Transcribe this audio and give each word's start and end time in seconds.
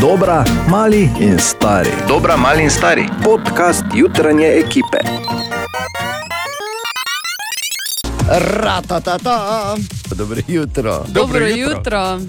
Dobra, 0.00 0.40
mali 0.66 1.12
in 1.20 1.36
stari. 1.36 1.92
Dobra, 2.08 2.32
mali 2.36 2.62
in 2.62 2.70
stari. 2.70 3.04
Podcast 3.20 3.84
jutranje 3.92 4.48
ekipe. 4.64 4.96
Ratatata. 8.32 9.76
Dobro 10.20 10.40
jutro. 10.48 11.04
Dobro 11.08 11.46
jutro. 11.46 12.16
Uh, 12.16 12.20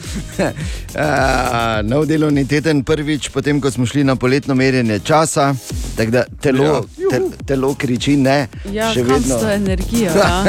nov 1.91 2.05
delovni 2.05 2.47
teden, 2.47 2.83
prvič, 2.83 3.29
potem 3.29 3.61
ko 3.61 3.71
smo 3.71 3.85
šli 3.85 4.03
na 4.03 4.15
poletno 4.15 4.55
merjenje 4.55 4.99
časa, 4.99 5.55
tako 5.97 6.11
da 6.11 6.23
telo, 6.41 6.85
te, 7.09 7.21
telo 7.45 7.73
kriči 7.75 8.17
ne. 8.17 8.47
Ja, 8.71 8.93
še 8.93 9.03
vedno. 9.03 9.37
s 9.37 9.41
to 9.41 9.51
energijo? 9.51 10.11
Ja? 10.21 10.43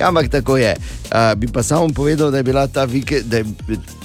Ja, 0.00 0.08
ampak 0.08 0.28
tako 0.30 0.56
je. 0.56 0.76
Uh, 1.08 1.34
bi 1.36 1.48
pa 1.48 1.62
samo 1.62 1.88
povedal, 1.88 2.30
da 2.30 2.36
je, 2.36 2.42
bila 2.42 2.66
ta 2.66 2.84
vikend, 2.84 3.24
da 3.24 3.36
je, 3.36 3.44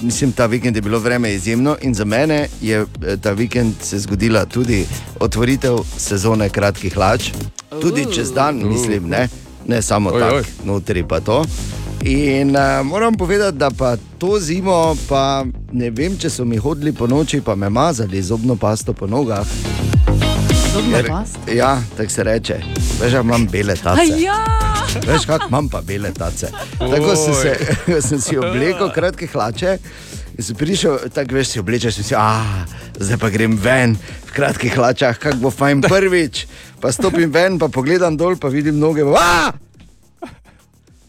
mislim, 0.00 0.32
ta 0.32 0.46
vikend 0.46 0.76
je 0.76 0.82
bilo 0.82 0.98
vreme 0.98 1.34
izjemno 1.34 1.76
in 1.82 1.94
za 1.94 2.04
mene 2.04 2.48
je 2.60 2.80
eh, 2.80 3.16
ta 3.16 3.32
vikend 3.32 3.74
se 3.82 3.98
zgodila 3.98 4.44
tudi 4.44 4.86
otvoritev 5.20 5.78
sezone 5.96 6.48
kratkih 6.48 6.94
hlač, 6.94 7.30
tudi 7.80 8.06
čez 8.14 8.32
dan, 8.32 8.62
mislim, 8.68 9.08
ne, 9.08 9.28
ne 9.66 9.82
samo 9.82 10.10
tako, 10.10 10.42
notri 10.64 11.04
pa 11.08 11.20
to. 11.20 11.44
In 12.06 12.56
uh, 12.56 12.86
moram 12.86 13.14
povedati, 13.14 13.56
da 13.56 13.70
pa 13.70 13.96
to 14.18 14.40
zimo, 14.40 14.96
pa 15.08 15.44
ne 15.72 15.90
vem, 15.90 16.18
če 16.20 16.30
so 16.30 16.44
mi 16.44 16.56
hodili 16.60 16.92
po 16.92 17.06
noči, 17.06 17.40
pa 17.40 17.54
me 17.54 17.70
mazali 17.70 18.22
zobno 18.22 18.56
pasto 18.56 18.92
po 18.92 19.06
nogah. 19.06 19.46
Zobna 20.74 20.98
Ker- 21.00 21.08
pasta. 21.08 21.52
Ja, 21.52 21.80
tako 21.96 22.10
se 22.10 22.24
reče. 22.24 22.58
Veš, 23.00 23.12
da 23.12 23.20
imam 23.20 23.46
bele 23.48 23.76
tace. 23.76 24.00
A 24.12 24.20
Ja, 24.20 24.36
Veš, 25.06 25.24
kako 25.26 25.48
imam 25.48 25.68
pa 25.68 25.80
bele 25.80 26.12
tace. 26.12 26.52
Tako 26.78 27.16
sem, 27.16 27.34
se, 27.34 27.56
sem 28.08 28.20
si 28.20 28.36
oblekel 28.36 28.92
kratke 28.92 29.26
hlače. 29.32 29.78
Sem 30.38 30.56
prišel, 30.56 31.08
tako 31.14 31.38
veš, 31.40 31.54
si 31.54 31.60
oblečeš, 31.62 31.98
in 31.98 32.04
si, 32.04 32.14
ah, 32.18 32.66
zdaj 33.00 33.16
pa 33.22 33.30
grem 33.30 33.56
ven 33.56 33.96
v 34.28 34.32
kratkih 34.34 34.76
hlačah, 34.76 35.16
kako 35.16 35.46
bo 35.46 35.50
fajn 35.50 35.86
prvič. 35.88 36.44
Pa 36.84 36.92
stopim 36.92 37.32
ven, 37.32 37.56
pa 37.58 37.72
pogledam 37.72 38.18
dol, 38.18 38.36
pa 38.36 38.52
vidim 38.52 38.76
noge. 38.76 39.06
Ah! 39.16 39.54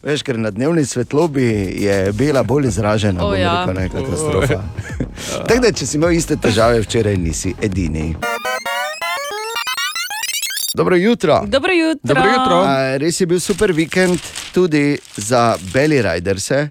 Veš, 0.06 0.22
ker 0.22 0.38
na 0.38 0.50
dnevni 0.54 0.84
svetlobi 0.86 1.44
je 1.82 2.12
bela 2.12 2.42
bolj 2.42 2.68
izražena, 2.68 3.24
O, 3.24 3.30
bom 3.30 3.40
ja. 3.40 3.64
rekel, 3.66 3.74
ne 3.74 3.88
katastrofa. 3.88 4.60
Tako 5.48 5.60
da, 5.64 5.72
če 5.72 5.86
si 5.86 5.96
imel 5.98 6.12
iste 6.14 6.36
težave 6.38 6.78
včeraj, 6.84 7.16
nisi 7.18 7.54
edini. 7.62 8.12
Dobro 10.74 10.96
jutro. 10.96 11.40
dobro 11.46 11.72
jutro. 11.72 12.14
Dobro 12.14 12.28
jutro. 12.28 12.60
A, 12.62 12.96
res 13.02 13.20
je 13.20 13.26
bil 13.26 13.40
super 13.40 13.72
vikend 13.72 14.20
tudi 14.54 14.98
za 15.16 15.56
Belly 15.72 15.98
Riderse. 16.02 16.68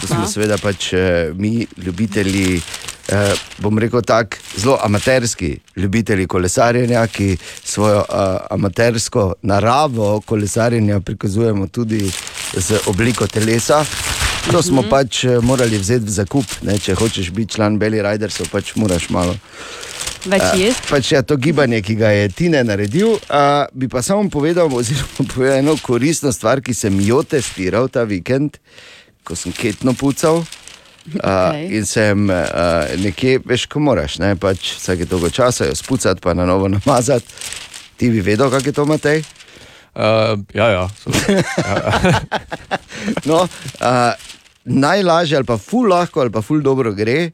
To 0.00 0.06
smo 0.06 0.26
seveda 0.26 0.58
pač 0.58 0.92
eh, 0.92 1.30
mi, 1.34 1.66
ljubitelji, 1.76 2.60
eh, 3.08 3.32
bom 3.58 3.78
rekel 3.78 4.02
tako, 4.02 4.42
zelo 4.56 4.78
amaterski 4.82 5.58
ljubitelji 5.76 6.26
kolesarjenja, 6.26 7.06
ki 7.06 7.36
svojo 7.64 8.02
eh, 8.02 8.36
amatersko 8.50 9.34
naravo 9.42 10.20
kolesarjenja 10.26 11.00
prikazujemo 11.00 11.66
tudi 11.66 12.10
z 12.56 12.80
obliko 12.86 13.26
telesa. 13.26 13.84
To 14.50 14.62
smo 14.62 14.82
pač 14.82 15.24
eh, 15.24 15.38
morali 15.42 15.78
vzeti 15.78 16.08
v 16.08 16.14
zakup. 16.14 16.46
Ne? 16.64 16.78
Če 16.80 16.96
hočeš 16.96 17.30
biti 17.36 17.58
član 17.58 17.78
Belly 17.78 18.00
Ridersov, 18.02 18.48
pač 18.52 18.74
moraš 18.80 19.10
malo 19.12 19.36
Več 20.28 20.44
jesti. 20.58 20.88
Pač 20.90 21.12
je 21.14 21.20
to 21.24 21.36
gibanje, 21.40 21.80
ki 21.84 21.96
ga 21.96 22.12
je 22.12 22.28
Tine 22.36 22.60
naredil. 22.66 23.16
Uh, 23.24 23.64
bi 23.72 23.88
pa 23.88 24.02
samo 24.04 24.28
povedal, 24.28 24.68
oziroma 24.68 25.24
povedal 25.32 25.60
eno 25.62 25.76
koristno 25.80 26.32
stvar, 26.32 26.60
ki 26.60 26.76
sem 26.76 26.96
jo 27.04 27.22
testiral 27.24 27.88
ta 27.88 28.04
vikend, 28.04 28.60
ko 29.24 29.36
sem 29.36 29.54
ketno 29.56 29.96
pucal. 29.96 30.44
Uh, 30.44 31.24
Okej. 31.24 31.66
In 31.78 31.88
sem 31.88 32.28
uh, 32.28 32.92
nekje, 33.00 33.40
veš, 33.48 33.64
ko 33.72 33.80
moraš, 33.80 34.18
ne, 34.20 34.34
pač 34.36 34.74
vsake 34.76 35.08
dolgo 35.08 35.32
časa 35.32 35.70
jo 35.70 35.76
spucati, 35.78 36.20
pa 36.20 36.36
na 36.36 36.44
novo 36.44 36.68
namazati. 36.68 37.24
Ti 37.96 38.12
bi 38.12 38.20
vedel, 38.24 38.52
kako 38.52 38.68
je 38.68 38.76
to, 38.76 38.84
Matej? 38.88 39.24
Uh, 39.94 40.38
ja, 40.54 40.68
ja. 40.70 40.88
No, 43.24 43.34
uh, 43.34 44.12
najlažje 44.64 45.36
ali 45.36 45.46
pa 45.46 45.56
ful 45.58 45.88
lahko 45.88 46.20
ali 46.20 46.30
pa 46.30 46.42
ful 46.42 46.60
dobro 46.62 46.92
gre, 46.92 47.30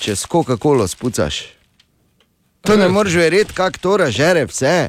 če 0.00 0.16
s 0.16 0.28
Coca-Colo 0.28 0.86
spucaš. 0.88 1.42
To 2.60 2.76
ne 2.76 2.88
moreš 2.88 3.14
verjeti, 3.14 3.54
kako 3.56 3.78
to 3.80 3.96
ražere 3.96 4.44
vse. 4.44 4.88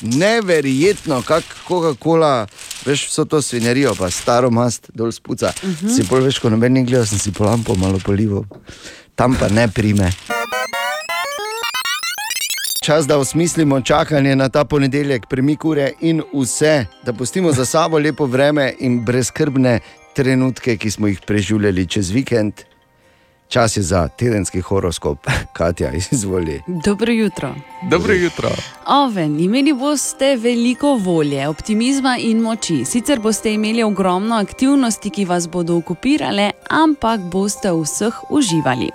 Neverjetno, 0.00 1.22
kako 1.26 1.54
Coca-Cola, 1.68 2.46
veš, 2.86 3.08
vso 3.10 3.24
to 3.24 3.42
svinjarijo, 3.42 3.94
pa 3.98 4.10
staro 4.10 4.50
mast 4.50 4.90
dol 4.94 5.12
spuca. 5.12 5.52
Uh 5.62 5.70
-huh. 5.70 5.96
Si 5.96 6.02
bolj 6.02 6.24
veš, 6.24 6.38
ko 6.38 6.50
noben 6.50 6.72
ni 6.72 6.84
gledal, 6.84 7.06
sem 7.06 7.18
si 7.18 7.32
po 7.32 7.44
lampo 7.44 7.74
malo 7.74 7.98
polival. 7.98 8.44
Tam 9.14 9.34
pa 9.34 9.48
ne 9.48 9.68
prime. 9.68 10.12
Čas, 12.88 13.06
da 13.06 13.18
osmislimo 13.18 13.80
čakanje 13.80 14.36
na 14.36 14.48
ta 14.48 14.64
ponedeljek, 14.64 15.26
premik 15.26 15.64
ure 15.64 15.90
in 16.00 16.22
vse, 16.34 16.84
da 17.04 17.12
pustimo 17.12 17.52
za 17.52 17.64
sabo 17.64 17.98
lepo 17.98 18.26
vreme 18.26 18.72
in 18.80 19.04
brezkrbne 19.04 19.80
trenutke, 20.16 20.76
ki 20.76 20.90
smo 20.90 21.06
jih 21.06 21.20
preživljali 21.26 21.86
čez 21.86 22.10
vikend. 22.10 22.52
Čas 23.48 23.76
je 23.76 23.82
za 23.82 24.08
tedenski 24.08 24.60
horoskop, 24.60 25.26
Katja, 25.56 25.92
izvoli. 26.10 26.62
Dobro 26.66 27.12
jutro. 27.12 27.54
Dobro 27.90 28.14
jutro. 28.14 28.50
Oven, 28.86 29.40
imeli 29.40 29.72
boste 29.72 30.36
veliko 30.36 30.94
volje, 30.94 31.48
optimizma 31.48 32.18
in 32.20 32.40
moči. 32.40 32.84
Sicer 32.84 33.20
boste 33.20 33.54
imeli 33.54 33.82
ogromno 33.82 34.36
aktivnosti, 34.36 35.10
ki 35.10 35.24
vas 35.24 35.48
bodo 35.48 35.76
okupirale, 35.76 36.50
ampak 36.70 37.20
boste 37.20 37.72
vseh 37.72 38.14
uživali. 38.30 38.90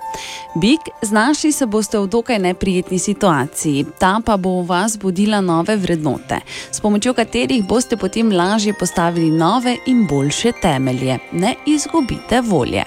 Bik, 0.60 0.80
znašli 1.02 1.52
se 1.52 1.66
boste 1.66 1.98
v 1.98 2.06
dokaj 2.06 2.38
neprijetni 2.38 2.98
situaciji, 2.98 3.86
ta 3.98 4.20
pa 4.26 4.36
bo 4.36 4.60
v 4.62 4.66
vas 4.66 4.98
budila 4.98 5.40
nove 5.40 5.76
vrednote, 5.76 6.40
s 6.70 6.80
pomočjo 6.80 7.14
katerih 7.14 7.66
boste 7.66 7.96
potem 7.96 8.32
lažje 8.32 8.74
postavili 8.78 9.30
nove 9.30 9.76
in 9.86 10.06
boljše 10.06 10.52
temelje. 10.62 11.18
Ne 11.32 11.54
izgubite 11.66 12.40
volje. 12.40 12.84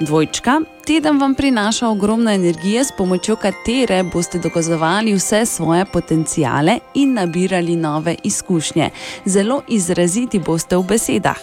Dvojčka, 0.00 0.60
teden 0.86 1.20
vam 1.20 1.34
prinaša 1.34 1.88
ogromno 1.88 2.30
energije, 2.30 2.84
s 2.84 2.88
pomočjo 2.98 3.36
katere 3.36 4.02
boste 4.02 4.38
dokazovali 4.38 5.14
vse 5.14 5.46
svoje 5.46 5.84
potencijale 5.84 6.78
in 6.94 7.14
nabirali 7.14 7.76
nove 7.76 8.16
izkušnje. 8.22 8.90
Zelo 9.24 9.62
izraziti 9.68 10.38
boste 10.38 10.76
v 10.76 10.82
besedah. 10.82 11.38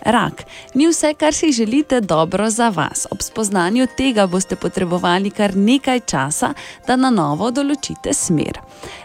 Rak, 0.00 0.44
ni 0.74 0.88
vse, 0.88 1.14
kar 1.14 1.34
si 1.34 1.52
želite, 1.52 2.00
dobro 2.00 2.50
za 2.50 2.68
vas. 2.68 3.06
Ob 3.10 3.22
spoznanju 3.22 3.86
tega 3.96 4.26
boste 4.26 4.56
potrebovali 4.56 5.30
kar 5.30 5.56
nekaj 5.56 6.00
časa, 6.00 6.54
da 6.86 6.96
na 6.96 7.10
novo 7.10 7.50
določite 7.50 8.14
smer. 8.14 8.58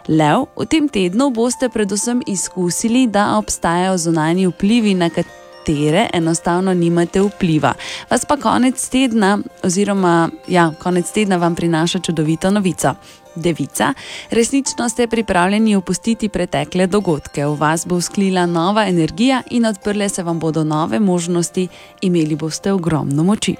Lev, 0.07 0.47
v 0.57 0.65
tem 0.65 0.89
tednu 0.89 1.29
boste 1.29 1.69
predvsem 1.69 2.21
izkusili, 2.27 3.07
da 3.07 3.37
obstajajo 3.37 3.97
zunanji 3.97 4.47
vplivi, 4.47 4.93
na 4.93 5.09
katere 5.09 5.46
katere 5.67 6.09
enostavno 6.13 6.73
nimate 6.73 7.21
vpliva. 7.21 7.73
Vas 8.09 8.25
pa 8.25 8.37
konec 8.37 8.89
tedna, 8.89 9.39
oziroma 9.63 10.29
ja, 10.47 10.71
konec 10.79 11.11
tedna 11.11 11.37
vam 11.37 11.55
prinaša 11.55 11.99
čudovito 11.99 12.51
novico. 12.51 12.93
Devica, 13.37 13.93
resnično 14.31 14.89
ste 14.89 15.07
pripravljeni 15.07 15.75
opustiti 15.75 16.29
pretekle 16.29 16.87
dogodke. 16.87 17.45
V 17.45 17.55
vas 17.55 17.87
bo 17.87 17.95
vzklila 17.97 18.45
nova 18.45 18.87
energija 18.87 19.41
in 19.51 19.65
odprle 19.65 20.09
se 20.09 20.23
vam 20.23 20.39
bodo 20.39 20.63
nove 20.63 20.99
možnosti, 20.99 21.67
imeli 22.01 22.35
boste 22.35 22.71
ogromno 22.73 23.23
moči. 23.23 23.55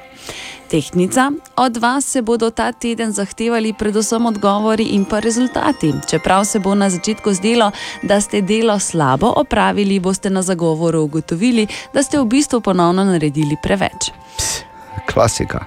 Tehnica, 0.69 1.31
od 1.55 1.77
vas 1.77 2.05
se 2.05 2.21
bodo 2.21 2.49
ta 2.49 2.71
teden 2.71 3.11
zahtevali 3.11 3.73
predvsem 3.73 4.25
odgovori 4.25 4.83
in 4.83 5.05
pa 5.05 5.19
rezultati. 5.19 5.93
Čeprav 6.09 6.45
se 6.45 6.59
bo 6.59 6.75
na 6.75 6.89
začetku 6.89 7.33
zdelo, 7.33 7.71
da 8.03 8.21
ste 8.21 8.41
delo 8.41 8.79
slabo 8.79 9.33
opravili, 9.35 9.99
boste 9.99 10.29
na 10.29 10.41
zagovoru 10.41 11.01
ugotovili, 11.01 11.67
da 11.93 12.03
ste 12.03 12.19
v 12.19 12.25
bistvu 12.25 12.61
ponovno 12.61 13.03
naredili 13.03 13.55
preveč. 13.63 14.11
Klasika. 15.13 15.65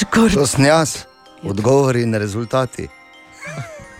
Škor, 0.00 0.32
To 0.32 0.46
sem 0.46 0.64
jaz, 0.64 0.96
odgovori 1.42 2.02
in 2.02 2.14
rezultati. 2.14 2.99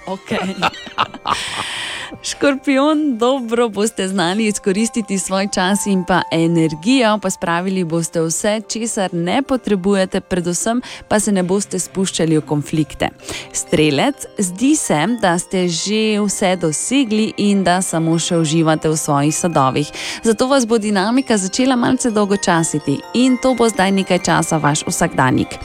Okay. 0.08 0.54
Škorpion, 2.22 3.18
dobro 3.18 3.68
boste 3.68 4.08
znali 4.08 4.46
izkoristiti 4.46 5.18
svoj 5.18 5.48
čas 5.54 5.86
in 5.86 6.04
pa 6.04 6.22
energijo, 6.32 7.18
pa 7.22 7.30
spravili 7.30 7.84
boste 7.84 8.20
vse, 8.20 8.60
česar 8.68 9.14
ne 9.14 9.42
potrebujete, 9.42 10.20
predvsem 10.20 10.82
pa 11.08 11.20
se 11.20 11.32
ne 11.32 11.42
boste 11.42 11.78
spuščali 11.78 12.38
v 12.38 12.40
konflikte. 12.40 13.08
Strelec, 13.52 14.26
zdi 14.38 14.76
se, 14.76 15.06
da 15.20 15.38
ste 15.38 15.68
že 15.68 16.20
vse 16.20 16.56
dosegli 16.56 17.32
in 17.36 17.64
da 17.64 17.82
samo 17.82 18.18
še 18.18 18.36
uživate 18.36 18.88
v 18.88 18.96
svojih 18.96 19.36
sadovih. 19.36 19.92
Zato 20.22 20.46
vas 20.46 20.66
bo 20.66 20.78
dinamika 20.78 21.38
začela 21.38 21.76
malce 21.76 22.10
dolgočasiti 22.10 22.98
in 23.14 23.38
to 23.42 23.54
bo 23.54 23.68
zdaj 23.68 23.92
nekaj 23.92 24.18
časa 24.18 24.58
vaš 24.58 24.82
vsakdanjik. 24.86 25.58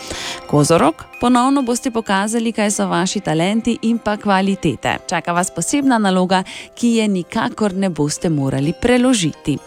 Kozorok, 0.47 1.06
ponovno 1.21 1.62
boste 1.62 1.92
pokazali, 1.92 2.51
kaj 2.51 2.71
so 2.71 2.88
vaši 2.88 3.19
talenti 3.19 3.77
in 3.81 3.97
pa 3.97 4.18
kvalitete. 4.18 4.97
Čaka 5.09 5.31
vas 5.31 5.51
posebna 5.51 5.97
naloga, 5.97 6.34
ki 6.75 6.95
je 6.97 7.07
nikakor 7.07 7.73
ne 7.73 7.89
boste 7.89 8.29
morali 8.29 8.73
preložiti. 8.81 9.57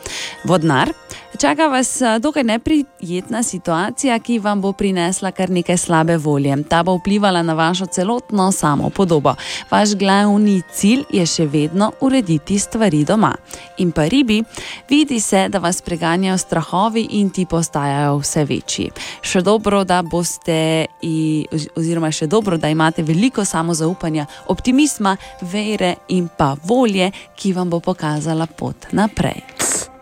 Vodnar, 0.45 0.93
Čaka 1.41 1.67
vas 1.67 2.03
a, 2.03 2.19
dokaj 2.19 2.43
neprijetna 2.45 3.43
situacija, 3.43 4.19
ki 4.19 4.39
vam 4.39 4.61
bo 4.61 4.73
prinesla 4.73 5.31
kar 5.31 5.51
nekaj 5.51 5.77
slabe 5.77 6.17
volje. 6.17 6.57
Ta 6.69 6.83
bo 6.83 6.97
vplivala 6.97 7.43
na 7.43 7.55
vašo 7.55 7.87
celotno 7.87 8.53
samopodobo. 8.53 9.35
Vaš 9.71 9.95
glavni 9.95 10.63
cilj 10.73 11.05
je 11.13 11.27
še 11.27 11.47
vedno 11.47 11.93
urediti 12.01 12.59
stvari 12.59 13.05
doma. 13.05 13.37
In 13.79 13.93
pa 13.93 14.09
ribi, 14.09 14.43
vidi 14.91 15.21
se, 15.21 15.49
da 15.49 15.59
vas 15.59 15.83
preganjajo 15.83 16.39
strahovi 16.39 17.07
in 17.11 17.31
ti 17.31 17.47
postajajo 17.47 18.19
vse 18.19 18.45
večji. 18.45 18.91
Še 19.23 19.43
dobro, 19.43 19.85
da 19.85 20.03
boste, 20.03 20.87
i, 21.03 21.47
oz- 21.53 21.69
oziroma 21.77 22.11
še 22.11 22.27
dobro, 22.27 22.59
da 22.59 22.69
imate 22.69 23.03
veliko 23.03 23.45
samozaupanja, 23.45 24.27
optimizma, 24.49 25.17
vere 25.43 25.95
in 26.09 26.29
pa 26.37 26.57
volje, 26.65 27.13
ki 27.37 27.53
vam 27.53 27.71
bo 27.71 27.81
pokazala 27.81 28.47
pot 28.47 28.91
naprej. 28.91 29.98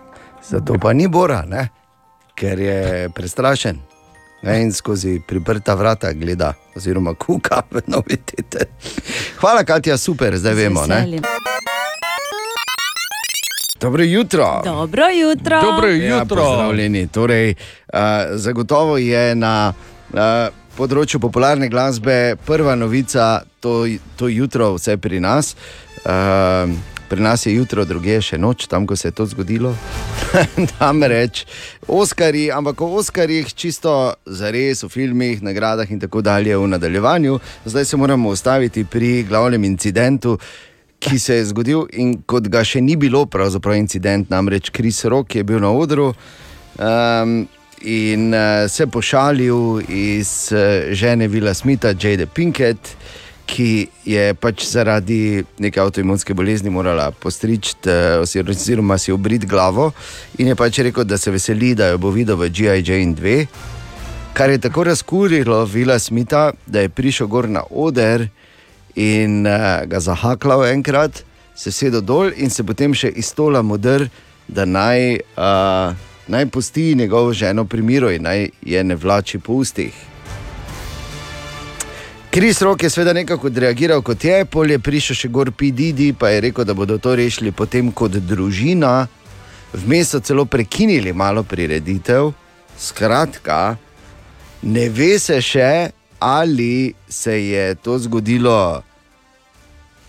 Zato 0.48 0.78
pa 0.78 0.92
ni 0.92 1.08
Bora, 1.08 1.42
ne? 1.42 1.68
ker 2.34 2.58
je 2.58 2.78
prestrašen. 3.08 3.78
Ne, 4.42 4.60
in 4.60 4.72
skozi 4.72 5.20
priprta 5.20 5.74
vrata 5.74 6.12
gleda, 6.12 6.52
oziroma 6.76 7.14
kuka 7.14 7.62
v 7.70 7.80
novitete. 7.86 8.66
Hvala, 9.38 9.64
Katja, 9.64 9.96
super, 9.96 10.36
zdaj 10.36 10.54
vemo. 10.54 10.84
Ne? 10.86 11.18
Dobro 13.80 14.02
jutro. 14.02 14.60
Dobro 14.64 15.04
jutro. 15.10 15.60
Dobro 15.62 15.88
Ja, 15.88 16.18
jutro. 16.18 16.36
pozdravljeni. 16.36 17.08
Torej, 17.08 17.54
uh, 17.92 17.98
zagotovo 18.32 18.98
je 18.98 19.34
na 19.34 19.72
uh, 20.12 20.18
področju 20.76 21.20
popularne 21.20 21.68
glasbe 21.68 22.36
prva 22.46 22.74
novica 22.74 23.42
to, 23.60 23.86
to 24.16 24.28
jutro, 24.28 24.74
vse 24.74 24.96
pri 24.96 25.20
nas. 25.20 25.56
Uh, 25.98 26.68
pri 27.08 27.20
nas 27.22 27.46
je 27.46 27.54
jutro, 27.54 27.84
druge 27.84 28.16
je 28.18 28.22
še 28.22 28.38
noč, 28.38 28.66
tam, 28.66 28.86
ko 28.86 28.96
se 28.96 29.08
je 29.08 29.14
to 29.16 29.26
zgodilo. 29.26 29.74
Namreč 30.80 31.44
Oskari, 31.88 32.50
ampak 32.52 32.80
o 32.80 32.90
Oskarjih 32.98 33.54
čisto 33.54 34.14
za 34.26 34.50
res 34.50 34.82
v 34.82 34.90
filmih, 34.90 35.42
nagradah 35.42 35.90
in 35.90 36.00
tako 36.02 36.22
dalje 36.22 36.56
v 36.56 36.68
nadaljevanju. 36.74 37.38
Zdaj 37.64 37.84
se 37.84 37.96
moramo 37.96 38.28
ustaviti 38.28 38.84
pri 38.84 39.22
glavnem 39.28 39.64
incidentu, 39.64 40.38
ki 40.98 41.18
se 41.18 41.36
je 41.36 41.44
zgodil 41.52 41.86
in 41.92 42.16
kot 42.26 42.48
ga 42.48 42.64
še 42.64 42.80
ni 42.80 42.96
bilo, 42.96 43.26
pravzaprav 43.26 43.76
incident, 43.78 44.30
namreč 44.30 44.70
Kris 44.70 45.04
Rock 45.04 45.36
je 45.36 45.44
bil 45.44 45.60
na 45.60 45.70
odru. 45.70 46.12
Um, 46.78 47.46
In 47.86 48.32
uh, 48.32 48.64
se 48.72 48.86
pošalil 48.88 49.82
iz 49.92 50.48
uh, 50.48 50.88
žene 50.96 51.28
Vila 51.28 51.52
Smitha, 51.54 51.92
Jade 51.92 52.24
Pinkett, 52.26 52.96
ki 53.46 53.88
je 54.04 54.34
pač 54.34 54.66
zaradi 54.66 55.44
neke 55.62 55.80
avtoimunske 55.80 56.34
bolezni 56.34 56.70
morala 56.70 57.10
postriči, 57.10 57.76
uh, 57.86 58.20
oziroma 58.22 58.98
si 58.98 59.12
obriti 59.14 59.46
glavo. 59.46 59.92
In 60.38 60.50
je 60.50 60.56
pač 60.58 60.82
rekel, 60.82 61.04
da 61.04 61.18
se 61.18 61.30
veseli, 61.30 61.74
da 61.74 61.92
jo 61.92 61.98
bo 62.02 62.10
videl 62.10 62.36
v 62.36 62.50
G.I. 62.50 62.82
Jane 62.82 63.14
2. 63.14 63.46
Kar 64.36 64.50
je 64.50 64.58
tako 64.58 64.84
razkurilo 64.84 65.64
Vila 65.64 65.98
Smitha, 65.98 66.50
da 66.66 66.82
je 66.84 66.92
prišel 66.92 67.26
gor 67.26 67.48
na 67.48 67.62
oder 67.70 68.26
in 68.96 69.46
uh, 69.46 69.86
ga 69.88 70.00
zahaklal 70.00 70.66
enkrat, 70.66 71.22
se 71.56 71.72
sedel 71.72 72.02
dol 72.04 72.34
in 72.36 72.50
se 72.50 72.64
potem 72.66 72.92
še 72.92 73.08
iz 73.16 73.30
stola 73.32 73.62
modr, 73.62 74.08
da 74.48 74.66
naj, 74.68 75.22
uh, 75.40 75.96
naj 76.28 76.50
pusti 76.52 76.94
njegovo 76.94 77.32
ženo 77.32 77.64
pri 77.64 77.82
miru 77.82 78.12
in 78.12 78.28
naj 78.28 78.50
je 78.62 78.84
ne 78.84 78.96
vlači 78.96 79.38
po 79.38 79.62
ustih. 79.62 80.15
Kris 82.36 82.62
Rok 82.62 82.82
je 82.82 82.90
seveda 82.90 83.12
nekako 83.12 83.46
odreagiral 83.46 84.02
kot 84.04 84.24
je, 84.24 84.44
pol 84.44 84.68
je 84.68 84.76
prišel 84.76 85.16
še 85.16 85.28
gor 85.32 85.48
PDD, 85.56 86.10
pa 86.20 86.28
je 86.28 86.40
rekel, 86.44 86.66
da 86.68 86.74
bodo 86.76 86.98
to 87.00 87.14
rešili 87.16 87.48
potem 87.48 87.86
kot 87.88 88.18
družina, 88.20 89.06
vmes 89.72 90.10
so 90.12 90.18
celo 90.20 90.44
prekinili 90.44 91.14
malo 91.16 91.40
prireditev. 91.48 92.34
Skratka, 92.76 93.78
ne 94.68 94.84
ve 94.92 95.14
se 95.16 95.38
še, 95.40 95.68
ali 96.20 96.92
se 97.08 97.38
je 97.40 97.62
to 97.80 97.96
zgodilo, 98.04 98.82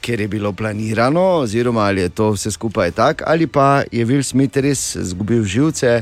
ker 0.04 0.20
je 0.20 0.28
bilo 0.28 0.52
planirano, 0.52 1.24
oziroma 1.46 1.86
ali 1.88 2.04
je 2.04 2.10
to 2.10 2.34
vse 2.36 2.52
skupaj 2.52 2.92
tako, 2.92 3.24
ali 3.24 3.48
pa 3.48 3.86
je 3.88 4.04
Will 4.04 4.28
Smith 4.28 4.60
res 4.60 4.98
izgubil 5.00 5.48
živce 5.48 6.02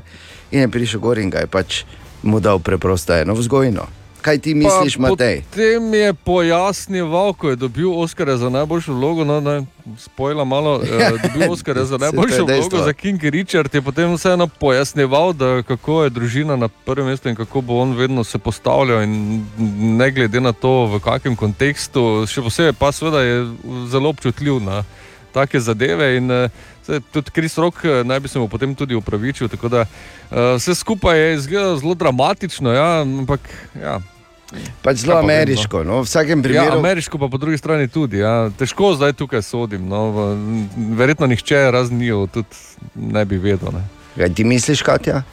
in 0.50 0.66
je 0.66 0.74
prišel 0.74 1.06
gor 1.06 1.22
in 1.22 1.30
ga 1.30 1.46
je 1.46 1.52
pač 1.54 1.84
mu 2.26 2.42
dal 2.42 2.58
preprosto 2.66 3.14
eno 3.14 3.38
vzgojno. 3.38 4.05
Kaj 4.26 4.38
ti 4.42 4.56
misliš, 4.58 4.98
Matej? 4.98 5.46
Potem 5.46 5.94
je 5.94 6.14
pojasnil, 6.14 7.06
ko 7.38 7.50
je 7.54 7.56
dobil 7.56 7.94
Oscara 7.94 8.38
za 8.38 8.50
najboljšo 8.50 8.94
vlogo. 8.94 9.22
No, 9.22 9.38
ne, 9.38 9.66
spojila 10.02 10.42
malo, 10.44 10.82
eh, 10.82 11.14
dobil 11.22 11.46
Oscara 11.54 11.86
za 11.86 11.98
najboljšo 12.02 12.46
vlogo 12.46 12.78
za 12.82 12.94
King 12.94 13.22
Richard. 13.22 13.70
Je 13.76 13.82
potem 13.82 14.10
vseeno 14.14 14.48
pojasnjeval, 14.48 15.34
da 15.34 15.62
kako 15.62 16.04
je 16.04 16.10
družina 16.10 16.56
na 16.56 16.68
prvem 16.68 17.06
mestu 17.06 17.30
in 17.30 17.36
kako 17.36 17.62
bo 17.62 17.78
on 17.78 17.94
vedno 17.94 18.24
se 18.24 18.38
postavljal. 18.38 19.04
in 19.04 19.46
Ne 19.98 20.12
glede 20.12 20.42
na 20.42 20.52
to, 20.52 20.86
v 20.86 21.00
kakem 21.00 21.36
kontekstu, 21.36 22.26
še 22.26 22.42
posebej 22.42 22.74
pa 22.74 22.90
seveda 22.92 23.22
je 23.22 23.46
zelo 23.94 24.10
občutljiv 24.10 24.58
na 24.58 24.84
take 25.34 25.60
zadeve. 25.60 26.18
In, 26.18 26.32
eh, 26.32 26.50
Zdaj, 26.86 27.00
tudi 27.14 27.32
Kris 27.32 27.58
Rok 27.58 27.86
eh, 27.86 28.04
naj 28.04 28.20
bi 28.20 28.28
se 28.28 28.40
mu 28.40 28.48
potem 28.48 28.76
tudi 28.76 28.96
upravičil. 28.96 29.50
Da 29.70 29.86
uh, 29.86 30.58
vse 30.58 30.76
skupaj 30.76 31.20
je 31.20 31.34
izgledalo 31.36 31.78
zelo 31.78 31.94
dramatično, 31.94 32.72
ja, 32.72 33.02
ampak 33.02 33.40
ja, 33.82 34.00
Pač 34.82 34.98
zelo 34.98 35.14
no. 35.14 35.20
ameriško. 35.22 35.84
No? 35.84 35.98
V 35.98 36.06
vsakem 36.06 36.40
Ja, 36.40 36.44
primeru. 36.44 36.78
ameriško 36.78 37.18
pa 37.18 37.28
po 37.28 37.38
drugi 37.38 37.58
strani 37.58 37.88
tudi. 37.88 38.18
Ja. 38.18 38.50
Težko 38.52 38.94
zdaj 38.94 39.14
tukaj 39.14 39.42
sodim. 39.42 39.88
No. 39.88 40.12
Verjetno 40.92 41.28
nihče 41.28 41.72
razen 41.72 41.98
njiju 41.98 42.28
tudi 42.28 42.48
ne 42.96 43.26
bi 43.26 43.38
vedel. 43.38 43.70
Ne. 43.72 43.84
Kaj 44.18 44.30
ti 44.32 44.44
misliš, 44.44 44.82
Katja? 44.82 45.24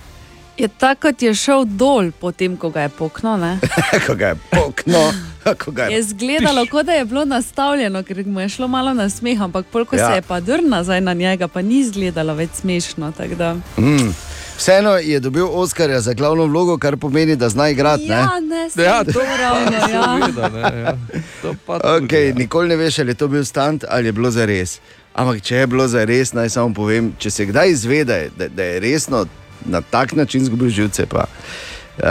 Je 0.58 0.68
tako, 0.68 1.00
kot 1.02 1.22
je 1.22 1.34
šel 1.34 1.64
dol, 1.66 2.10
potem 2.12 2.56
ko 2.56 2.70
ga 2.70 2.80
je 2.80 2.88
poknil. 2.90 3.36
ne? 3.36 3.58
Ko 4.06 4.14
ga 4.14 4.26
je 4.26 4.36
pokno, 4.50 5.00
ko 5.64 5.70
ga 5.70 5.82
Je 5.84 5.96
je. 5.96 6.02
zgledalo, 6.04 6.66
kot 6.66 6.86
da 6.86 6.92
je 6.92 7.04
bilo 7.04 7.24
nastavljeno, 7.24 8.02
ker 8.02 8.26
mu 8.26 8.40
je 8.40 8.48
šlo 8.50 8.68
malo 8.68 8.94
na 8.94 9.08
smeh, 9.08 9.40
ampak 9.40 9.66
polk 9.66 9.92
Ja. 9.92 10.06
se 10.06 10.14
je 10.14 10.22
pa 10.22 10.40
drl 10.40 10.66
nazaj 10.66 11.00
na 11.00 11.14
njega, 11.14 11.48
pa 11.48 11.62
ni 11.62 11.78
izgledalo 11.78 12.34
več 12.34 12.50
smešno. 12.54 13.12
tako 13.12 13.34
da- 13.34 13.54
Mm. 13.78 14.12
Vseeno 14.56 14.96
je 14.96 15.20
dobil 15.20 15.46
Oskarja 15.50 16.00
za 16.00 16.12
glavno 16.12 16.44
vlogo, 16.46 16.78
kar 16.78 16.96
pomeni, 16.96 17.36
da 17.36 17.48
zna 17.48 17.68
igrati. 17.68 18.08
ne? 18.08 18.14
Ja, 18.14 18.40
ne, 18.40 18.70
saj 18.70 18.84
Ja, 18.84 19.04
to 19.04 19.12
to 19.12 19.20
ravno. 19.20 19.72
Ja. 19.72 20.18
Seveda, 20.20 20.48
ne, 20.48 20.80
ja. 20.80 20.96
To 21.42 21.54
Okay, 21.68 22.28
ja. 22.28 22.34
nikoli 22.34 22.68
ne 22.68 22.76
veš, 22.76 22.98
ali 22.98 23.10
je 23.10 23.14
to 23.14 23.28
bil 23.28 23.44
stand 23.44 23.84
ali 23.88 24.06
je 24.06 24.12
bilo 24.12 24.30
za 24.30 24.44
res. 24.44 24.80
Ampak 25.14 25.42
če 25.42 25.56
je 25.56 25.66
bilo 25.66 25.88
za 25.88 26.04
res, 26.04 26.32
naj 26.32 26.48
samo 26.48 26.74
povem, 26.74 27.12
če 27.18 27.30
se 27.30 27.46
kdaj 27.46 27.70
izvede, 27.70 28.30
da, 28.36 28.48
da 28.48 28.62
je 28.62 28.80
resno 28.80 29.26
na 29.64 29.80
tak 29.80 30.12
način 30.12 30.42
izgubil 30.42 30.68
živce, 30.68 31.06
pa 31.06 31.24
uh, 31.26 32.04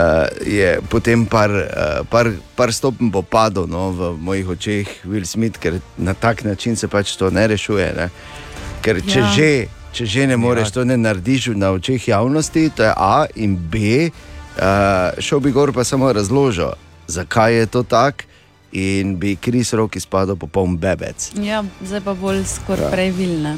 je 0.46 0.80
potem 0.88 1.26
par, 1.26 1.50
uh, 1.50 2.06
par, 2.10 2.30
par 2.56 2.72
stopenj 2.72 3.10
bo 3.10 3.22
padlo 3.22 3.66
no, 3.66 3.90
v 3.90 4.12
mojih 4.20 4.48
očeh, 4.48 4.88
Will 5.04 5.26
Smith, 5.26 5.58
ker 5.58 5.80
na 5.98 6.14
tak 6.14 6.44
način 6.44 6.76
se 6.76 6.88
pač 6.88 7.16
to 7.16 7.30
ne 7.30 7.46
rešuje. 7.46 7.92
Ne? 7.96 8.08
Ker 8.82 9.02
če, 9.02 9.18
Ja. 9.18 9.26
ja. 9.26 9.32
že, 9.34 9.66
če 9.92 10.06
že 10.06 10.26
ne 10.26 10.36
moreš, 10.36 10.66
Ja. 10.66 10.70
to 10.72 10.84
ne 10.84 10.96
narediš 10.96 11.46
na 11.48 11.70
očeh 11.70 12.08
javnosti, 12.08 12.70
to 12.70 12.82
je 12.82 12.92
A 12.92 13.26
in 13.34 13.56
B. 13.56 14.08
Uh, 14.52 14.62
šel 15.18 15.40
bi 15.40 15.50
gor 15.50 15.72
pa 15.72 15.84
samo 15.84 16.12
razložil, 16.12 16.72
zakaj 17.06 17.54
je 17.54 17.66
to 17.68 17.82
tako. 17.82 18.24
In 18.72 19.16
bi 19.16 19.36
Kris 19.36 19.72
rok 19.72 19.96
izpadel 19.96 20.36
popoln 20.36 20.76
bebec. 20.76 21.32
ja, 21.36 21.60
zdaj 21.82 22.00
pa 22.00 22.14
bolj 22.14 22.40
skoraj 22.46 22.88
previlne. 22.90 23.56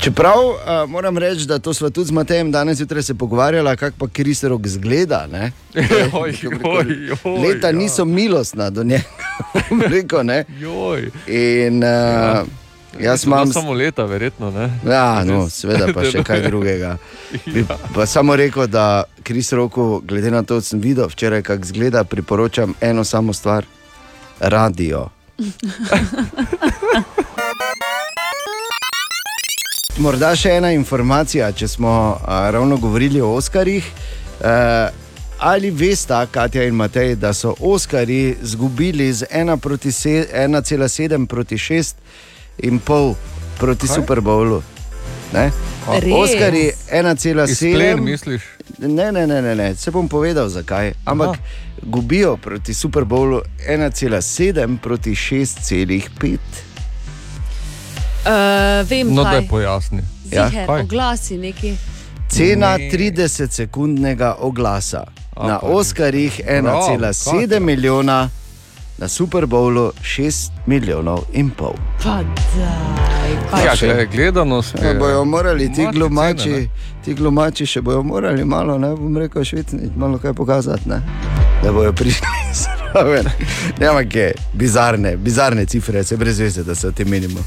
Čeprav 0.00 0.38
uh, 0.40 0.56
moram 0.88 1.18
reči, 1.18 1.46
da 1.46 1.58
to 1.58 1.74
smo 1.74 1.90
tudi 1.90 2.06
z 2.06 2.12
Matejem 2.12 2.50
danes 2.50 2.76
zjutraj 2.76 3.02
se 3.02 3.14
pogovarjali, 3.14 3.76
kako 3.76 3.96
pa 3.98 4.06
Kris 4.08 4.42
rok 4.42 4.66
zgleda. 4.66 5.26
ne. 5.26 5.52
Joj, 5.72 6.34
joj, 6.42 6.86
joj, 7.14 7.38
Leta 7.38 7.66
ja. 7.66 7.72
niso 7.72 8.04
milostna 8.04 8.70
do 8.70 8.82
njega, 8.82 9.04
rekel. 9.88 10.24
Ne? 10.24 10.44
Joj. 10.50 11.10
In 11.28 11.78
uh, 11.78 12.42
jaz 13.00 13.24
imam. 13.24 13.52
Samo 13.52 13.72
leta, 13.72 14.04
verjetno. 14.04 14.50
Ne? 14.50 14.70
Ja, 14.86 15.24
no, 15.24 15.48
seveda 15.50 15.88
pa 15.94 16.04
še 16.04 16.22
kaj 16.24 16.42
drugega. 16.48 16.96
Bi 17.46 17.64
pa 17.94 18.06
samo 18.06 18.36
rekel, 18.36 18.66
da 18.66 19.04
Kris 19.22 19.52
Roku, 19.52 20.00
glede 20.04 20.30
na 20.30 20.42
to, 20.42 20.54
da 20.54 20.62
sem 20.62 20.80
videl 20.80 21.08
včeraj, 21.08 21.42
kako 21.42 21.62
izgleda, 21.62 22.04
priporočam 22.04 22.74
eno 22.80 23.04
samo 23.04 23.32
stvar: 23.32 23.64
radio. 24.40 25.08
Morda 29.96 30.34
še 30.36 30.50
ena 30.58 30.72
informacija, 30.76 31.52
če 31.56 31.68
smo 31.68 32.20
a, 32.20 32.50
ravno 32.52 32.76
govorili 32.76 33.20
o 33.20 33.30
Oskarjih. 33.32 33.84
E, 34.44 34.52
ali 35.38 35.70
veste, 35.70 36.18
Katja 36.30 36.64
in 36.68 36.74
Matej, 36.76 37.14
da 37.16 37.32
so 37.32 37.54
Oskarji 37.60 38.36
izgubili 38.42 39.12
z 39.12 39.24
1 39.32 39.56
proti 39.56 39.88
1,7 39.88 41.26
proti 41.26 41.56
6 41.56 41.94
in 42.58 42.78
pol 42.78 43.14
proti? 43.58 43.86
Super 43.88 44.20
Bowlu? 44.20 44.62
Oskarji 46.14 46.66
Izplen, 46.66 47.06
1,7. 47.06 48.00
misliš? 48.00 48.42
Ne, 48.78 49.12
ne, 49.12 49.26
ne, 49.26 49.42
ne, 49.42 49.54
ne, 49.54 49.74
se 49.74 49.90
bom 49.90 50.08
povedal 50.08 50.48
zakaj. 50.48 50.92
Ampak 51.04 51.28
Aha. 51.28 51.36
gubijo 51.82 52.36
proti 52.36 52.74
Super 52.74 53.04
Bowlu 53.04 53.40
1,7 53.68 54.78
proti 54.78 55.10
6,5. 55.10 56.38
Uh, 58.24 58.88
vem, 58.88 59.14
No, 59.14 59.22
kaj. 59.22 59.30
da 59.30 59.36
je 59.36 59.48
pojasni. 59.48 60.02
Ja, 60.30 60.48
Ziher, 60.48 60.70
oglasi 60.70 61.38
neki. 61.38 61.76
Cena 62.28 62.76
Ne. 62.76 62.90
30-sekundnega 62.90 64.34
oglasa. 64.38 65.04
A, 65.36 65.46
Na 65.48 65.58
Oskarjih 65.58 66.40
1,7 66.46 67.48
Prav, 67.48 67.62
milijona, 67.62 68.30
na 68.98 69.08
Super 69.08 69.46
Bowlu 69.46 69.92
6 70.02 70.34
milijonov 70.66 71.24
in 71.32 71.50
pol. 71.50 71.74
Pa 71.98 72.22
daj, 72.54 73.32
pa 73.50 73.60
Ja, 73.60 73.76
še? 73.76 73.86
gled- 73.86 74.10
gledanost 74.10 74.74
Ja, 74.74 74.88
je- 74.88 74.94
bojo 74.94 75.24
morali 75.24 75.72
ti 75.72 75.86
glumači, 75.88 76.42
cene, 76.42 76.56
ne? 76.58 76.68
ti 77.04 77.14
glumači 77.14 77.66
še 77.66 77.80
bojo 77.82 78.02
morali 78.02 78.44
malo, 78.44 78.78
ne 78.78 78.88
bom 78.90 79.16
rekel, 79.16 79.44
švicniti, 79.44 79.90
malo 79.96 80.18
kaj 80.18 80.32
pokazati, 80.32 80.88
ne? 80.88 81.02
da 81.62 81.72
bojo 81.72 81.92
prišli 81.92 82.26
zraven. 82.62 83.26
Ne, 83.78 83.86
ampak 83.86 84.14
je 84.14 84.26
bizarne, 84.54 85.16
bizarne 85.18 85.66
cifre, 85.66 86.04
se 86.04 86.16
brez 86.16 86.38
veze, 86.38 86.62
da 86.62 86.74
se 86.74 86.88
o 86.88 86.92
tem 86.92 87.08
menimo. 87.08 87.40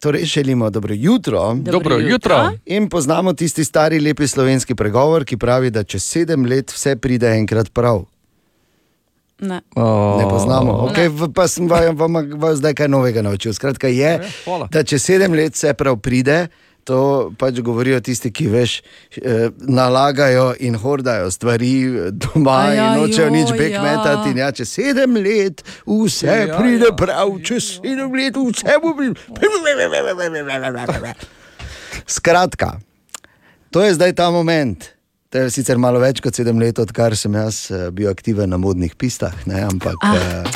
Torej, 0.00 0.24
želimo 0.24 0.70
dobro 0.70 0.94
jutro. 0.94 1.54
Dobro 1.56 1.96
jutro. 1.96 2.52
In 2.66 2.88
poznamo 2.88 3.32
tisti 3.32 3.64
stari 3.64 4.00
lepi 4.00 4.26
slovenski 4.26 4.74
pregovor, 4.74 5.24
ki 5.24 5.36
pravi, 5.36 5.70
da 5.70 5.82
čez 5.82 6.02
sedem 6.04 6.44
let 6.44 6.70
vse 6.70 6.96
pride 6.96 7.28
enkrat 7.30 7.68
prav. 7.70 8.04
Ne. 9.44 9.60
Ne 10.16 10.24
poznamo. 10.26 10.72
O, 10.74 10.88
Okay, 10.88 11.08
v- 11.10 11.28
pa 11.28 11.44
sem 11.46 11.66
vam, 11.66 11.92
vam, 11.94 12.12
vam 12.34 12.54
zdaj 12.54 12.74
kaj 12.74 12.88
novega 12.88 13.20
naučil. 13.20 13.52
Skratka, 13.52 13.86
je, 13.86 14.14
hvala. 14.44 14.68
da 14.68 14.82
če 14.82 14.98
sedem 14.98 15.32
let 15.32 15.52
vse 15.52 15.74
prav 15.74 15.96
pride, 15.98 16.46
to 16.82 16.96
pač 17.34 17.60
govorijo 17.60 17.96
tisti, 17.98 18.28
ki 18.30 18.46
veš, 18.46 18.72
eh, 19.16 19.46
nalagajo 19.58 20.54
in 20.60 20.74
hordajo 20.74 21.30
stvari 21.30 21.70
doma 22.12 22.58
A 22.58 22.66
ja, 22.66 22.86
in 22.86 23.00
nočejo 23.00 23.30
nič 23.30 23.48
joj, 23.48 23.56
ja. 23.56 23.60
bekmetati. 23.60 24.30
In 24.30 24.36
ja, 24.36 24.48
če 24.50 24.64
sedem 24.66 25.16
let 25.16 25.62
vse 25.84 26.26
Ja, 26.42 26.58
pride 26.58 26.86
ja. 26.86 26.92
prav, 26.94 27.38
če 27.40 27.56
sedem 27.60 28.12
let 28.12 28.36
vse 28.36 28.76
bo 28.78 28.92
bilo. 28.92 29.16
Skratka, 32.06 32.80
to 33.70 33.80
je 33.80 33.94
zdaj 33.94 34.12
ta 34.12 34.30
moment. 34.30 34.84
To 35.34 35.40
je 35.42 35.50
sicer 35.50 35.80
malo 35.82 35.98
več 35.98 36.20
kot 36.22 36.36
sedem 36.38 36.60
let, 36.62 36.78
odkar 36.78 37.16
sem 37.18 37.34
jaz 37.34 37.56
eh, 37.74 37.88
bil 37.90 38.06
aktiven 38.06 38.52
na 38.54 38.54
modnih 38.54 38.92
pistah, 38.94 39.34
ne? 39.50 39.64
ampak 39.66 39.98
ah. 40.06 40.46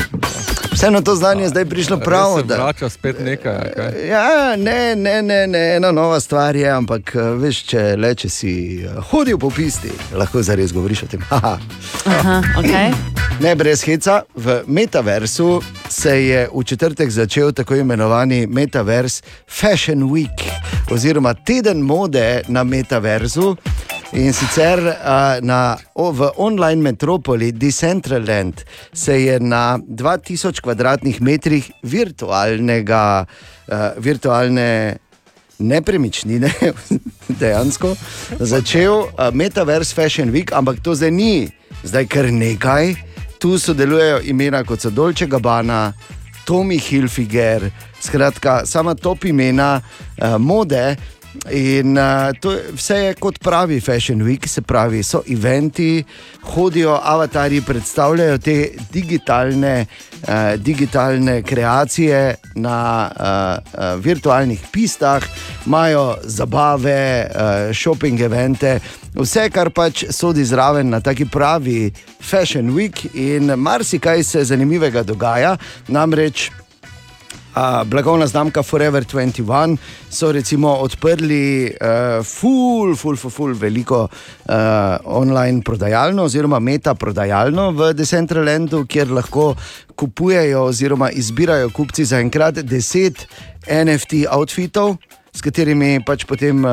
vseeno 0.70 1.00
to 1.02 1.16
znanje 1.18 1.42
je 1.42 1.49
zdaj 1.50 1.64
prišlo 1.66 1.97
prav. 1.99 2.37
Da, 2.47 2.61
vrača 2.61 2.87
spet 2.87 3.18
nekaj. 3.18 3.73
kaj? 3.75 3.99
ja, 4.06 4.54
ne, 4.54 4.94
ne, 4.94 5.16
ne, 5.23 5.40
ne, 5.50 5.62
ena 5.80 5.90
nova 5.90 6.20
stvar 6.23 6.54
je, 6.56 6.70
ampak 6.70 7.11
eh, 7.16 7.32
veš, 7.42 7.64
če 7.73 7.82
le 7.99 8.12
če 8.23 8.30
si 8.30 8.52
eh, 8.87 9.02
hodil 9.11 9.42
po 9.42 9.50
pisti, 9.50 9.90
lahko 10.14 10.44
zares 10.47 10.70
govoriš 10.76 11.08
o 11.08 11.11
tem. 11.11 11.26
Haha. 11.26 11.56
Aha, 12.14 12.38
okay. 12.62 12.94
Ne, 13.42 13.56
brez 13.58 13.82
heca. 13.82 14.20
V 14.38 14.61
metaversu 14.70 15.58
se 15.90 16.14
je 16.23 16.47
v 16.54 16.62
četrtek 16.62 17.11
začel 17.11 17.50
tako 17.50 17.82
imenovani 17.82 18.44
Metaverse 18.47 19.26
Fashion 19.50 20.06
Week, 20.14 20.47
oziroma 20.94 21.35
teden 21.35 21.82
mode 21.82 22.44
na 22.47 22.62
metaversu. 22.62 23.56
In 24.12 24.32
sicer 24.32 24.80
uh, 24.80 25.36
na, 25.44 25.76
o, 25.92 26.08
v 26.12 26.30
online 26.40 26.80
metropoli 26.80 27.52
Decentraland 27.52 28.64
se 28.92 29.20
je 29.20 29.40
na 29.40 29.78
2000 29.78 30.62
kvadratnih 30.64 31.20
metrih 31.20 31.68
virtualnega, 31.82 33.26
uh, 33.68 33.76
virtualne 34.00 34.96
nepremičnine, 35.58 36.48
dejansko 37.40 37.92
začel 38.40 38.94
uh, 38.96 39.28
Metaverse 39.32 39.92
Fashion 39.94 40.32
Week, 40.32 40.56
ampak 40.56 40.80
to 40.80 40.96
zdaj 40.96 41.12
ni, 41.12 41.50
zdaj 41.84 42.08
kar 42.08 42.32
nekaj. 42.32 42.94
Tu 43.38 43.58
sodelujejo 43.60 44.24
imena 44.24 44.64
kot 44.64 44.80
so 44.80 44.90
Dolce 44.90 45.28
Gabbana, 45.28 45.92
Tommy 46.48 46.80
Hilfiger, 46.80 47.68
skratka, 48.00 48.64
sama 48.64 48.96
top 48.96 49.28
imena 49.28 49.76
uh, 49.78 50.40
mode. 50.40 50.96
In 51.50 51.97
uh, 51.99 52.33
to 52.40 52.52
je, 52.52 52.62
vse 52.76 52.97
je 52.97 53.14
kot 53.14 53.38
pravi 53.40 53.80
Fashion 53.80 54.23
Week, 54.23 54.47
se 54.47 54.62
pravi, 54.62 55.02
so 55.02 55.23
eventi, 55.30 56.04
hodijo 56.42 56.99
avatari, 57.02 57.61
predstavljajo 57.61 58.38
te 58.38 58.71
digitalne, 58.92 59.87
uh, 60.23 60.28
digitalne 60.57 61.42
kreacije 61.42 62.35
na 62.54 63.11
uh, 63.11 63.25
uh, 63.25 64.04
virtualnih 64.04 64.61
pistah, 64.73 65.25
imajo 65.66 66.16
zabave, 66.25 67.26
uh, 67.30 67.75
shopping 67.75 68.21
evente, 68.21 68.78
vse, 69.14 69.49
kar 69.50 69.71
pač 69.71 70.04
sodi 70.11 70.45
zraven 70.45 70.90
na 70.90 71.00
taki 71.00 71.25
pravi 71.25 71.90
Fashion 72.21 72.75
Week, 72.76 73.07
in 73.14 73.54
marsikaj 73.57 74.23
se 74.23 74.45
zanimivega 74.45 75.02
dogaja, 75.02 75.57
namreč. 75.88 76.50
Blagovna 77.84 78.26
znamka 78.26 78.62
Forever 78.62 79.04
21 79.04 79.76
so 80.10 80.32
recimo 80.32 80.72
odprli 80.74 81.70
uh, 81.80 82.24
ful, 82.24 82.96
ful, 82.96 83.16
ful, 83.16 83.30
ful 83.30 83.54
veliko 83.54 84.02
uh, 84.02 84.54
online 85.04 85.62
prodajalno 85.62 86.22
oziroma 86.22 86.58
meta 86.58 86.94
prodajalno 86.94 87.70
v 87.70 87.92
Decentralandu, 87.94 88.84
kjer 88.86 89.10
lahko 89.10 89.54
kupujejo 89.96 90.64
oziroma 90.64 91.10
izbirajo 91.10 91.70
kupci 91.70 92.04
za 92.04 92.20
enkrat 92.20 92.54
10 92.54 93.26
NFT 93.84 94.26
outfitov, 94.30 94.96
s 95.32 95.42
katerimi 95.42 95.98
pač 96.06 96.24
potem 96.24 96.64
uh, 96.64 96.70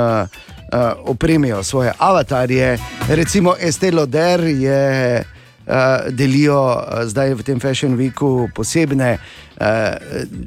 uh, 0.74 0.92
opremijo 1.06 1.64
svoje 1.64 1.94
avatarje. 1.98 2.78
Recimo 3.10 3.56
Estée 3.60 3.92
Lauder 3.92 4.44
je 4.44 5.24
delijo 6.10 6.60
uh, 6.62 7.04
zdaj 7.06 7.34
v 7.34 7.44
tem 7.44 7.60
Fashion 7.60 7.98
Weeku 7.98 8.50
posebne 8.56 9.18
uh, 9.18 9.66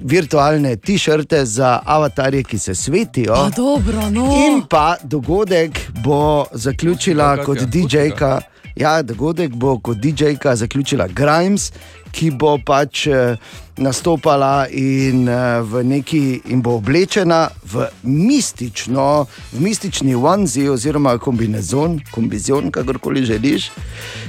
virtualne 0.04 0.76
t-shirte 0.76 1.44
za 1.44 1.80
avatarje, 1.84 2.42
ki 2.42 2.58
se 2.58 2.74
svetijo. 2.74 3.34
Pa 3.34 3.50
dobro, 3.56 4.10
no. 4.10 4.28
In 4.46 4.62
pa 4.70 4.96
dogodek 5.02 5.80
bo 6.04 6.46
zaključila 6.52 7.36
kot 7.44 7.58
ga. 7.58 7.66
DJ-ka. 7.66 8.40
Ja, 8.78 9.02
dogodek 9.02 9.54
bo 9.58 9.78
kot 9.82 9.98
DJ-ka 9.98 10.52
zaključila 10.56 11.08
Grimes, 11.08 11.72
ki 12.14 12.30
bo 12.30 12.52
pač 12.66 13.06
eh, 13.10 13.34
nastopala 13.76 14.68
in, 14.70 15.28
eh, 15.28 15.60
v 15.66 15.82
neki, 15.84 16.20
in 16.54 16.62
bo 16.62 16.76
oblečena 16.78 17.48
v 17.72 17.88
mistično, 18.02 19.26
v 19.52 19.60
mistični 19.60 20.14
onesie 20.14 20.70
oziroma 20.70 21.16
kombinezon, 21.18 21.98
kombizon, 22.14 22.70
kakorkoli 22.70 23.24
želiš, 23.26 23.70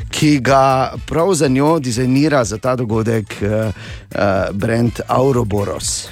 ki 0.09 0.39
ga 0.39 0.95
prav 1.05 1.33
za 1.33 1.47
njo 1.47 1.77
dizajnira 1.79 2.43
za 2.43 2.57
ta 2.57 2.75
dogodek 2.75 3.35
uh, 3.41 3.49
uh, 3.49 3.69
brand 4.53 4.99
Auroboros. 5.07 6.07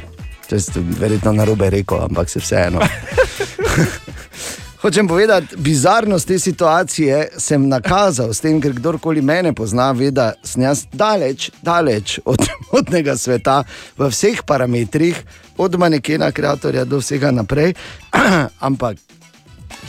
To 0.49 0.55
je 0.55 0.61
verjetno 0.99 1.31
na 1.33 1.45
robe 1.45 1.69
rekel, 1.69 2.03
ampak 2.03 2.29
se 2.29 2.39
vseeno. 2.39 2.79
Hočem 4.87 5.07
povedati, 5.07 5.55
bizarnost 5.57 6.27
te 6.27 6.39
situacije 6.39 7.27
sem 7.37 7.67
nakazal 7.67 8.29
s 8.33 8.39
tem, 8.39 8.61
ker 8.63 8.71
kdorkoli 8.71 9.19
mene 9.21 9.51
pozna, 9.53 9.89
ve, 9.91 10.13
da 10.15 10.29
sem 10.47 10.63
jaz 10.63 10.85
daleč, 10.93 11.49
daleč 11.61 12.13
od 12.23 12.39
modnega 12.71 13.17
sveta 13.19 13.57
v 13.97 14.07
vseh 14.07 14.39
parametrih, 14.47 15.19
od 15.59 15.75
manekena, 15.75 16.29
kreatorja 16.31 16.85
do 16.87 17.01
vsega 17.01 17.33
naprej. 17.35 17.73
Ampak 18.69 18.95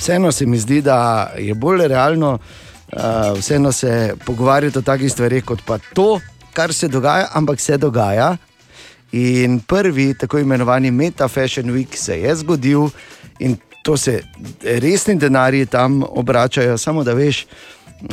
vseeno 0.00 0.32
se 0.34 0.46
mi 0.46 0.58
zdi, 0.58 0.80
da 0.82 1.30
je 1.38 1.54
bolj 1.54 1.86
realno, 1.94 2.32
uh, 2.42 3.38
vseeno 3.38 3.72
se 3.72 4.16
pogovarjati 4.26 4.78
o 4.78 4.82
takih 4.82 5.12
stvareh, 5.12 5.44
kot 5.44 5.62
pa 5.66 5.78
to, 5.94 6.18
kar 6.52 6.74
se 6.74 6.88
dogaja, 6.88 7.30
ampak 7.38 7.60
se 7.60 7.78
dogaja. 7.78 8.34
In 9.12 9.60
prvi, 9.60 10.10
tako 10.18 10.42
imenovani 10.42 10.90
Meta 10.90 11.28
Fashion 11.28 11.70
Week, 11.70 11.94
se 11.94 12.18
je 12.18 12.36
zgodil 12.42 12.90
in 13.38 13.56
to 13.88 13.96
se 13.96 14.20
resni 14.62 15.14
denarji 15.14 15.66
tam 15.66 16.02
obračajo, 16.08 16.78
samo 16.78 17.04
da 17.04 17.12
veš, 17.12 17.46
uh, 18.02 18.08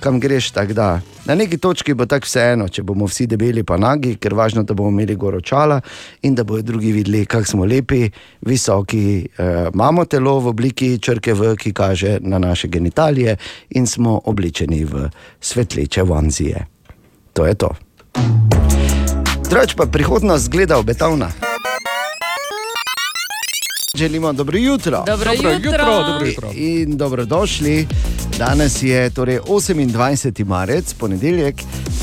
kam 0.00 0.20
greš. 0.20 0.50
Da. 0.52 1.00
Na 1.24 1.34
neki 1.34 1.58
točki 1.58 1.94
bo 1.94 2.04
tako 2.06 2.28
vseeno, 2.28 2.66
če 2.68 2.82
bomo 2.82 3.08
vsi 3.08 3.24
debeli 3.26 3.62
pa 3.64 3.78
nagi, 3.80 4.18
ker 4.20 4.34
važno, 4.36 4.62
da 4.68 4.76
bomo 4.76 4.90
imeli 4.92 5.16
goročala 5.16 5.80
in 6.22 6.34
da 6.34 6.44
bodo 6.44 6.62
drugi 6.62 6.92
videli, 6.92 7.24
kako 7.24 7.44
smo 7.44 7.64
lepi, 7.64 8.10
visoki, 8.44 9.24
uh, 9.38 9.72
imamo 9.72 10.04
telo 10.04 10.36
v 10.44 10.52
obliki 10.52 10.98
črke 11.00 11.32
V, 11.32 11.56
ki 11.56 11.72
kaže 11.72 12.18
na 12.20 12.38
naše 12.38 12.68
genitalije 12.68 13.36
in 13.80 13.86
smo 13.86 14.20
oblečeni 14.24 14.84
v 14.84 15.08
svetleče 15.40 16.02
vanzije. 16.02 16.66
To 17.32 17.46
je 17.46 17.54
to. 17.54 17.72
Drugač 19.48 19.72
pa 19.72 19.88
prihodnost 19.88 20.52
gleda 20.52 20.76
obetavna. 20.78 21.32
Želimo 23.94 24.32
dobro 24.32 24.58
jutro. 24.58 25.02
Dobro, 25.06 25.30
Dobro 25.36 25.50
jutro. 25.50 25.70
jutro, 25.70 25.84
dobro 26.02 26.26
jutro. 26.26 26.50
In 26.54 26.96
dobrodošli. 26.96 27.86
Danes 28.38 28.82
je 28.82 29.10
torej 29.10 29.38
28. 29.40 30.44
marec, 30.44 30.94
ponedeljek 30.94 31.54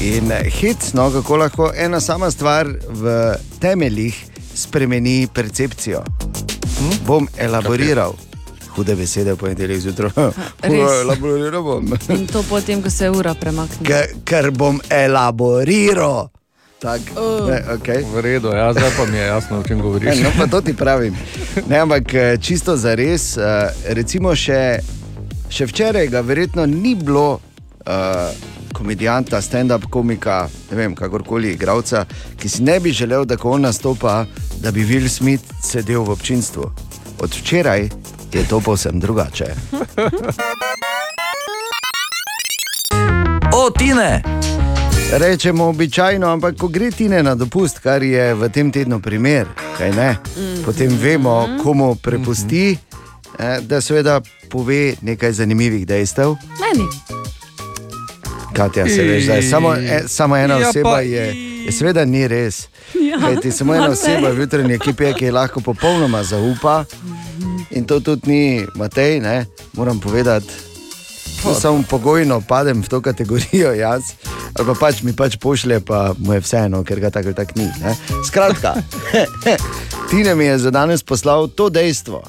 in 0.02 0.32
hecno, 0.62 1.12
kako 1.12 1.38
lahko 1.38 1.72
ena 1.76 2.00
sama 2.00 2.32
stvar 2.32 2.68
v 2.90 3.34
temeljih 3.60 4.26
spremeni 4.56 5.28
percepcijo. 5.34 6.04
Hm? 6.80 7.06
Bom 7.08 7.28
elaboriral. 7.38 8.14
Hude 8.70 8.96
besede 8.96 9.34
v 9.34 9.38
ponedeljek 9.38 9.80
zjutraj. 9.80 10.12
res. 10.62 10.92
Elaboriral 11.04 11.64
bom. 11.64 11.94
In 12.10 12.28
to 12.28 12.44
potem, 12.50 12.82
ko 12.82 12.90
se 12.90 13.10
ura 13.10 13.34
premakne. 13.34 13.88
Ker, 13.88 14.06
ker 14.26 14.52
bom 14.52 14.82
elaboriral. 14.90 16.30
Tak, 16.82 17.02
Oh. 17.14 17.46
ne, 17.46 17.62
okay. 17.70 18.02
V 18.04 18.18
redu, 18.18 18.50
ja, 18.50 18.74
zdaj 18.74 18.90
pa 18.98 19.06
mi 19.06 19.14
je 19.14 19.26
jasno, 19.28 19.60
o 19.60 19.64
čem 19.64 19.78
Ne, 19.78 19.84
govoriš. 19.84 20.18
no, 20.18 20.30
pa 20.34 20.48
to 20.48 20.62
ti 20.62 20.74
pravim. 20.74 21.14
Ne, 21.68 21.78
ampak 21.78 22.14
eh, 22.14 22.38
čisto 22.38 22.74
za 22.74 22.96
res, 22.96 23.38
recimo 23.86 24.34
še, 24.34 24.82
še 25.46 25.66
včeraj 25.66 26.08
ga 26.08 26.22
verjetno 26.22 26.66
ni 26.66 26.96
bilo 26.96 27.38
uh, 27.38 28.34
komedijanta, 28.74 29.38
stand-up 29.38 29.86
komika, 29.86 30.50
ne 30.72 30.76
vem, 30.76 30.96
kakorkoli 30.96 31.54
igralca, 31.54 32.06
ki 32.34 32.50
si 32.50 32.64
ne 32.64 32.80
bi 32.80 32.90
želel, 32.90 33.26
da 33.26 33.38
ko 33.38 33.52
on 33.52 33.62
nastopa, 33.62 34.26
da 34.58 34.72
bi 34.72 34.82
Will 34.82 35.06
Smith 35.06 35.46
sedel 35.62 36.02
v 36.02 36.10
občinstvu. 36.10 36.66
Od 37.20 37.30
včeraj 37.32 37.90
je 38.32 38.42
to 38.50 38.58
povsem 38.60 38.98
drugače. 38.98 39.54
O, 43.54 43.70
Tine! 43.70 44.24
Rečemo 45.12 45.66
običajno, 45.66 46.28
ampak 46.28 46.56
ko 46.58 46.68
gre 46.68 46.92
ti 46.92 47.10
ne 47.10 47.24
na 47.24 47.36
dopust, 47.36 47.80
kar 47.80 48.04
je 48.04 48.34
v 48.34 48.50
tem 48.50 48.72
tednu 48.72 49.02
primer, 49.02 49.48
kaj 49.78 49.92
ne, 49.92 50.16
potem 50.66 50.98
vemo, 50.98 51.60
komu 51.64 51.96
prepusti, 51.96 52.78
eh, 53.40 53.60
da 53.62 53.82
seveda 53.82 54.22
pove 54.50 54.96
nekaj 55.02 55.32
zanimivih 55.32 55.88
dejstev. 55.88 56.36
Meni. 56.60 56.88
Katja, 58.54 58.88
se 58.88 59.04
veš, 59.04 59.26
da 59.26 59.34
je 59.34 59.44
samo, 59.44 59.76
e, 59.76 60.04
samo 60.08 60.38
ena 60.38 60.58
Ja, 60.58 60.70
oseba, 60.70 60.92
pa- 60.92 61.02
je, 61.02 61.36
je 61.66 61.72
seveda 61.72 62.06
ni 62.06 62.28
res. 62.28 62.68
Ja, 62.94 63.20
Kajti 63.20 63.52
samo 63.52 63.76
ena 63.76 63.90
oseba 63.90 64.30
v 64.30 64.40
jutranji 64.40 64.74
ekipi, 64.74 65.04
je, 65.04 65.14
ki 65.14 65.26
je 65.26 65.32
lahko 65.32 65.62
popolnoma 65.62 66.24
zaupa. 66.24 66.84
In 67.72 67.86
to 67.86 68.00
tudi 68.00 68.28
ni 68.28 68.66
Matej, 68.76 69.20
ne? 69.20 69.46
moram 69.74 70.00
povedati. 70.00 70.71
To 71.44 71.54
samo 71.56 71.84
pogojno 71.90 72.42
padem 72.42 72.82
v 72.82 72.90
to 72.90 73.02
kategorijo, 73.02 73.74
jaz. 73.74 74.02
Ali 74.54 74.68
pa 74.68 74.74
pač 74.80 75.02
mi 75.02 75.14
pač 75.14 75.38
pošlje, 75.38 75.80
pa 75.80 76.14
mu 76.18 76.34
je 76.34 76.40
vseeno, 76.44 76.84
ker 76.84 77.00
ga 77.00 77.10
tako 77.10 77.34
tako 77.34 77.56
ni. 77.56 77.70
Ne? 77.82 77.96
Skratka, 78.28 78.76
Tine 80.12 80.36
mi 80.36 80.46
je 80.46 80.58
za 80.58 80.72
danes 80.72 81.04
poslal 81.04 81.48
to 81.48 81.70
dejstvo, 81.70 82.24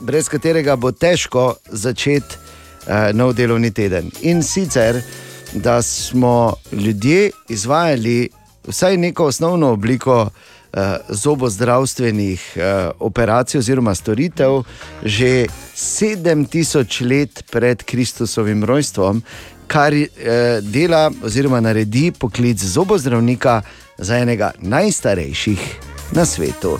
brez 0.00 0.28
katerega 0.28 0.76
bo 0.76 0.92
težko 0.92 1.56
začeti 1.66 2.36
uh, 2.86 3.10
nov 3.12 3.34
delovni 3.34 3.70
teden. 3.74 4.10
In 4.22 4.42
sicer, 4.42 5.00
da 5.52 5.82
smo 5.82 6.54
ljudje 6.72 7.30
izvajali 7.48 8.28
vsaj 8.68 8.96
neko 8.96 9.26
osnovno 9.26 9.72
obliko 9.72 10.30
zobozdravstvenih 11.08 12.56
uh, 12.56 12.62
operacij 13.00 13.58
oziroma 13.58 13.94
storitev 13.94 14.62
že 15.02 15.46
7000 15.76 16.74
let 17.02 17.44
pred 17.50 17.82
Kristusovim 17.82 18.64
rojstvom, 18.64 19.22
kar 19.66 19.92
uh, 19.92 20.06
dela 20.62 21.10
oziroma 21.22 21.60
naredi 21.60 22.12
poklic 22.12 22.58
zobozdravnika 22.58 23.62
za 23.98 24.16
enega 24.16 24.50
najstarejših 24.58 25.60
na 26.12 26.24
svetu. 26.24 26.78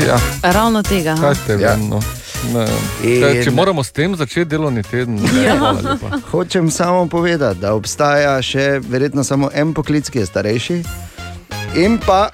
Ja, 0.00 0.18
Ravno 0.44 0.82
tega. 0.82 1.14
kaj 1.14 1.34
ste 1.34 1.52
Ja. 1.54 1.74
vi? 1.74 1.82
No? 1.84 2.00
Ne. 2.52 2.66
In- 3.04 3.42
Če 3.44 3.50
moramo 3.50 3.84
s 3.84 3.90
tem 3.90 4.16
začeti 4.16 4.44
delovni 4.46 4.82
teden, 4.82 5.14
ne, 5.14 5.44
Ja. 5.44 5.74
Hočem 6.30 6.70
samo 6.70 7.06
povedati, 7.06 7.60
da 7.60 7.74
obstaja 7.74 8.42
še 8.42 8.80
verjetno 8.80 9.24
samo 9.24 9.50
en 9.52 9.74
poklic, 9.74 10.10
ki 10.10 10.18
je 10.18 10.26
starejši, 10.26 10.82
in 11.76 11.98
pa, 12.06 12.28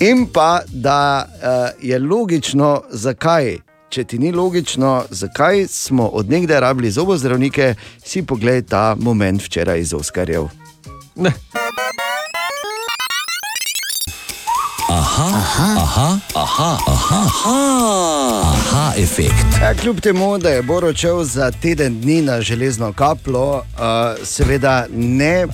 in 0.00 0.26
pa 0.26 0.60
da 0.68 1.26
uh, 1.26 1.82
je 1.82 1.98
logično, 1.98 2.82
zakaj. 2.90 3.58
Če 3.90 4.04
ti 4.04 4.18
ni 4.18 4.32
logično, 4.32 5.04
zakaj 5.10 5.66
smo 5.68 6.06
odnegdaj 6.06 6.60
rabili 6.60 6.90
zobozdravnike, 6.90 7.74
si 8.04 8.22
poglej 8.22 8.62
ta 8.62 8.96
moment 9.00 9.42
včeraj 9.42 9.80
iz 9.80 9.94
Oskarjev. 9.94 10.48
Ne. 11.16 11.32
Aha, 15.20 16.18
efekt. 18.96 19.34
Ja, 19.62 19.74
kljub 19.74 20.00
temu, 20.00 20.38
da 20.38 20.48
je 20.48 20.62
Bor 20.62 20.84
odšel 20.84 21.24
za 21.24 21.50
teden 21.50 22.00
dni 22.00 22.22
na 22.22 22.40
železno 22.40 22.92
kaplo, 22.92 23.56
uh, 23.56 23.62
seveda 24.24 24.86
ne, 24.90 25.44
uh, 25.46 25.52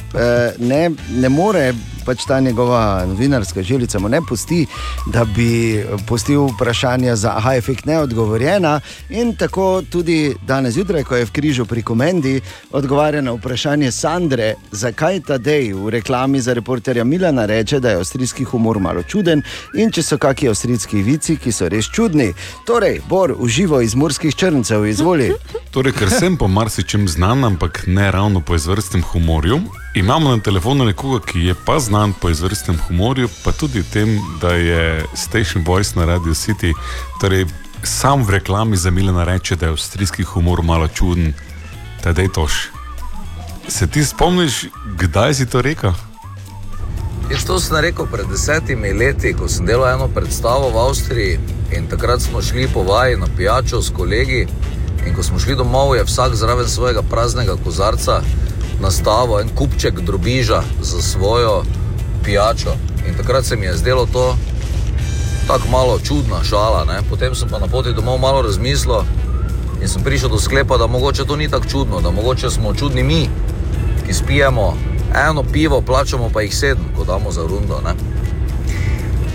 ne, 0.58 0.90
ne 1.10 1.28
more. 1.28 1.72
Pač 2.06 2.22
ta 2.28 2.40
njegova 2.40 3.04
novinarska 3.06 3.62
želica 3.62 3.98
mu 3.98 4.08
ne 4.08 4.20
pusti, 4.28 4.66
da 5.06 5.24
bi 5.24 5.84
pustil 6.08 6.46
vprašanja 6.46 7.16
za 7.16 7.32
aha, 7.36 7.54
efekt 7.54 7.84
neodgovorjena. 7.84 8.80
In 9.10 9.36
tako 9.36 9.82
tudi 9.90 10.34
danes 10.46 10.74
zjutraj, 10.74 11.04
ko 11.04 11.16
je 11.16 11.24
v 11.24 11.30
križu 11.30 11.66
pri 11.66 11.82
komendi, 11.82 12.40
odgovarja 12.70 13.20
na 13.20 13.32
vprašanje 13.32 13.90
Sandre, 13.92 14.54
zakaj 14.70 15.20
ta 15.26 15.38
dej 15.38 15.72
v 15.72 15.90
reklami 15.90 16.40
za 16.40 16.54
reporterja 16.54 17.04
Milana 17.04 17.46
reče, 17.46 17.80
da 17.80 17.90
je 17.90 17.96
avstrijski 17.96 18.44
humor 18.44 18.78
malo 18.78 19.02
čuden 19.02 19.42
in 19.74 19.90
če 19.92 20.02
so 20.02 20.18
kakšni 20.18 20.48
avstrijski 20.48 21.02
vici, 21.02 21.36
ki 21.36 21.52
so 21.52 21.68
res 21.68 21.88
čudni. 21.92 22.32
Torej, 22.66 23.00
Bor, 23.08 23.34
uživo 23.38 23.80
iz 23.80 23.94
morskih 23.94 24.34
črncev, 24.34 24.86
izvoli. 24.86 25.32
Torej, 25.74 25.92
ker 25.98 26.10
sem 26.10 26.36
po 26.36 26.48
marsičem 26.48 27.08
znan, 27.08 27.44
ampak 27.44 27.84
ne 27.86 28.10
ravno 28.10 28.40
po 28.40 28.54
izvrstnem 28.54 29.02
humorju, 29.02 29.60
imamo 29.94 30.36
na 30.36 30.42
telefonu 30.42 30.84
nekoga, 30.84 31.20
ki 31.26 31.46
je 31.50 31.54
pa 31.66 31.78
znan 31.80 32.12
po 32.20 32.30
izvrstnem 32.30 32.78
humorju, 32.88 33.28
pa 33.44 33.52
tudi 33.52 33.82
tem, 33.82 34.18
da 34.40 34.54
je 34.54 35.04
Station 35.14 35.64
Voice 35.64 35.98
na 35.98 36.04
Radio 36.04 36.34
City. 36.34 36.74
Torej, 37.20 37.46
sam 37.82 38.24
v 38.24 38.30
reklami 38.30 38.76
za 38.76 38.90
Milena 38.90 39.24
reče, 39.24 39.56
da 39.56 39.66
je 39.66 39.72
avstrijski 39.72 40.22
humor 40.22 40.62
malo 40.62 40.88
čuden. 40.88 41.32
Tadej 42.02 42.28
toš. 42.28 42.52
Se 43.68 43.86
ti 43.86 44.04
spomniš, 44.04 44.64
kdaj 44.98 45.34
si 45.34 45.46
to 45.46 45.62
rekel? 45.62 45.92
Jaz 47.26 47.44
to 47.44 47.58
sem 47.58 47.76
rekel 47.82 48.06
pred 48.06 48.28
desetimi 48.30 48.92
leti, 48.94 49.32
ko 49.34 49.48
sem 49.50 49.66
delal 49.66 49.88
eno 49.90 50.06
predstavo 50.06 50.68
v 50.70 50.78
Avstriji 50.78 51.38
in 51.74 51.88
takrat 51.90 52.22
smo 52.22 52.38
šli 52.42 52.68
po 52.70 52.84
vaji 52.86 53.16
na 53.16 53.26
pijačo 53.36 53.82
s 53.82 53.90
kolegi. 53.90 54.46
In 55.06 55.14
ko 55.14 55.22
smo 55.22 55.38
šli 55.38 55.56
domov, 55.58 55.96
je 55.96 56.04
vsak 56.06 56.36
zraven 56.38 56.68
svojega 56.68 57.02
praznega 57.02 57.56
kozarca 57.64 58.20
nastavil 58.80 59.40
en 59.40 59.50
kupček 59.58 60.00
drobiža 60.00 60.62
za 60.80 61.02
svojo 61.02 61.64
pijačo. 62.24 62.76
In 63.08 63.18
takrat 63.18 63.44
se 63.44 63.56
mi 63.56 63.66
je 63.66 63.76
zdelo 63.76 64.06
to 64.06 64.36
tako 65.46 65.68
malo 65.68 65.98
čudna 65.98 66.44
šala. 66.44 66.84
Ne? 66.84 67.02
Potem 67.10 67.34
sem 67.34 67.48
pa 67.48 67.58
na 67.58 67.66
poti 67.66 67.92
domov 67.92 68.18
malo 68.18 68.42
razmislil 68.42 69.02
in 69.82 69.88
sem 69.88 70.02
prišel 70.02 70.28
do 70.28 70.38
sklepa, 70.38 70.78
da 70.78 70.86
mogoče 70.86 71.24
to 71.24 71.36
ni 71.36 71.50
tako 71.50 71.66
čudno, 71.66 72.00
da 72.00 72.10
mogoče 72.10 72.50
smo 72.50 72.74
čudni 72.74 73.02
mi, 73.02 73.28
ki 74.06 74.14
spijemo 74.14 74.76
eno 75.28 75.42
pivo, 75.52 75.80
plačamo 75.80 76.30
pa 76.32 76.42
jih 76.42 76.56
sedem, 76.56 76.84
ko 76.96 77.04
damo 77.04 77.30
za 77.30 77.42
rundo. 77.42 77.80
Ne? 77.84 77.94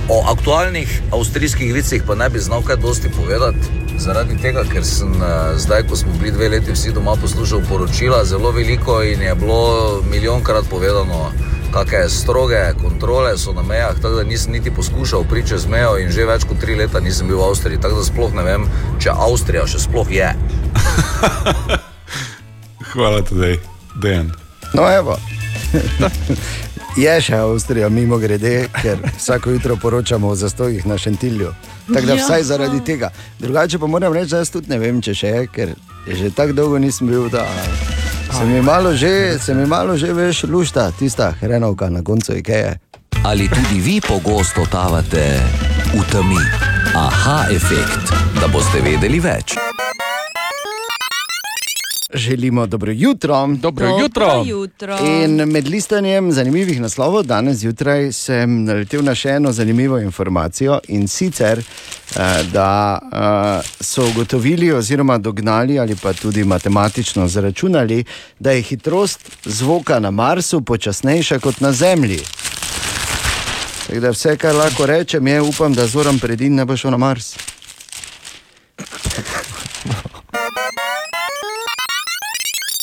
O 0.10 0.24
aktualnih 0.32 1.02
avstrijskih 1.12 1.74
vicih 1.74 2.04
pa 2.08 2.16
ne 2.16 2.30
bi 2.30 2.40
znal 2.40 2.62
kaj 2.62 2.76
dosti 2.76 3.10
povedati, 3.10 3.68
zaradi 3.98 4.38
tega, 4.42 4.64
ker 4.74 4.86
sem 4.86 5.14
eh, 5.14 5.58
zdaj, 5.58 5.84
ko 5.90 5.96
smo 5.96 6.12
bili 6.20 6.32
dve 6.32 6.50
leti 6.50 6.72
vsi 6.72 6.92
doma 6.92 7.16
poslušal 7.22 7.62
poročila, 7.70 8.26
zelo 8.26 8.52
veliko 8.52 9.04
in 9.04 9.22
je 9.22 9.36
bilo 9.36 10.02
milijonkrat 10.12 10.66
povedano, 10.70 11.32
kakšne 11.72 12.10
stroge 12.10 12.74
kontrole 12.82 13.38
so 13.38 13.54
na 13.54 13.64
mejah, 13.64 13.96
tako 13.96 14.16
da 14.16 14.24
nisem 14.24 14.52
niti 14.52 14.72
poskušal 14.72 15.24
priti 15.30 15.50
čez 15.50 15.68
mejo 15.68 15.96
in 15.98 16.12
že 16.12 16.26
več 16.26 16.44
kot 16.44 16.60
tri 16.60 16.76
leta 16.76 17.00
nisem 17.00 17.28
bil 17.28 17.40
v 17.40 17.48
Avstriji, 17.48 17.82
tako 17.82 18.02
da 18.02 18.06
sploh 18.10 18.36
ne 18.36 18.44
vem, 18.44 18.68
če 19.00 19.16
Avstrija 19.16 19.68
še 19.68 19.80
sploh 19.88 20.12
je. 20.12 20.34
Hvala, 22.92 23.24
tadej, 23.24 23.60
Dejan. 24.02 24.40
No, 24.74 24.88
evo. 24.90 25.18
Je 26.98 27.22
še 27.22 27.38
Avstrija, 27.38 27.90
mimo 27.90 28.18
grede, 28.18 28.68
ker 28.74 29.00
vsako 29.16 29.52
jutro 29.52 29.76
poročamo 29.76 30.28
o 30.28 30.36
zastojih 30.36 30.86
na 30.86 30.98
Šentilju. 30.98 31.54
Tako 31.88 32.06
da 32.06 32.14
Ja. 32.14 32.26
vsaj 32.26 32.44
zaradi 32.44 32.84
tega. 32.84 33.10
Drugače 33.40 33.80
pa 33.80 33.88
moram 33.88 34.14
reči, 34.14 34.30
da 34.30 34.38
jaz 34.38 34.50
tudi 34.50 34.70
ne 34.70 34.78
vem, 34.78 35.02
če 35.02 35.14
še 35.14 35.28
je, 35.28 35.48
ker 35.48 35.70
že 36.10 36.30
tako 36.30 36.54
dolgo 36.54 36.78
nisem 36.78 37.08
bil, 37.08 37.30
da 37.30 37.46
se 38.32 38.46
mi 38.46 38.62
malo 38.62 38.94
že, 38.94 39.40
se 39.40 39.54
mi 39.54 39.66
malo 39.66 39.98
že 39.98 40.14
veš, 40.14 40.44
lušta, 40.44 40.92
tista 40.92 41.32
hrenovka 41.32 41.90
na 41.90 42.04
koncu 42.04 42.36
Ikeje. 42.36 42.76
Ali 43.24 43.48
tudi 43.48 43.80
vi 43.80 44.02
pogosto 44.02 44.66
tavate 44.66 45.40
v 45.94 46.04
temi? 46.12 46.42
Aha, 46.96 47.46
efekt, 47.50 48.12
da 48.36 48.48
boste 48.48 48.82
vedeli 48.82 49.20
več. 49.20 49.56
Želimo 52.13 52.67
dobro 52.67 52.91
jutro. 52.91 53.47
Dobro 53.47 53.88
Dobro 53.88 54.04
jutro. 54.04 54.43
jutro. 54.47 54.97
In 55.06 55.36
med 55.36 55.67
listanjem 55.67 56.32
zanimivih 56.32 56.82
naslovov 56.82 57.24
danes 57.24 57.58
zjutraj 57.58 58.12
sem 58.12 58.63
naletel 58.63 59.04
na 59.04 59.15
še 59.15 59.30
eno 59.30 59.52
zanimivo 59.52 60.00
informacijo 60.00 60.80
in 60.88 61.08
sicer, 61.08 61.60
eh, 61.60 62.43
da 62.54 63.00
eh, 63.02 63.84
so 63.84 64.08
ugotovili 64.08 64.71
oziroma 64.71 65.17
dognali 65.17 65.80
ali 65.80 65.95
pa 65.95 66.13
tudi 66.13 66.43
matematično 66.43 67.28
zračunali, 67.28 68.04
da 68.39 68.52
je 68.52 68.62
hitrost 68.62 69.19
zvoka 69.45 70.00
na 70.00 70.12
Marsu 70.12 70.62
počasnejša 70.62 71.39
kot 71.39 71.60
na 71.60 71.71
Zemlji. 71.71 72.19
Tako 73.88 74.00
da 74.00 74.10
vse, 74.10 74.38
kar 74.38 74.56
lahko 74.56 74.86
rečem, 74.86 75.28
je, 75.28 75.41
upam, 75.41 75.74
da 75.74 75.88
zoram 75.88 76.19
predin 76.19 76.56
ne 76.56 76.65
bo 76.65 76.78
šel 76.78 76.91
na 76.91 76.97
Mars. 76.97 77.36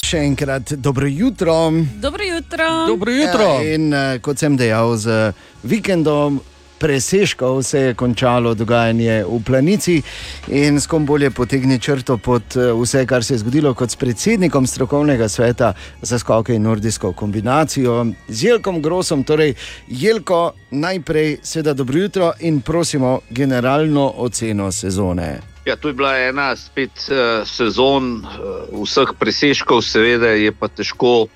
Še 0.08 0.22
enkrat 0.24 0.70
dobro 0.80 1.04
jutro. 1.04 1.54
Dobro 2.00 2.24
jutro. 2.24 2.66
Dobro 2.88 3.12
jutro. 3.12 3.48
Ja, 3.60 3.74
in 3.74 3.92
uh, 3.92 4.16
kot 4.24 4.40
sem 4.40 4.54
dejal, 4.56 4.94
z 4.96 5.34
vikendom. 5.68 6.38
Preseškov 6.78 7.62
se 7.62 7.80
je 7.80 7.94
končalo 7.94 8.54
dogajanje 8.54 9.24
v 9.24 9.40
planici, 9.46 10.02
in 10.48 10.80
s 10.80 10.86
kom 10.86 11.06
bolje 11.06 11.30
potegne 11.30 11.78
črto 11.78 12.18
pod 12.18 12.56
eh, 12.56 12.70
vse, 12.72 13.06
kar 13.06 13.24
se 13.24 13.34
je 13.34 13.38
zgodilo, 13.38 13.74
kot 13.74 13.90
s 13.90 13.96
predsednikom 13.96 14.66
strokovnega 14.66 15.28
sveta 15.28 15.72
za 16.02 16.18
skoke 16.18 16.54
in 16.54 16.62
nordijsko 16.62 17.12
kombinacijo, 17.12 18.06
z 18.28 18.44
Jelkom 18.44 18.82
Grosom. 18.82 19.24
Torej, 19.24 19.54
Jelko, 19.88 20.52
najprej, 20.70 21.38
seveda, 21.42 21.74
dobro 21.74 21.98
jutro 21.98 22.32
in 22.40 22.60
prosimo 22.60 23.20
generalno 23.30 24.12
oceno 24.16 24.72
sezone. 24.72 25.40
Ja, 25.66 25.76
to 25.76 25.88
je 25.88 25.94
bila 25.94 26.16
ena 26.18 26.56
spet 26.56 27.10
uh, 27.10 27.46
sezon 27.48 28.22
uh, 28.22 28.82
vseh 28.82 29.12
preseškov, 29.18 29.82
seveda 29.82 30.30
je 30.38 30.52
pa 30.52 30.68
težko 30.68 31.26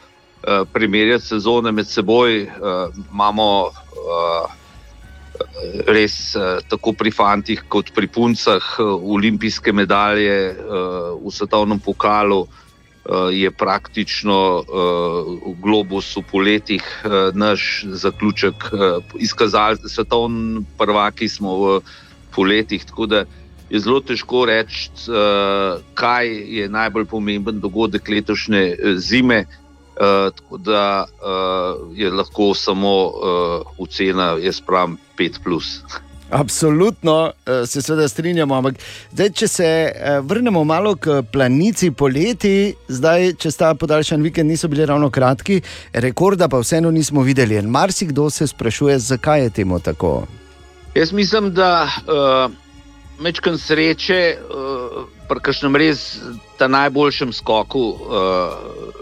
primerjati 0.73 1.27
sezone 1.27 1.71
med 1.73 1.87
seboj. 1.87 2.49
Imamo 3.13 3.71
res 5.87 6.35
uh, 6.37 6.61
tako 6.69 6.93
pri 6.97 7.11
fantih 7.11 7.63
kot 7.69 7.93
pri 7.95 8.09
puncah 8.09 8.63
uh, 8.79 8.97
olimpijske 9.03 9.73
medalje 9.73 10.53
uh, 10.53 11.17
v 11.21 11.31
svetovnem 11.31 11.81
pokalu. 11.81 12.47
Je 13.35 13.51
praktično 13.51 14.63
globus 15.59 16.13
v 16.15 16.21
poletjih 16.23 16.85
naš 17.35 17.83
zaključek 17.99 18.69
uh, 18.71 19.03
izkazal, 19.19 19.75
svetovni 19.91 20.63
prvaki 20.79 21.27
smo 21.27 21.57
v 21.59 21.73
poletjih. 22.31 22.87
Tako 22.87 23.07
da 23.11 23.25
je 23.75 23.81
zelo 23.83 23.99
težko 24.07 24.45
reči, 24.47 24.87
kaj 25.99 26.31
je 26.31 26.69
najbolj 26.71 27.09
pomemben 27.11 27.59
dogodek 27.59 28.07
letošnje 28.07 28.95
zime. 29.03 29.47
Uh, 29.93 30.33
tako 30.33 30.57
da 30.57 31.05
uh, 31.05 31.99
je 31.99 32.11
lahko 32.11 32.55
samo 32.55 33.07
uh, 33.07 33.13
ocena, 33.79 34.37
jaz 34.41 34.61
pravim, 34.61 34.99
5. 35.19 35.39
Absolutno 36.31 37.33
se 37.67 37.83
seveda 37.83 38.09
strinjamo. 38.09 38.55
Ampak 38.55 38.75
zdaj, 39.13 39.31
če 39.31 39.49
se 39.49 39.67
vrnemo 40.25 40.65
malo 40.65 40.95
k 40.97 41.19
planici 41.33 41.91
poleti, 41.91 42.73
zdaj, 42.89 43.35
če 43.37 43.51
sta 43.53 43.75
podaljšan 43.77 44.23
vikend, 44.25 44.49
niso 44.49 44.69
bili 44.73 44.87
ravno 44.89 45.11
kratki, 45.11 45.61
rekorda 45.93 46.49
pa 46.49 46.63
vseeno 46.63 46.91
nismo 46.91 47.21
videli. 47.21 47.59
In 47.61 47.69
marsikdo 47.69 48.31
se 48.31 48.47
sprašuje, 48.47 48.99
zakaj 48.99 49.43
je 49.43 49.51
temu 49.51 49.79
tako. 49.79 50.23
Jaz 50.95 51.13
mislim, 51.13 51.53
da 51.53 51.85
uh, 51.85 52.53
mečkam 53.21 53.59
sreče, 53.59 54.39
uh, 54.41 55.05
pri 55.29 55.41
kažem 55.41 55.77
res 55.77 56.17
ta 56.57 56.69
najboljšem 56.69 57.33
skoku. 57.33 57.85
Uh, 58.09 59.02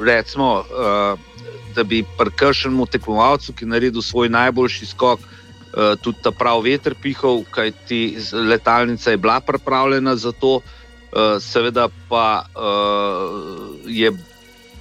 recimo, 0.00 0.60
uh, 0.60 1.18
da 1.74 1.84
bi 1.84 2.04
prkršnemu 2.18 2.86
tekmovalcu, 2.86 3.52
ki 3.52 3.64
je 3.64 3.68
naredil 3.68 4.02
svoj 4.02 4.28
najboljši 4.28 4.86
skok, 4.86 5.20
uh, 5.20 5.96
tudi 6.00 6.22
ta 6.22 6.30
pravi 6.30 6.70
veter 6.70 6.94
pihal, 6.94 7.44
kajti 7.50 8.18
letalnica 8.32 9.10
je 9.10 9.16
bila 9.16 9.40
pripravljena 9.40 10.16
za 10.16 10.32
to, 10.32 10.56
uh, 10.56 11.36
seveda 11.40 11.88
pa 12.08 12.46
uh, 12.54 13.76
je 13.86 14.12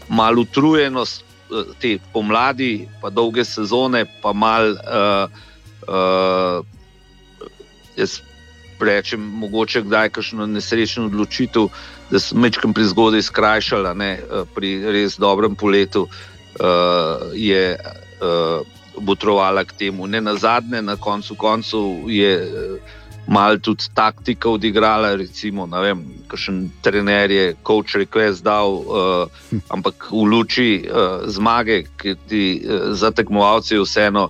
malo 0.09 0.41
utrujenost 0.41 1.23
uh, 1.49 1.63
te 1.79 1.97
pomladi, 2.13 2.87
pa 3.01 3.09
dolge 3.09 3.45
sezone, 3.45 4.05
pa 4.21 4.33
mal. 4.33 4.71
Uh, 4.71 5.29
uh, 5.87 6.65
jaz 7.95 8.19
rečem, 8.79 9.21
mogoče 9.21 9.81
kdaj 9.81 10.09
kakšno 10.09 10.45
nesrečno 10.45 11.05
odločitev, 11.05 11.69
da 12.11 12.19
sem 12.19 12.41
večkrat 12.41 12.73
pri 12.75 12.85
zgodaj 12.85 13.21
skrajšala, 13.21 13.93
ne, 13.93 14.11
eh, 14.19 14.45
pri 14.55 14.77
res 14.93 15.17
dobrem 15.17 15.55
poletu 15.55 16.05
uh, 16.05 17.31
je 17.33 17.75
uh, 17.75 18.61
botrovala 19.01 19.65
k 19.65 19.73
temu. 19.73 20.07
Ne 20.07 20.21
na 20.21 20.35
zadnje, 20.35 20.81
na 20.81 20.95
koncu 20.95 21.35
koncev 21.35 22.07
je 22.07 22.31
mal 23.27 23.57
tudi 23.59 23.89
taktika 23.93 24.49
odigrala, 24.49 25.15
recimo, 25.15 25.65
ne 25.65 25.81
vem, 25.81 26.03
kakšen 26.29 26.69
trener 26.81 27.31
je 27.31 27.55
coach 27.65 27.97
request 27.97 28.45
dal, 28.45 28.69
uh, 28.71 29.27
ampak 29.73 30.07
v 30.11 30.23
luči 30.29 30.69
uh, 30.85 31.25
zmage, 31.27 31.83
ki 31.97 32.15
ti 32.29 32.45
uh, 32.61 32.93
za 32.93 33.11
tekmovalce 33.11 33.75
je 33.75 33.83
vseeno. 33.83 34.29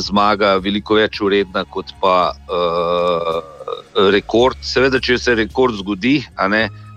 Zmaga 0.00 0.54
je 0.54 0.60
veliko 0.64 0.96
več 0.96 1.18
uredna 1.20 1.60
kot 1.68 1.90
pa 2.00 2.32
uh, 2.32 4.06
rekord. 4.08 4.56
Seveda, 4.64 4.96
če 4.96 5.18
se 5.20 5.34
rekord 5.36 5.76
zgodi, 5.76 6.22
ne, 6.48 6.62
uh, 6.64 6.78
uh, 6.78 6.87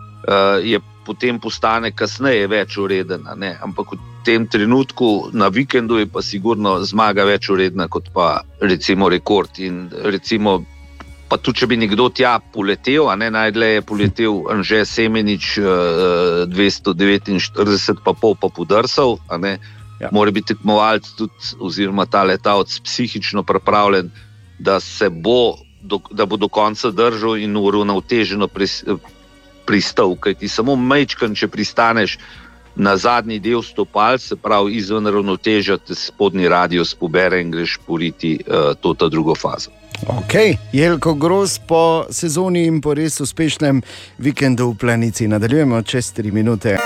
je 0.63 0.79
potem 1.05 1.39
postane 1.39 1.91
kasneje 1.91 2.47
več 2.47 2.77
ureden. 2.77 3.25
Ampak 3.61 3.95
v 3.95 3.99
tem 4.25 4.45
trenutku 4.47 5.31
na 5.33 5.49
vikendu 5.49 5.97
je 5.97 6.05
pa 6.05 6.21
sigurno 6.21 6.77
zmaga 6.85 7.25
več 7.25 7.49
uredna 7.49 7.87
kot 7.89 8.11
pa 8.13 8.43
recimo 8.61 9.09
rekord. 9.09 9.57
In 9.59 9.89
recimo, 9.89 10.61
pa 11.29 11.39
tudi 11.41 11.63
če 11.63 11.71
bi 11.71 11.79
nekdo 11.81 12.09
tja 12.13 12.37
poletel, 12.53 13.09
a 13.09 13.15
ne 13.17 13.31
najdlje 13.33 13.69
je 13.73 13.85
poletel 13.87 14.39
Anže 14.51 14.83
Semenič 14.85 15.57
uh, 15.63 16.45
249, 16.51 18.03
pa 18.05 18.13
pol 18.13 18.37
pa 18.37 18.51
podrsal. 18.51 19.17
Ja. 20.01 20.09
Mora 20.09 20.33
biti 20.33 20.55
tekmovalec 20.55 21.11
tudi, 21.13 21.53
oziroma 21.61 22.07
ta 22.09 22.23
letalec, 22.25 22.73
psihično 22.81 23.43
pripravljen, 23.45 24.09
da 24.57 24.79
se 24.81 25.09
bo 25.09 25.61
do, 25.81 26.01
da 26.09 26.25
bo 26.25 26.37
do 26.37 26.49
konca 26.49 26.89
držal 26.91 27.37
in 27.37 27.57
uravnoteženo 27.57 28.49
pristal, 29.65 30.15
kaj 30.15 30.39
ti 30.41 30.47
samo 30.47 30.75
mečkan, 30.75 31.35
če 31.35 31.47
pristaneš 31.47 32.17
na 32.75 32.95
zadnji 32.97 33.39
del 33.39 33.61
stopal, 33.61 34.17
se 34.17 34.35
pravi 34.35 34.77
izven 34.79 35.07
ravnotežja, 35.07 35.77
te 35.77 35.95
spodnji 35.95 36.47
radio 36.47 36.85
spobere 36.85 37.41
in 37.41 37.51
greš 37.51 37.77
poriti 37.87 38.37
uh, 38.39 38.71
to 38.79 38.93
ta 38.93 39.09
drugo 39.09 39.35
fazo. 39.35 39.71
Ok, 40.07 40.33
Jelko 40.73 41.13
Gros 41.13 41.59
po 41.67 42.05
sezoni 42.09 42.65
in 42.65 42.81
po 42.81 42.93
res 42.93 43.19
uspešnem 43.21 43.83
vikendu 44.17 44.71
v 44.71 44.77
Planici. 44.77 45.27
Nadaljujemo 45.27 45.81
čez 45.83 46.13
3 46.15 46.31
minute 46.31 46.77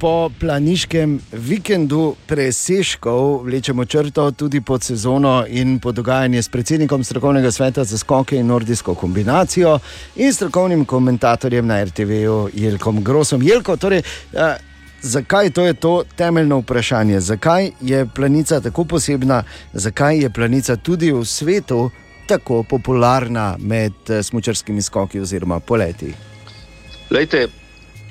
po 0.00 0.30
planiškem 0.40 1.20
vikendu 1.32 2.14
preseškov 2.26 3.42
vlečemo 3.42 3.84
črto 3.84 4.30
tudi 4.30 4.60
pod 4.60 4.82
sezono 4.82 5.44
in 5.48 5.78
po 5.78 5.92
dogajanje 5.92 6.42
s 6.42 6.48
predsednikom 6.48 7.04
strokovnega 7.04 7.50
sveta 7.50 7.84
za 7.84 7.98
skoke 7.98 8.36
in 8.36 8.46
nordijsko 8.46 8.94
kombinacijo 8.94 9.78
in 10.16 10.32
strokovnim 10.34 10.84
komentatorjem 10.84 11.66
na 11.66 11.84
RTV-ju 11.84 12.48
Jelkom 12.54 13.04
Grosom. 13.04 13.42
Jelko, 13.42 13.76
torej, 13.76 13.98
eh, 14.32 14.56
zakaj 15.02 15.50
to 15.50 15.66
je 15.66 15.74
to 15.74 16.04
temeljno 16.16 16.58
vprašanje? 16.58 17.20
Zakaj 17.20 17.70
je 17.80 18.06
planica 18.06 18.60
tako 18.60 18.84
posebna, 18.84 19.42
zakaj 19.72 20.18
je 20.18 20.30
planica 20.30 20.76
tudi 20.76 21.12
v 21.12 21.24
svetu 21.24 21.90
tako 22.26 22.62
popularna 22.62 23.56
med 23.58 23.92
eh, 24.08 24.22
smočarskimi 24.22 24.82
skoki 24.82 25.20
oziroma 25.20 25.60
poleti? 25.60 26.14
Lejte, 27.10 27.48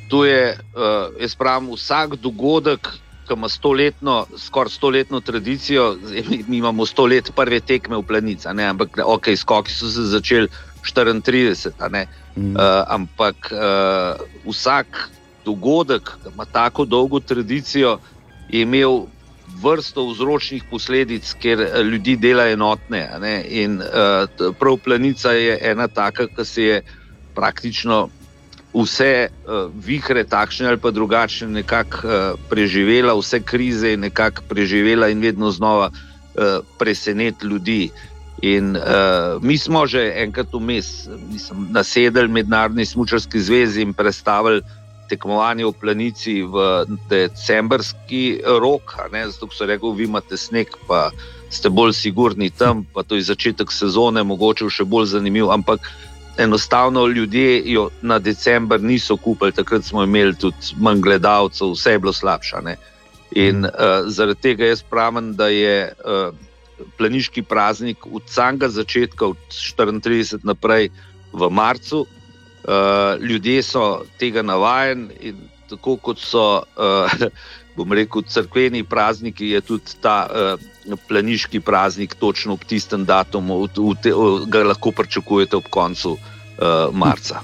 To 0.07 0.25
je, 0.25 0.55
uh, 0.55 1.21
jaz 1.21 1.35
pravim, 1.35 1.71
vsak 1.75 2.15
dogodek, 2.23 2.87
ki 3.27 3.35
ima 3.35 3.49
stoletno, 3.49 4.25
skoraj 4.37 4.71
stoletno 4.71 5.19
tradicijo, 5.19 5.97
mi, 6.47 6.57
imamo 6.57 6.85
sto 6.85 7.05
let 7.05 7.31
prve 7.35 7.59
tekme 7.59 7.97
v 7.97 8.05
Planici, 8.07 8.47
ampak 8.47 9.01
ok, 9.03 9.35
skoki 9.35 9.71
so 9.71 9.89
se 9.91 10.07
začeli 10.07 10.47
34. 10.95 12.05
Mm. 12.35 12.55
Uh, 12.55 12.61
ampak 12.87 13.51
uh, 13.51 14.21
vsak 14.47 15.09
dogodek, 15.45 16.15
ki 16.23 16.31
ima 16.33 16.45
tako 16.45 16.85
dolgo 16.85 17.19
tradicijo, 17.19 17.99
je 18.49 18.61
imel 18.61 19.05
vrsto 19.63 20.05
vzročnih 20.07 20.63
posledic, 20.69 21.33
ker 21.41 21.59
ljudi 21.83 22.15
dela 22.15 22.47
enotne. 22.47 23.09
In 23.49 23.81
uh, 23.81 24.53
prav 24.59 24.77
Planica 24.83 25.31
je 25.31 25.57
ena 25.61 25.87
taka, 25.87 26.27
ki 26.27 26.45
se 26.45 26.63
je 26.63 26.81
praktično 27.35 28.09
vse 28.83 29.29
uh, 29.29 29.69
vihre, 29.73 30.23
takšne 30.23 30.67
ali 30.67 30.77
pa 30.77 30.91
drugačne, 30.91 31.47
nekako 31.47 31.97
uh, 32.03 32.13
preživela, 32.49 33.15
vse 33.17 33.41
krize 33.41 33.95
je 33.95 33.97
nekako 33.97 34.43
preživela 34.49 35.09
in 35.09 35.21
vedno 35.21 35.51
znova 35.51 35.89
uh, 35.89 36.65
preseneti 36.77 37.47
ljudi. 37.47 37.89
In 38.41 38.75
uh, 38.77 39.41
mi 39.41 39.57
smo 39.57 39.87
že 39.87 40.13
enkrat 40.15 40.53
vmes, 40.53 41.07
mislim, 41.31 41.67
nasedli 41.73 42.27
Mednarodni 42.27 42.85
smočarski 42.85 43.39
zvezi 43.39 43.81
in 43.81 43.93
predstavili 43.93 44.61
tekmovanje 45.09 45.65
v 45.65 45.71
planici 45.71 46.43
v 46.43 46.85
decembrski 47.09 48.41
rok. 48.45 48.93
Zato 49.25 49.47
so 49.51 49.65
rekli, 49.65 49.95
vi 49.95 50.03
imate 50.03 50.37
sneg, 50.37 50.67
pa 50.87 51.09
ste 51.49 51.69
bolj 51.69 51.93
sigurni 51.93 52.49
tam, 52.49 52.85
pa 52.93 53.03
to 53.03 53.15
je 53.15 53.23
začetek 53.31 53.71
sezone, 53.71 54.23
mogoče 54.23 54.69
še 54.69 54.83
bolj 54.83 55.15
zanimiv. 55.15 55.47
Ampak 55.49 55.79
uh, 55.79 56.06
enostavno 56.37 57.07
ljudje 57.07 57.61
jo 57.65 57.89
na 58.01 58.19
decembr 58.19 58.81
niso 58.81 59.17
kupili, 59.17 59.51
takrat 59.51 59.83
smo 59.83 60.03
imeli 60.03 60.35
tudi 60.35 60.75
manj 60.77 61.01
gledalcev, 61.01 61.71
vse 61.71 61.91
je 61.91 61.99
bilo 61.99 62.13
slabše. 62.13 62.61
Ne? 62.63 62.75
In 63.31 63.65
uh, 63.65 63.71
zaradi 64.07 64.41
tega 64.41 64.65
jaz 64.65 64.83
pravim, 64.83 65.33
da 65.35 65.47
je 65.47 65.93
uh, 66.05 66.35
planiški 66.97 67.43
praznik 67.43 68.05
od 68.05 68.23
samega 68.25 68.69
začetka, 68.69 69.25
od 69.25 69.37
34 69.49 70.39
naprej 70.43 70.89
v 71.33 71.49
marcu. 71.49 72.05
Uh, 72.67 73.21
ljudje 73.21 73.63
so 73.63 74.03
tega 74.19 74.41
navajeni 74.41 75.13
in 75.21 75.35
tako 75.69 75.95
kot 75.97 76.19
so, 76.19 76.63
uh, 76.75 77.11
bom 77.77 77.93
rekel, 77.93 78.25
crkveni 78.25 78.83
prazniki, 78.83 79.51
je 79.53 79.61
tudi 79.61 79.97
ta 80.01 80.17
uh, 80.25 80.97
planiški 81.07 81.61
praznik 81.61 82.15
točno 82.17 82.57
ob 82.57 82.65
tistem 82.65 83.05
datumu, 83.05 83.67
v, 83.67 83.95
te, 84.01 84.13
v, 84.13 84.47
ga 84.49 84.63
lahko 84.65 84.91
pričakujete 84.91 85.59
ob 85.59 85.69
koncu 85.69 86.17
uh, 86.17 86.89
marca. 86.91 87.43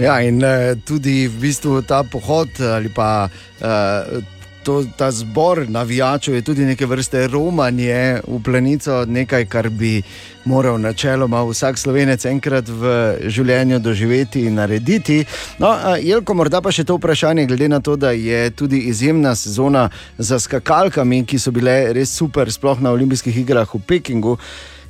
Ja, 0.00 0.18
in 0.24 0.40
uh, 0.40 0.72
tudi 0.86 1.26
v 1.28 1.40
bistvu 1.46 1.82
ta 1.82 2.02
pohod 2.02 2.60
ali 2.60 2.88
pa. 2.88 3.28
Uh, 3.60 4.33
To, 4.64 4.84
ta 4.96 5.10
zbor 5.10 5.66
navijačev 5.68 6.34
je 6.34 6.42
tudi 6.42 6.64
neke 6.64 6.86
vrste 6.86 7.26
romanje 7.26 8.20
v 8.26 8.38
planico, 8.44 9.04
nekaj, 9.04 9.44
kar 9.46 9.68
bi 9.68 10.02
moral 10.44 10.78
načeloma 10.80 11.42
vsak 11.44 11.78
slovenec 11.78 12.24
enkrat 12.24 12.68
v 12.68 12.94
življenju 13.28 13.78
doživeti 13.78 14.46
in 14.48 14.56
narediti. 14.56 15.20
No, 15.60 15.74
Jelko, 16.00 16.34
morda 16.34 16.62
pa 16.64 16.72
še 16.72 16.86
to 16.88 16.96
vprašanje, 16.96 17.46
glede 17.46 17.68
na 17.68 17.80
to, 17.84 17.96
da 17.96 18.14
je 18.16 18.50
tudi 18.56 18.86
izjemna 18.88 19.34
sezona 19.36 19.88
za 20.18 20.40
skakalkami, 20.40 21.24
ki 21.28 21.38
so 21.38 21.52
bile 21.52 21.92
res 21.92 22.16
super, 22.16 22.48
sploh 22.52 22.80
na 22.80 22.96
olimpijskih 22.96 23.44
igrah 23.44 23.68
v 23.68 23.84
Pekingu 23.84 24.38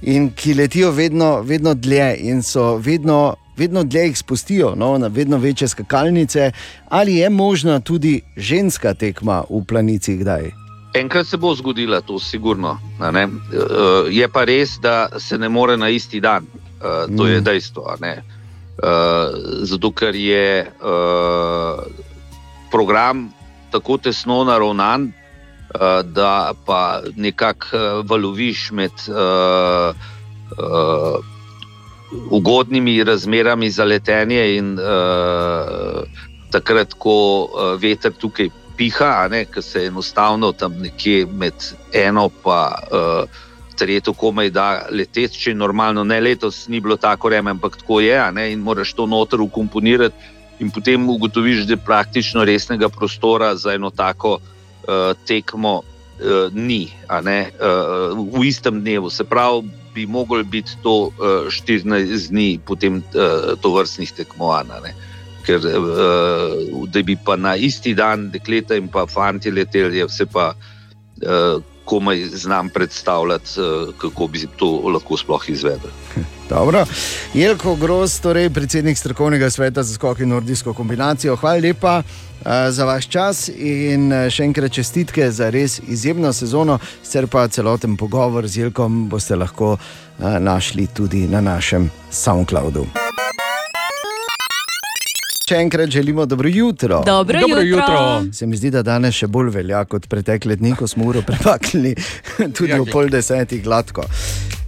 in 0.02 0.30
ki 0.36 0.54
letijo 0.54 0.92
vedno, 0.94 1.40
vedno 1.42 1.74
dlje 1.74 2.14
in 2.30 2.42
so 2.42 2.76
vedno 2.76 3.34
vedno 3.56 3.84
dlje 3.84 4.02
jih 4.02 4.18
spustijo 4.18 4.74
no, 4.76 4.98
na 4.98 5.06
vedno 5.06 5.36
večje 5.36 5.68
skakalnice, 5.68 6.52
ali 6.88 7.14
je 7.16 7.30
možna 7.30 7.80
tudi 7.80 8.20
ženska 8.36 8.94
tekma 8.94 9.44
v 9.50 9.64
planici 9.68 10.16
kdaj? 10.16 10.50
Enkrat 10.94 11.26
se 11.26 11.36
bo 11.36 11.54
zgodila 11.54 12.00
to, 12.00 12.18
sigurno. 12.18 12.78
Uh, 12.98 13.06
je 14.10 14.28
pa 14.28 14.44
res, 14.44 14.78
da 14.82 15.08
se 15.18 15.38
ne 15.38 15.48
more 15.48 15.76
na 15.76 15.88
isti 15.88 16.20
dan. 16.20 16.46
Uh, 16.46 17.16
to 17.16 17.24
mm. 17.24 17.26
je 17.26 17.40
dejstvo. 17.40 17.82
Uh, 17.82 17.98
zato, 19.62 19.90
ker 19.90 20.14
je 20.14 20.70
program 22.70 23.32
tako 23.70 23.98
tesno 23.98 24.44
naravnan, 24.44 25.12
da 26.04 26.54
pa 26.66 27.02
nekako 27.16 28.02
valoviš 28.06 28.70
med. 28.70 28.92
Uh, 29.08 29.96
uh, 30.58 31.33
ugodnimi 32.30 33.04
razmerami 33.04 33.70
za 33.70 33.84
letenje 33.84 34.56
in 34.56 34.78
uh, 34.78 36.02
takrat, 36.50 36.94
ko 36.98 37.16
uh, 37.44 37.80
veter 37.80 38.12
tukaj 38.12 38.50
piha, 38.76 39.28
ki 39.50 39.62
se 39.62 39.86
enostavno 39.86 40.52
tam 40.52 40.78
nekje 40.82 41.26
med 41.26 41.54
eno 41.92 42.28
in 42.28 42.78
uh, 42.90 43.42
tretjo 43.76 44.12
komaj 44.12 44.50
da 44.50 44.86
leteti, 44.90 45.38
če 45.38 45.54
normalno 45.54 46.04
ne 46.04 46.20
letos 46.20 46.68
ni 46.68 46.80
bilo 46.80 46.96
tako 46.96 47.28
reme, 47.28 47.50
ampak 47.50 47.76
tako 47.82 48.00
je, 48.00 48.18
in 48.52 48.62
moraš 48.62 48.94
to 48.94 49.06
noter 49.06 49.40
ukomponirati. 49.40 50.32
In 50.62 50.70
potem 50.70 51.08
ugotoviš, 51.10 51.64
da 51.66 51.76
praktično 51.76 52.44
resnega 52.44 52.88
prostora 52.88 53.56
za 53.56 53.74
eno 53.74 53.90
tako 53.90 54.38
uh, 54.38 55.10
tekmo 55.26 55.80
uh, 55.82 56.52
ni, 56.54 56.88
uh, 57.58 58.14
v 58.38 58.44
istem 58.46 58.80
dnevu. 58.80 59.10
Se 59.10 59.24
pravi, 59.24 59.68
bi 59.94 60.06
mogel 60.06 60.44
biti 60.44 60.76
to 60.82 60.94
uh, 61.06 61.46
eh, 61.46 61.50
14 61.50 62.28
dni 62.30 62.60
potem 62.66 62.96
uh, 62.96 63.54
to 63.60 63.74
vrstnih 63.74 64.12
tekmovanj. 64.12 64.92
Ker 65.46 65.60
uh, 65.60 66.86
da 66.88 67.02
bi 67.02 67.16
pa 67.16 67.36
na 67.36 67.56
isti 67.56 67.94
dan 67.94 68.30
dekleta 68.30 68.76
in 68.76 68.88
pa 68.88 69.06
fanti 69.06 69.50
leteli, 69.50 69.98
je 69.98 70.06
vse 70.06 70.26
pa 70.26 70.54
komaj 71.84 72.24
znam 72.32 72.68
predstavljati, 72.68 73.60
kako 74.00 74.26
bi 74.26 74.46
to 74.56 74.66
lahko 74.94 75.16
sploh 75.16 75.44
izvedel. 75.48 75.92
Dobro. 76.48 76.84
Jelko 77.34 77.76
Gross, 77.76 78.20
torej 78.20 78.50
predsednik 78.50 78.98
strokovnega 78.98 79.50
sveta 79.50 79.82
za 79.82 79.94
skok 79.94 80.20
in 80.20 80.28
nordijsko 80.28 80.72
kombinacijo, 80.72 81.36
hvala 81.36 81.60
lepa 81.60 82.02
za 82.70 82.84
vaš 82.84 83.08
čas 83.08 83.48
in 83.48 84.12
še 84.30 84.44
enkrat 84.44 84.72
čestitke 84.72 85.30
za 85.30 85.50
res 85.50 85.80
izjemno 85.88 86.32
sezono, 86.32 86.78
sicer 87.02 87.26
pa 87.26 87.48
celoten 87.48 87.96
pogovor 87.96 88.48
z 88.48 88.64
Jelkom 88.64 89.08
boste 89.08 89.36
lahko 89.36 89.74
uh, 89.74 90.38
našli 90.38 90.86
tudi 90.86 91.28
na 91.28 91.40
našem 91.40 91.90
SoundCloudu. 92.10 92.86
Še 95.44 95.56
enkrat 95.56 95.90
želimo 95.90 96.26
dobro 96.26 96.48
jutro. 96.48 97.02
Dobro, 97.06 97.40
Dobro 97.40 97.60
jutro. 97.60 97.80
jutro. 97.82 98.32
Se 98.32 98.46
mi 98.46 98.56
zdi, 98.56 98.70
da 98.70 98.82
danes 98.82 99.14
še 99.14 99.26
bolj 99.26 99.50
velja 99.50 99.82
kot 99.84 100.06
pretekle 100.08 100.56
dni, 100.56 100.70
ko 100.72 100.86
smo 100.88 101.04
uro 101.04 101.20
premaknili, 101.22 101.92
tudi 102.56 102.70
Ja, 102.70 102.78
v 102.80 102.86
pol 102.88 103.10
desetih 103.12 103.60
gladko. 103.62 104.06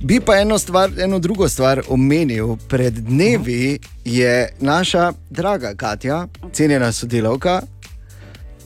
Bi 0.03 0.21
pa 0.21 0.37
eno, 0.37 0.59
stvar, 0.59 0.93
eno 0.99 1.19
drugo 1.19 1.49
stvar 1.49 1.81
omenil. 1.89 2.59
Pred 2.69 2.93
dnevi 3.07 3.79
je 4.05 4.35
naša 4.61 5.07
draga 5.31 5.73
Katja, 5.75 6.27
cenjena 6.53 6.93
sodelavka, 6.93 7.63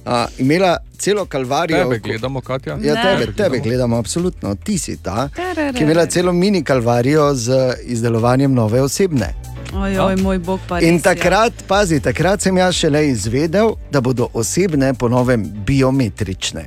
a, 0.05 0.27
imela 0.39 0.73
celo 0.99 1.25
kalvarijo. 1.27 1.85
Tebe 1.85 1.99
gledamo, 2.01 2.41
Katja. 2.41 2.73
Ja, 2.75 2.95
Ne. 2.95 3.03
tebe, 3.05 3.33
tebe 3.35 3.59
gledamo, 3.61 3.97
absolutno, 3.97 4.55
ti 4.57 4.79
si 4.79 4.97
ta, 4.97 5.29
ki 5.31 5.79
je 5.79 5.83
imela 5.83 6.07
celo 6.07 6.33
mini 6.35 6.65
kalvarijo 6.65 7.35
z 7.37 7.55
izdelovanjem 7.87 8.53
nove 8.53 8.83
osebne. 8.83 9.31
Ojoj, 9.75 10.17
moj 10.17 10.39
bog, 10.39 10.61
pa 10.69 10.79
res. 10.79 10.89
In 10.89 10.99
ja. 10.99 11.03
takrat, 11.13 11.65
pazi, 11.69 12.01
takrat 12.01 12.43
sem 12.43 12.57
jaz 12.57 12.75
šele 12.75 13.05
izvedel, 13.09 13.77
da 13.91 14.01
bodo 14.01 14.29
osebne 14.35 14.95
po 14.95 15.09
novem 15.09 15.47
biometrične. 15.67 16.67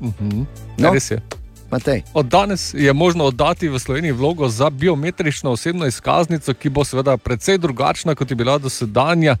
Mhm. 0.00 0.42
No. 0.78 0.92
Res 0.92 1.10
je. 1.10 1.20
Matej. 1.72 2.02
Od 2.14 2.26
danes 2.26 2.74
je 2.74 2.92
možno 2.92 3.24
oddati 3.24 3.68
v 3.68 3.78
Sloveniji 3.78 4.12
vlogo 4.12 4.48
za 4.48 4.70
biometrično 4.70 5.50
osebno 5.50 5.86
izkaznico, 5.86 6.54
ki 6.54 6.68
bo 6.68 6.84
seveda 6.84 7.16
precej 7.16 7.58
drugačna, 7.58 8.14
kot 8.14 8.30
je 8.30 8.36
bila 8.36 8.58
dosedanja. 8.58 9.36
E, 9.36 9.38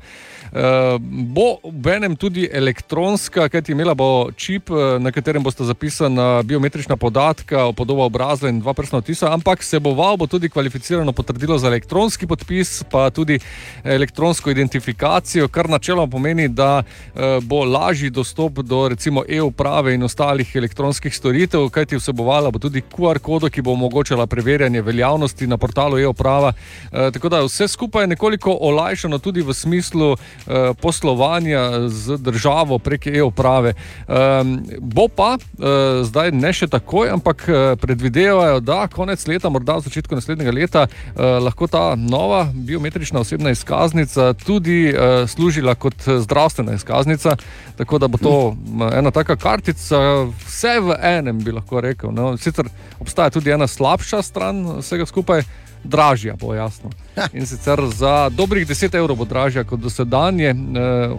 bo 1.00 1.58
v 1.64 1.92
enem 1.92 2.16
tudi 2.16 2.48
elektronska, 2.52 3.48
kajti 3.48 3.72
imela 3.72 3.94
bo 3.94 4.32
čip, 4.36 4.70
eh, 4.70 4.98
na 4.98 5.12
katerem 5.12 5.42
bosta 5.42 5.64
zapisana 5.64 6.42
biometrična 6.42 6.96
podatka, 6.96 7.72
podoba 7.72 8.04
obraza 8.04 8.48
in 8.48 8.60
dva 8.60 8.74
prstna 8.74 8.98
odtisa, 8.98 9.32
ampak 9.32 9.62
seboval 9.62 10.16
bo 10.16 10.26
tudi 10.26 10.48
kvalificirano 10.48 11.12
potrdilo 11.12 11.58
za 11.58 11.66
elektronski 11.68 12.26
podpis, 12.26 12.82
pa 12.90 13.10
tudi 13.10 13.38
elektronsko 13.84 14.50
identifikacijo, 14.50 15.48
kar 15.48 15.68
načeloma 15.68 16.10
pomeni, 16.10 16.48
da 16.48 16.82
eh, 16.82 17.40
bo 17.42 17.64
lažji 17.64 18.10
dostop 18.10 18.52
do 18.52 18.88
recimo 18.88 19.24
e-uprave 19.28 19.94
in 19.94 20.02
ostalih 20.02 20.56
elektronskih 20.56 21.16
storitev, 21.16 21.68
kajti 21.68 21.96
vsebovala 22.22 22.50
bo 22.50 22.58
tudi 22.58 22.82
QR 22.82 23.18
kodo, 23.18 23.50
ki 23.50 23.62
bo 23.62 23.72
omogočala 23.72 24.26
preverjanje 24.26 24.82
veljavnosti 24.82 25.46
na 25.46 25.56
portalu 25.56 25.98
e-uprava. 25.98 26.52
Eh, 26.92 27.10
Tako 27.12 27.28
da 27.28 27.42
vse 27.42 27.68
skupaj 27.68 28.02
je 28.02 28.06
nekoliko 28.06 28.56
olajšano 28.60 29.18
tudi 29.18 29.42
v 29.42 29.54
smislu 29.54 30.12
eh, 30.12 30.72
poslovanja 30.80 31.88
z 31.88 32.16
državo 32.16 32.78
prek 32.78 33.06
e-uprave. 33.06 33.74
Ehm, 34.08 34.56
Bo 34.80 35.08
pa 35.08 35.36
eh, 35.36 36.04
zdaj 36.04 36.32
ne 36.32 36.52
še 36.52 36.68
takoj, 36.68 37.10
ampak 37.10 37.44
predvidevajo, 37.80 38.60
da 38.60 38.86
konec 38.86 39.26
leta, 39.26 39.50
morda 39.50 39.76
v 39.80 39.86
začetku 39.88 40.14
naslednjega 40.14 40.52
leta, 40.52 40.86
eh, 40.86 41.22
lahko 41.42 41.66
ta 41.66 41.94
nova 41.96 42.46
biometrična 42.54 43.20
osebna 43.20 43.50
izkaznica 43.50 44.32
tudi 44.32 44.88
eh, 44.88 45.26
služila 45.26 45.74
kot 45.74 46.06
zdravstvena 46.06 46.74
izkaznica. 46.74 47.36
Tako 47.76 47.98
da 47.98 48.08
bo 48.08 48.18
to 48.18 48.56
ena 48.92 49.10
taka 49.10 49.36
kartica, 49.36 49.98
vse 50.46 50.80
v 50.80 50.96
enem, 51.02 51.38
bi 51.40 51.52
lahko 51.52 51.80
rekel. 51.80 52.11
No. 52.12 52.36
Sicer 52.36 52.68
obstaja 53.00 53.30
tudi 53.30 53.50
ena 53.50 53.66
slabša 53.66 54.22
stran 54.22 54.64
vsega 54.80 55.06
skupaj. 55.06 55.42
Dražja 55.84 56.36
bo 56.38 56.54
jasno. 56.54 56.90
In 57.34 57.46
sicer 57.46 57.80
za 57.90 58.28
dobrih 58.30 58.68
10 58.68 58.94
evrov 58.96 59.16
bo 59.18 59.24
dražja 59.24 59.64
kot 59.64 59.80
dosedanje 59.80 60.48
eh, 60.48 60.54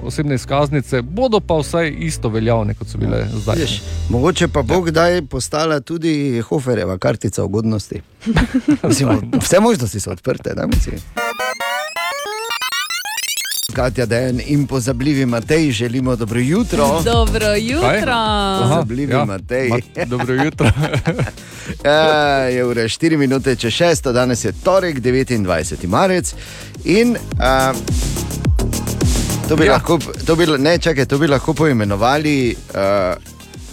osebne 0.04 0.36
izkaznice, 0.40 1.02
bodo 1.02 1.40
pa 1.40 1.58
vsaj 1.60 1.92
isto 2.00 2.30
veljavne, 2.30 2.74
kot 2.74 2.88
so 2.88 2.98
bile 2.98 3.26
zdaj. 3.34 3.60
Vidiš, 3.60 3.82
mogoče 4.10 4.48
pa 4.48 4.62
bo 4.62 4.82
kdaj 4.82 5.22
postala 5.28 5.80
tudi 5.80 6.42
Hoferjeva 6.48 6.98
kartica 6.98 7.44
ugodnosti. 7.44 8.02
Vse 9.42 9.60
možnosti 9.60 10.00
so 10.00 10.12
odprte, 10.12 10.54
da 10.56 10.68
mislim. 10.68 11.00
Katja, 13.74 14.06
je 14.06 14.34
in 14.46 14.68
pozabljivi 14.68 15.26
Matej, 15.26 15.72
želimo 15.72 16.16
dobro 16.16 16.40
jutro. 16.40 17.02
Dobro 17.06 17.56
jutro. 17.56 18.16
Pozabljivi 18.62 19.14
ja, 19.14 19.26
Matej. 19.26 19.70
Ma, 19.70 20.06
dobro 20.06 20.36
jutro. 20.36 20.72
Ja, 21.86 22.38
je 22.38 22.66
ura 22.66 22.82
4 22.82 23.18
minute 23.18 23.56
čez 23.56 23.74
6, 23.74 24.14
danes 24.14 24.46
je 24.46 24.52
torek, 24.64 25.00
29. 25.00 25.88
marec. 25.88 26.34
In 26.84 27.12
uh, 27.12 27.78
to, 29.50 29.56
bi 29.56 29.64
Ja. 29.64 29.68
ja. 29.68 29.74
lahko, 29.74 30.00
to, 30.26 30.36
bi, 30.36 30.46
ne, 30.58 30.78
čakaj, 30.78 31.06
to 31.06 31.18
bi 31.18 31.28
lahko 31.28 31.54
poimenovali 31.54 32.56
uh, 32.56 33.16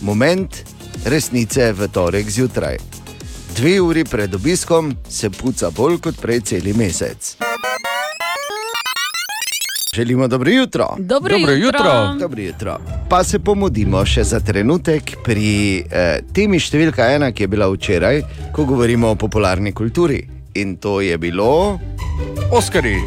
moment 0.01 0.57
resnice 1.05 1.73
v 1.73 1.89
torek 1.89 2.31
zjutraj. 2.31 2.77
Dve 3.57 3.81
uri 3.81 4.05
pred 4.05 4.35
obiskom 4.35 4.97
se 5.09 5.31
puca 5.31 5.71
bolj 5.71 5.99
kot 5.99 6.21
prej 6.21 6.41
celi 6.41 6.73
mesec. 6.73 7.37
Želimo 9.95 10.29
dobro 10.29 10.51
jutro. 10.51 10.87
Dobro, 10.99 11.39
Dobro 11.39 11.53
jutro. 11.53 12.15
Dobro 12.21 12.43
jutro. 12.43 12.79
Pa 13.09 13.25
se 13.25 13.39
pomudimo 13.39 14.05
še 14.07 14.25
za 14.25 14.41
trenutek 14.41 15.17
pri 15.25 15.83
eh, 15.91 16.21
temi 16.33 16.61
številka 16.63 17.09
ena, 17.11 17.33
ki 17.35 17.43
je 17.43 17.49
bila 17.51 17.67
včeraj, 17.73 18.23
ko 18.55 18.65
govorimo 18.71 19.11
o 19.11 19.17
popularni 19.19 19.73
kulturi. 19.73 20.21
In 20.55 20.77
to 20.77 21.01
je 21.01 21.19
bilo, 21.19 21.81
Oskari. 22.53 23.01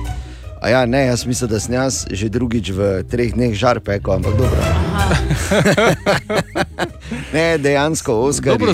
A 0.63 0.69
ja, 0.69 0.86
ne, 0.86 1.06
jaz 1.06 1.26
mislim, 1.26 1.50
da 1.50 1.60
sem 1.60 1.74
jaz 1.76 2.06
že 2.12 2.30
drugič 2.30 2.69
v 2.72 3.04
treh 3.08 3.34
dneh 3.36 3.52
žar 3.56 3.80
pekel, 3.84 4.13
ampak 4.15 4.36
dobro. 4.39 4.60
ne, 7.36 7.58
dejansko 7.58 8.13
Oskar. 8.28 8.60
Dobro 8.60 8.74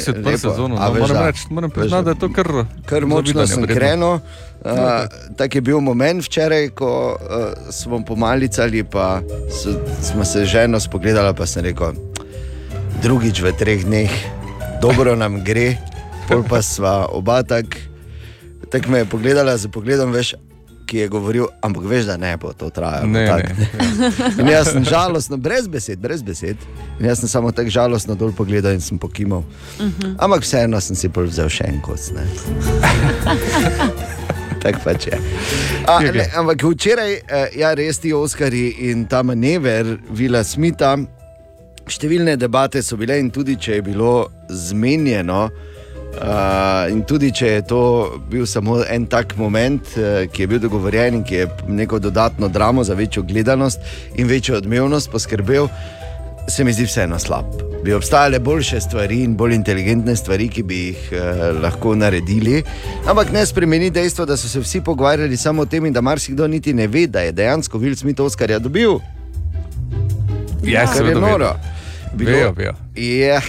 si 0.00 0.10
odprl 0.10 0.28
Lepo. 0.28 0.38
sezono. 0.38 0.76
No, 0.76 0.92
moram 0.92 1.16
da. 1.16 1.26
reči, 1.26 1.44
moram 1.50 1.70
priznati, 1.70 2.04
da. 2.04 2.10
je 2.10 2.20
to 2.20 2.28
kar, 2.32 2.48
Kar 2.88 3.06
močno 3.06 3.46
sem 3.46 3.66
krenil. 3.68 4.20
Uh, 4.58 5.06
tak 5.38 5.54
je 5.54 5.62
bil 5.62 5.78
moment 5.80 6.24
včeraj, 6.24 6.74
ko 6.74 7.14
uh, 7.14 7.70
smo 7.70 8.02
pomalicali, 8.04 8.82
pa 8.82 9.22
so, 9.46 9.78
smo 10.02 10.24
se 10.24 10.44
ženo 10.44 10.80
spogledali, 10.80 11.34
pa 11.34 11.46
sem 11.46 11.62
rekel, 11.62 11.94
drugič 13.02 13.38
v 13.38 13.54
treh 13.54 13.86
dneh, 13.86 14.10
dobro 14.82 15.14
nam 15.14 15.46
gre, 15.46 15.78
pol 16.26 16.42
pa 16.42 16.58
sva 16.58 17.06
oba 17.06 17.46
tak, 17.46 17.78
tak 18.66 18.90
me 18.90 18.98
je 18.98 19.06
pogledala 19.06 19.54
z 19.54 19.70
pogledom, 19.70 20.10
veš, 20.10 20.34
ki 20.88 21.04
je 21.04 21.08
govoril, 21.08 21.46
ampak 21.62 21.84
veš, 21.84 22.04
da 22.10 22.16
ne 22.16 22.36
bo 22.36 22.52
to 22.52 22.70
trajalo. 22.70 23.06
Ne, 23.06 23.26
tako." 23.26 23.48
ne. 23.54 23.66
In 24.42 24.48
jaz 24.48 24.72
sem 24.72 24.84
žalostno, 24.84 25.36
brez 25.36 25.68
besed, 25.68 25.98
brez 26.02 26.22
besed. 26.22 26.56
In 26.98 27.06
jaz 27.06 27.20
sem 27.20 27.28
samo 27.28 27.52
tako 27.52 27.70
žalostno 27.70 28.14
dol 28.18 28.32
pogledal 28.32 28.72
in 28.72 28.80
sem 28.80 28.98
pokimal. 28.98 29.44
Ampak 30.18 30.42
vseeno 30.42 30.80
sem 30.80 30.96
si 30.96 31.12
pol 31.12 31.28
vzel 31.28 31.52
še 31.52 31.68
en 31.68 31.80
kos. 31.84 32.10
Tako 34.62 34.82
pač 34.84 35.06
je. 35.06 35.20
A, 35.86 36.00
ne, 36.02 36.26
ampak 36.36 36.62
včeraj, 36.62 37.12
eh, 37.14 37.58
ja, 37.60 37.74
res 37.78 38.00
ti 38.02 38.12
Oskari 38.12 38.90
in 38.90 39.06
ta 39.06 39.22
manever 39.22 39.96
Vila 40.10 40.42
Smita, 40.44 40.96
številne 41.88 42.36
debate 42.36 42.82
so 42.84 42.98
bile 43.00 43.18
in 43.20 43.30
tudi 43.32 43.56
če 43.56 43.80
je 43.80 43.88
bilo 43.92 44.14
zmenjeno. 44.48 45.48
Uh, 46.18 46.88
in 46.90 47.02
tudi 47.06 47.28
če 47.36 47.50
je 47.52 47.62
to 47.68 47.80
bil 48.32 48.46
samo 48.48 48.78
en 48.90 49.04
tak 49.06 49.36
moment, 49.38 49.90
uh, 50.00 50.24
ki 50.32 50.42
je 50.42 50.48
bil 50.50 50.60
dogovorjen 50.62 51.18
in 51.20 51.22
ki 51.22 51.36
je 51.36 51.46
neko 51.68 52.00
dodatno 52.02 52.48
dramo 52.48 52.82
za 52.82 52.96
večjo 52.98 53.22
gledanost 53.28 53.84
in 54.16 54.26
večjo 54.26 54.56
odmevnost 54.56 55.12
poskrbel, 55.12 55.68
se 56.48 56.64
mi 56.64 56.72
zdi 56.72 56.84
vseeno 56.84 57.18
slab. 57.18 57.44
Bi 57.84 57.92
obstajale 57.92 58.38
boljše 58.38 58.80
stvari 58.80 59.22
in 59.22 59.36
bolj 59.36 59.54
inteligentne 59.54 60.16
stvari, 60.16 60.48
ki 60.48 60.62
bi 60.62 60.78
jih 60.86 61.08
eh, 61.12 61.18
lahko 61.62 61.94
naredili, 61.94 62.62
ampak 63.06 63.32
ne 63.32 63.46
spremeni 63.46 63.90
dejstvo, 63.90 64.26
da 64.26 64.36
so 64.36 64.48
se 64.48 64.60
vsi 64.60 64.80
pogovarjali 64.80 65.36
samo 65.36 65.62
o 65.62 65.66
tem, 65.66 65.86
in 65.86 65.92
da 65.92 66.00
marsikdo 66.00 66.46
niti 66.48 66.74
ne 66.74 66.86
ve, 66.86 67.06
da 67.06 67.20
je 67.20 67.32
dejansko 67.32 67.78
Will 67.78 67.96
Smith 67.96 68.20
Oscarja 68.20 68.58
dobil. 68.58 68.98
Ja, 70.64 70.86
Kar 70.86 71.06
je 71.06 71.14
noro. 71.14 71.54
vedo. 72.14 72.30
Vejo, 72.30 72.52
vejo. 72.56 72.74
Ja, 72.96 73.40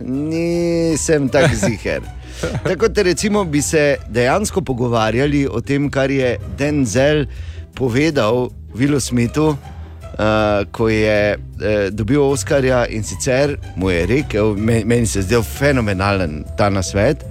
nisem 0.00 1.28
tako 1.28 1.54
ziger. 1.54 2.00
Tako 2.68 2.88
da 2.88 3.02
recimo 3.02 3.44
bi 3.44 3.62
se 3.62 3.96
dejansko 4.08 4.60
pogovarjali 4.60 5.46
o 5.50 5.60
tem, 5.60 5.90
kar 5.90 6.10
je 6.10 6.38
Denzel 6.58 7.26
povedal 7.74 8.50
Willu 8.74 9.00
Smithu, 9.00 9.56
uh, 10.18 10.64
ko 10.72 10.88
je 10.88 11.34
uh, 11.34 11.40
dobil 11.90 12.22
Oscarja 12.22 12.86
in 12.86 13.02
sicer 13.02 13.56
mu 13.76 13.90
je 13.90 14.06
rekel, 14.06 14.54
me- 14.56 14.84
meni 14.84 15.06
se 15.06 15.18
je 15.18 15.22
zdel 15.22 15.42
fenomenalen 15.42 16.44
ta 16.56 16.70
nasvet. 16.70 17.24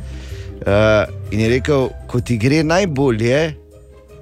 Uh, 0.64 1.04
in 1.32 1.40
je 1.40 1.50
rekel, 1.50 1.90
ko 2.08 2.22
ti 2.22 2.38
gre 2.38 2.64
najbolje, 2.64 3.56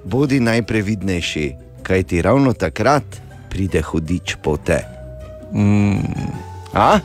bodi 0.04 0.40
najprevidnejši, 0.40 1.46
kaj 1.82 2.02
ti 2.02 2.22
ravno 2.22 2.52
takrat 2.52 3.04
pride 3.50 3.82
hudič 3.82 4.36
po 4.42 4.56
te. 4.56 4.80
A? 6.74 6.98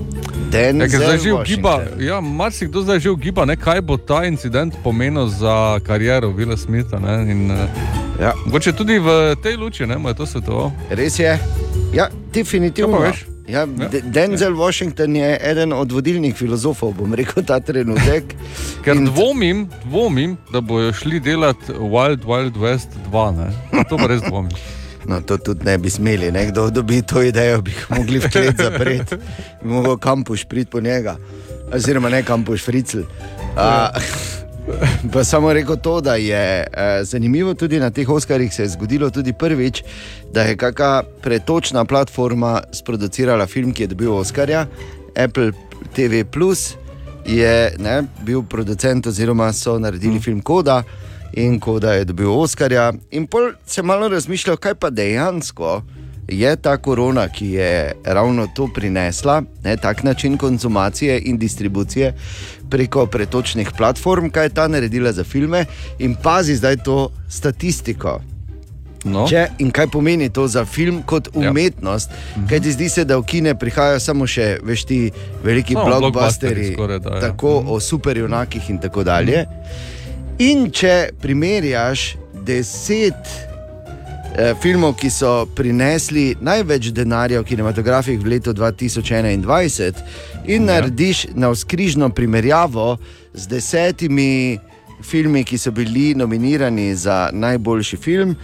Ja, 0.00 0.50
Denzel 0.50 0.88
ker 0.90 0.98
zdaj 0.98 1.18
že 1.18 1.32
ugiba, 1.32 1.74
ja, 1.98 2.20
marsikdo 2.20 2.82
zdaj 2.82 2.98
že 2.98 3.10
ugiba, 3.10 3.44
ne, 3.44 3.56
kaj 3.56 3.80
bo 3.80 3.96
ta 3.96 4.24
incident 4.24 4.74
pomenil 4.82 5.26
za 5.28 5.78
kariero 5.80 6.30
Vila 6.30 6.56
Smitha. 6.56 6.98
Ne, 6.98 7.32
in, 7.32 7.50
eh, 7.50 7.66
Ja. 8.20 8.34
Mogoče 8.44 8.72
tudi 8.72 8.98
v 8.98 9.36
tej 9.36 9.56
luči, 9.56 9.86
ne, 9.86 9.96
je 9.96 10.14
to 10.14 10.26
svetoval. 10.26 10.72
Res 10.90 11.18
je. 11.18 11.38
Ja, 11.92 12.08
definitivno. 12.32 13.00
Ja. 13.00 13.12
Ja, 13.48 13.66
De- 13.66 14.02
Denzel 14.04 14.54
Washington 14.54 15.16
je 15.16 15.38
eden 15.42 15.72
od 15.72 15.92
vodilnih 15.92 16.36
filozofov, 16.36 16.94
bom 16.94 17.14
rekel, 17.14 17.42
ta 17.42 17.60
trenutek. 17.60 18.24
Ker 18.84 18.94
In- 18.94 19.04
dvomim, 19.04 19.68
dvomim, 19.84 20.36
da 20.52 20.60
bojo 20.60 20.92
šli 20.92 21.20
delati 21.20 21.72
Wild 21.72 22.22
Wild 22.24 22.54
West 22.54 22.88
2. 23.10 23.30
Ne. 23.32 23.48
To 23.88 23.96
pa 23.96 24.06
res 24.06 24.22
dvomim. 24.22 24.52
No, 25.10 25.20
to 25.26 25.38
tudi 25.42 25.64
ne 25.66 25.78
bi 25.78 25.90
smeli, 25.90 26.28
nekdo 26.32 26.68
dobi 26.70 27.00
to 27.02 27.22
idejo, 27.22 27.62
bi 27.66 27.72
jih 27.74 27.86
mogli 27.90 28.20
v 28.22 28.28
klet 28.30 28.60
zapreti, 28.62 29.16
bi 29.62 29.68
mogel 29.68 29.96
kampuš 29.98 30.44
priti 30.46 30.70
po 30.70 30.80
njega, 30.80 31.16
oziroma 31.74 32.08
ne 32.08 32.22
kampuš 32.22 32.62
fricl. 32.64 33.02
A, 33.56 33.90
Pa 35.12 35.24
samo 35.24 35.52
rekel 35.52 35.76
to, 35.76 36.00
da 36.00 36.14
je 36.14 36.60
eh, 36.62 37.04
zanimivo 37.04 37.54
tudi 37.54 37.80
na 37.80 37.90
teh 37.90 38.08
Oskarjih 38.08 38.54
se 38.54 38.62
je 38.62 38.68
zgodilo 38.68 39.10
tudi 39.10 39.32
prvič, 39.32 39.82
da 40.32 40.42
je 40.42 40.56
kakšna 40.56 41.02
pretočna 41.22 41.84
platforma 41.84 42.60
sproducirala 42.72 43.46
film, 43.46 43.72
ki 43.72 43.82
je 43.82 43.86
dobil 43.86 44.12
Oskarja, 44.14 44.66
Apple 45.16 45.52
TV 45.96 46.24
Plus 46.24 46.74
je 47.26 47.74
ne, 47.78 48.02
bil 48.22 48.42
producent 48.42 49.06
oziroma 49.06 49.52
so 49.52 49.78
naredili 49.78 50.18
mm. 50.18 50.22
film 50.22 50.40
Koda 50.40 50.82
in 51.32 51.60
Koda 51.60 51.92
je 51.92 52.04
dobil 52.04 52.32
Oskarja. 52.32 52.92
In 53.10 53.26
pol 53.26 53.52
se 53.66 53.82
malo 53.82 54.08
razmišljal, 54.08 54.56
kaj 54.56 54.74
pa 54.74 54.90
dejansko 54.90 55.82
je 56.28 56.56
ta 56.56 56.76
korona, 56.76 57.28
ki 57.28 57.46
je 57.46 57.92
ravno 58.04 58.46
to 58.54 58.68
prinesla, 58.74 59.42
ne, 59.64 59.76
tak 59.76 60.02
način 60.02 60.36
konzumacije 60.38 61.20
in 61.24 61.38
distribucije 61.38 62.14
preko 62.70 63.06
pretočnih 63.06 63.70
platform, 63.76 64.30
kaj 64.30 64.44
je 64.44 64.48
ta 64.48 64.68
naredila 64.68 65.12
za 65.12 65.24
filme 65.24 65.64
in 65.98 66.14
pazi 66.22 66.54
zdaj 66.56 66.76
to 66.76 67.10
statistiko. 67.28 68.20
No. 69.04 69.24
Če, 69.28 69.46
in 69.58 69.70
kaj 69.70 69.86
pomeni 69.86 70.28
to 70.28 70.48
za 70.48 70.64
film 70.64 71.02
kot 71.02 71.28
Ja. 71.34 71.50
umetnost? 71.50 72.10
Ja. 72.10 72.42
Kaj 72.48 72.60
ti 72.60 72.72
zdi 72.72 72.88
se, 72.88 73.04
da 73.04 73.16
v 73.16 73.24
kine 73.24 73.54
prihajajo 73.58 74.00
samo 74.00 74.26
še 74.26 74.58
veš, 74.62 74.84
ti 74.84 75.10
veliki 75.42 75.72
Samo 75.74 75.84
blockbusteri, 75.86 76.12
blockbusterji 76.12 76.72
skoraj 76.72 76.98
da, 76.98 77.10
ja. 77.10 77.20
tako 77.20 77.64
o 77.68 77.80
superjunakih 77.80 78.70
in 78.70 78.78
tako 78.78 79.04
dalje. 79.04 79.46
In 80.40 80.70
če 80.72 81.10
primerjaš 81.20 82.14
deset 82.48 83.28
eh, 84.32 84.54
filmov, 84.62 84.94
ki 84.96 85.10
so 85.12 85.44
prinesli 85.52 86.30
največ 86.40 86.88
denarja 86.96 87.42
v 87.42 87.48
kinematografih 87.50 88.16
v 88.22 88.38
letu 88.38 88.54
2021, 88.56 90.00
in 90.48 90.64
ja. 90.64 90.66
narediš 90.70 91.26
na 91.36 91.52
vzkrižno 91.52 92.08
primerjavo 92.16 92.94
z 93.34 93.52
desetimi 93.52 94.56
filmi, 95.04 95.44
ki 95.44 95.60
so 95.60 95.74
bili 95.76 96.14
nominirani 96.16 96.94
za 96.96 97.28
najboljši 97.32 98.00
film, 98.00 98.36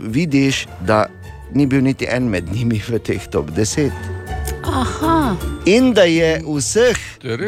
vidiš, 0.00 0.64
da 0.80 1.04
ni 1.52 1.66
bil 1.66 1.84
niti 1.84 2.08
en 2.08 2.24
med 2.32 2.48
njimi 2.52 2.80
v 2.88 3.04
teh 3.04 3.28
top 3.28 3.52
10. 3.52 4.23
Aha, 4.66 5.36
In 5.66 5.92
da 5.94 6.02
je 6.02 6.42
vseh 6.46 6.96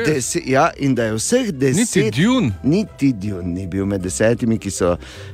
deset, 0.06 0.46
ja, 0.46 0.70
in 0.76 0.94
da 0.94 1.04
je 1.04 1.14
vseh 1.14 1.50
deset, 1.52 1.94
Niti 1.96 2.22
Dune. 2.22 2.52
niti 2.62 3.12
Dune 3.12 3.42
ni 3.54 3.66
bil 3.66 3.86
med 3.86 4.00
desetimi, 4.00 4.58
ki 4.58 4.70
so. 4.70 4.92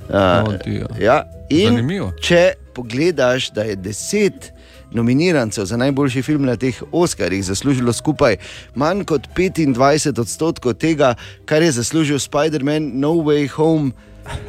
Uh, 0.09 0.15
No, 0.15 0.59
ti, 0.65 0.71
ja. 0.71 0.87
ja, 1.01 1.17
in 1.51 1.75
Zanimivo. 1.75 2.13
če 2.23 2.53
pogledaš, 2.75 3.51
da 3.51 3.63
je 3.63 3.77
deset 3.77 4.53
nominirancev 4.93 5.65
za 5.65 5.77
najboljši 5.77 6.23
film 6.23 6.45
na 6.45 6.57
teh 6.57 6.83
Oskarjih 6.93 7.45
zaslužilo 7.45 7.93
skupaj 7.93 8.37
manj 8.75 9.05
kot 9.05 9.29
25 9.37 10.21
odstotkov 10.21 10.75
tega, 10.75 11.15
kar 11.45 11.63
je 11.63 11.73
zaslužil 11.73 12.19
Spider-Man 12.19 12.91
No 12.95 13.09
Way 13.25 13.49
Home 13.49 13.91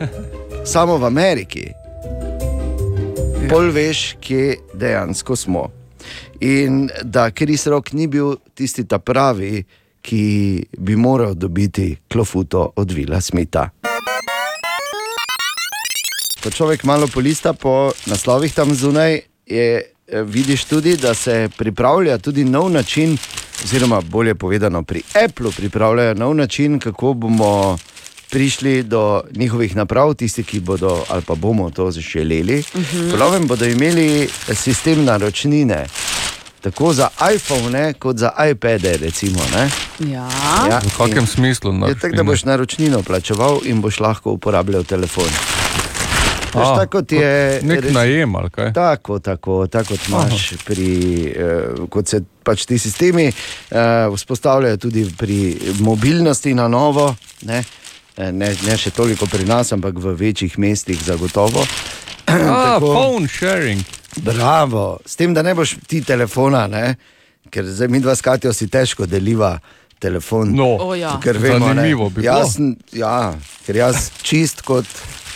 samo 0.74 0.98
v 0.98 1.06
Ameriki. 1.06 1.70
Pol 3.50 3.72
veš, 3.72 4.16
kje 4.22 4.56
dejansko 4.74 5.36
smo. 5.36 5.70
In 6.44 6.90
da 7.04 7.32
Kris 7.32 7.68
Rock 7.68 7.94
ni 7.94 8.08
bil 8.08 8.36
tisti 8.54 8.84
ta 8.84 8.98
pravi, 9.00 9.64
ki 10.02 10.66
bi 10.78 10.96
moral 10.96 11.34
dobiti 11.34 11.96
klofuto 12.12 12.72
od 12.76 12.92
Vila 12.92 13.22
Smita. 13.22 13.70
Ko 16.44 16.52
človek 16.52 16.84
malo 16.84 17.08
polista 17.08 17.54
po 17.54 17.94
naslovih 18.12 18.52
tam 18.54 18.76
zunaj, 18.76 19.22
je, 19.48 19.68
eh, 20.08 20.24
vidiš 20.24 20.66
tudi, 20.66 20.98
da 20.98 21.14
se 21.14 21.50
pripravlja 21.58 22.18
tudi 22.18 22.44
nov 22.44 22.72
način, 22.72 23.18
oziroma 23.64 24.02
bolje 24.02 24.36
povedano, 24.36 24.84
pri 24.84 25.02
Applu 25.26 25.52
pripravljajo 25.52 26.14
nov 26.14 26.36
način, 26.36 26.80
kako 26.80 27.14
bomo 27.14 27.78
prišli 28.30 28.84
do 28.84 29.22
njihovih 29.36 29.76
naprav, 29.76 30.14
tisti, 30.14 30.44
ki 30.44 30.60
bodo 30.60 31.06
ali 31.10 31.22
pa 31.22 31.36
bomo 31.36 31.70
to 31.70 31.92
želeli. 31.92 32.60
Uh 32.60 32.82
-huh. 32.82 33.12
Polovem 33.12 33.48
bodo 33.48 33.66
imeli 33.66 34.30
sistem 34.54 35.06
naročnine. 35.06 35.86
Tako 36.64 36.94
za 36.94 37.10
iPhone, 37.28 37.94
kot 37.94 38.18
za 38.18 38.32
iPade. 38.46 38.98
Recimo, 38.98 39.40
ne? 39.52 39.68
ja. 40.08 40.28
Ja, 40.64 40.80
V 40.80 40.98
kakem 40.98 41.18
in- 41.20 41.28
smislu? 41.28 41.74
Je 41.84 41.96
tako, 41.96 42.16
da 42.16 42.24
boš 42.24 42.44
naročnino 42.44 43.02
plačeval 43.02 43.60
in 43.64 43.82
boš 43.82 44.00
lahko 44.00 44.32
uporabljal 44.32 44.84
telefon. 44.84 45.28
Veš, 46.54 46.64
A, 46.64 46.76
tako 46.78 47.02
je. 47.10 47.60
Nek 47.64 47.80
res- 47.80 47.94
najem 47.94 48.36
ali 48.36 48.50
kaj. 48.50 48.74
Tako, 48.74 49.20
tako, 49.20 49.68
tako 49.68 49.88
kot 49.90 50.08
imaš, 50.08 50.54
pri, 50.66 50.88
eh, 51.28 51.62
kot 51.90 52.08
se 52.08 52.22
pač 52.44 52.66
ti 52.66 52.78
sistemi 52.78 53.26
eh, 53.26 53.34
vzpostavljajo 54.16 54.78
tudi 54.78 55.12
pri 55.18 55.40
mobilnosti 55.80 56.54
na 56.54 56.68
novo. 56.68 57.16
Ne? 57.42 57.64
Eh, 58.18 58.32
Ne, 58.32 58.56
ne 58.62 58.78
še 58.78 58.90
toliko 58.92 59.26
pri 59.26 59.46
nas, 59.46 59.72
ampak 59.72 59.94
v 59.96 60.14
večjih 60.14 60.58
mestih 60.58 61.04
zagotovo. 61.04 61.66
Ah, 62.26 62.40
Tako- 62.40 62.94
phone 62.94 63.28
sharing. 63.28 63.82
Bravo, 64.18 65.00
s 65.06 65.16
tem, 65.16 65.34
da 65.34 65.42
ne 65.42 65.54
boš 65.54 65.76
ti 65.88 66.02
telefona, 66.02 66.68
ne? 66.68 66.96
ker 67.50 67.66
zdaj 67.66 67.88
mi 67.88 68.00
dva 68.00 68.16
skatijo 68.16 68.50
si 68.50 68.68
težko 68.68 69.06
deliva 69.06 69.60
telefon. 70.00 70.50
No, 70.52 70.68
O, 70.80 70.96
ja. 70.96 71.20
ker 71.20 71.38
vemo, 71.38 71.68
ne. 71.68 71.76
Zanimivo 71.76 72.10
bi 72.10 72.22
bilo. 72.22 72.26
jaz, 72.28 72.54
sem- 72.54 72.76
ja, 72.92 73.34
ker 73.66 73.76
jaz 73.76 74.10
čist 74.22 74.62
kot, 74.62 74.86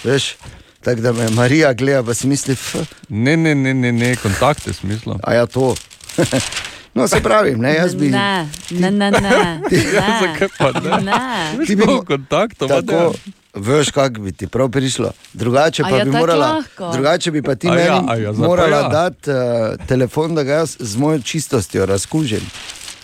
veš, 0.04 0.34
tako 0.82 1.02
da 1.02 1.12
me 1.14 1.30
Marija 1.30 1.74
gleda, 1.74 2.04
pa 2.04 2.14
si 2.14 2.28
misli, 2.28 2.54
f, 2.54 2.76
Ne, 3.10 3.38
ne, 3.38 3.56
ne, 3.56 3.74
ne, 3.74 3.92
ne 3.92 4.16
kontakte 4.16 4.74
smisla. 4.74 5.20
a 5.24 5.34
ja 5.34 5.46
to. 5.46 5.76
no, 6.96 7.08
se 7.08 7.22
pravi, 7.22 7.56
ne, 7.56 7.76
jaz 7.76 7.96
bi. 7.96 8.10
Ne, 8.10 8.50
ne, 8.72 8.92
ne. 8.92 9.12
ne, 9.12 9.22
ne. 9.22 9.62
Zakaj 9.94 10.48
pa 10.58 10.72
ne? 10.74 11.02
ne. 11.04 11.66
Ti 11.66 11.76
bi 11.76 11.84
mo- 11.84 12.02
kontaktov, 12.04 12.68
Tako, 12.70 13.14
veš, 13.58 13.91
kako 13.91 14.22
bi 14.22 14.32
ti 14.32 14.47
prav 14.47 14.70
prišlo. 14.70 15.12
Drugače 15.34 15.84
pa 15.84 15.89
ja, 15.89 16.05
bi 16.05 16.12
morala, 16.12 16.47
lahko? 16.47 16.91
drugače 16.93 17.32
bi 17.32 17.41
pa 17.41 17.55
ti 17.55 17.68
A 17.68 17.76
meni 17.76 17.88
ja, 17.88 18.03
a 18.08 18.16
ja, 18.16 18.34
pa 18.34 18.38
morala 18.38 18.78
ja. 18.78 18.89
dati 18.89 19.30
uh, 19.30 19.88
telefon, 19.88 20.36
da 20.36 20.43
ga 20.43 20.53
jaz 20.53 20.78
z 20.80 20.97
mojo 20.97 21.20
čistostjo 21.20 21.86
razkužim. 21.86 22.41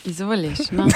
Izvoliš. 0.05 0.59
No. 0.71 0.87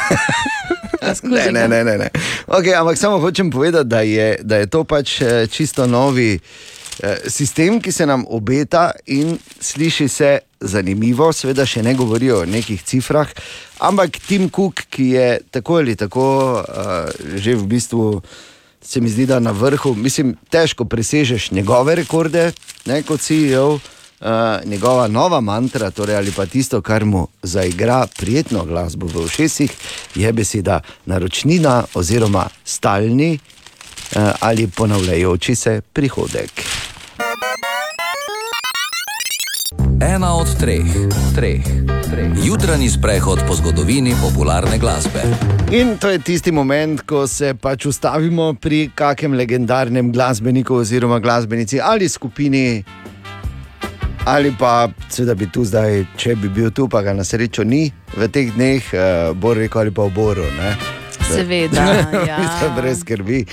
Ne, 1.24 1.52
ne, 1.52 1.68
ne. 1.68 1.84
ne, 1.84 1.98
ne. 1.98 2.10
Okay, 2.48 2.74
ampak 2.76 2.98
samo 2.98 3.20
hočem 3.20 3.52
povedati, 3.52 3.90
da 3.90 4.02
je, 4.02 4.40
da 4.44 4.58
je 4.58 4.68
to 4.68 4.84
pač 4.84 5.22
eh, 5.22 5.48
čisto 5.48 5.88
novi 5.88 6.40
eh, 6.40 7.18
sistem, 7.28 7.82
ki 7.82 7.92
se 7.92 8.06
nam 8.06 8.26
obeta 8.28 8.92
in 9.06 9.38
sliši 9.60 10.08
se 10.08 10.40
zanimivo, 10.60 11.32
seveda 11.34 11.66
še 11.66 11.84
ne 11.84 11.94
govorijo 11.96 12.42
o 12.42 12.46
nekih 12.46 12.84
cifrah, 12.84 13.30
ampak 13.80 14.18
Tim 14.28 14.50
Cook, 14.50 14.88
ki 14.90 15.10
je 15.14 15.40
tako 15.52 15.78
ali 15.78 15.96
tako 15.96 16.28
uh, 16.60 17.12
že 17.36 17.56
v 17.56 17.66
bistvu. 17.68 18.22
Se 18.82 19.02
mi 19.02 19.10
zdi, 19.10 19.26
da 19.26 19.40
na 19.40 19.52
vrhu, 19.52 19.96
mislim, 19.96 20.36
težko 20.50 20.86
presežeš 20.86 21.52
njegove 21.52 21.96
rekorde, 21.96 22.52
ne 22.86 23.04
kot 23.04 23.22
CEO. 23.22 23.80
Uh, 24.20 24.28
njegova 24.66 25.08
nova 25.08 25.42
mantra, 25.42 25.92
torej 25.92 26.16
ali 26.16 26.32
pa 26.32 26.46
tisto, 26.46 26.82
kar 26.82 27.06
mu 27.06 27.28
zaigra 27.44 28.08
prijetno 28.18 28.66
glasbo 28.66 29.08
v 29.08 29.26
ušesih, 29.26 29.72
je 30.16 30.34
beseda 30.34 30.80
naročnina 31.06 31.84
oziroma 31.94 32.48
stalni 32.66 33.34
uh, 33.38 34.32
ali 34.40 34.68
ponavljajoči 34.68 35.56
se 35.56 35.82
prihodek. 35.94 36.52
Ena 40.02 40.36
od 40.38 40.46
treh, 40.60 40.86
treh, 41.36 41.66
treh. 42.06 42.30
Jutranji 42.46 42.90
sprehod 42.90 43.40
po 43.48 43.56
zgodovini 43.56 44.14
popularne 44.22 44.78
glasbe. 44.78 45.24
In 45.72 45.98
to 45.98 46.10
je 46.10 46.20
tisti 46.20 46.52
moment, 46.52 47.02
ko 47.02 47.28
se 47.28 47.56
pač 47.58 47.86
ustavimo 47.86 48.54
pri 48.54 48.92
kakem 48.96 49.34
legendarnem 49.34 50.12
glasbeniku 50.14 50.76
oziroma 50.76 51.18
glasbenici 51.20 51.82
ali 51.82 52.10
skupini. 52.10 52.84
Ali 54.26 54.54
pa, 54.60 54.90
seveda 55.10 55.34
bi 55.36 55.50
tu 55.50 55.66
zdaj, 55.66 56.06
če 56.18 56.36
bi 56.36 56.50
bil 56.50 56.70
tu, 56.70 56.86
pa 56.86 57.02
ga 57.02 57.18
na 57.18 57.26
srečo 57.26 57.66
ni 57.66 57.88
v 58.14 58.30
teh 58.30 58.54
dneh, 58.54 58.94
uh, 58.94 59.34
bo 59.34 59.56
rekel 59.58 59.82
ali 59.88 59.92
pa 59.92 60.06
v 60.06 60.14
Boru. 60.14 60.46
Ne? 60.62 60.78
Seveda. 61.26 61.90
Ja. 62.30 62.38
Mislim, 62.38 62.76
brez 62.78 63.02
skrbi. 63.02 63.46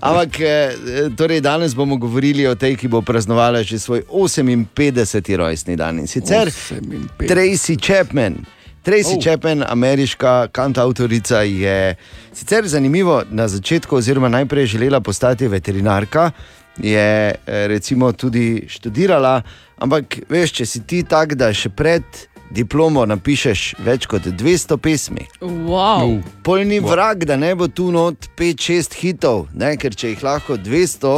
Ampak 0.00 0.40
eh, 0.40 0.72
torej 1.16 1.40
danes 1.40 1.74
bomo 1.74 1.96
govorili 1.96 2.46
o 2.46 2.54
tej, 2.54 2.76
ki 2.76 2.88
bo 2.88 3.02
praznovala 3.02 3.62
že 3.62 3.78
svoj 3.78 4.04
58. 4.04 5.36
rojstni 5.36 5.76
dan 5.76 5.98
in 5.98 6.06
sicer 6.06 6.48
58. 6.48 7.26
Tracy 7.28 7.76
Chapman. 7.80 8.44
Tracy 8.82 9.16
oh. 9.16 9.18
Oh. 9.18 9.22
Chapman, 9.24 9.64
ameriška 9.66 10.48
kantautorica, 10.52 11.42
je 11.42 11.96
sicer 12.32 12.68
zanimivo 12.68 13.22
na 13.30 13.48
začetku, 13.48 13.96
oziroma 13.96 14.28
najprej 14.28 14.66
želela 14.66 15.00
postati 15.00 15.48
veterinarka, 15.48 16.30
je 16.78 17.34
eh, 17.34 17.66
recimo 17.66 18.12
tudi 18.12 18.62
študirala, 18.68 19.42
ampak 19.78 20.18
veš, 20.28 20.52
če 20.52 20.66
si 20.66 20.80
ti 20.86 21.02
tak, 21.02 21.34
da 21.34 21.50
še 21.54 21.72
pred 21.72 22.04
diplomo 22.50 23.06
napišeš 23.06 23.74
več 23.84 24.06
kot 24.10 24.26
200 24.26 24.78
pesmi. 24.82 25.26
Wow. 25.40 26.20
Polni 26.42 26.80
vrag, 26.80 27.24
da 27.24 27.36
ne 27.36 27.54
bo 27.54 27.68
tu 27.68 27.90
not 27.92 28.28
5-6 28.38 28.96
hitov, 29.00 29.46
ne? 29.54 29.76
ker 29.76 29.94
če 29.94 30.14
jih 30.14 30.24
lahko 30.24 30.56
200, 30.56 31.14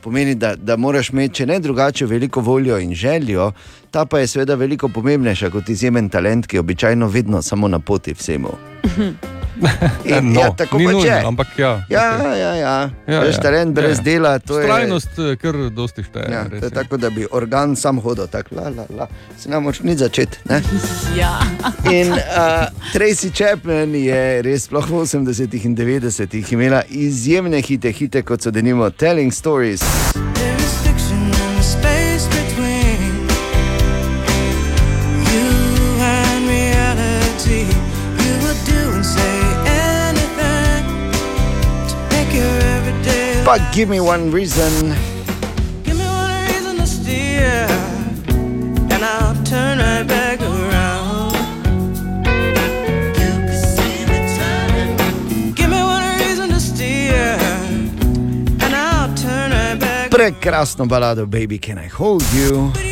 pomeni, 0.00 0.34
da, 0.34 0.54
da 0.56 0.76
moraš 0.76 1.12
imeti, 1.12 1.42
če 1.42 1.46
ne 1.50 1.60
drugače, 1.60 2.06
veliko 2.06 2.40
voljo 2.40 2.78
in 2.80 2.94
željo, 2.94 3.52
ta 3.90 4.06
pa 4.06 4.22
je 4.22 4.32
seveda 4.32 4.54
veliko 4.54 4.88
pomembnejša 4.88 5.50
kot 5.50 5.68
izjemen 5.68 6.08
talent, 6.08 6.46
ki 6.46 6.56
je 6.56 6.66
običajno 6.66 7.08
vedno 7.08 7.42
samo 7.42 7.68
na 7.68 7.78
poti 7.78 8.14
vsemu. 8.14 8.69
In, 10.04 10.32
no, 10.32 10.40
ja, 10.40 10.50
tako 10.56 10.78
ni 10.78 10.86
pač 10.86 10.94
nujno, 10.94 11.06
je. 11.06 11.24
ampak 11.26 11.58
ja. 11.58 11.84
Ja, 11.88 12.16
okej. 12.16 12.40
ja, 12.40 12.52
ja. 12.54 12.90
Ja, 13.06 13.20
Veš, 13.20 13.34
ja. 13.36 13.42
talent 13.42 13.74
brez 13.74 13.98
Ja. 13.98 14.04
dela, 14.04 14.38
to 14.38 14.60
je. 14.60 14.68
Eh, 14.68 15.36
kar 15.36 15.54
dosti 15.70 16.02
šteje. 16.02 16.32
Ja, 16.32 16.46
res 16.48 16.60
to 16.60 16.66
je 16.66 16.70
tako, 16.70 16.96
da 16.96 17.10
bi 17.10 17.26
organ 17.30 17.76
sam 17.76 17.98
hodil, 18.00 18.26
tako 18.26 18.56
la, 18.56 18.70
la, 18.72 18.86
la. 18.96 19.06
se 19.38 19.50
nam 19.50 19.62
moč 19.62 19.80
ni 19.84 19.96
začeti. 19.96 20.38
ne? 20.48 20.62
Ja. 21.20 21.40
In 21.92 22.12
uh, 22.12 22.18
Tracy 22.94 23.28
Chapman 23.34 23.94
je 23.94 24.42
res 24.42 24.64
sploh 24.64 24.86
v 24.86 25.04
80-ih 25.04 25.66
in 25.66 25.76
90-ih 25.76 26.52
imela 26.52 26.82
izjemne 26.88 27.60
hite, 27.60 27.92
hite 27.92 28.22
kot 28.22 28.40
so 28.40 28.50
denimo 28.50 28.90
Telling 28.90 29.32
Stories. 29.32 29.80
There 29.80 30.59
But 43.50 43.72
give 43.72 43.88
me 43.88 43.98
one 43.98 44.30
reason. 44.30 44.94
Give 45.82 45.98
me 45.98 46.04
one 46.04 46.46
reason 46.46 46.76
to 46.76 46.86
steer, 46.86 47.66
and 48.92 49.02
I'll 49.02 49.34
turn 49.42 49.78
right 49.78 50.06
back 50.06 50.40
around. 50.40 51.34
You 53.18 53.32
can 53.48 53.58
see 53.74 54.06
me 54.06 54.18
turning. 54.38 55.52
Give 55.54 55.68
me 55.68 55.82
one 55.82 56.20
reason 56.20 56.50
to 56.50 56.60
steer, 56.60 57.36
and 58.60 58.72
I'll 58.72 59.12
turn 59.16 59.50
right 59.50 59.80
back. 59.80 60.10
Prekrasno 60.12 60.86
balado 60.86 61.26
Baby 61.26 61.58
Can 61.58 61.78
I 61.78 61.88
Hold 61.88 62.22
You. 62.32 62.89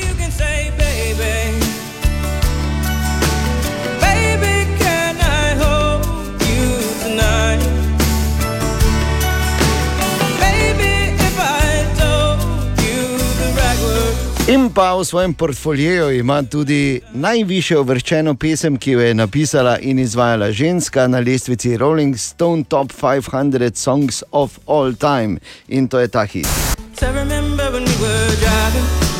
In 14.49 14.70
pa 14.72 14.96
v 14.96 15.05
svojem 15.05 15.34
portfoliju 15.36 16.09
ima 16.11 16.42
tudi 16.42 17.01
najviše 17.12 17.76
uvrščeno 17.78 18.32
pesem, 18.34 18.78
ki 18.80 18.90
jo 18.90 19.01
je 19.01 19.14
napisala 19.14 19.74
in 19.78 19.99
izvajala 19.99 20.49
ženska 20.53 21.05
na 21.09 21.20
lestvici 21.20 21.76
Rolling 21.76 22.16
Stone 22.16 22.64
Top 22.64 22.88
500 22.92 23.76
Songs 23.76 24.22
of 24.32 24.57
All 24.66 24.94
Time. 24.96 25.36
In 25.68 25.88
to 25.88 26.01
je 26.01 26.09
ta 26.09 26.24
hit. 26.24 26.49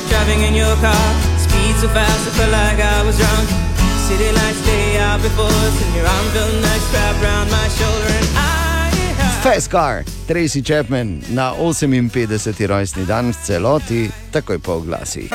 Driving, 0.09 0.41
in 0.49 0.55
your 0.55 0.77
car. 0.81 1.07
Speed 1.37 1.77
so 1.77 1.89
fast, 1.93 2.29
I 2.29 2.31
felt 2.33 2.53
like 2.53 2.81
I 2.81 3.05
was 3.05 3.17
drunk. 3.21 3.49
City 4.09 4.33
lights 4.33 4.61
stay 4.65 4.97
out 4.97 5.21
before 5.21 5.53
us, 5.69 5.77
and 5.85 5.95
your 5.95 6.07
arm 6.07 6.27
felt 6.33 6.55
nice 6.65 6.87
wrapped 6.93 7.23
around 7.23 7.51
my 7.51 7.69
shoulder, 7.77 8.09
and 8.09 8.29
I. 8.37 8.58
Fast 9.39 9.71
Car, 9.71 10.03
Tracy 10.27 10.63
Chapman 10.63 11.23
na 11.31 11.55
58. 11.55 12.67
rojstni 12.67 13.07
dan 13.07 13.31
v 13.31 13.37
celoti, 13.39 14.11
takoj 14.35 14.59
po 14.59 14.73
oglasih. 14.83 15.31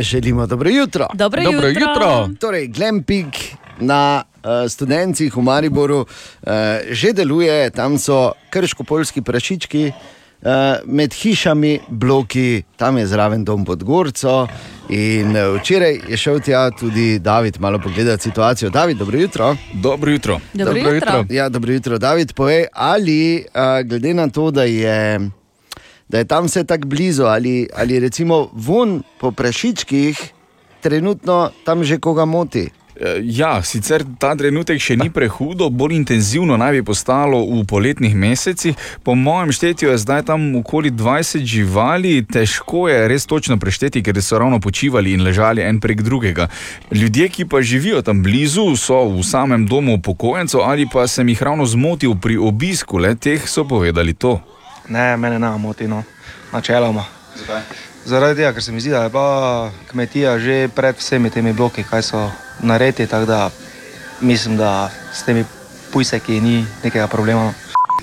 Želimo 0.00 0.46
dobro 0.46 0.70
jutro. 0.70 1.06
Dobro, 1.14 1.42
Dobro 1.42 1.68
jutro. 1.68 1.90
jutro. 1.90 2.28
Torej, 2.40 2.68
Glamping 2.68 3.34
na 3.78 4.24
uh, 4.26 4.70
Studencih 4.70 5.36
v 5.36 5.42
Mariboru 5.42 6.00
uh, 6.00 6.08
že 6.90 7.12
deluje, 7.12 7.70
tam 7.70 7.98
so 7.98 8.32
krško-polski 8.50 9.22
prašički, 9.22 9.92
med 10.84 11.14
hišami, 11.14 11.80
bloki, 11.88 12.62
tam 12.76 12.98
je 12.98 13.06
zraven 13.06 13.44
dom 13.44 13.64
pod 13.64 13.84
Gorco. 13.84 14.46
In 14.88 15.36
uh, 15.36 15.60
včeraj 15.60 16.00
je 16.08 16.16
šel 16.16 16.40
tja 16.40 16.70
tudi 16.70 17.18
David, 17.18 17.60
malo 17.60 17.78
pogledati 17.78 18.22
situacijo. 18.22 18.70
David, 18.70 18.96
dobro 18.96 19.18
jutro. 19.18 19.56
Dobro 19.72 20.10
jutro. 20.10 20.40
Dobro, 20.52 20.74
Dobro 20.74 20.94
jutro. 20.94 21.18
jutro. 21.18 21.34
Ja, 21.34 21.48
dobro 21.48 21.72
jutro, 21.72 21.98
David. 21.98 22.32
Povej, 22.32 22.66
ali 22.72 23.44
uh, 23.54 23.88
glede 23.88 24.14
na 24.14 24.28
to, 24.28 24.50
da 24.50 24.64
je, 24.64 25.30
da 26.08 26.18
je 26.18 26.24
tam 26.24 26.44
vse 26.44 26.64
tako 26.64 26.86
blizu, 26.86 27.24
ali, 27.24 27.68
ali 27.76 28.00
recimo 28.00 28.50
von 28.52 29.02
po 29.20 29.30
prašičkih, 29.32 30.32
trenutno 30.80 31.50
tam 31.64 31.84
že 31.84 31.98
koga 31.98 32.24
moti. 32.24 32.68
Eh, 33.00 33.20
Ja, 33.22 33.62
sicer 33.62 34.04
ta 34.18 34.34
trenutek 34.38 34.78
še 34.78 34.94
ni 34.96 35.08
prehudo, 35.10 35.66
bolj 35.70 35.96
intenzivno 35.96 36.54
naj 36.56 36.76
bi 36.76 36.82
postalo 36.86 37.40
v 37.42 37.64
poletnih 37.66 38.14
mesecih. 38.14 38.76
Po 39.02 39.14
mojem 39.18 39.50
štetju 39.52 39.90
je 39.90 39.98
zdaj 39.98 40.22
tam 40.30 40.44
okoli 40.56 40.92
20 40.94 41.42
živali, 41.42 42.22
težko 42.22 42.86
je 42.88 43.08
res 43.10 43.26
točno 43.26 43.58
prešteti, 43.58 44.02
ker 44.02 44.22
so 44.22 44.38
ravno 44.38 44.60
počivali 44.60 45.12
in 45.12 45.24
ležali 45.26 45.62
en 45.62 45.80
prek 45.80 46.02
drugega. 46.06 46.48
Ljudje, 46.94 47.28
ki 47.28 47.48
pa 47.50 47.62
živijo 47.62 48.02
tam 48.02 48.22
blizu, 48.22 48.76
so 48.76 49.02
v 49.10 49.24
samem 49.26 49.66
domu 49.66 49.98
upokojencev 49.98 50.62
ali 50.62 50.86
pa 50.92 51.06
sem 51.10 51.28
jih 51.28 51.42
ravno 51.42 51.66
zmotil 51.66 52.14
pri 52.14 52.38
obisku, 52.38 52.98
le 52.98 53.14
teh 53.14 53.42
so 53.48 53.64
povedali 53.64 54.14
to. 54.14 54.38
Ne, 54.88 55.16
mene 55.16 55.38
ne 55.38 55.50
moti, 55.58 55.88
no, 55.88 56.04
načeloma. 56.52 57.04
Zakaj? 57.34 57.93
Zaradi 58.04 58.42
tega, 58.42 58.52
ker 58.52 58.62
se 58.62 58.72
mi 58.72 58.80
zdi, 58.80 58.90
da 58.90 59.02
je 59.02 59.10
pa 59.10 59.70
kmetija 59.90 60.38
že 60.38 60.68
pred 60.68 60.96
vsemi 60.96 61.30
temi 61.30 61.52
bloki, 61.52 61.82
kaj 61.82 62.02
so 62.02 62.30
narejeni, 62.60 63.06
tako 63.06 63.26
da 63.26 63.50
mislim, 64.20 64.56
da 64.56 64.90
s 65.12 65.22
temi 65.24 65.44
pujseki 65.92 66.40
ni 66.40 66.64
nekega 66.84 67.06
problema. 67.08 67.52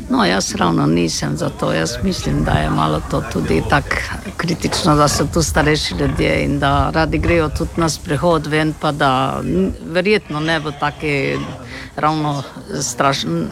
No, 0.10 0.26
jaz 0.26 0.56
ravno 0.56 0.86
nisem 0.86 1.38
za 1.38 1.50
to. 1.50 1.74
Jaz 1.74 1.92
mislim, 2.04 2.44
da 2.44 2.52
je 2.52 2.70
malo 2.70 3.02
to 3.12 3.22
tudi 3.34 3.62
tako 3.70 3.96
kritično, 4.38 4.96
da 4.96 5.08
so 5.08 5.26
tu 5.34 5.44
starejši 5.44 5.96
ljudje 5.96 6.44
in 6.44 6.60
da 6.60 6.90
radi 6.90 7.18
grejo 7.18 7.50
tudi 7.50 7.72
na 7.78 7.90
sprehod 7.90 8.48
ven, 8.48 8.74
pa 8.82 8.92
da 8.92 9.42
verjetno 9.86 10.40
ne 10.40 10.60
bo 10.60 10.72
taki 10.72 11.38
ravno 11.96 12.44
strašen. 12.82 13.48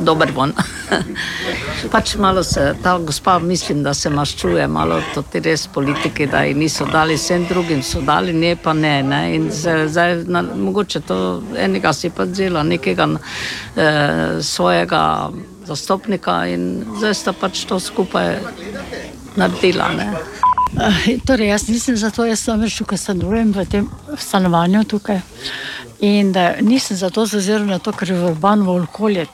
Dober 0.00 0.32
von. 0.32 0.52
pač 1.92 2.14
malo 2.16 2.42
se 2.44 2.74
ta 2.82 2.98
gospa, 2.98 3.38
mislim, 3.38 3.82
da 3.82 3.94
se 3.94 4.10
maščuje, 4.10 4.66
malo 4.68 5.00
to 5.14 5.22
ti 5.22 5.40
res 5.40 5.66
politiki, 5.66 6.26
da 6.26 6.42
ji 6.44 6.54
niso 6.54 6.86
dali 6.86 7.16
vsem 7.16 7.46
drugim, 7.48 7.82
so 7.82 8.00
dali, 8.00 8.32
ne 8.32 8.54
pa 8.56 8.72
ne. 8.72 9.02
ne? 9.02 9.20
In 9.34 9.48
zdaj, 9.52 10.24
na, 10.26 10.42
mogoče 10.42 11.00
to 11.00 11.18
enega 11.56 11.92
si 11.92 12.10
pa 12.10 12.24
vzela, 12.28 12.62
nekega 12.62 13.08
eh, 13.76 14.40
svojega 14.42 15.30
zastopnika 15.66 16.42
in 16.50 16.84
zdaj 16.98 17.14
sta 17.14 17.32
pač 17.32 17.64
to 17.68 17.80
skupaj 17.80 18.36
naredila. 19.36 19.90
Ne? 19.96 20.12
Eh, 20.78 21.18
Torej, 21.26 21.48
jaz 21.54 21.68
nisem 21.68 21.96
za 21.96 22.10
to, 22.14 22.26
jaz 22.28 22.44
sem 22.44 22.60
več 22.60 22.78
tukaj 22.78 22.98
stanujem 22.98 23.52
v 23.56 23.66
tem 23.66 23.90
stanovanju 24.18 24.84
tukaj. 24.84 25.20
In 26.06 26.32
da 26.32 26.54
nisem 26.64 26.96
za 26.96 27.10
to 27.10 27.26
zaziral 27.26 27.66
na 27.68 27.78
to, 27.78 27.92
ker 27.92 28.08
je 28.08 28.16
urbano 28.30 28.78
okolje, 28.82 29.26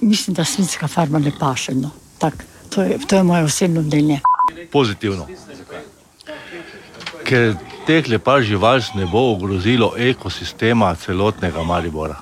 mislim, 0.00 0.34
da 0.34 0.44
svinska 0.44 0.88
farma 0.88 1.18
ne 1.18 1.32
paše. 1.38 1.74
No. 1.74 1.90
Tak, 2.18 2.44
to, 2.70 2.82
je, 2.82 2.98
to 3.06 3.16
je 3.16 3.22
moje 3.22 3.44
osebno 3.44 3.82
mnenje. 3.82 4.20
Pozitivno. 4.72 5.26
Ker 7.24 7.54
teh 7.86 8.08
lepar 8.08 8.42
živalstv 8.42 8.98
ne 8.98 9.06
bo 9.06 9.32
ogrozilo 9.32 9.92
ekosistema 9.96 10.94
celotnega 10.94 11.62
Maribora. 11.62 12.16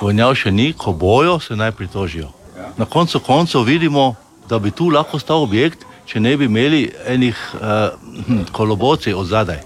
Vonjav 0.00 0.34
še 0.34 0.50
ni, 0.52 0.72
ko 0.72 0.92
bojo, 0.92 1.38
se 1.40 1.56
naj 1.56 1.72
pritožijo. 1.72 2.30
Na 2.76 2.84
koncu 2.84 3.20
koncev 3.20 3.62
vidimo, 3.62 4.14
da 4.48 4.58
bi 4.58 4.70
tu 4.70 4.88
lahko 4.88 5.18
stal 5.18 5.42
objekt, 5.42 5.86
če 6.06 6.20
ne 6.20 6.36
bi 6.36 6.46
imeli 6.46 6.82
enih 7.06 7.38
uh, 7.54 8.50
kolobocij 8.52 9.14
od 9.14 9.26
zadaj. 9.26 9.62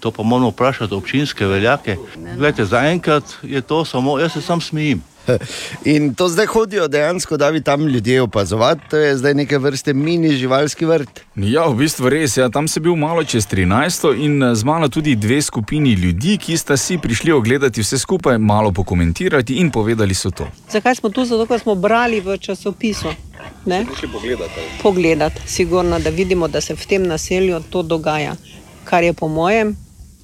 To 0.00 0.10
pa 0.10 0.22
moramo 0.22 0.50
vprašati 0.50 0.94
občinske 0.94 1.46
veljake. 1.46 1.96
Glede, 2.36 2.64
zaenkrat 2.64 3.24
je 3.42 3.60
to 3.60 3.84
samo, 3.84 4.18
jaz 4.18 4.32
se 4.32 4.42
sam 4.42 4.60
smejim. 4.60 5.02
In 5.84 6.14
to 6.14 6.28
zdaj 6.28 6.46
hodijo 6.46 6.88
dejansko, 6.88 7.36
da 7.36 7.52
bi 7.52 7.62
tam 7.62 7.86
ljudje 7.86 8.22
opazovali, 8.22 8.80
to 8.90 8.96
je 8.96 9.16
zdaj 9.16 9.34
neke 9.34 9.58
vrste 9.58 9.94
mini 9.94 10.32
živalski 10.32 10.84
vrt. 10.84 11.20
Ja, 11.36 11.66
v 11.68 11.74
bistvu 11.74 12.08
res. 12.08 12.36
Ja. 12.36 12.48
Tam 12.50 12.68
sem 12.68 12.82
bil 12.82 12.96
malo 12.96 13.24
čez 13.24 13.46
13 13.48 14.14
in 14.24 14.42
eh, 14.42 14.54
z 14.54 14.64
mano 14.64 14.88
tudi 14.88 15.16
dve 15.16 15.42
skupini 15.42 15.92
ljudi, 15.92 16.38
ki 16.38 16.56
sta 16.56 16.76
si 16.76 16.98
prišli 16.98 17.32
ogledati 17.32 17.80
vse 17.80 17.98
skupaj, 17.98 18.38
malo 18.38 18.72
pokomentirati 18.72 19.54
in 19.54 19.70
povedali 19.70 20.14
so 20.14 20.30
to. 20.30 20.48
Zakaj 20.70 20.94
smo 20.94 21.10
tu? 21.10 21.24
Zato, 21.24 21.46
ker 21.46 21.60
smo 21.60 21.74
brali 21.74 22.20
v 22.20 22.38
časopisu. 22.38 23.08
Ne? 23.64 23.86
pogledati. 24.12 24.60
Pogledati, 24.82 25.40
sigurno, 25.46 25.98
da 25.98 26.10
vidimo, 26.10 26.48
da 26.48 26.60
se 26.60 26.74
v 26.74 26.86
tem 26.86 27.06
naselju 27.06 27.60
to 27.70 27.82
dogaja. 27.82 28.36
Kar 28.84 29.04
je 29.04 29.12
po 29.12 29.28
mojem, 29.28 29.76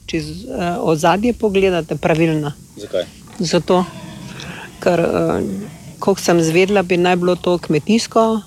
če 0.07 0.19
uh, 0.19 0.25
ozadje 0.81 1.33
pogledate, 1.33 1.97
pravilno. 1.97 2.53
Zakaj? 2.77 3.05
Zato, 3.39 3.85
ker, 4.81 5.01
uh, 5.01 5.41
kot 6.01 6.21
sem 6.21 6.41
zvedla, 6.43 6.83
bi 6.83 6.97
naj 6.97 7.17
bilo 7.17 7.37
to 7.37 7.59
kmetijsko 7.59 8.41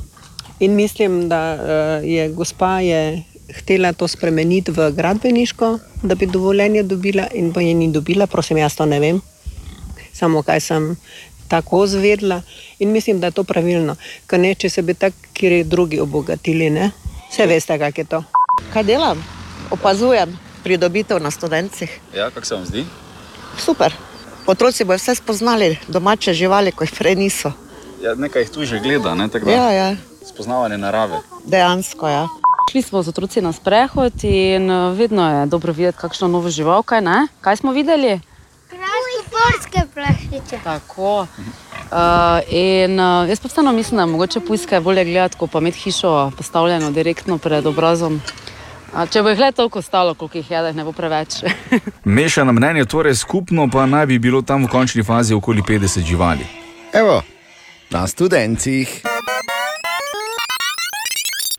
in 0.60 0.76
mislim, 0.76 1.30
da 1.30 1.42
uh, 1.56 2.10
je 2.10 2.30
gospa 2.30 2.80
je 2.80 3.24
htela 3.54 3.94
to 3.94 4.08
spremeniti 4.08 4.72
v 4.72 4.92
gradbeniško, 4.92 5.80
da 6.04 6.16
bi 6.16 6.26
dovoljenje 6.26 6.84
dobila 6.84 7.28
in 7.34 7.54
pa 7.54 7.62
je 7.62 7.74
ni 7.74 7.92
dobila, 7.92 8.28
prosim, 8.28 8.58
jaz 8.58 8.76
to 8.76 8.86
ne 8.86 9.00
vem. 9.00 9.22
Samo 10.14 10.44
kaj 10.44 10.60
sem 10.60 10.96
tako 11.48 11.88
zvedla 11.88 12.42
in 12.80 12.92
mislim, 12.92 13.20
da 13.20 13.28
je 13.28 13.32
to 13.32 13.44
pravilno. 13.44 13.96
Ker 14.28 14.40
ne, 14.40 14.54
če 14.56 14.70
se 14.70 14.82
bi 14.82 14.94
taki 14.94 15.64
drugi 15.64 16.00
obogatili, 16.00 16.70
ne? 16.70 16.92
Vse 17.32 17.46
veste, 17.46 17.78
kak 17.80 17.98
je 17.98 18.06
to. 18.06 18.24
Kaj 18.74 18.84
delam? 18.84 19.24
Opazujem 19.72 20.38
pridobitev 20.64 21.22
na 21.24 21.32
študencih. 21.32 22.00
Ja, 22.16 22.30
kako 22.32 22.46
se 22.46 22.56
vam 22.56 22.66
zdi? 22.66 22.86
Super. 23.58 23.94
Otroci 24.50 24.84
bodo 24.84 24.98
vse 24.98 25.16
spoznali, 25.16 25.78
domače 25.88 26.34
živali, 26.34 26.72
ko 26.72 26.84
jih 26.84 26.94
prej 26.98 27.16
niso. 27.16 27.52
Ja, 28.02 28.16
nekaj 28.18 28.42
jih 28.42 28.50
tu 28.50 28.66
že 28.66 28.80
gleda, 28.80 29.14
ne? 29.16 29.28
tako 29.30 29.50
Ja, 29.50 29.70
ja, 29.72 29.96
spoznavanje 30.26 30.78
narave. 30.78 31.22
dejansko. 31.46 32.08
Ja. 32.10 32.28
Šli 32.72 32.82
smo 32.82 33.04
z 33.04 33.10
otroci 33.10 33.42
na 33.42 33.54
sprehod 33.54 34.14
in 34.24 34.72
eh, 34.72 34.94
vedno 34.98 35.30
je 35.30 35.46
dobro 35.46 35.74
videti, 35.74 35.98
kakšno 36.02 36.28
novo 36.28 36.50
žival. 36.50 36.82
Kaj, 36.84 37.02
ne? 37.02 37.28
kaj 37.42 37.56
smo 37.62 37.72
videli? 37.72 38.20
Kraško-polske 38.70 39.82
prašiče. 39.94 40.58
Tako. 40.64 41.28
Uh, 41.90 41.98
in 42.50 43.00
uh, 43.00 43.30
jaz 43.30 43.40
pa 43.40 43.48
vseeno 43.48 43.72
mislim, 43.72 43.98
da 43.98 44.02
je 44.04 44.14
mogoče 44.14 44.40
pujske 44.40 44.80
bolje 44.80 45.06
gledati, 45.06 45.38
kot 45.38 45.52
pa 45.52 45.58
imeti 45.60 45.78
hišo 45.80 46.32
postavljeno 46.38 46.92
direktno 46.92 47.38
pred 47.38 47.66
obrazom. 47.66 48.22
A, 48.94 49.06
če 49.06 49.22
bo 49.22 49.30
jih 49.30 49.40
le 49.40 49.52
toliko 49.54 49.82
stalo, 49.82 50.14
koliko 50.18 50.38
jih 50.38 50.52
je, 50.52 50.62
da 50.62 50.72
jih 50.72 50.78
ne 50.80 50.86
bo 50.88 50.94
preveč. 50.96 51.44
Mešano 52.18 52.54
mnenje, 52.54 52.86
torej 52.90 53.16
skupno 53.16 53.70
pa 53.72 53.86
naj 53.86 54.10
bi 54.10 54.20
bilo 54.20 54.42
tam 54.42 54.66
v 54.66 54.72
končni 54.72 55.04
fazi 55.04 55.34
okoli 55.34 55.62
50 55.62 56.06
živali. 56.06 56.48
Evo, 56.94 57.22
na 57.90 58.08
študencih. 58.08 59.02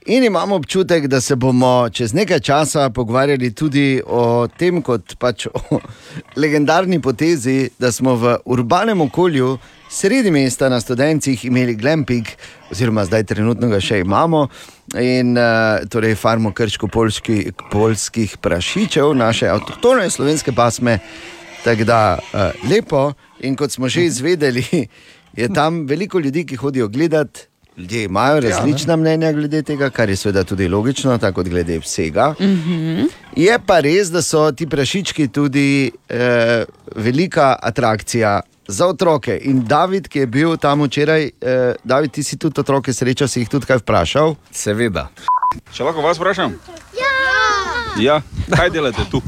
In 0.06 0.24
imamo 0.24 0.54
občutek, 0.54 1.06
da 1.06 1.20
se 1.20 1.36
bomo 1.36 1.88
čez 1.92 2.14
nekaj 2.14 2.40
časa 2.40 2.90
pogovarjali 2.90 3.54
tudi 3.54 4.00
o 4.06 4.46
tem, 4.48 4.80
kot 4.82 5.14
pač 5.20 5.44
o 5.46 5.80
legendarni 6.40 7.00
potezi, 7.04 7.68
da 7.78 7.92
smo 7.92 8.14
v 8.16 8.36
urbanem 8.44 9.00
okolju 9.00 9.58
sredi 9.90 10.30
mesta 10.30 10.68
na 10.72 10.80
študencih 10.80 11.44
imeli 11.44 11.74
glamping, 11.76 12.24
oziroma 12.72 13.04
zdaj 13.04 13.26
trenutno 13.28 13.68
ga 13.68 13.80
še 13.80 14.00
imamo. 14.00 14.46
In 14.96 15.36
uh, 15.36 15.84
torej 15.92 16.16
farmo 16.16 16.54
krško-polskih 16.56 18.38
prašičev, 18.40 19.12
naše 19.14 19.52
avtohtone 19.52 20.08
slovenske 20.10 20.56
pasme, 20.56 20.96
tako 21.64 21.84
da 21.84 22.00
uh, 22.16 22.56
lepo. 22.70 23.10
In 23.44 23.52
kot 23.56 23.76
smo 23.76 23.88
že 23.88 24.08
izvedeli, 24.08 24.64
je 25.36 25.52
tam 25.52 25.84
veliko 25.86 26.18
ljudi, 26.18 26.46
ki 26.46 26.56
hodijo 26.56 26.88
gledati. 26.88 27.49
Ljudje 27.80 28.04
imajo 28.04 28.40
različna 28.40 28.96
mnenja 28.96 29.32
glede 29.32 29.62
tega, 29.62 29.90
kar 29.90 30.08
je 30.10 30.16
seveda 30.16 30.44
tudi 30.44 30.68
logično, 30.68 31.18
tako 31.18 31.34
kot 31.34 31.48
glede 31.48 31.78
vsega. 31.78 32.34
Je 33.36 33.58
pa 33.66 33.80
res, 33.80 34.10
da 34.10 34.22
so 34.22 34.52
ti 34.52 34.66
prašički 34.66 35.28
tudi 35.28 35.90
eh, 36.08 36.64
velika 36.96 37.56
atrakcija 37.62 38.40
za 38.68 38.86
otroke. 38.86 39.38
In 39.42 39.64
David, 39.64 40.08
ki 40.08 40.18
je 40.18 40.26
bil 40.26 40.56
tam 40.56 40.82
včeraj, 40.82 41.24
eh, 41.24 41.74
David, 41.84 42.10
ti 42.10 42.22
si 42.22 42.36
tudi 42.36 42.60
otroke 42.60 42.92
srečal, 42.92 43.28
si 43.28 43.40
jih 43.40 43.48
tudi 43.48 43.66
kaj 43.66 43.80
vprašal? 43.80 44.34
Seveda. 44.52 45.08
Če 45.72 45.84
lahko 45.84 46.04
vas 46.04 46.20
vprašam? 46.20 46.58
Ja, 48.00 48.20
kaj 48.50 48.70
delate 48.70 49.08
tu? 49.10 49.22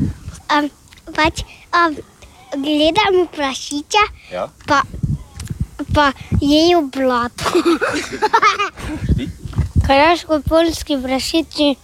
Um, 0.52 0.68
pač, 1.16 1.40
um, 1.72 1.96
gledamo 2.54 3.26
prašiče, 3.32 4.04
Ja. 4.32 4.48
pa, 4.66 4.82
pa 5.84 6.12
jejo 6.40 6.82
blato. 6.82 7.44
Kraško-polski 9.86 10.98
prašiči 11.02 11.76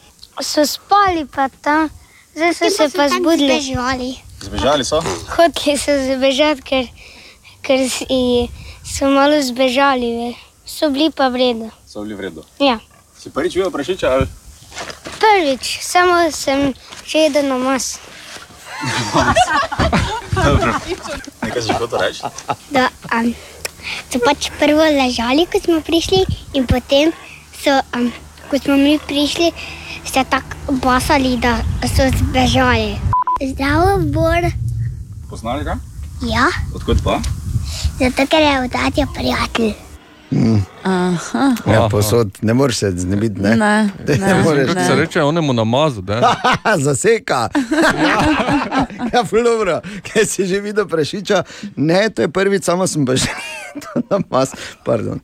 so 0.43 0.67
spali, 0.67 1.27
pa 1.27 1.49
tam, 1.49 1.89
zdaj 2.35 2.55
so 2.55 2.71
se 2.71 2.89
pa 2.97 3.09
zbudili. 3.09 3.61
Zbežali. 3.61 4.15
Zbežali 4.41 4.85
so? 4.85 5.03
Hoteli 5.37 5.79
so 5.79 5.93
zbežati, 5.93 6.63
ker, 6.63 6.85
ker 7.63 7.89
si, 7.91 8.49
so 8.87 9.11
malo 9.11 9.43
zbežali, 9.43 10.07
ve. 10.19 10.35
so 10.67 10.91
bili 10.91 11.11
pa 11.11 11.29
vredni. 11.29 11.71
So 11.87 12.03
bili 12.03 12.15
vredno. 12.15 12.43
Ja. 12.59 12.79
Si 13.19 13.31
prvič 13.31 13.57
videl 13.57 13.71
prašiča 13.71 14.13
ali? 14.13 14.27
Prvič, 15.19 15.79
samo 15.83 16.31
sem 16.31 16.71
še 17.03 17.27
jedel 17.27 17.51
na 17.51 17.59
mas. 17.59 17.99
Dobro. 20.45 20.75
Nekaj 21.43 21.63
si 21.63 21.73
hotel 21.73 21.99
reči? 21.99 22.23
Da, 22.71 22.87
um, 23.11 23.35
so 24.11 24.19
pač 24.25 24.51
prvo 24.59 24.83
ležali, 24.83 25.47
ko 25.47 25.61
smo 25.61 25.81
prišli, 25.81 26.25
in 26.55 26.67
potem 26.67 27.13
so, 27.63 27.75
um, 27.95 28.13
ko 28.51 28.59
smo 28.59 28.77
mi 28.77 28.99
prišli, 28.99 29.53
se 30.05 30.25
tako 30.31 30.79
basali, 30.83 31.37
da 31.37 31.59
so 31.87 32.09
zbežali. 32.19 32.97
Zdravo, 33.43 33.99
Bor. 34.13 34.51
Poznali 35.31 35.65
ga? 35.65 35.79
Ja, 36.23 36.49
Odkud 36.75 36.99
pa? 37.05 37.21
zato 37.99 38.27
ker 38.27 38.43
je 38.43 38.55
odatja 38.65 39.07
prijatelj. 39.15 39.88
Mm. 40.31 40.61
Aha. 40.83 41.55
Ja, 41.67 41.89
posod, 41.91 42.31
ne 42.43 42.55
moreš 42.55 42.77
se 42.77 42.91
znebiti. 42.91 43.41
Ne, 43.41 43.57
Ne, 43.57 43.91
ne, 44.07 44.43
moreš. 44.45 44.69
Kako 44.69 44.81
se 44.81 44.95
reče, 44.95 45.23
onemu 45.23 45.53
namazu, 45.53 46.03
da 46.03 46.35
Zaseka. 46.85 47.49
ja, 49.13 49.23
dobro, 49.45 49.81
ker 50.03 50.27
si 50.27 50.47
že 50.47 50.61
videl 50.61 50.89
prašiča. 50.89 51.43
Ne, 51.77 52.11
to 52.11 52.23
je 52.23 52.29
prvič, 52.29 52.65
samo 52.65 52.87
sem 52.87 53.07
pa 53.07 53.17
že 53.17 53.29
namaz. 54.11 54.53
Pardon. 54.85 55.21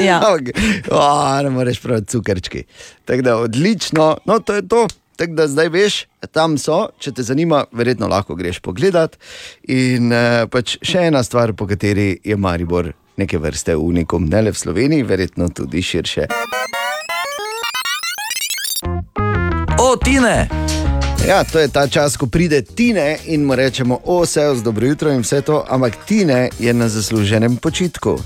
Ja. 0.00 0.20
oh, 0.90 1.42
ne 1.42 1.50
moreš 1.50 1.80
prav 1.80 2.04
cukrčki. 2.06 2.64
Tako 3.04 3.22
da 3.22 3.36
odlično, 3.36 4.16
no 4.24 4.38
to 4.38 4.54
je 4.54 4.68
to. 4.68 4.86
Tako 5.16 5.32
da 5.32 5.48
zdaj 5.48 5.68
veš, 5.68 6.06
tam 6.32 6.54
so, 6.58 6.86
če 6.98 7.12
te 7.12 7.22
zanima, 7.22 7.64
verjetno 7.72 8.08
lahko 8.08 8.34
greš 8.34 8.62
pogledat. 8.64 9.18
In 9.68 10.08
uh, 10.12 10.46
pač 10.48 10.78
še 10.80 11.10
ena 11.10 11.20
stvar, 11.22 11.52
po 11.52 11.66
kateri 11.68 12.14
je 12.24 12.36
Maribor 12.40 12.92
neke 13.20 13.38
vrste 13.38 13.76
unikum, 13.76 14.24
ne 14.24 14.42
le 14.42 14.52
v 14.52 14.58
Sloveniji, 14.58 15.02
verjetno 15.02 15.48
tudi 15.48 15.82
širše. 15.82 16.26
O, 19.80 19.96
Tine! 19.96 20.48
Ja, 21.28 21.44
to 21.44 21.58
je 21.60 21.68
ta 21.68 21.86
čas, 21.88 22.16
ko 22.16 22.26
pride 22.26 22.62
Tine 22.62 23.18
in 23.26 23.44
mu 23.44 23.54
rečemo, 23.54 24.00
o, 24.04 24.22
vse 24.24 24.54
z 24.54 24.62
dobro 24.62 24.86
jutro 24.86 25.12
in 25.12 25.20
vse 25.20 25.42
to, 25.42 25.64
ampak 25.68 25.96
Tine 26.08 26.48
je 26.58 26.72
na 26.74 26.88
zasluženem 26.88 27.56
počitku 27.56 28.18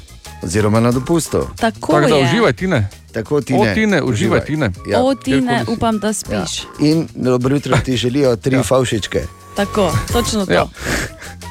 oziroma 0.42 0.80
na 0.80 0.92
dopustu. 0.92 1.46
Tako 1.56 1.92
Tako 1.92 2.00
da 2.00 2.16
je. 2.16 2.24
uživaj, 2.24 2.52
Tine. 2.52 2.88
Tako 3.12 3.40
Tine. 3.40 3.70
O, 3.70 3.74
Tine, 3.74 4.02
uživaj, 4.02 4.44
Tine. 4.44 4.70
Ja. 4.90 5.02
O, 5.02 5.14
Tine, 5.14 5.64
upam, 5.68 5.98
da 5.98 6.12
spiš. 6.12 6.62
In 6.80 7.08
dobro 7.14 7.56
jutro 7.56 7.76
ti 7.84 7.96
želijo 7.96 8.36
tri 8.36 8.56
ja. 8.56 8.62
favšičke. 8.62 9.22
Tako, 9.56 9.92
točno 10.12 10.46
to. 10.46 10.52
Ja. 10.52 10.66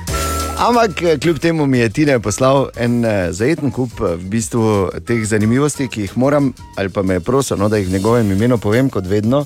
Ampak 0.64 1.02
eh, 1.02 1.18
kljub 1.20 1.40
temu 1.40 1.66
mi 1.66 1.78
je 1.78 1.90
Tine 1.90 2.20
poslal 2.20 2.70
en 2.76 3.06
eh, 3.06 3.32
zajeten 3.32 3.72
kup 3.72 4.00
eh, 4.00 4.14
v 4.16 4.30
bistvu 4.32 4.92
teh 5.04 5.26
zanimivosti, 5.28 5.90
ki 5.92 6.06
jih 6.06 6.14
moram, 6.16 6.54
ali 6.80 6.90
pa 6.90 7.04
me 7.04 7.18
je 7.18 7.20
prosil, 7.20 7.58
no, 7.60 7.68
da 7.70 7.82
jih 7.82 7.90
njegovem 7.92 8.32
imenu 8.32 8.58
povem, 8.58 8.90
kot 8.90 9.04
vedno. 9.04 9.44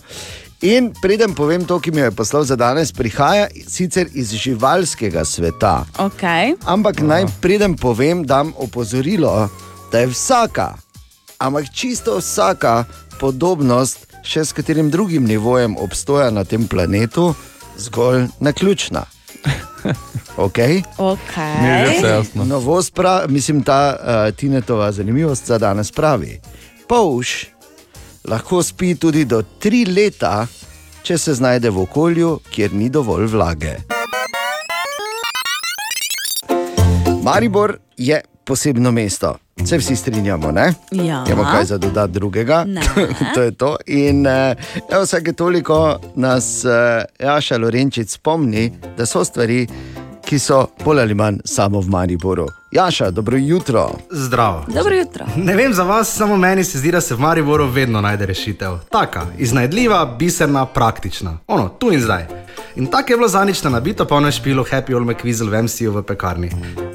In 0.61 0.91
preden 1.01 1.33
povem 1.33 1.65
to, 1.65 1.79
ki 1.79 1.91
mi 1.91 2.03
je 2.03 2.11
poslal 2.11 2.45
za 2.45 2.55
danes, 2.55 2.93
prihaja 2.93 3.47
sicer 3.67 4.13
iz 4.13 4.35
živalskega 4.37 5.25
sveta. 5.25 5.87
Okay. 5.97 6.53
Ampak 6.65 7.01
naj 7.01 7.25
preden 7.41 7.73
povem, 7.73 8.21
dam 8.25 8.53
opozorilo, 8.57 9.49
da 9.91 10.05
je 10.05 10.13
vsaka, 10.13 10.75
ampak 11.41 11.73
čisto 11.73 12.21
vsaka 12.21 12.83
podobnost 13.17 14.05
še 14.21 14.45
s 14.45 14.53
katerim 14.53 14.93
drugim 14.93 15.25
nivojem 15.25 15.81
obstoja 15.81 16.29
na 16.29 16.45
tem 16.45 16.69
planetu 16.69 17.33
zgolj 17.77 18.27
naključna. 18.39 19.07
Okay? 20.37 20.83
Okay. 20.97 22.23
Novost, 22.45 22.93
pra, 22.93 23.25
mislim, 23.27 23.63
ta 23.63 23.97
uh, 23.97 24.35
Tinetova 24.35 24.91
zanimivost 24.91 25.47
za 25.47 25.57
danes 25.57 25.91
pravi. 25.91 26.39
Pouš 26.87 27.45
lahko 28.27 28.63
spi 28.63 28.95
tudi 28.95 29.25
do 29.25 29.41
tri 29.59 29.85
leta, 29.85 30.47
če 31.03 31.17
se 31.17 31.33
znajde 31.33 31.69
v 31.69 31.81
okolju, 31.81 32.39
kjer 32.51 32.73
ni 32.73 32.89
dovolj 32.89 33.25
vlage. 33.25 33.77
Maribor 37.23 37.77
je 37.97 38.21
posebno 38.47 38.91
mesto. 38.91 39.35
Se 39.65 39.77
vsi 39.77 39.95
strinjamo, 39.95 40.51
ne? 40.51 40.73
Ja. 40.91 41.23
Imamo 41.27 41.51
kaj 41.51 41.65
za 41.65 41.77
dodati 41.77 42.13
drugega? 42.13 42.63
Ne. 42.67 42.81
to 43.35 43.41
je 43.41 43.51
to. 43.51 43.75
In 43.85 44.27
evo, 44.27 45.03
vsake 45.03 45.33
toliko 45.33 45.99
nas 46.15 46.65
uh, 46.65 46.71
Jaša 47.27 47.57
Lorenčic 47.57 48.11
spomni, 48.11 48.71
da 48.97 49.05
so 49.05 49.23
stvari, 49.23 49.67
ki 50.25 50.39
so 50.39 50.67
bolj 50.85 51.01
ali 51.01 51.13
manj 51.13 51.37
samo 51.45 51.79
v 51.79 51.89
Mariboru. 51.89 52.47
Jaša, 52.71 53.11
dobro 53.11 53.37
jutro. 53.37 53.91
Zdravo. 54.11 54.65
Dobro 54.67 54.95
jutro. 54.95 55.25
Ne 55.35 55.55
vem 55.55 55.73
za 55.73 55.83
vas, 55.83 56.15
samo 56.15 56.37
meni 56.37 56.63
se 56.63 56.79
zdi, 56.79 56.91
da 56.91 57.01
se 57.01 57.15
v 57.15 57.19
Mariboru 57.19 57.67
vedno 57.67 58.01
najde 58.01 58.25
rešitev. 58.25 58.77
Taka, 58.91 59.25
iznajdljiva, 59.37 60.15
biserna, 60.19 60.65
praktična. 60.65 61.37
Ono, 61.47 61.69
tu 61.69 61.91
in 61.93 62.01
zdaj. 62.01 62.46
In 62.75 62.87
tako 62.87 63.13
je 63.13 63.17
bilo 63.17 63.27
zanič 63.27 63.63
na 63.63 63.69
nabito 63.69 64.05
polno 64.05 64.31
špilo 64.31 64.63
Happy 64.63 64.95
Old 64.95 65.07
McVizzle 65.07 65.49
v 65.49 65.63
MCU 65.63 65.91
v 65.91 66.03
pekarni. 66.03 66.49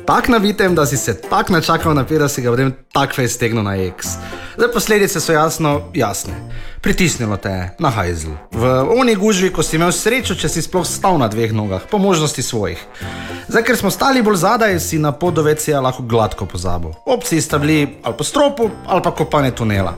Tak 0.06 0.28
nabitem, 0.28 0.74
da 0.74 0.86
si 0.86 0.96
se 0.96 1.14
tak 1.14 1.50
načakal 1.50 1.94
napet, 1.94 2.18
da 2.18 2.28
si 2.28 2.42
ga 2.42 2.50
potem 2.50 2.74
tak 2.92 3.14
fej 3.14 3.28
stegnil 3.28 3.62
na 3.62 3.76
X. 3.76 4.18
Zdaj 4.56 4.72
posledice 4.72 5.20
so 5.20 5.32
jasno 5.32 5.90
jasne. 5.94 6.34
Pritisnilo 6.80 7.36
te 7.36 7.48
je 7.48 7.70
na 7.78 7.90
hajzl. 7.90 8.30
V 8.52 8.62
oni 8.98 9.14
gužvi, 9.14 9.52
ko 9.52 9.62
si 9.62 9.76
imel 9.76 9.92
srečo, 9.92 10.34
če 10.34 10.48
si 10.48 10.62
sploh 10.62 10.86
stal 10.86 11.18
na 11.18 11.28
dveh 11.30 11.54
nogah, 11.54 11.86
po 11.90 11.98
možnosti 11.98 12.42
svojih. 12.42 12.78
Zdaj, 13.48 13.62
ker 13.62 13.76
smo 13.76 13.90
stali 13.90 14.22
bolj 14.22 14.42
zadaj, 14.42 14.78
si 14.80 14.98
na 14.98 15.12
podovecija 15.12 15.80
lahko 15.80 16.02
gladko 16.02 16.46
pozabil. 16.46 16.90
Opcije 17.06 17.42
sta 17.42 17.58
bili 17.58 17.98
ali 18.02 18.14
po 18.18 18.24
stropu, 18.24 18.70
ali 18.86 19.02
pa 19.02 19.14
kopanje 19.14 19.50
tunela. 19.50 19.94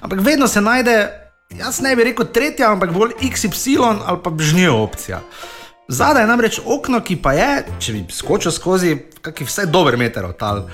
Ampak 0.00 0.20
vedno 0.20 0.48
se 0.48 0.60
najde, 0.60 1.23
jaz 1.50 1.80
ne 1.80 1.96
bi 1.96 2.04
rekel 2.04 2.26
tretja, 2.32 2.72
ampak 2.72 2.92
bolj 2.92 3.12
XY 3.20 3.78
ali 4.06 4.18
pa 4.22 4.30
bžnjo 4.30 4.76
opcija. 4.82 5.20
Zadaj 5.88 6.22
je 6.22 6.26
namreč 6.26 6.60
okno, 6.64 7.00
ki 7.04 7.16
pa 7.20 7.32
je, 7.32 7.64
če 7.78 7.92
bi 7.92 8.04
skočil 8.12 8.52
skozi, 8.52 8.96
kakih 9.20 9.48
vsaj 9.48 9.66
dober 9.66 9.98
meter 10.00 10.24
od 10.24 10.38
tal. 10.40 10.64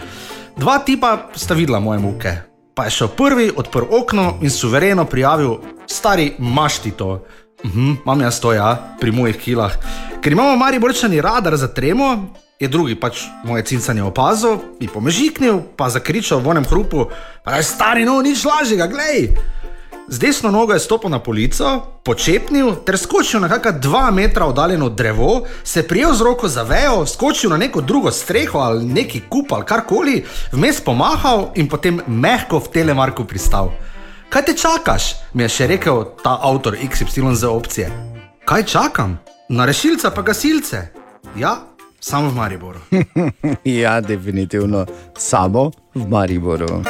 Dva 0.57 0.79
tipa 0.87 1.31
sta 1.35 1.55
videla 1.55 1.81
moje 1.81 1.99
muke. 1.99 2.37
Pa 2.75 2.87
je 2.87 2.95
šel 2.95 3.09
prvi, 3.19 3.51
odprl 3.57 3.91
okno 3.91 4.39
in 4.43 4.51
suvereno 4.51 5.05
prijavil, 5.05 5.59
stari 5.87 6.35
mašti 6.39 6.91
to. 6.91 7.25
Mhm, 7.65 7.93
imam 8.05 8.21
jaz 8.21 8.41
to, 8.41 8.53
ja, 8.53 8.95
pri 9.01 9.13
mojih 9.13 9.37
kilah. 9.37 9.75
Ker 10.23 10.33
imamo 10.33 10.57
mari 10.57 10.79
borčani 10.79 11.21
radar 11.21 11.57
za 11.57 11.69
tremo, 11.69 12.31
je 12.61 12.69
drugi 12.69 12.95
pač 12.95 13.25
moje 13.45 13.65
cincanje 13.65 14.03
opazil, 14.03 14.59
mi 14.81 14.89
pomežiknil, 14.89 15.61
pa 15.77 15.89
zakričal 15.91 16.41
v 16.41 16.49
onem 16.55 16.65
hrupu, 16.65 17.09
pa 17.45 17.57
je 17.57 17.65
stari, 17.65 18.05
no, 18.05 18.21
nič 18.23 18.45
lažjega, 18.45 18.87
glej. 18.87 19.33
Z 20.13 20.19
desno 20.19 20.51
nogo 20.51 20.73
je 20.73 20.81
stopil 20.81 21.11
na 21.11 21.19
polico, 21.23 21.83
počepnil 22.03 22.83
ter 22.83 22.99
skočil 22.99 23.41
na 23.41 23.49
kakšna 23.49 23.79
dva 23.79 24.11
metra 24.11 24.47
oddaljeno 24.47 24.89
drevo, 24.89 25.47
se 25.65 25.87
prijel 25.87 26.15
z 26.15 26.21
roko 26.27 26.49
za 26.49 26.63
vejo, 26.63 27.07
skočil 27.07 27.51
na 27.51 27.57
neko 27.57 27.81
drugo 27.81 28.11
streho 28.11 28.59
ali 28.59 28.85
neki 28.85 29.21
kup 29.29 29.53
ali 29.53 29.65
karkoli, 29.65 30.25
vmes 30.53 30.81
pomahal 30.81 31.53
in 31.55 31.69
potem 31.69 32.01
mehko 32.07 32.59
v 32.59 32.69
telemarku 32.73 33.25
pristal. 33.25 33.71
Kaj 34.29 34.43
te 34.43 34.55
čakaš? 34.59 35.15
mi 35.35 35.43
je 35.47 35.49
še 35.49 35.67
rekel 35.67 36.05
ta 36.25 36.39
avtor 36.43 36.75
XY 36.75 37.35
za 37.35 37.51
opcije. 37.51 37.91
Kaj 38.45 38.65
čakam? 38.65 39.19
Na 39.49 39.65
rešilca 39.65 40.11
pa 40.11 40.23
gasilce. 40.23 40.89
Ja, 41.39 41.55
samo 42.01 42.31
v 42.31 42.35
Mariboru. 42.35 42.79
ja, 43.83 44.01
definitivno 44.01 44.87
samo 45.15 45.71
v 45.95 46.09
Mariboru. 46.09 46.83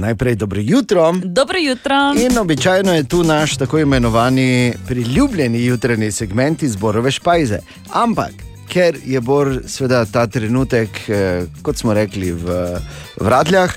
Najprej 0.00 0.34
dobro 0.34 0.60
jutro. 0.60 1.12
Dobro 1.24 1.58
jutro. 1.58 1.94
In 2.16 2.38
običajno 2.38 2.94
je 2.94 3.04
tu 3.04 3.22
naš 3.24 3.56
tako 3.56 3.78
imenovani 3.78 4.72
priljubljeni 4.86 5.64
jutranji 5.64 6.12
segment 6.12 6.62
izborove 6.62 7.10
špajze. 7.10 7.58
Ampak, 7.92 8.32
ker 8.68 8.96
je 9.04 9.20
Bor 9.20 9.60
seveda 9.66 10.04
ta 10.04 10.26
trenutek, 10.26 10.88
eh, 11.08 11.44
kot 11.62 11.76
smo 11.76 11.94
rekli, 11.94 12.32
v 12.32 12.78
vratljah 13.20 13.74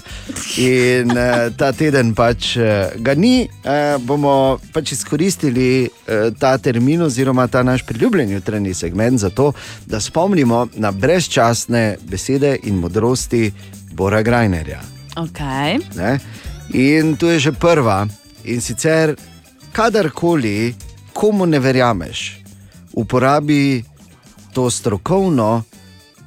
in 0.57 1.11
eh, 1.17 1.49
ta 1.57 1.71
teden 1.71 2.13
pač 2.15 2.55
eh, 2.57 2.93
ga 2.95 3.15
ni, 3.15 3.49
eh, 3.63 3.97
bomo 3.99 4.59
pač 4.73 4.91
izkoristili 4.91 5.83
eh, 5.83 6.31
ta 6.39 6.57
termin 6.57 7.01
oziroma 7.01 7.47
ta 7.47 7.63
naš 7.63 7.83
priljubljeni 7.85 8.33
jutranji 8.33 8.73
segment 8.73 9.19
za 9.19 9.29
to, 9.29 9.51
da 9.85 9.99
spomnimo 9.99 10.67
na 10.75 10.91
brezčasne 10.91 11.97
besede 12.07 12.57
in 12.63 12.75
modrosti 12.75 13.51
Bora 13.91 14.21
Grajnerja. 14.21 14.92
Okay. 15.15 15.79
Ne? 15.95 16.19
In 16.73 17.15
tu 17.15 17.27
je 17.29 17.39
že 17.39 17.51
prva. 17.51 18.07
In 18.43 18.61
sicer, 18.61 19.15
kadarkoli 19.71 20.75
komu 21.13 21.45
ne 21.45 21.59
verjameš, 21.59 22.39
uporabi 22.93 23.83
to 24.53 24.69
strokovno, 24.69 25.63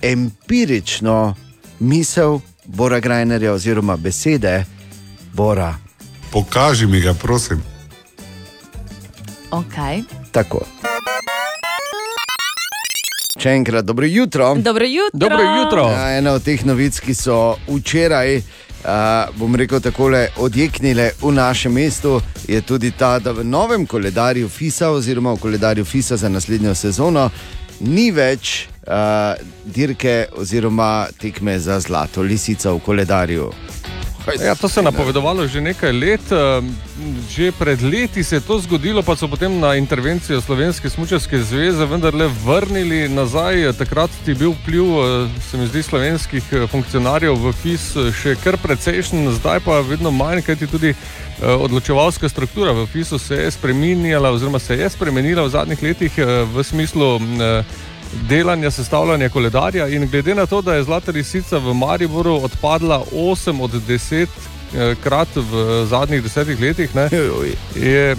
empirično 0.02 1.34
misel 1.78 2.40
Bora 2.64 3.00
Grajnerja 3.00 3.52
oziroma 3.52 3.96
besede 3.96 4.64
Bora. 5.32 5.74
Pokaži 6.30 6.86
mi 6.86 7.00
ga, 7.00 7.14
prosim. 7.14 7.62
Okay. 9.50 10.02
Tako. 10.32 10.66
Še 13.40 13.50
enkrat, 13.50 13.84
dobro 13.84 14.06
jutro. 14.06 14.54
Dobro 14.54 14.84
jutro. 14.84 15.18
Dobro 15.18 15.42
jutro. 15.42 15.88
Ja, 15.92 16.18
ena 16.18 16.32
od 16.32 16.42
teh 16.42 16.64
novic, 16.66 16.98
ki 17.00 17.14
so 17.14 17.56
včeraj, 17.68 18.40
uh, 18.86 19.38
bom 19.38 19.56
rekel, 19.56 19.80
tako 19.80 20.10
odjeknile 20.36 21.10
v 21.20 21.32
našem 21.32 21.72
mestu, 21.72 22.20
je 22.48 22.60
tudi 22.60 22.90
ta, 22.90 23.18
da 23.18 23.32
v 23.32 23.44
novem 23.44 23.86
koledarju 23.86 24.48
FISA, 24.48 24.90
oziroma 24.90 25.32
v 25.32 25.38
koledarju 25.38 25.84
FISA 25.84 26.16
za 26.16 26.28
naslednjo 26.28 26.74
sezono, 26.74 27.30
ni 27.80 28.10
več 28.10 28.68
uh, 28.86 29.34
dirke 29.64 30.26
oziroma 30.32 31.06
tekme 31.18 31.58
za 31.58 31.80
zlato 31.80 32.22
lisico 32.22 32.76
v 32.76 32.80
koledarju. 32.80 33.50
Ja, 34.34 34.54
to 34.54 34.68
se 34.68 34.80
je 34.80 34.84
napovedovalo 34.84 35.46
že 35.46 35.60
nekaj 35.60 35.92
let. 35.92 36.32
eh, 36.32 36.62
Že 37.30 37.52
pred 37.52 37.82
leti 37.82 38.24
se 38.24 38.36
je 38.36 38.40
to 38.40 38.58
zgodilo, 38.58 39.02
pa 39.02 39.16
so 39.16 39.28
potem 39.28 39.60
na 39.60 39.74
intervencijo 39.74 40.40
Slovenske 40.40 40.90
smučarske 40.90 41.38
zveze 41.38 41.86
vendarle 41.86 42.26
vrnili 42.44 43.08
nazaj. 43.08 43.72
Takrat 43.78 44.10
je 44.26 44.34
bil 44.34 44.50
vpliv, 44.50 44.82
eh, 44.82 45.28
se 45.50 45.56
mi 45.56 45.66
zdi, 45.66 45.82
slovenskih 45.82 46.42
eh, 46.52 46.66
funkcionarjev 46.66 47.34
v 47.34 47.52
FIS 47.52 47.94
še 48.22 48.34
kar 48.44 48.56
precejšen, 48.56 49.30
zdaj 49.30 49.60
pa 49.60 49.80
vedno 49.80 50.10
manj, 50.10 50.42
kajti 50.42 50.66
tudi 50.66 50.94
odločevalska 51.36 52.28
struktura 52.28 52.72
v 52.72 52.86
FIS-u 52.86 53.18
se 53.18 53.36
je 53.36 53.50
spremenjala, 53.50 54.30
oziroma 54.32 54.58
se 54.58 54.76
je 54.76 54.90
spremenila 54.90 55.42
v 55.42 55.52
zadnjih 55.52 55.82
letih 55.82 56.12
v 56.54 56.64
smislu. 56.64 57.20
Delanja, 58.28 58.70
sestavljanja 58.70 59.28
koledarja. 59.28 59.88
In 59.88 60.08
glede 60.10 60.34
na 60.34 60.46
to, 60.46 60.62
da 60.62 60.74
je 60.74 60.84
Zlata 60.84 61.12
Lisica 61.12 61.58
v 61.58 61.74
Mariboru 61.74 62.34
odpadla 62.42 63.04
8 63.12 63.62
od 63.62 63.70
10 63.88 64.26
eh, 64.74 64.94
krat 65.02 65.28
v 65.36 65.86
zadnjih 65.86 66.22
desetih 66.22 66.60
letih, 66.60 66.94
ne, 66.94 67.08
je. 67.74 68.16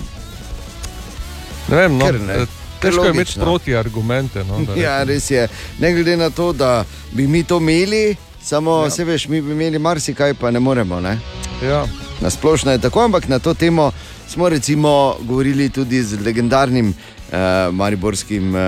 Ne 1.69 1.75
vem, 1.77 1.97
no, 1.97 2.05
Kar 2.05 2.19
ne. 2.19 2.33
eh, 2.33 2.45
težko 2.81 3.05
je 3.05 3.11
imeti 3.11 3.39
proti 3.39 3.75
argumente. 3.75 4.43
No, 4.43 4.65
Ja, 4.75 5.03
res 5.03 5.31
je. 5.31 5.47
Ne 5.79 5.93
glede 5.93 6.17
na 6.17 6.29
to, 6.29 6.53
da 6.53 6.83
bi 7.11 7.27
mi 7.27 7.43
to 7.43 7.57
imeli, 7.57 8.15
samo 8.43 8.83
ja. 8.83 8.89
se 8.89 9.03
veš, 9.03 9.27
mi 9.27 9.41
bi 9.41 9.51
imeli 9.51 9.79
marsikaj, 9.79 10.33
pa 10.33 10.51
ne 10.51 10.59
moremo. 10.59 10.99
Ne? 11.01 11.19
Ja. 11.63 11.85
Na 12.21 12.29
splošno 12.29 12.71
je 12.71 12.81
tako, 12.81 13.03
ampak 13.03 13.27
na 13.27 13.39
to 13.39 13.53
temo 13.53 13.91
smo 14.27 14.49
recimo 14.49 15.15
govorili 15.21 15.69
tudi 15.69 16.03
z 16.03 16.19
legendarnim 16.25 16.93
uh, 17.29 17.37
mariborskim 17.73 18.55
uh, 18.55 18.61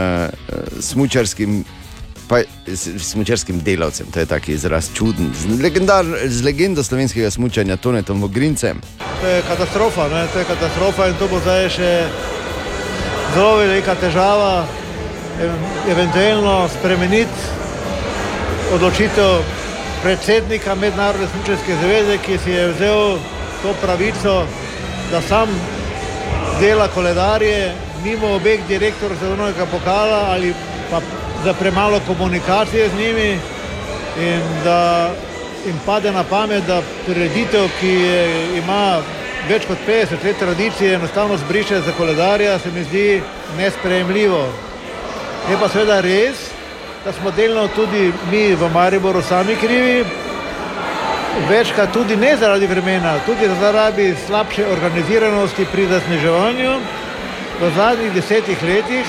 smučarskim. 0.79 1.63
Pa, 2.29 2.43
s- 2.67 3.01
smučarskim 3.01 3.59
delavcem, 3.59 4.05
to 4.13 4.19
je 4.19 4.25
taki 4.25 4.51
izraz 4.53 4.89
čuden, 4.93 5.31
z, 5.33 5.61
legendar, 5.63 6.05
z 6.25 6.43
legendo 6.45 6.83
slovenskega 6.83 7.31
smučanja, 7.31 7.77
Tonetom 7.77 8.21
Vogrincem. 8.21 8.77
To 9.21 9.27
je 9.27 9.41
katastrofa, 9.41 10.05
ne? 10.07 10.27
to 10.33 10.39
je 10.39 10.45
katastrofa 10.45 11.07
in 11.07 11.15
to 11.17 11.27
bo 11.27 11.39
zdaj 11.39 11.69
še 11.69 11.89
zelo 13.33 13.55
velika 13.57 13.95
težava, 13.95 14.61
ev- 15.41 15.57
eventualno 15.89 16.69
spremeniti 16.69 17.41
odločitev 18.73 19.41
predsednika 20.03 20.75
Mednarodne 20.75 21.27
smučarske 21.27 21.75
zveze, 21.81 22.17
ki 22.17 22.37
si 22.45 22.51
je 22.51 22.67
vzel 22.73 23.17
to 23.63 23.73
pravico, 23.81 24.45
da 25.11 25.21
sam 25.21 25.49
dela 26.61 26.87
koledarje 26.87 27.73
mimo 28.03 28.35
obeh 28.35 28.59
direktorjev 28.67 29.17
svetovnega 29.17 29.65
pokala 29.65 30.25
ali 30.29 30.53
pa 30.91 31.01
za 31.43 31.53
premalo 31.53 31.99
komunikacije 32.07 32.89
z 32.89 32.99
njimi 32.99 33.39
in 34.19 34.41
da 34.63 35.09
jim 35.65 35.79
pade 35.85 36.11
na 36.11 36.23
pamet, 36.23 36.63
da 36.67 36.81
prireditev, 37.05 37.67
ki 37.79 37.87
je, 37.87 38.47
ima 38.57 38.99
več 39.49 39.65
kot 39.67 39.77
50 39.87 40.23
let 40.23 40.39
tradicije, 40.39 40.95
enostavno 40.95 41.37
zbriše 41.37 41.81
za 41.81 41.91
koledarja, 41.97 42.59
se 42.59 42.71
mi 42.71 42.83
zdi 42.83 43.21
nesprejemljivo. 43.57 44.47
Je 45.49 45.57
pa 45.59 45.69
seveda 45.69 46.01
res, 46.01 46.49
da 47.05 47.13
smo 47.13 47.31
delno 47.31 47.67
tudi 47.75 48.11
mi 48.31 48.55
v 48.55 48.69
Mariboru 48.73 49.21
sami 49.21 49.55
krivi, 49.55 50.05
večkrat 51.49 51.93
tudi 51.93 52.15
ne 52.15 52.35
zaradi 52.37 52.67
vremena, 52.67 53.19
tudi 53.25 53.47
zaradi 53.61 54.15
slabše 54.27 54.67
organiziranosti 54.67 55.65
pri 55.71 55.87
zasneževanju. 55.87 56.79
V 57.59 57.71
zadnjih 57.75 58.13
desetih 58.13 58.63
letih 58.63 59.07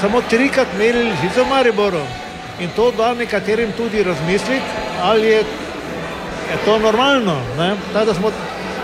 samo 0.00 0.22
trikrat 0.30 0.68
merili 0.78 1.12
v 1.12 1.48
Mariboru 1.48 2.02
in 2.60 2.70
to 2.76 2.90
da 2.90 3.14
nekaterim 3.14 3.72
tudi 3.76 4.02
razmisliti, 4.02 4.64
ali 5.02 5.26
je, 5.26 5.38
je 6.50 6.56
to 6.64 6.78
normalno. 6.78 7.36
ne. 7.58 7.74
Tako 7.92 8.04
da 8.04 8.14
smo 8.14 8.30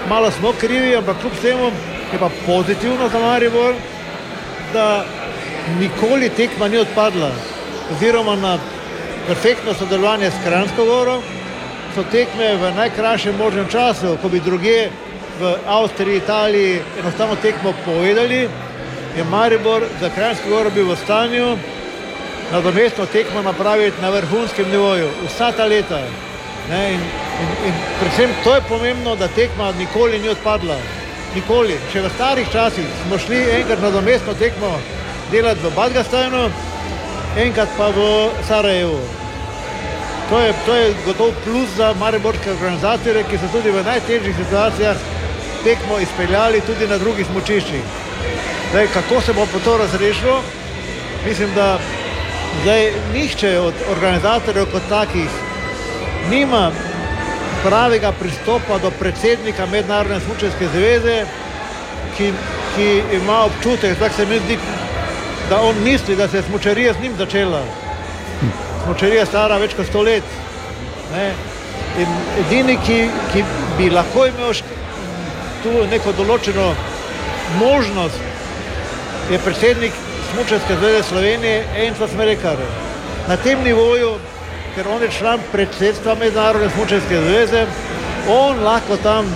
malo 0.09 0.31
smo 0.31 0.53
krivi, 0.61 0.97
ampak 0.97 1.17
kljub 1.21 1.33
temu 1.43 1.65
je 2.13 2.19
pa 2.19 2.31
pozitivno 2.47 3.09
za 3.09 3.19
Maribor, 3.19 3.75
da 4.73 5.05
nikoli 5.81 6.29
tekma 6.29 6.69
ni 6.69 6.79
odpadla, 6.79 7.31
oziroma 7.93 8.37
na 8.37 8.59
perfektno 9.27 9.75
sodelovanje 9.75 10.31
s 10.31 10.45
Kranjsko 10.45 10.85
goro 10.85 11.23
so 11.95 12.05
tekme 12.13 12.57
v 12.57 12.73
najkrajšem 12.77 13.37
možnem 13.37 13.69
času, 13.69 14.17
ko 14.23 14.29
bi 14.29 14.41
druge 14.41 14.89
v 15.41 15.55
Avstriji, 15.67 16.17
Italiji 16.17 16.81
enostavno 17.01 17.37
tekmo 17.37 17.75
povedali, 17.85 18.49
je 19.17 19.25
Maribor 19.25 19.83
za 20.01 20.11
Kranjsko 20.11 20.49
goro 20.49 20.71
bil 20.71 20.89
v 20.89 20.97
stanju 20.97 21.57
nadomestno 22.53 23.07
tekmo 23.07 23.43
napraviti 23.43 24.03
na 24.03 24.11
vrhunskem 24.11 24.71
nivoju, 24.71 25.09
vsa 25.27 25.53
ta 25.53 25.65
leta. 25.65 26.01
Ne, 26.71 26.93
in, 26.93 27.01
in, 27.43 27.49
in 27.67 27.75
predvsem 28.01 28.31
to 28.45 28.55
je 28.55 28.61
pomembno, 28.69 29.17
da 29.17 29.29
tekma 29.29 29.73
nikoli 29.79 30.19
ni 30.19 30.29
odpadla. 30.29 30.77
Nikoli. 31.35 31.79
Še 31.93 32.03
v 32.05 32.11
starih 32.15 32.53
časih 32.53 32.87
smo 33.07 33.19
šli 33.19 33.41
enkrat 33.57 33.81
na 33.81 33.91
domestno 33.91 34.35
tekmo 34.35 34.77
delati 35.33 35.65
v 35.65 35.73
Badgastajnu, 35.77 36.45
enkrat 37.47 37.73
pa 37.79 37.89
v 37.89 38.07
Sarajevu. 38.49 39.01
To 40.31 40.41
je, 40.41 40.53
to 40.67 40.75
je 40.75 40.95
gotov 41.07 41.33
plus 41.45 41.73
za 41.77 41.95
mariborske 42.01 42.53
organizatorje, 42.53 43.25
ki 43.31 43.41
so 43.41 43.49
tudi 43.53 43.73
v 43.73 43.85
najtežjih 43.85 44.37
situacijah 44.37 44.97
tekmo 45.65 45.99
izpeljali 45.99 46.61
tudi 46.67 46.89
na 46.89 46.99
drugih 46.99 47.27
smočiščih. 47.27 48.01
Zdaj, 48.73 48.87
kako 48.87 49.21
se 49.21 49.33
bo 49.33 49.47
to 49.65 49.77
razrešilo? 49.77 50.41
Mislim, 51.29 51.55
da 51.55 51.79
zdaj 52.63 52.93
nihče 53.13 53.59
od 53.59 53.75
organizatorjev 53.91 54.67
kot 54.73 54.83
takih 54.89 55.29
nima 56.31 56.71
pravega 57.65 58.13
pristopa 58.13 58.79
do 58.83 58.91
predsednika 58.91 59.67
Mednarodne 59.67 60.21
smučarske 60.21 60.69
zveze, 60.75 61.25
ki, 62.17 62.33
ki 62.77 63.03
ima 63.23 63.45
občutek, 63.45 63.99
tako 63.99 64.15
se 64.15 64.27
mi 64.27 64.39
zdi, 64.39 64.59
da 65.51 65.61
on 65.61 65.77
misli, 65.85 66.17
da 66.17 66.29
se 66.29 66.37
je 66.37 66.43
smučarija 66.43 66.93
z 66.93 67.03
njim 67.03 67.13
začela. 67.19 67.63
Smučarija 68.85 69.27
stara 69.27 69.59
več 69.59 69.75
kot 69.77 69.87
sto 69.87 70.03
let. 70.03 70.25
Ne? 71.13 71.33
In 72.01 72.09
edini, 72.47 72.79
ki, 72.87 73.09
ki 73.33 73.45
bi 73.79 73.91
lahko 73.91 74.27
imel 74.27 74.55
tu 75.63 75.73
neko 75.91 76.13
določeno 76.13 76.75
možnost, 77.61 78.32
je 79.33 79.39
predsednik 79.39 79.93
Smučarske 80.33 80.77
zveze 80.77 81.03
Slovenije 81.03 81.65
Enzo 81.77 82.09
Smerekar. 82.09 82.57
Na 83.29 83.37
tem 83.37 83.63
nivoju, 83.65 84.15
ker 84.75 84.89
on 84.89 85.03
je 85.03 85.09
član 85.19 85.41
predsedstva 85.53 86.15
Mednarodne 86.15 86.69
smučarske 86.71 87.21
zveze, 87.21 87.67
on 88.29 88.65
lahko 88.65 88.97
tam 88.97 89.27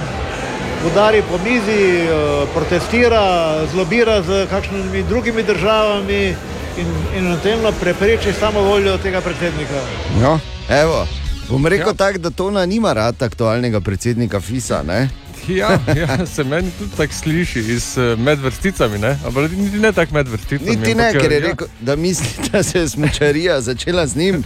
udari 0.86 1.22
po 1.30 1.38
mizi, 1.44 2.04
eh, 2.04 2.08
protestira, 2.54 3.54
zlobira 3.72 4.22
z 4.22 4.46
kakšnimi 4.50 5.02
drugimi 5.02 5.42
državami 5.42 6.34
in, 6.76 6.88
in 7.16 7.26
eventualno 7.26 7.72
prepreči 7.80 8.32
samo 8.32 8.60
voljo 8.60 8.98
tega 8.98 9.20
predsednika. 9.20 9.80
No, 10.22 10.38
evo, 10.68 11.06
bom 11.48 11.66
rekel 11.66 11.88
ja. 11.88 11.94
tako, 11.94 12.18
da 12.18 12.30
Tona 12.30 12.66
nima 12.66 12.92
rad 12.92 13.22
aktualnega 13.22 13.80
predsednika 13.80 14.40
FISA. 14.40 14.82
Ne? 14.82 15.08
Ja, 15.48 15.78
ja, 15.96 16.26
se 16.26 16.44
meni 16.44 16.70
tudi 16.78 16.90
tako 16.96 17.12
sliši 17.14 17.58
iz 17.58 17.98
eh, 17.98 18.16
med 18.18 18.38
vrsticami, 18.38 18.98
ne? 18.98 19.18
ampak 19.26 19.50
niti 19.50 19.78
ne 19.78 19.92
tako 19.92 20.14
med 20.14 20.28
vrsticami. 20.28 20.70
Niti 20.76 20.94
ne, 20.94 21.08
ampak, 21.08 21.22
ker 21.22 21.32
je 21.32 21.40
ja. 21.40 21.46
rekel, 21.46 21.66
da 21.80 21.96
misli, 21.96 22.26
da 22.52 22.62
se 22.62 22.78
je 22.78 22.88
smučarija 22.88 23.60
začela 23.60 24.06
z 24.06 24.16
njim. 24.16 24.42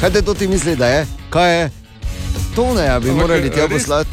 Kaj 0.00 0.10
te 0.10 0.22
to 0.22 0.34
ti 0.34 0.48
misli, 0.48 0.76
da 0.76 0.86
je? 0.86 1.06
Kaj 1.30 1.60
je? 1.60 1.70
Toneja 2.54 3.00
bi 3.00 3.10
Ampak, 3.10 3.22
morali 3.22 3.50
tja 3.50 3.66
res- 3.66 3.72
poslati. 3.72 4.10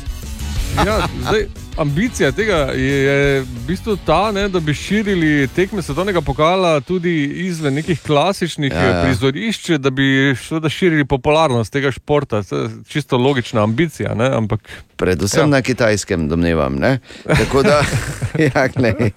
Ja, 0.85 1.07
zdaj, 1.21 1.47
ambicija 1.79 2.31
tega 2.31 2.55
je, 2.75 3.41
v 3.41 3.65
bistvu 3.67 3.97
ta, 4.05 4.31
ne, 4.31 4.49
da 4.49 4.59
bi 4.59 4.73
širili 4.73 5.47
tekme 5.55 5.81
svetovnega 5.81 6.21
pokala 6.21 6.79
tudi 6.81 7.25
izven 7.25 7.73
nekih 7.73 8.01
klasičnih 8.01 8.73
Ja, 8.73 8.83
ja, 8.83 9.03
prizorišč, 9.03 9.69
da 9.69 9.89
bi 9.89 10.35
seveda 10.35 10.69
širili 10.69 11.05
popularnost 11.05 11.73
tega 11.73 11.91
športa. 11.91 12.43
To 12.43 12.57
je 12.57 12.69
čisto 12.87 13.17
logična 13.17 13.63
ambicija. 13.63 14.13
Ne, 14.15 14.29
ampak, 14.35 14.69
Predvsem 14.95 15.41
ja. 15.41 15.47
na 15.47 15.61
kitajskem, 15.61 16.27
domnevam. 16.27 16.75
Ne? 16.75 16.99
Tako 17.23 17.63
da, 17.63 17.81
ja, 18.47 18.67
glej. 18.67 19.11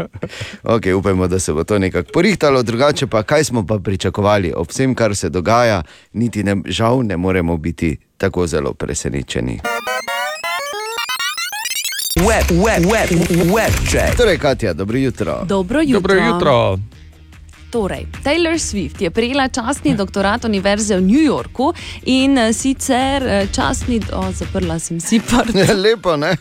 okay, 0.63 0.95
upajmo, 0.95 1.29
da 1.29 1.39
se 1.39 1.53
bo 1.53 1.65
to 1.65 1.79
nekako 1.79 2.11
porihtalo, 2.15 2.63
drugače 2.63 3.07
pa 3.07 3.23
kaj 3.23 3.45
smo 3.45 3.67
pa 3.67 3.79
pričakovali 3.79 4.53
ob 4.57 4.69
vsem, 4.71 4.95
kar 4.95 5.17
se 5.17 5.29
dogaja, 5.29 5.83
niti 6.13 6.45
ne, 6.45 6.57
žal 6.67 7.03
ne 7.03 7.17
moremo 7.17 7.57
biti 7.57 7.97
tako 8.17 8.47
zelo 8.47 8.75
presenečeni. 8.75 9.61
Web, 12.23 12.51
web, 12.51 12.85
web, 12.87 13.11
web 13.55 13.73
check. 13.91 14.17
Torej, 14.17 14.39
Katja, 14.39 14.73
dobro 14.73 14.99
jutro. 14.99 15.45
Dobro 15.49 15.81
jutro. 15.81 16.01
Dobro 16.01 16.27
jutro. 16.27 16.79
Torej, 17.71 18.07
Taylor 18.25 18.55
Swift 18.55 19.03
je 19.03 19.11
prejela 19.11 19.49
častni 19.49 19.97
doktorat 19.97 20.45
Univerze 20.45 20.97
v 20.97 21.01
New 21.01 21.23
Yorku 21.23 21.73
in 22.05 22.39
eh, 22.39 22.53
sicer 22.53 23.23
eh, 23.27 23.47
častni, 23.53 24.01
o, 24.13 24.33
zaprla 24.33 24.79
sem 24.79 25.01
si. 25.01 25.21
Ja, 25.55 25.75
lepo, 25.75 26.17
ne? 26.17 26.37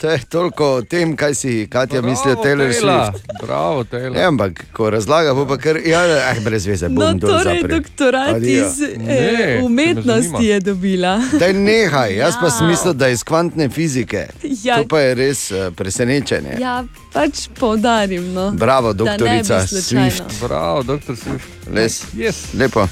To 0.00 0.10
je 0.10 0.18
toliko 0.20 0.66
o 0.66 0.82
tem, 0.82 1.16
kaj 1.16 1.34
si 1.34 1.66
Katja 1.66 2.02
misli 2.02 2.32
o 2.32 2.36
Taylor. 2.36 2.72
Swift. 2.72 3.20
Bravo, 3.42 3.84
Taylor. 3.84 4.16
Ja, 4.16 4.28
ampak 4.28 4.64
ko 4.72 4.90
razlaga, 4.90 5.34
bo 5.34 5.46
pa 5.46 5.56
kar, 5.56 5.76
ja, 5.78 6.00
eh, 6.06 6.40
brez 6.40 6.66
veze, 6.66 6.88
bom 6.88 6.96
No, 6.96 7.18
torej, 7.18 7.44
zaprel. 7.60 7.78
doktorat 7.78 8.34
Adijo. 8.34 8.66
iz 8.66 8.80
eh, 9.08 9.60
umetnosti 9.62 10.44
je 10.44 10.60
dobila. 10.60 11.20
Daj 11.32 11.52
nehaj, 11.52 12.16
jaz 12.16 12.34
pa 12.34 12.46
Ja. 12.46 12.50
sem 12.50 12.68
mislil, 12.68 12.92
da 12.94 13.06
je 13.06 13.12
iz 13.12 13.22
kvantne 13.22 13.68
fizike. 13.68 14.26
Ja. 14.64 14.76
To 14.76 14.88
pa 14.88 15.00
je 15.00 15.14
res 15.14 15.50
uh, 15.50 15.72
presenečenje. 15.72 16.56
Ja, 16.58 16.84
pač 17.12 17.48
poudarim. 17.50 18.32
No, 18.32 18.50
Bravo, 18.50 18.88
ne 18.88 18.94
doktorica. 18.94 19.60
Swift. 19.62 20.22
Bravo, 20.40 20.82
doktor 20.82 21.16
Swift. 21.16 21.44
Les. 21.70 22.02
Yes. 22.14 22.36
Lepo. 22.54 22.88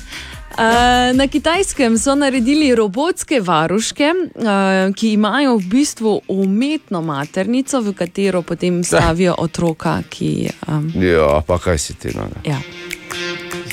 Uh, 0.50 1.16
na 1.16 1.28
kitajskem 1.28 1.98
so 1.98 2.14
naredili 2.14 2.74
robotske 2.74 3.40
varuške, 3.40 4.12
uh, 4.34 4.94
ki 4.94 5.12
imajo 5.12 5.56
v 5.56 5.66
bistvu 5.70 6.20
umetno 6.28 7.02
maternico, 7.02 7.80
v 7.80 7.92
katero 7.92 8.42
potem 8.42 8.84
stavijo 8.84 9.34
otroka. 9.38 10.02
Ki, 10.08 10.50
um, 10.66 10.92
Ja, 10.96 11.42
pa 11.46 11.58
kaj 11.58 11.78
si 11.78 11.94
ti? 11.94 12.08
No? 12.16 12.26
ja. 12.44 12.58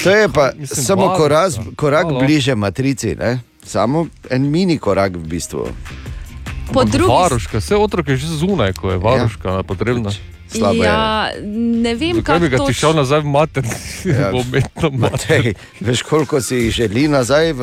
To 0.03 0.11
je 0.11 0.30
pa 0.30 0.51
Mislim, 0.57 0.86
samo 0.86 1.05
varuška. 1.05 1.23
korak, 1.23 1.51
korak 1.76 2.07
bliže 2.26 2.55
matrici, 2.55 3.15
ne? 3.15 3.39
samo 3.63 4.07
en 4.30 4.51
mini 4.51 4.78
korak 4.78 5.15
v 5.15 5.26
bistvu. 5.28 5.67
Po 6.73 6.84
drugi 6.84 7.11
Varuška, 7.11 7.57
vse 7.57 7.76
otrok 7.76 8.07
je 8.07 8.17
že 8.17 8.28
zunaj, 8.28 8.73
ko 8.73 8.91
je 8.91 8.97
varuška 8.97 9.49
ja. 9.49 9.63
potrebna. 9.63 10.11
Slabo 10.11 10.35
je. 10.56 10.84
Ja, 10.84 11.30
ne 11.84 11.95
vem, 11.95 12.16
Zakaj 12.16 12.39
bi 12.39 12.49
kako 12.49 12.66
ga 12.66 12.70
ti 12.70 12.74
šel 12.74 12.95
nazaj 12.95 13.20
v 13.20 13.26
maternici, 13.26 14.10
Ja. 14.10 14.30
v 14.34 14.41
umetno 14.41 14.89
Matej, 14.89 15.53
veš, 15.80 16.01
koliko 16.01 16.41
si 16.41 16.56
jih 16.56 16.72
želi 16.72 17.08
nazaj, 17.08 17.53
v, 17.53 17.62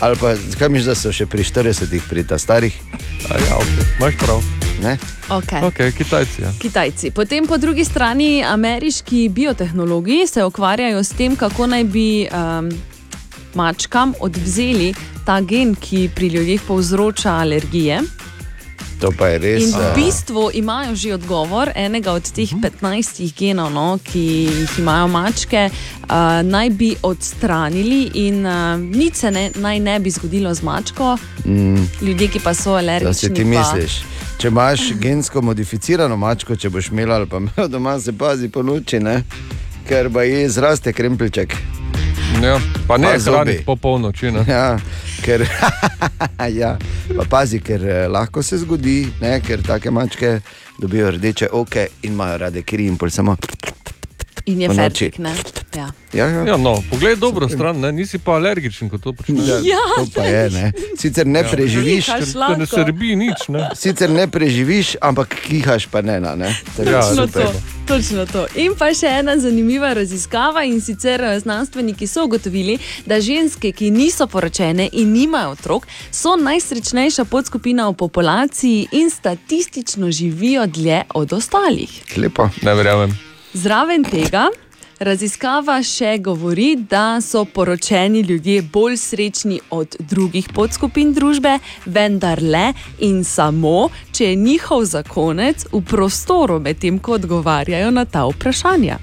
ali 0.00 0.16
pa 0.16 0.34
kaj 0.58 0.68
misliš, 0.68 0.86
da 0.86 0.94
so 0.94 1.12
še 1.12 1.26
pri 1.26 1.44
40-ih, 1.44 2.02
pri 2.08 2.26
ta 2.26 2.38
starih? 2.38 2.74
Ja, 3.28 3.58
okay. 3.58 3.86
Imaš 3.98 4.16
prav. 4.18 4.42
Ne? 4.82 4.98
Okay. 5.28 5.62
Okay, 5.62 5.92
Kitajci. 5.92 6.42
Ja. 6.42 6.52
Kitajci. 6.58 7.10
Potem 7.10 7.46
po 7.46 7.58
drugi 7.58 7.84
strani 7.84 8.44
ameriški 8.44 9.28
biotehnologi 9.28 10.26
se 10.26 10.44
ukvarjajo 10.44 11.02
s 11.04 11.08
tem, 11.18 11.36
kako 11.36 11.66
naj 11.66 11.84
bi 11.84 12.28
um, 12.30 12.70
mačkam 13.54 14.14
odvzeli 14.20 14.94
ta 15.26 15.40
gen, 15.40 15.74
ki 15.74 16.08
pri 16.14 16.26
ljudeh 16.26 16.62
povzroča 16.66 17.32
alergije. 17.42 18.00
To 18.98 19.12
pa 19.12 19.28
je 19.28 19.38
res. 19.38 19.62
In 19.62 19.70
v 19.70 19.94
bistvu 19.94 20.50
imajo 20.52 20.94
že 20.94 21.14
odgovor 21.14 21.70
enega 21.72 22.12
od 22.12 22.24
teh 22.24 22.50
15 22.52 22.82
genov, 23.32 23.70
no, 23.70 23.98
ki 24.00 24.22
jih 24.44 24.78
imajo 24.78 25.06
mačke, 25.08 25.70
uh, 25.70 26.10
naj 26.44 26.70
bi 26.70 26.96
odstranili, 27.02 28.10
in 28.16 28.42
uh, 28.42 28.52
nič 28.76 29.14
se 29.16 29.30
ne, 29.30 29.50
naj 29.56 29.80
ne 29.80 29.98
bi 29.98 30.10
zgodilo 30.10 30.50
z 30.50 30.62
mačko. 30.62 31.14
mm, 31.44 31.86
Ljudje, 32.02 32.28
ki 32.28 32.40
pa 32.40 32.54
so 32.54 32.70
Da 32.70 32.78
alergični. 32.78 33.14
si 33.14 33.30
ti 33.30 33.42
pa- 33.44 33.48
misliš. 33.48 34.02
Če 34.36 34.48
imaš 34.48 34.80
gensko 34.94 35.42
modificirano 35.42 36.16
mačko, 36.16 36.56
če 36.56 36.70
boš 36.70 36.88
imel 36.88 37.12
ali 37.12 37.26
pa 37.26 37.36
imel 37.38 37.68
doma, 37.68 38.00
se 38.00 38.12
pazi 38.12 38.48
po 38.48 38.62
noči, 38.62 38.98
ne? 39.00 39.22
ker 39.84 40.10
pa 40.10 40.22
je 40.22 40.48
zraste 40.48 40.92
krempelček. 40.92 41.54
Ja, 42.42 42.60
pa 42.86 42.96
ne 42.98 43.06
Pa 43.06 43.30
hraniti 43.30 43.64
po 43.64 43.76
polnoči. 43.76 44.26
Ja, 44.46 44.78
ker, 45.24 45.42
ja, 46.60 46.76
pa 47.16 47.24
pazi, 47.30 47.58
ker 47.60 47.82
eh, 47.82 48.06
lahko 48.08 48.42
se 48.42 48.60
zgodi, 48.62 49.08
ne, 49.20 49.40
ker 49.42 49.62
take 49.66 49.90
mačke 49.90 50.38
dobijo 50.78 51.10
rdeče 51.10 51.48
oke 51.52 51.88
in 52.02 52.12
imajo 52.12 52.38
rade 52.38 52.62
kri 52.62 52.86
in 52.86 52.96
pol 52.96 53.10
samo. 53.10 53.36
In 54.48 54.60
je 54.60 54.68
fertik, 54.70 55.18
ne? 55.20 55.34
Ja. 55.76 55.90
Ja, 56.12 56.26
ja. 56.26 56.42
Ja, 56.44 56.56
no, 56.56 56.80
poglej 56.90 57.16
dobro 57.16 57.48
stran, 57.48 57.80
ne? 57.80 57.92
nisi 57.92 58.18
pa 58.18 58.32
alergičen, 58.32 58.88
ko 58.88 58.98
to 58.98 59.12
počneš. 59.12 59.44
Ja, 59.62 59.76
to 59.96 60.06
pa 60.14 60.22
je. 60.24 60.50
Ne. 60.50 60.72
Sicer 60.96 61.26
ne 61.26 61.40
Ja. 61.40 61.48
preživiš, 61.50 62.08
ne 62.58 62.66
srbi 62.66 63.16
nič. 63.16 63.48
Ne? 63.48 63.68
sicer 63.74 64.08
ne 64.10 64.24
preživiš, 64.26 64.96
ampak 65.00 65.36
kihaš 65.44 65.86
pa 65.86 66.00
ne. 66.00 66.16
na, 66.20 66.32
ne. 66.34 66.48
To 66.76 66.82
je 66.82 66.88
Ja, 66.88 67.00
Točno 67.04 67.26
super. 67.26 67.44
to, 67.44 67.52
točno 67.86 68.26
to. 68.26 68.46
In 68.56 68.72
pa 68.72 68.88
še 68.90 69.06
ena 69.20 69.36
zanimiva 69.36 69.92
raziskava 69.92 70.64
in 70.64 70.80
sicer 70.80 71.20
eh, 71.20 71.36
znanstveniki 71.40 72.06
so 72.06 72.24
ugotovili, 72.24 72.78
da 73.06 73.20
ženske, 73.20 73.72
ki 73.72 73.90
niso 73.90 74.26
poročene 74.26 74.88
in 74.92 75.12
nimajo 75.12 75.50
otrok, 75.50 75.84
so 76.10 76.36
najsrečnejša 76.36 77.24
podskupina 77.24 77.88
v 77.88 77.94
populaciji 77.94 78.88
in 78.92 79.10
statistično 79.10 80.10
živijo 80.10 80.66
dlje 80.66 81.02
od 81.14 81.32
ostalih. 81.32 81.92
Lepo. 82.16 82.48
Ne 82.62 82.74
verjamem. 82.74 83.27
Zraven 83.52 84.04
tega. 84.04 84.48
Raziskava 84.98 85.76
še 85.86 86.16
govori, 86.18 86.72
da 86.90 87.20
so 87.22 87.44
poročeni 87.46 88.24
ljudje 88.26 88.62
bolj 88.74 88.96
srečni 88.98 89.60
od 89.70 89.94
drugih 90.00 90.48
podskupin 90.54 91.12
družbe, 91.14 91.52
vendar 91.86 92.42
le 92.42 92.72
in 93.06 93.20
samo, 93.24 93.90
če 94.12 94.32
je 94.32 94.34
njihov 94.34 94.82
zakonec 94.90 95.68
v 95.70 95.80
prostoru, 95.86 96.58
medtem 96.58 96.98
ko 96.98 97.14
odgovarjajo 97.14 97.92
na 97.94 98.04
ta 98.10 98.24
vprašanja. 98.26 98.98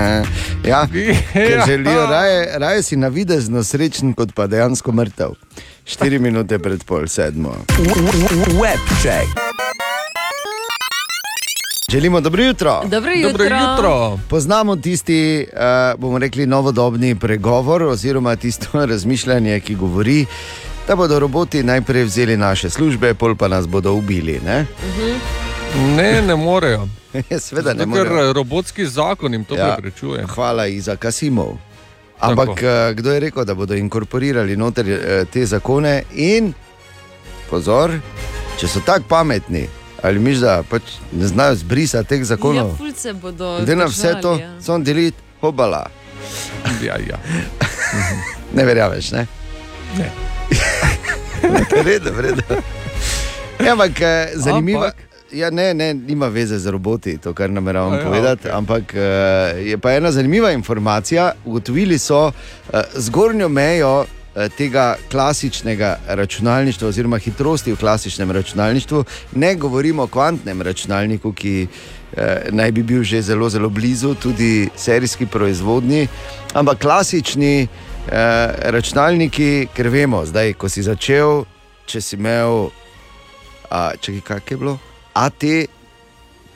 ja, 0.72 0.82
ker 0.90 1.54
Ja. 1.60 1.66
želijo 1.66 2.06
raje, 2.10 2.58
raje 2.58 2.82
si 2.82 2.96
navidezno 2.98 3.62
srečen, 3.64 4.14
kot 4.18 4.34
pa 4.34 4.50
dejansko 4.50 4.92
mrtev. 4.92 5.38
Štiri 5.86 6.18
minute 6.18 6.58
pred 6.58 6.82
pol 6.84 7.06
sedmo. 7.06 7.54
Webcheck. 8.58 9.59
Želimo 11.90 12.20
dobro 12.20 12.42
jutro. 12.42 12.80
Dobro 12.82 13.10
Dobro 13.22 13.44
jutro. 13.44 14.18
Poznamo 14.28 14.76
tisti, 14.76 15.46
uh, 15.52 16.00
bomo 16.00 16.18
rekli, 16.18 16.46
novodobni 16.46 17.14
pregovor 17.14 17.82
oziroma 17.82 18.36
tisto 18.36 18.66
razmišljanje, 18.86 19.60
ki 19.60 19.74
govori, 19.74 20.26
da 20.88 20.96
bodo 20.96 21.18
roboti 21.18 21.62
najprej 21.62 22.04
vzeli 22.04 22.36
naše 22.36 22.70
službe, 22.70 23.14
pol 23.14 23.36
pa 23.36 23.48
nas 23.48 23.68
bodo 23.68 23.92
ubili. 23.92 24.40
Ne? 24.46 24.66
Ne, 25.88 26.22
ne 26.22 26.36
morejo. 26.36 26.88
Sveda 27.40 27.72
ne 27.72 27.78
Zato, 27.78 27.92
ker 27.92 28.06
morejo. 28.06 28.30
eh, 28.30 28.32
robotski 28.32 28.86
zakon 28.86 29.32
jim 29.32 29.44
to 29.44 29.54
Ja. 29.54 29.64
preprečuje. 29.66 30.26
Hvala 30.26 30.66
Iza 30.66 30.96
Kasimov. 30.96 31.56
Ampak 32.20 32.46
Tako. 32.48 32.66
eh, 32.66 32.94
kdo 32.94 33.12
je 33.12 33.20
rekel, 33.20 33.44
da 33.44 33.54
bodo 33.54 33.74
inkorporirali 33.74 34.56
noter 34.56 34.86
te 35.26 35.46
zakone 35.46 36.02
in 36.12 36.52
pozor, 37.50 37.90
če 38.58 38.68
so 38.68 38.80
tako 38.80 39.04
pametni, 39.08 39.66
ali 40.02 40.18
miš, 40.18 40.38
da 40.38 40.62
pač 40.70 40.82
ne 41.12 41.26
znajo 41.26 41.54
zbrisati 41.54 42.08
teh 42.08 42.18
Ja, 42.18 42.24
zakonov. 42.24 42.76
fulce 42.76 43.12
bodo. 43.12 43.56
Glede 43.56 43.76
na 43.76 43.84
vse 43.84 44.14
to, 44.22 44.36
ja. 44.38 44.60
so 44.62 44.78
deliti 44.78 45.16
hobala. 45.40 45.86
Ja, 46.82 46.96
ja. 47.08 47.18
Ne 48.54 48.64
verjameš, 48.64 49.10
ne? 49.12 49.26
Ne. 49.98 50.10
Redo, 51.84 52.10
redo. 52.20 52.42
Ja, 53.64 53.72
ampak 53.72 54.00
eh, 54.00 54.28
zanimivo. 54.34 54.90
Ja, 55.32 55.50
ne, 55.50 55.74
ne, 55.74 55.94
nima 55.94 56.26
veze 56.26 56.58
z 56.58 56.66
roboti, 56.66 57.18
to, 57.18 57.32
kar 57.34 57.50
nameravam 57.50 57.94
ja, 57.94 58.04
povedati. 58.04 58.48
okej. 58.48 58.52
Ampak 58.58 58.94
eh, 58.94 59.00
je 59.70 59.78
pa 59.78 59.92
ena 59.92 60.12
zanimiva 60.12 60.50
informacija. 60.52 61.32
Ugotovili 61.44 61.98
so 61.98 62.32
eh, 62.72 62.82
zgornjo 62.94 63.48
mejo 63.48 64.04
tega 64.56 64.94
klasičnega 65.10 65.96
računalništva, 66.06 66.88
oziroma 66.88 67.18
hitrosti 67.18 67.72
v 67.72 67.76
klasičnem 67.76 68.30
računalništvu. 68.30 69.04
Ne 69.34 69.54
govorimo 69.54 70.02
o 70.02 70.06
kvantnem 70.06 70.62
računalniku, 70.62 71.32
ki 71.32 71.66
eh, 71.66 72.48
naj 72.50 72.72
bi 72.72 72.82
bil 72.82 73.02
že 73.02 73.22
zelo, 73.22 73.48
zelo 73.50 73.68
blizu, 73.68 74.14
tudi 74.14 74.68
serijski 74.76 75.26
proizvodnji, 75.26 76.08
ampak 76.54 76.78
klasični 76.78 77.62
eh, 77.62 77.68
računalniki, 78.70 79.66
ker 79.74 79.88
vemo, 79.88 80.24
zdaj, 80.26 80.52
ko 80.52 80.68
si 80.68 80.82
začel, 80.82 81.44
če 81.86 82.00
si 82.00 82.16
imel, 82.16 82.70
a, 83.70 83.90
čakaj, 84.00 84.20
kaj 84.20 84.40
je 84.50 84.56
bilo, 84.56 84.78
AT 85.14 85.42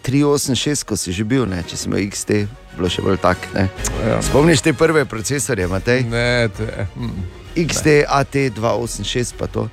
386, 0.04 0.84
ko 0.84 0.96
si 0.96 1.12
že 1.12 1.24
bil, 1.24 1.46
ne? 1.48 1.62
če 1.66 1.76
si 1.76 1.88
imel 1.88 2.04
XT, 2.06 2.44
bilo 2.76 2.90
še 2.92 3.02
bolj 3.02 3.18
tak. 3.22 3.40
Ne? 3.54 3.66
Ja. 4.04 4.20
Spomniš 4.22 4.62
te 4.62 4.74
prve 4.76 5.06
procesorje, 5.08 5.66
Matej? 5.66 6.04
Ne, 6.10 6.48
te, 6.54 6.86
mm. 6.94 7.43
XT, 7.56 8.04
AT 8.08 8.34
286, 8.34 9.34
pa 9.38 9.46
to. 9.46 9.68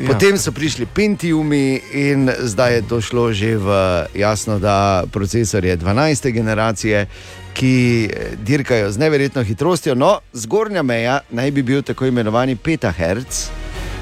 Ja. 0.00 0.06
Potem 0.08 0.38
so 0.40 0.52
prišli 0.52 0.86
Pentiumi 0.88 1.80
in 1.92 2.30
zdaj 2.40 2.74
je 2.74 2.82
to 2.88 3.00
šlo 3.04 3.32
že 3.36 3.56
v 3.60 3.68
jasno, 4.16 4.58
da 4.58 5.04
procesorje 5.12 5.76
12. 5.76 6.32
generacije, 6.32 7.06
ki 7.52 8.08
eh, 8.08 8.36
dirkajo 8.40 8.90
z 8.92 8.98
neverjetno 8.98 9.44
hitrostjo. 9.44 9.94
No, 9.94 10.20
zgornja 10.32 10.82
meja 10.82 11.20
naj 11.30 11.50
bi 11.50 11.62
bil 11.62 11.82
tako 11.82 12.06
imenovani 12.06 12.56
petahertz. 12.56 13.50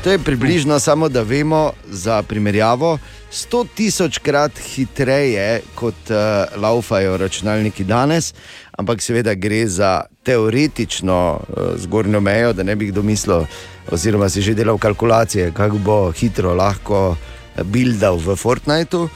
To 0.05 0.11
je 0.11 0.19
približno 0.19 0.79
samo, 0.79 1.09
da 1.09 1.23
vemo 1.23 1.73
za 1.91 2.23
primerjavo. 2.23 2.99
100 3.33 3.67
tisočkrat 3.75 4.53
hitreje 4.59 5.61
kot 5.75 6.11
uh, 6.11 6.17
laufajo 6.63 7.17
računalniki 7.17 7.85
danes, 7.85 8.35
ampak 8.73 9.03
seveda 9.03 9.35
gre 9.35 9.67
za 9.67 10.07
teoretično 10.29 11.19
uh, 11.41 11.73
zgornjo 11.81 12.21
mejo, 12.21 12.53
da 12.53 12.63
ne 12.63 12.77
bi 12.77 12.91
kdo 12.93 13.03
mislil, 13.03 13.47
oziroma 13.89 14.29
si 14.29 14.45
že 14.45 14.55
delal 14.55 14.77
kalkulacije, 14.79 15.53
kako 15.57 15.81
bo 15.81 15.97
hitro 16.13 16.53
lahko 16.55 17.17
eh, 17.17 17.65
buildal 17.65 18.21
v 18.21 18.37
Fortniteu. 18.37 19.09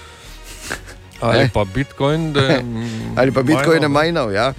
Ali 1.20 1.38
Ne? 1.38 1.50
pa 1.54 1.64
Bitcoin, 1.64 2.32
da, 2.32 2.40
Ali 3.20 3.30
pa 3.30 3.42
Bitcoin 3.42 3.82
je 3.82 3.88
majnal. 3.88 4.32
Ja. 4.32 4.52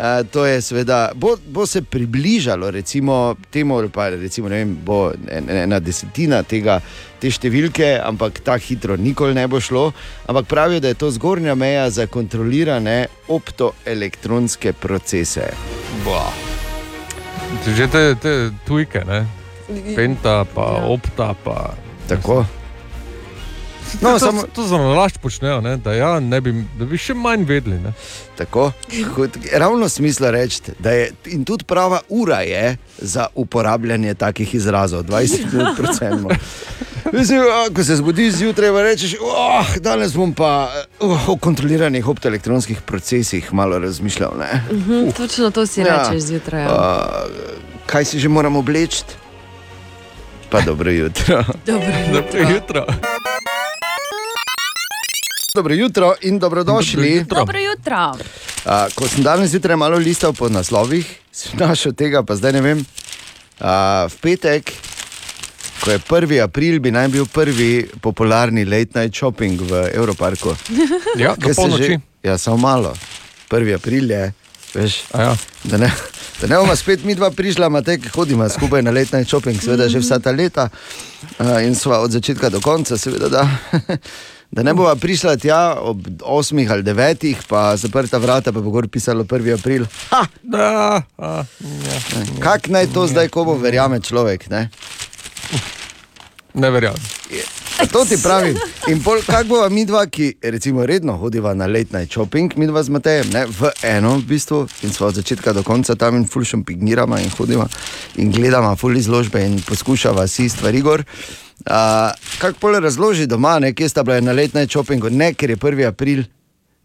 Uh, 0.00 0.24
to 0.32 0.46
je 0.46 0.60
seveda, 0.64 1.10
bo, 1.14 1.34
bo 1.46 1.66
se 1.66 1.82
približalo 1.82 2.70
recimo, 2.70 3.36
temu, 3.50 3.76
ali 3.76 3.88
pa 3.92 4.08
recimo, 4.08 4.48
ne 4.48 4.62
vem, 4.62 4.70
bo 4.84 5.12
en- 5.28 5.50
ena 5.50 5.76
desetina 5.80 6.38
tega, 6.42 6.78
te 7.20 7.28
številke, 7.28 7.98
ampak 8.00 8.40
tako 8.40 8.64
hitro 8.64 8.96
nikoli 8.96 9.36
ne 9.36 9.44
bo 9.44 9.60
šlo. 9.60 9.90
Ampak 10.24 10.48
pravijo, 10.48 10.80
da 10.80 10.88
je 10.88 10.94
to 10.94 11.10
zgornja 11.10 11.52
meja 11.54 11.90
za 11.90 12.06
kontrolirane 12.06 13.10
optoelektronske 13.28 14.72
procese. 14.72 15.50
Bah. 16.06 16.32
Že 17.68 17.90
te, 17.92 18.04
te 18.22 18.34
tujke, 18.64 19.04
ne? 19.04 19.26
Penta, 19.96 20.46
pa 20.48 20.80
ja. 20.80 20.86
opta, 20.96 21.34
pa. 21.44 21.74
Tako. 22.08 22.40
No, 22.48 22.59
No, 24.00 24.10
to, 24.10 24.18
samo- 24.20 24.46
to 24.46 24.62
za 24.62 24.78
nalašč 24.78 25.18
počnejo, 25.18 25.60
ne? 25.60 25.76
da, 25.76 25.92
ja, 25.92 26.20
ne 26.20 26.40
bi, 26.40 26.52
da 26.78 26.84
bi 26.84 26.96
še 26.96 27.14
manj 27.14 27.44
vedeli. 27.44 27.78
Ne? 27.78 27.92
Tako, 28.36 28.72
kot, 29.14 29.30
ravno 29.52 29.88
smisla 29.88 30.30
reči, 30.30 30.60
da 30.78 30.90
je 30.90 31.10
in 31.26 31.44
tudi 31.44 31.64
prava 31.64 32.00
ura 32.08 32.40
je 32.40 32.76
za 32.98 33.26
uporabljanje 33.34 34.14
takih 34.14 34.54
izrazov, 34.54 35.02
20 35.02 35.52
minut 35.52 35.76
predvsem. 35.76 36.26
Mislim, 37.12 37.40
ko 37.74 37.84
se 37.84 37.96
zbudiš 37.96 38.34
zjutraj, 38.34 38.70
pa 38.70 38.82
rečeš, 38.82 39.14
oh, 39.20 39.76
danes 39.78 40.12
bom 40.12 40.32
pa 40.32 40.70
oh, 41.00 41.28
o 41.28 41.36
kontroliranih 41.36 42.08
optoelektronskih 42.08 42.82
procesih 42.82 43.52
malo 43.52 43.78
razmišljal. 43.78 44.32
ne." 44.38 44.62
Mhm, 44.72 45.10
točno 45.10 45.50
to 45.50 45.66
si 45.66 45.80
Ja. 45.80 45.86
rečeš 45.98 46.22
zjutraj. 46.22 46.62
Ja. 46.62 46.68
A, 46.70 47.24
kaj 47.86 48.04
si 48.04 48.20
že 48.20 48.28
moram 48.28 48.56
obleči? 48.56 49.02
Pa 50.50 50.60
dobro 50.60 50.90
jutro. 50.90 51.44
Dobro 51.66 51.92
jutro. 52.12 52.40
jutro. 52.50 52.86
Dobro 55.54 55.74
jutro 55.74 56.14
in 56.20 56.38
dobrodošli. 56.38 57.24
Dobro 57.24 57.58
jutro. 57.60 58.14
A, 58.64 58.86
ko 58.94 59.08
sem 59.08 59.22
danes 59.22 59.50
zjutraj 59.50 59.76
malo 59.76 59.98
listal 59.98 60.32
po 60.32 60.48
naslovih, 60.48 61.06
sem 61.32 61.58
našel 61.58 61.92
tega, 61.92 62.22
pa 62.22 62.36
zdaj 62.36 62.52
ne 62.52 62.60
vem. 62.60 62.84
A, 63.58 63.72
v 64.06 64.14
petek, 64.16 64.70
ko 65.80 65.90
je 65.90 65.98
1. 66.00 66.38
april, 66.40 66.78
bi 66.78 66.90
naj 66.90 67.08
bil 67.08 67.26
prvi 67.26 67.70
popularni 68.00 68.64
late 68.64 68.94
night 68.94 69.10
shopping 69.12 69.60
v 69.60 69.90
Evroparku. 69.90 70.54
Ja, 71.16 71.34
do 71.34 71.50
polnoči. 71.50 71.82
že- 71.84 72.00
Ja, 72.22 72.38
samo 72.38 72.56
malo. 72.58 72.94
1. 73.48 73.74
april 73.74 74.10
je, 74.10 74.32
veš. 74.74 75.02
Ja. 75.10 75.34
Da 75.64 75.76
ne, 75.76 75.90
da 76.40 76.46
ne 76.46 76.56
bomo 76.56 76.76
spet 76.76 77.02
mi 77.02 77.14
dva 77.14 77.30
prišla, 77.30 77.66
ki 77.82 78.08
hodimo 78.08 78.46
skupaj 78.46 78.82
na 78.82 78.90
late 78.90 79.16
night 79.16 79.28
shopping, 79.28 79.56
seveda 79.56 79.88
že 79.88 79.98
vsa 79.98 80.18
ta 80.18 80.30
leta 80.30 80.68
a, 81.38 81.60
in 81.60 81.74
sva 81.74 81.98
od 81.98 82.10
začetka 82.12 82.50
do 82.50 82.60
konca, 82.60 82.94
seveda 82.94 83.28
da. 83.28 83.42
Da 84.50 84.62
ne 84.66 84.74
bova 84.74 84.96
prišla 84.98 85.36
tja 85.38 85.76
ob 85.78 86.06
8 86.26 86.72
ali 86.72 86.82
9, 86.82 87.46
pa 87.48 87.76
zaprta 87.76 88.18
vrata, 88.18 88.52
pa 88.52 88.60
bo 88.60 88.70
gor 88.70 88.88
pisalo 88.88 89.24
1. 89.24 89.54
april. 89.54 89.86
Ha! 90.10 90.24
Da, 90.42 91.02
a, 91.18 91.44
ja. 91.86 91.98
Kak 92.42 92.66
naj 92.68 92.90
to 92.94 93.06
zdaj, 93.06 93.30
ko 93.30 93.44
bo 93.46 93.54
verjame 93.54 94.00
človek? 94.02 94.50
Ne, 94.50 94.66
ne 96.54 96.70
verjamem. 96.70 97.10
To 97.92 98.04
ti 98.04 98.16
pravim. 98.22 98.56
In 98.88 99.02
pol, 99.02 99.20
kako 99.26 99.44
bova 99.44 99.68
mi 99.68 99.84
dva, 99.84 100.06
ki 100.06 100.34
recimo 100.42 100.86
redno 100.86 101.16
hodiva 101.16 101.54
na 101.54 101.66
night 101.66 102.12
shopping, 102.12 102.52
mi 102.56 102.66
dva 102.66 102.82
z 102.82 102.88
Matejem, 102.88 103.30
ne, 103.32 103.46
v 103.46 103.70
eno 103.82 104.16
v 104.18 104.24
bistvu, 104.24 104.66
in 104.82 104.92
smo 104.92 105.06
od 105.06 105.14
začetka 105.14 105.52
do 105.52 105.62
konca 105.62 105.94
tam 105.94 106.16
in 106.16 106.26
ful 106.28 106.44
šampigniramo 106.44 107.18
in 107.18 107.30
hodimo 107.30 107.68
in 108.16 108.32
gledamo 108.32 108.76
ful 108.76 108.96
izložbe 108.96 109.44
in 109.46 109.60
poskušava 109.62 110.26
si 110.28 110.48
stvari 110.48 110.80
gor. 110.80 111.04
Uh, 111.60 112.10
kako 112.38 112.58
pol 112.60 112.80
razloži 112.80 113.26
doma, 113.26 113.58
ne, 113.58 113.72
kje 113.74 113.88
sta 113.88 114.02
bila 114.02 114.20
na 114.20 114.32
night 114.32 114.70
shoppingu, 114.70 115.10
ne, 115.10 115.34
ker 115.34 115.50
je 115.50 115.56
1. 115.56 115.86
april, 115.88 116.24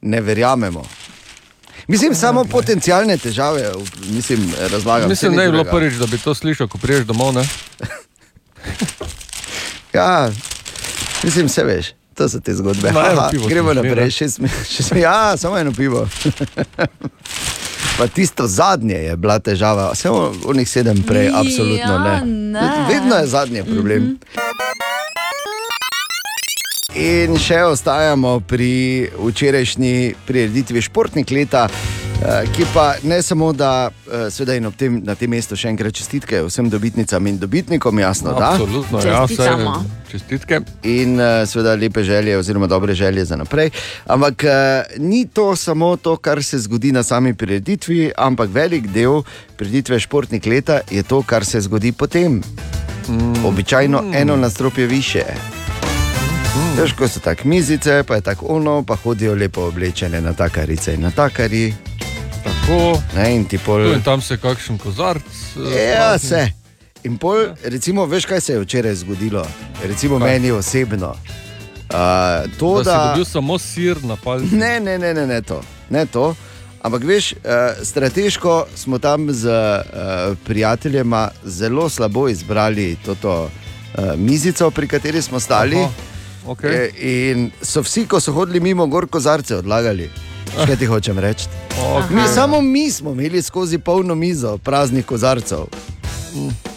ne 0.02 0.22
verjamemo. 0.22 0.86
Mislim, 1.88 2.16
samo 2.16 2.44
potencijalne 2.44 3.18
težave, 3.18 3.72
mislim, 4.10 4.52
razlagam. 4.72 5.10
Mislim, 5.10 5.36
ne 5.36 5.46
bi 5.46 5.52
bilo 5.52 5.64
prvič, 5.64 5.94
da 5.94 6.06
bi 6.06 6.18
to 6.18 6.34
slišal, 6.34 6.68
ko 6.68 6.78
priješ 6.78 7.06
domov. 7.06 7.34
Ne? 7.34 7.46
Ja, 9.96 10.30
mislim, 11.24 11.46
vse 11.46 11.64
veš. 11.64 11.86
To 12.14 12.30
so 12.30 12.40
te 12.40 12.54
zgodbe. 12.54 12.90
Aha, 12.90 13.30
gremo 13.48 13.74
smo 13.74 13.82
naprej. 13.82 14.12
Šest, 14.12 14.40
minut. 14.42 14.56
ja, 14.96 15.38
samo 15.38 15.58
eno 15.58 15.72
pivo. 15.72 16.08
Pa 17.98 18.08
tisto 18.08 18.48
zadnje 18.48 18.96
je 18.96 19.16
bila 19.16 19.40
težava, 19.40 19.96
samo 19.96 20.34
unih 20.46 20.70
sedem 20.70 21.04
prej, 21.04 21.26
Ja, 21.26 21.32
absolutno 21.36 22.00
ne. 22.00 22.22
ne. 22.26 22.86
Vedno 22.90 23.16
je 23.16 23.28
zadnji 23.28 23.64
problem. 23.66 24.18
In 26.94 27.38
še 27.38 27.62
ostajamo 27.62 28.40
pri 28.40 28.72
včerajšnji 29.20 29.96
prireditvi 30.26 30.82
Športnik 30.82 31.32
leta, 31.32 31.68
ki 32.56 32.66
pa 32.74 32.96
ne 33.04 33.22
samo, 33.22 33.54
da 33.54 33.90
eh, 34.12 34.30
seveda 34.32 34.56
in 34.56 34.66
ob 34.66 34.76
tem, 34.76 35.02
na 35.04 35.16
tem 35.16 35.30
mestu 35.30 35.58
še 35.60 35.70
enkrat 35.70 35.94
čestitke 35.94 36.42
vsem 36.48 36.70
dobitnicam 36.70 37.28
in 37.28 37.40
dobitnikom, 37.40 38.00
jasno, 38.00 38.34
da. 38.40 38.54
Absolutno, 38.56 39.02
ja, 39.04 39.24
vse, 39.26 39.50
čestitke. 40.12 40.62
In 40.84 41.20
uh, 41.20 41.44
seveda 41.48 41.76
lepe 41.76 42.04
želje, 42.04 42.38
oziroma 42.38 42.68
dobre 42.68 42.94
želje 42.94 43.26
za 43.26 43.36
naprej. 43.36 43.70
Ampak 44.06 44.44
ni 44.98 45.26
to 45.28 45.56
samo 45.56 45.96
to, 45.98 46.16
kar 46.18 46.44
se 46.44 46.60
zgodi 46.60 46.92
na 46.92 47.04
sami 47.04 47.34
prireditvi, 47.34 48.12
ampak 48.18 48.50
velik 48.54 48.88
del 48.88 49.22
prireditve 49.58 50.00
Športnik 50.00 50.46
leta 50.46 50.80
je 50.92 51.04
to, 51.04 51.22
kar 51.22 51.46
se 51.46 51.62
zgodi 51.62 51.92
potem. 51.92 52.42
Mm. 53.10 53.46
Običajno 53.46 54.02
mm. 54.02 54.14
eno 54.14 54.36
nadstropje 54.36 54.88
više. 54.88 55.24
Mm. 56.56 56.82
Veš, 56.82 56.94
ko 56.94 57.08
so 57.08 57.20
tako 57.20 57.48
mizice, 57.48 58.04
pa 58.04 58.16
je 58.16 58.22
tako 58.22 58.46
ono, 58.46 58.84
pa 58.84 58.96
hodijo 58.96 59.36
lepo 59.36 59.62
oblečene 59.62 60.22
na 60.22 60.34
takarice 60.34 60.94
in 60.94 61.02
na 61.02 61.12
takari. 61.12 61.74
Tako. 62.46 63.02
Ne, 63.16 63.36
in 63.36 63.46
ti 63.46 63.58
pol. 63.58 63.84
Tu 63.84 63.94
in 63.94 64.02
tam 64.02 64.22
se 64.22 64.38
kakšen 64.38 64.78
kozarc. 64.78 65.26
eh, 65.58 65.92
Ja, 65.92 66.18
se. 66.20 66.46
In 67.04 67.18
pol, 67.18 67.36
recimo, 67.64 68.06
veš, 68.06 68.26
kaj 68.26 68.42
se 68.42 68.54
je 68.54 68.60
včeraj 68.60 68.96
zgodilo, 68.96 69.46
recimo 69.84 70.20
Kaj? 70.20 70.26
meni 70.28 70.52
osebno. 70.52 71.16
Uh, 71.86 71.98
to, 72.58 72.76
Da 72.76 72.84
si 72.84 72.90
da, 72.90 73.08
dobil 73.08 73.26
samo 73.26 73.58
sir 73.58 73.98
na 74.04 74.16
palcu. 74.16 74.50
Ne, 74.52 74.80
ne, 74.80 74.98
ne, 74.98 75.14
ne, 75.14 75.28
ne 75.28 75.42
to. 75.42 75.62
Ne 75.90 76.06
to. 76.06 76.36
Ampak 76.82 77.04
veš, 77.04 77.32
uh, 77.34 77.40
strateško 77.84 78.66
smo 78.76 78.98
tam 79.00 79.32
z 79.32 79.46
uh, 79.46 79.84
prijateljema 80.44 81.30
zelo 81.44 81.90
slabo 81.90 82.28
izbrali 82.28 82.98
to 83.22 83.44
uh, 83.44 83.50
mizico, 84.18 84.72
pri 84.72 84.88
kateri 84.88 85.22
smo 85.22 85.40
stali. 85.40 85.78
Aha, 85.78 85.90
okej. 86.48 86.76
E, 86.76 86.92
In 87.32 87.52
so 87.62 87.82
vsi, 87.82 88.06
ko 88.06 88.20
so 88.20 88.32
hodili 88.32 88.60
mimo, 88.60 88.88
gor 88.88 89.08
kozarce 89.08 89.56
odlagali. 89.56 90.10
Kaj 90.58 90.76
ti 90.76 90.86
hočem 90.86 91.20
reči? 91.20 91.46
Okej. 91.76 92.16
Mi, 92.16 92.22
samo 92.28 92.62
mi 92.62 92.92
smo 92.92 93.12
imeli 93.12 93.42
skozi 93.42 93.78
polno 93.78 94.16
mizo 94.16 94.58
praznih 94.58 95.06
kozarcev. 95.06 95.66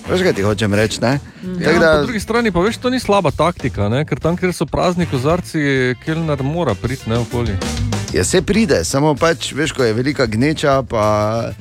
Veš, 0.08 0.22
kaj 0.22 0.32
ti 0.32 0.42
hočem 0.42 0.74
reči? 0.74 1.00
ne? 1.00 1.18
Ja, 1.54 1.64
Tako 1.64 1.78
da... 1.78 1.92
Po 1.92 2.02
drugi 2.02 2.20
strani 2.20 2.52
pa 2.52 2.60
veš, 2.60 2.76
to 2.76 2.90
ni 2.90 3.00
slaba 3.00 3.30
taktika, 3.30 3.88
ne? 3.88 4.04
ker 4.04 4.18
tam, 4.18 4.36
kjer 4.36 4.52
so 4.52 4.66
prazni 4.66 5.06
kozarci, 5.06 5.60
kelner 6.04 6.42
mora 6.42 6.74
priti 6.74 7.10
ne 7.10 7.18
okoli. 7.18 7.54
Ja, 8.08 8.24
se 8.24 8.42
pride, 8.42 8.84
samo 8.84 9.14
pač, 9.14 9.52
veš, 9.52 9.72
ko 9.72 9.84
je 9.84 9.92
velika 9.92 10.26
gneča, 10.26 10.82
pa 10.82 11.02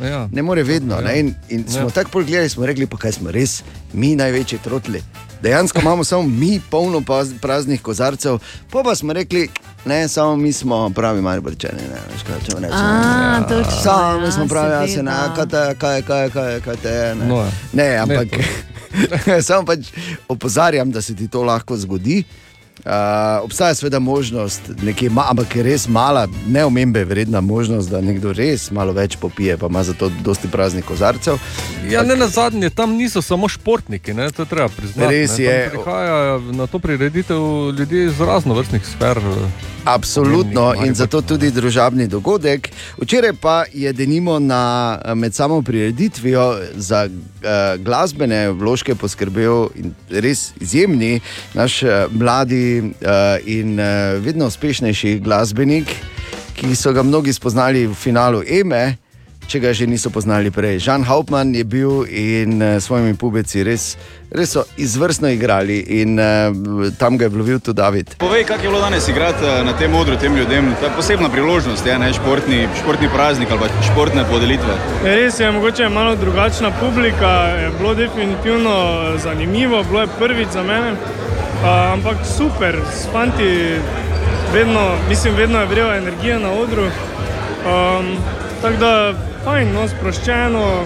Ja. 0.02 0.28
ne 0.32 0.42
more 0.42 0.64
vedno. 0.64 0.96
Ja. 0.96 1.02
Ne? 1.02 1.20
In, 1.20 1.34
in 1.50 1.66
smo 1.68 1.82
Ja. 1.82 1.90
tako 1.92 2.10
pogledali, 2.12 2.50
smo 2.50 2.66
rekli, 2.66 2.88
pa 2.88 2.98
kaj 2.98 3.12
smo 3.12 3.32
res 3.32 3.64
mi 3.94 4.16
največji 4.16 4.60
trotli. 4.60 5.04
Dejansko 5.42 5.80
imamo 5.82 6.04
samo 6.04 6.24
mi 6.24 6.62
polno 6.62 7.02
praznih 7.42 7.82
kozarcev, 7.82 8.40
pa 8.72 8.82
pa 8.84 8.96
smo 8.96 9.14
rekli, 9.14 9.50
ne, 9.88 10.08
samo 10.08 10.36
mi 10.36 10.54
smo 10.54 10.90
pravi 10.90 11.22
mariborčani. 11.22 11.82
Ne, 11.84 12.00
veš, 12.12 12.24
kaj 12.24 12.36
hočem 12.36 12.60
reči. 12.60 12.74
A, 12.74 13.40
ne. 13.40 13.48
točno, 13.48 13.82
Samo 13.84 14.20
mi 14.20 14.26
ja, 14.26 14.32
smo 14.32 14.48
pravi, 14.48 14.72
ja, 14.72 14.88
se 14.88 15.04
ne, 15.04 15.12
seveda. 15.12 15.34
kaj 15.36 15.46
te, 15.46 15.76
kaj, 15.76 16.02
kaj, 16.02 16.30
kaj, 16.30 16.62
kaj 16.62 16.76
te. 16.76 17.16
Ne, 17.16 17.26
No, 17.26 17.38
ja. 17.38 17.52
ne 17.74 17.98
ampak 17.98 18.28
samo 19.42 19.66
pač 19.66 19.80
opozarjam, 20.28 20.92
da 20.92 21.02
se 21.02 21.16
ti 21.16 21.28
to 21.28 21.44
lahko 21.44 21.78
zgodi. 21.78 22.24
Uh, 22.86 22.92
obstaja 23.44 23.76
seveda 23.76 24.00
možnost, 24.00 24.62
nekje, 24.84 25.10
ma, 25.10 25.26
ampak 25.30 25.56
je 25.56 25.64
res 25.64 25.88
mala, 25.88 26.28
neomembe 26.48 27.04
vredna 27.06 27.42
možnost, 27.42 27.90
da 27.90 28.02
nekdo 28.02 28.34
res 28.34 28.72
malo 28.72 28.94
več 28.94 29.18
popije, 29.18 29.58
pa 29.58 29.68
ima 29.68 29.84
zato 29.84 30.12
dosti 30.24 30.48
praznih 30.48 30.86
kozarcev. 30.86 31.40
Ja, 31.90 32.04
ne 32.04 32.16
na 32.16 32.28
zadnje, 32.28 32.70
tam 32.70 32.94
niso 32.96 33.22
samo 33.22 33.50
športniki, 33.50 34.14
ne? 34.14 34.30
to 34.32 34.46
treba 34.46 34.70
priznati. 34.70 35.16
Res 35.16 35.38
ne. 35.38 35.44
je. 35.44 35.58
Tam 35.70 35.82
Prihajajo 35.82 36.40
na 36.40 36.68
to 36.68 36.80
prireditev 36.80 37.42
ljudje 37.80 38.06
iz 38.06 38.22
raznovrstnih 38.22 38.86
sfer. 38.86 39.18
eh, 39.18 39.78
Absolutno 39.88 40.74
in 40.86 40.94
zato 40.94 41.22
tudi 41.22 41.52
družabni 41.52 42.08
dogodek. 42.08 42.70
Včeraj 43.02 43.34
pa 43.42 43.64
je 43.74 43.94
denimo 43.94 44.40
na, 44.40 45.00
med 45.16 45.36
samo 45.36 45.62
prireditvijo 45.62 46.60
za 46.76 47.08
uh, 47.08 47.84
glasbene 47.84 48.50
vložke 48.52 48.96
poskrbel 48.96 49.70
in 49.76 49.94
res 50.10 50.52
izjemni 50.60 51.20
naš 51.54 51.84
uh, 51.84 51.90
mladi 52.12 52.67
uh, 52.82 53.38
in 53.46 53.80
uh, 53.80 54.18
vedno 54.24 54.48
uspešnejši 54.52 55.20
glasbenik, 55.20 55.92
ki 56.58 56.76
so 56.76 56.94
ga 56.94 57.04
mnogi 57.04 57.34
spoznali 57.34 57.88
v 57.88 57.94
finalu 57.94 58.44
EME. 58.44 58.98
če 59.48 59.62
ga 59.64 59.72
že 59.72 59.88
niso 59.88 60.12
poznali 60.12 60.52
prej. 60.52 60.84
Žan 60.84 61.08
Hauptmann 61.08 61.56
je 61.56 61.64
bil 61.64 62.04
in 62.12 62.60
uh, 62.60 62.78
s 62.78 62.88
svojimi 62.88 63.16
pubeci 63.16 63.64
res, 63.64 63.96
res 64.32 64.52
so 64.58 64.66
izvrstno 64.76 65.32
igrali 65.32 65.80
in 66.02 66.20
uh, 66.20 66.52
tam 67.00 67.16
ga 67.18 67.28
je 67.28 67.36
lovil 67.36 67.64
tudi 67.64 67.80
David. 67.80 68.16
Povej, 68.20 68.44
kako 68.44 68.68
je 68.68 68.70
bilo 68.70 68.82
danes 68.84 69.08
igrati 69.08 69.46
eh, 69.46 69.64
na 69.64 69.74
tem 69.78 69.94
odru 69.96 70.18
tem 70.20 70.36
ljudem. 70.36 70.74
To 70.80 70.86
je 70.86 70.96
posebna 70.96 71.30
priložnost, 71.30 71.86
je, 71.86 71.96
ne, 72.00 72.12
športni, 72.14 72.68
športni 72.82 73.10
praznik 73.14 73.52
ali 73.52 73.60
pa 73.60 73.84
športne 73.86 74.26
podelitve. 74.30 74.74
Ja, 75.06 75.16
Res 75.16 75.40
je, 75.40 75.52
mogoče 75.52 75.84
je 75.84 75.90
malo 75.90 76.16
drugačna 76.16 76.72
publika, 76.80 77.32
je 77.62 77.72
bilo 77.78 77.94
definitivno 77.96 78.76
zanimivo, 79.24 79.84
bilo 79.84 80.02
je 80.02 80.14
prvič 80.20 80.48
za 80.54 80.64
mene, 80.64 80.96
a, 81.64 81.94
ampak 81.94 82.18
super, 82.38 82.80
s 82.94 83.08
fanti, 83.12 83.80
vedno, 84.54 84.96
mislim, 85.10 85.36
vedno 85.36 85.60
je 85.60 85.66
vrela 85.66 85.96
energija 85.96 86.40
na 86.40 86.52
odru. 86.52 86.84
Um, 86.84 88.18
tako 88.62 88.78
da, 88.78 89.14
fajn, 89.44 89.74
no, 89.74 89.88
sproščeno, 89.88 90.86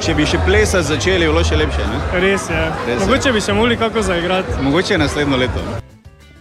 Če 0.00 0.14
bi 0.16 0.24
še 0.24 0.38
plesati 0.46 0.88
začeli, 0.88 1.26
bilo 1.28 1.42
še 1.44 1.58
lepše. 1.60 1.84
Ne? 1.84 1.96
res 2.24 2.46
je. 2.48 2.60
Res 2.86 2.94
je. 2.94 3.04
Mogoče 3.04 3.32
bi 3.36 3.40
še 3.44 3.52
mogli 3.52 3.76
kako 3.76 4.00
zaigrati. 4.02 4.54
Mogoče 4.64 4.96
naslednjo 4.96 5.36
leto. 5.36 5.60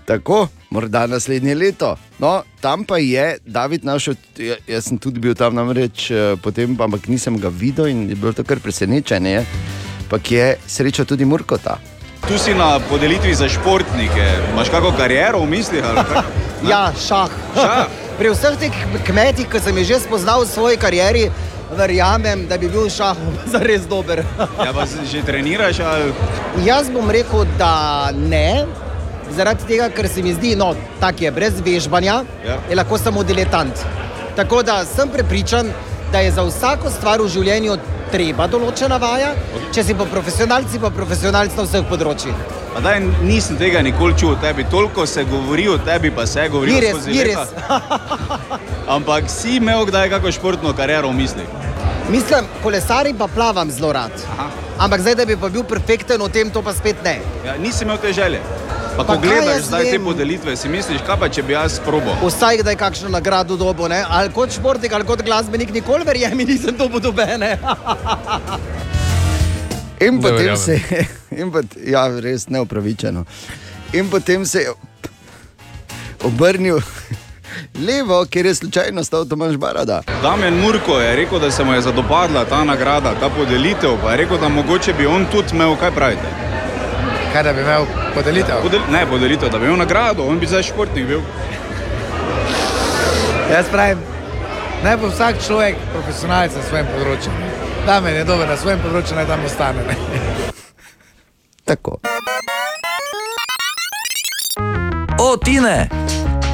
Tako, 0.08 0.48
morda 0.72 1.02
naslednje 1.12 1.58
leto. 1.60 1.90
No, 2.24 2.40
tam 2.64 2.86
pa 2.88 2.98
je 3.04 3.38
David 3.44 3.84
našel, 3.84 4.16
ja- 4.40 4.56
jaz 4.64 4.88
sem 4.88 4.98
tudi 4.98 5.20
bil 5.20 5.36
tam 5.36 5.60
namreč, 5.60 6.08
eh, 6.08 6.40
potem, 6.40 6.72
pa- 6.72 6.88
ampak 6.88 7.12
nisem 7.12 7.36
ga 7.36 7.52
videl 7.52 7.92
in 7.92 8.08
je 8.10 8.16
bilo 8.16 8.32
to 8.32 8.48
kar 8.48 8.64
presenečenje. 8.64 9.44
Ampak 10.08 10.32
je 10.32 10.58
sreča 10.68 11.04
tudi 11.04 11.26
Murkota. 11.26 11.78
Tu 12.28 12.38
si 12.38 12.54
na 12.54 12.80
podelitvi 12.80 13.34
za 13.34 13.50
športnike. 13.50 14.26
Imaš 14.54 14.70
kakšno 14.70 14.92
kariero 14.94 15.40
v 15.40 15.50
mislih? 15.50 15.84
Ja, 16.62 16.92
šah. 16.92 17.32
Šah. 17.56 17.88
Pri 18.20 18.30
vseh 18.30 18.58
teh 18.60 18.74
kmetih, 19.08 19.48
ki 19.48 19.60
sem 19.60 19.78
jih 19.80 19.88
že 19.88 20.00
spoznal 20.04 20.44
v 20.44 20.50
svoji 20.50 20.76
karieri, 20.76 21.32
verjamem, 21.72 22.44
da 22.46 22.58
bi 22.60 22.68
bil 22.68 22.90
šah 22.92 23.16
zares 23.54 23.88
dober. 23.88 24.26
Ja, 24.60 24.76
pa 24.76 24.84
z- 24.84 25.08
že 25.08 25.24
treniraš? 25.24 25.80
Ali... 25.80 26.12
Jaz 26.60 26.92
bom 26.92 27.08
rekel, 27.08 27.48
da 27.56 27.72
ne, 28.12 28.68
zaradi 29.32 29.64
tega, 29.66 29.88
ker 29.88 30.04
se 30.06 30.20
mi 30.20 30.36
zdi, 30.36 30.52
no, 30.54 30.74
tak 31.00 31.22
je 31.22 31.32
brez 31.32 31.64
vežbanja, 31.64 32.26
Ja. 32.44 32.60
je 32.68 32.76
lahko 32.76 33.00
samo 33.00 33.24
diletant. 33.24 33.80
Tako 34.36 34.60
da 34.60 34.84
sem 34.84 35.08
prepričan, 35.08 35.72
da 35.72 35.89
je 36.18 36.32
za 36.32 36.44
vsako 36.44 36.90
stvar 36.90 37.22
v 37.22 37.28
življenju 37.30 37.78
treba 38.12 38.48
določena 38.48 38.98
vaja, 38.98 39.36
če 39.74 39.84
si 39.84 39.94
pa 39.94 40.06
profesionalc, 40.10 40.70
si 40.72 40.82
pa 40.82 40.90
profesionalc 40.90 41.54
na 41.54 41.66
vseh 41.68 41.86
področjih. 41.90 42.34
Pa 42.74 42.82
daj, 42.86 43.00
nisem 43.26 43.58
tega 43.58 43.82
nikoli 43.86 44.14
čutil 44.14 44.34
o 44.34 44.40
tebi, 44.42 44.66
toliko 44.72 45.06
se 45.06 45.24
govori 45.30 45.68
o 45.70 45.78
tebi, 45.78 46.12
pa 46.12 46.26
se 46.26 46.48
govori 46.50 46.74
Ni 46.74 46.82
res, 46.82 46.98
skozi 46.98 47.12
ni 47.12 47.24
leta. 47.30 47.80
Ampak 48.96 49.30
si 49.30 49.58
imel 49.58 49.86
kdaj 49.90 50.10
kakšno 50.16 50.34
športno 50.38 50.74
kariero 50.74 51.14
v 51.14 51.22
mislih? 51.22 51.50
Mislim, 52.10 52.50
kolesarim 52.64 53.18
pa 53.18 53.28
plavam 53.30 53.70
zelo 53.70 53.94
rad. 53.94 54.14
Ampak 54.82 55.02
zdaj, 55.06 55.16
da 55.22 55.26
bi 55.30 55.38
pa 55.38 55.50
bil 55.54 55.64
perfekten 55.64 56.22
v 56.26 56.30
tem, 56.34 56.50
to 56.50 56.66
pa 56.66 56.74
spet 56.74 57.04
ne. 57.06 57.20
Ja, 57.46 57.58
nisi 57.62 57.86
imel 57.86 58.02
te 58.02 58.14
želje. 58.14 58.42
Pa, 59.00 59.06
Pa 59.06 59.16
ko 59.16 59.22
gledaš 59.22 59.64
zdaj 59.64 59.84
te 59.84 59.92
vem? 59.96 60.04
podelitve, 60.04 60.56
si 60.60 60.68
misliš, 60.68 61.00
kaj 61.08 61.16
pa 61.20 61.30
če 61.32 61.44
bi 61.48 61.54
jaz 61.56 61.78
probo? 61.80 62.12
Vsaj 62.20 62.58
kdaj 62.60 62.76
kakšno 62.76 63.10
nagrado 63.10 63.56
dobo, 63.56 63.88
ne? 63.88 64.04
ali 64.04 64.28
kot 64.36 64.52
športnik, 64.52 64.92
ali 64.92 65.08
kot 65.08 65.24
glasbenik, 65.24 65.72
nikoli 65.72 66.04
verjemi, 66.04 66.44
nisem 66.44 66.76
dobil 66.76 67.00
dobene. 67.00 67.56
In 70.08 70.20
potem 70.20 70.58
se 70.58 70.76
je, 70.76 71.08
ja, 71.88 72.04
res 72.20 72.50
neupravičeno. 72.52 73.24
In 73.96 74.12
potem 74.12 74.44
se 74.46 74.68
je 74.68 74.76
obrnil 76.28 76.84
levo, 77.88 78.26
ker 78.28 78.52
je 78.52 78.56
slučajno 78.56 79.04
stal 79.04 79.26
Tomaž 79.26 79.56
Barada. 79.56 80.04
Damien 80.22 80.60
Murko 80.60 81.00
je 81.00 81.16
rekel, 81.16 81.40
da 81.40 81.52
se 81.52 81.64
mu 81.64 81.74
je 81.74 81.88
zadopadla 81.88 82.46
ta 82.46 82.64
nagrada, 82.68 83.16
ta 83.16 83.32
podelitev, 83.32 83.96
pa 84.04 84.12
je 84.12 84.18
rekel, 84.18 84.38
da 84.38 84.50
mogoče 84.50 84.94
bi 84.94 85.08
on 85.08 85.26
tudi 85.32 85.56
imel, 85.56 85.80
kaj 85.80 85.96
pravite? 85.96 86.49
Kaj 87.34 87.44
da 87.44 87.54
bi 87.54 87.62
imel 87.62 87.86
podelitev? 88.14 88.62
Podel, 88.62 88.80
ne 88.92 89.06
podelitev, 89.06 89.50
da 89.50 89.60
bi 89.60 89.66
imel 89.66 89.78
nagrado, 89.78 90.24
on 90.24 90.40
bi 90.40 90.48
zdaj 90.48 90.64
športnik 90.64 91.06
bil. 91.08 91.22
Jaz 93.52 93.66
pravim, 93.72 93.98
naj 94.84 94.98
bo 94.98 95.08
vsak 95.08 95.36
človek 95.46 95.76
profesionalec 95.94 96.56
na 96.56 96.64
svojem 96.70 96.88
področju. 96.94 97.34
Da 97.86 98.00
me 98.02 98.12
je 98.12 98.24
dobro, 98.24 98.48
na 98.50 98.58
svojem 98.58 98.82
področju 98.84 99.18
naj 99.18 99.30
tam 99.30 99.46
ostane. 99.46 99.86
Ne? 99.88 99.96
Tako. 101.66 102.00
O, 105.20 105.36
Tine! 105.38 105.90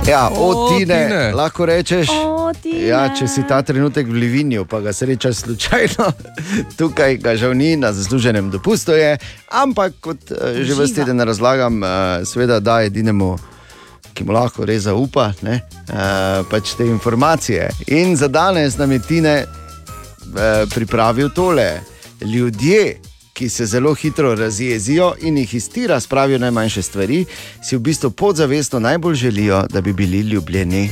Ja, 0.08 0.30
o, 0.30 0.49
O, 0.49 0.70
tine, 0.70 0.86
Tine. 1.08 1.32
lahko 1.34 1.66
rečeš. 1.66 2.08
O, 2.10 2.51
Tine. 2.62 2.86
Ja, 2.88 3.08
če 3.10 3.26
si 3.28 3.41
ta 3.49 3.62
trenutek 3.66 4.06
v 4.06 4.20
Livinju, 4.22 4.66
pa 4.70 4.78
ga 4.86 4.93
srečaš 4.93 5.36
slučajno, 5.36 6.12
tukaj 6.80 7.18
ga 7.18 7.34
žal 7.36 7.56
ni, 7.58 7.74
na 7.78 7.89
zasluženem 7.93 8.51
dopustu 8.53 8.93
je, 8.93 9.18
ampak 9.49 9.97
kot 9.99 10.30
uh, 10.30 10.53
že 10.62 10.62
Uživa. 10.62 10.82
veste, 10.84 11.01
teden 11.01 11.22
razlagam, 11.26 11.82
uh, 11.82 11.89
seveda 12.22 12.60
da 12.62 12.84
edinemu, 12.86 13.34
ki 14.14 14.24
mu 14.30 14.38
lahko 14.38 14.66
res 14.70 14.86
zaupa, 14.86 15.32
ne, 15.41 15.60
uh, 15.89 16.45
pač 16.53 16.76
te 16.78 16.86
informacije. 16.86 17.72
In 17.97 18.14
za 18.16 18.30
danes 18.30 18.78
nam 18.78 18.91
je 18.93 18.99
Tine 19.10 19.36
uh, 19.41 20.70
pripravil 20.70 21.34
tole. 21.34 21.82
Ljudje, 22.22 22.99
ki 23.36 23.50
se 23.50 23.66
zelo 23.66 23.94
hitro 23.94 24.36
razjezijo 24.36 25.14
in 25.22 25.38
jih 25.38 25.54
iz 25.54 25.70
tira 25.70 26.00
spravijo 26.00 26.40
najmanjše 26.40 26.82
stvari, 26.82 27.26
si 27.64 27.76
v 27.76 27.80
bistvu 27.80 28.12
podzavestno 28.12 28.80
najbolj 28.80 29.16
želijo, 29.16 29.66
da 29.70 29.82
bi 29.82 29.94
bili 29.94 30.20
ljubljeni. 30.20 30.92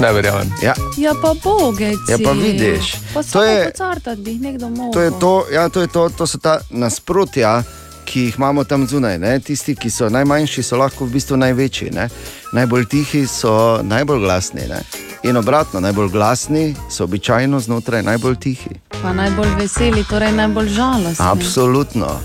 Ne 0.00 0.12
verjamem. 0.12 0.50
Ja. 0.62 0.74
Ja, 0.98 1.14
pa 1.22 1.34
bogeci. 1.44 2.10
Ja, 2.10 2.18
pa 2.24 2.32
vidiš, 2.32 2.92
Pa 3.14 3.22
to 3.22 3.42
je- 3.44 3.72
mogel. 4.68 4.92
To 4.92 5.00
je 5.00 5.10
to, 5.20 5.44
ja, 5.52 5.68
to, 5.68 5.80
je 5.80 5.86
to, 5.86 6.08
to 6.08 6.26
so 6.26 6.38
ta 6.38 6.60
nasprotja, 6.70 7.62
ki 8.10 8.20
jih 8.20 8.34
imamo 8.36 8.64
tam 8.64 8.86
zunaj. 8.86 9.18
Ne? 9.18 9.38
Tisti, 9.40 9.74
ki 9.74 9.90
so 9.90 10.08
najmanjši, 10.10 10.62
so 10.62 10.76
lahko 10.76 11.04
v 11.06 11.10
bistvu 11.14 11.36
največji. 11.36 11.90
Ne? 11.94 12.08
Najbolj 12.52 12.84
tihi 12.90 13.26
so 13.26 13.78
najbolj 13.82 14.18
glasni. 14.20 14.66
Ne? 14.68 14.80
In 15.22 15.36
obratno, 15.36 15.80
najbolj 15.80 16.08
glasni 16.08 16.74
so 16.90 17.04
običajno 17.04 17.60
znotraj 17.60 18.02
najbolj 18.02 18.36
tihi. 18.36 18.70
Pa 19.02 19.12
najbolj 19.12 19.54
veseli, 19.58 20.04
torej 20.04 20.32
najbolj 20.32 20.68
žalostni. 20.68 21.26
Absolutno. 21.26 22.20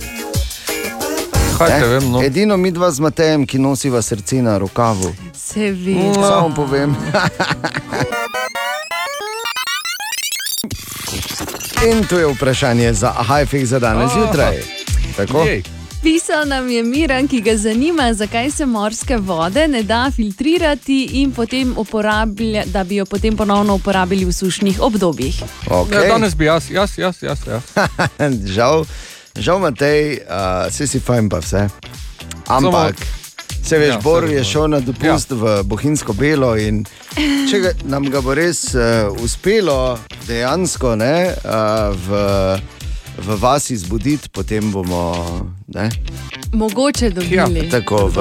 Kaj 1.57 1.69
te 1.69 1.79
Ne? 1.79 1.87
vem, 1.87 2.11
no. 2.11 2.23
Edino 2.23 2.57
mi 2.57 2.71
dva 2.71 2.91
z 2.91 2.99
Matejem, 2.99 3.45
ki 3.45 3.59
nosiva 3.59 4.01
srce 4.01 4.41
na 4.41 4.57
rokavu. 4.57 5.13
Seveda. 5.33 6.13
Samo 6.13 6.49
povem. 6.55 6.95
In 11.85 12.03
to 12.09 12.19
je 12.19 12.27
vprašanje 12.27 12.93
za 12.93 13.09
Hajfik 13.09 13.65
za 13.65 13.79
danes 13.79 14.11
zjutraj. 14.13 14.57
Tako? 15.17 15.39
Jej. 15.39 15.74
Pisal 16.05 16.47
nam 16.47 16.69
je 16.69 16.83
Miran, 16.83 17.27
ki 17.27 17.41
ga 17.41 17.57
zanima, 17.57 18.13
zakaj 18.13 18.51
se 18.51 18.65
morske 18.65 19.17
vode 19.17 19.67
ne 19.67 19.83
da 19.83 20.11
filtrirati 20.15 21.09
in 21.11 21.31
potem 21.31 21.73
uporablja, 21.77 22.63
da 22.65 22.83
bi 22.83 22.95
jo 22.95 23.05
potem 23.05 23.37
ponovno 23.37 23.75
uporabili 23.75 24.25
v 24.25 24.33
sušnih 24.33 24.81
obdobjih. 24.81 25.41
Okay. 25.67 25.93
Ja, 25.93 26.13
danes 26.13 26.35
bi 26.35 26.45
jaz, 26.45 26.69
jaz, 26.69 26.97
jaz, 26.97 27.23
jaz. 27.23 27.39
jaz. 27.47 27.63
žal, 28.55 28.85
žal 29.35 29.59
Matej, 29.59 30.19
uh, 30.29 30.69
vse 30.69 30.87
si 30.87 30.99
fajn, 30.99 31.29
pa 31.29 31.41
vse. 31.41 31.65
Ampak, 32.47 33.01
se 33.63 33.77
veš, 33.77 33.95
Ja, 33.95 33.99
Bor 34.03 34.29
je 34.29 34.43
šel 34.43 34.67
na 34.67 34.79
dopust 34.79 35.31
ja. 35.31 35.37
v 35.37 35.63
Bohinjsko 35.63 36.13
Belo 36.13 36.53
in 36.55 36.85
če 37.49 37.63
ga, 37.65 37.73
nam 37.89 38.05
ga 38.13 38.21
bo 38.21 38.37
res 38.37 38.75
uh, 38.77 39.09
uspelo 39.25 39.97
dejansko 40.27 40.95
ne, 41.01 41.33
uh, 41.33 41.97
v, 41.97 42.21
v 43.17 43.35
vas 43.41 43.69
izbuditi, 43.69 44.29
potem 44.29 44.71
bomo 44.71 45.15
ne, 45.67 45.89
Mogoče 46.53 47.09
dobili. 47.09 47.69
tako 47.69 48.07
v. 48.07 48.17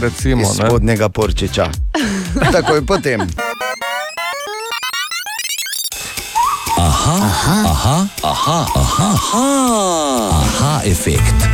Recimo, 0.00 0.46
spodnjega 0.46 1.08
porčiča. 1.08 1.70
Takoj 2.52 2.86
potem. 2.86 3.20
Aha, 6.78 7.16
aha, 7.22 7.64
aha, 7.64 8.06
aha, 8.22 8.66
aha, 8.74 9.10
aha, 9.12 10.30
aha 10.32 10.80
efekt. 10.84 11.51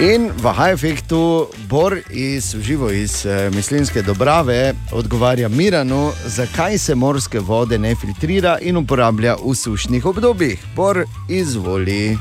In 0.00 0.30
v 0.32 0.48
Hajfektu 0.48 1.46
Bor 1.68 1.98
iz 2.10 2.56
živo 2.60 2.90
iz 2.90 3.26
eh, 3.26 3.50
Mislinske 3.50 4.02
Dobrave 4.02 4.74
odgovarja 4.92 5.48
Miranu, 5.48 6.12
zakaj 6.26 6.78
se 6.78 6.94
morske 6.94 7.40
vode 7.40 7.78
ne 7.78 7.94
filtrira 7.94 8.58
in 8.62 8.76
uporablja 8.76 9.36
v 9.44 9.54
sušnih 9.54 10.06
obdobjih. 10.06 10.64
Bor, 10.76 11.04
izvoli. 11.28 12.18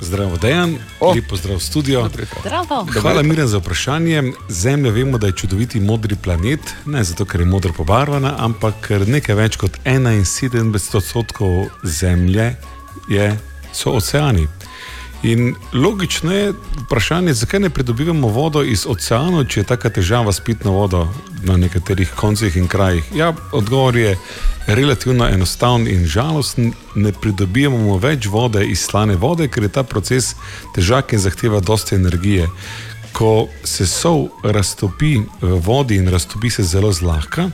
Zdravo, 0.00 0.36
Dejan, 0.36 0.76
oh. 1.00 1.16
lepo 1.16 1.36
zdrav 1.36 1.58
studio. 1.58 2.10
Zdravo. 2.40 2.86
Hvala, 3.00 3.22
Miren, 3.22 3.46
za 3.46 3.58
vprašanje. 3.58 4.22
Zemlja 4.48 4.90
vemo, 4.90 5.18
da 5.18 5.26
je 5.26 5.32
čudoviti 5.32 5.80
modri 5.80 6.16
planet, 6.22 6.60
ne 6.86 7.04
zato, 7.04 7.24
ker 7.24 7.40
je 7.40 7.46
modro 7.46 7.72
pobarvana, 7.72 8.34
ampak 8.38 8.74
ker 8.84 9.08
nekaj 9.08 9.34
več 9.34 9.56
kot 9.56 9.80
71 9.84 10.96
odstotkov 10.96 11.66
Zemlje 11.82 12.52
je, 13.08 13.32
so 13.72 13.96
oceani. 13.96 14.48
In 15.24 15.54
logično 15.72 16.32
je 16.32 16.52
vprašanje, 16.84 17.32
zakaj 17.32 17.60
ne 17.60 17.70
pridobivamo 17.70 18.28
vodo 18.28 18.62
iz 18.62 18.84
oceanov, 18.86 19.46
če 19.48 19.60
je 19.60 19.64
taka 19.64 19.88
težava 19.90 20.32
s 20.32 20.40
pitno 20.40 20.72
vodo. 20.72 21.08
na 21.44 21.56
nekaterih 21.56 22.10
koncih 22.16 22.56
in 22.56 22.68
krajih? 22.68 23.04
Ja, 23.14 23.34
odgovor 23.52 23.96
je 23.96 24.16
relativno 24.66 25.28
enostaven 25.28 25.88
in 25.88 26.06
žalosten. 26.06 26.72
Ne 26.94 27.12
pridobivamo 27.12 27.98
več 27.98 28.26
vode 28.26 28.64
iz 28.66 28.80
slane 28.80 29.16
vode, 29.16 29.48
ker 29.48 29.62
je 29.62 29.68
ta 29.68 29.82
proces 29.82 30.34
težak 30.74 31.12
in 31.12 31.20
zahteva 31.20 31.60
dosti 31.60 31.94
energije. 31.94 32.48
Ko 33.12 33.48
se 33.64 33.86
sol 33.86 34.28
raztopi 34.42 35.18
v 35.40 35.58
vodi 35.60 36.00
in 36.00 36.08
raztopi 36.08 36.50
se 36.50 36.64
zelo 36.64 36.92
zlahka, 36.92 37.50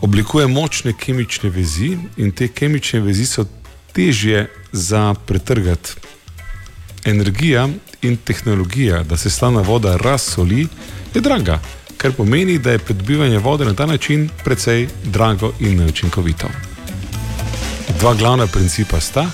oblikuje 0.00 0.46
močne 0.46 0.92
kemične 0.92 1.50
vezi 1.50 1.96
in 2.16 2.30
te 2.32 2.48
kemične 2.48 3.00
vezi 3.00 3.26
so 3.26 3.46
težje 3.92 4.46
za 4.72 5.14
pretrgati. 5.26 5.99
Energija 7.04 7.68
in 8.02 8.16
tehnologija, 8.16 9.02
da 9.02 9.16
se 9.16 9.30
slana 9.30 9.60
voda 9.60 9.96
razsoli, 9.96 10.66
je 11.14 11.20
draga, 11.20 11.60
kar 11.96 12.12
pomeni, 12.12 12.58
da 12.58 12.70
je 12.70 12.78
pridobivanje 12.78 13.38
vode 13.38 13.64
na 13.64 13.74
ta 13.74 13.86
način 13.86 14.28
precej 14.44 14.88
drago 15.04 15.52
in 15.60 15.78
neučinkovito. 15.78 16.48
Dva 17.98 18.14
glavna 18.14 18.46
principa 18.46 19.00
sta: 19.00 19.26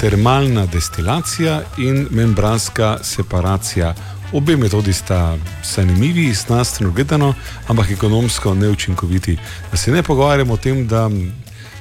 termalna 0.00 0.66
destilacija 0.66 1.62
in 1.78 2.06
membranska 2.10 2.98
separacija. 3.02 3.94
Obe 4.32 4.56
metodi 4.56 4.92
sta 4.92 5.38
zanimivi, 5.74 6.34
znanstveno 6.34 6.92
gledano, 6.92 7.34
ampak 7.66 7.90
ekonomsko 7.90 8.54
neučinkoviti. 8.54 9.38
Da 9.70 9.76
se 9.76 9.90
ne 9.90 10.02
pogovarjamo 10.02 10.54
o 10.54 10.56
tem, 10.56 10.86
da 10.88 11.10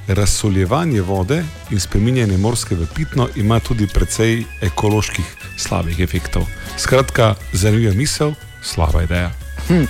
razsoljevanje 0.08 1.02
vode 1.02 1.44
in 1.72 1.80
spreminjanje 1.80 2.38
morske 2.38 2.76
v 2.76 2.88
pitno 2.96 3.28
ima 3.36 3.60
tudi 3.60 3.88
precej 3.88 4.44
ekoloških 4.62 5.36
slabih 5.58 6.00
efektov. 6.00 6.46
Skratka, 6.78 7.36
zanimiva 7.54 7.94
misel, 7.94 8.34
slaba 8.62 9.04
ideja. 9.04 9.32
Hm. 9.68 9.84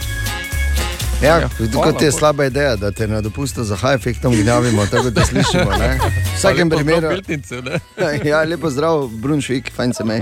Ja, 1.22 1.38
ja, 1.38 1.49
kot 1.84 2.02
je 2.02 2.11
slaba 2.11 2.45
ideja, 2.45 2.76
da 2.76 2.91
te 2.91 3.07
na 3.07 3.22
dopustu 3.22 3.64
za 3.64 3.76
high-efektom 3.76 4.35
gnjavimo, 4.35 4.85
tako 4.85 5.10
da 5.10 5.26
slišimo. 5.26 5.72
Ne? 5.80 5.99
V 6.34 6.38
vsakem 6.38 6.69
primeru. 6.69 7.10
Ne? 7.10 7.80
ja, 8.30 8.44
lepo 8.44 8.69
zdrav, 8.69 9.07
Brunšvik, 9.07 9.72
fajn 9.76 9.94
se 9.94 10.03
me. 10.03 10.22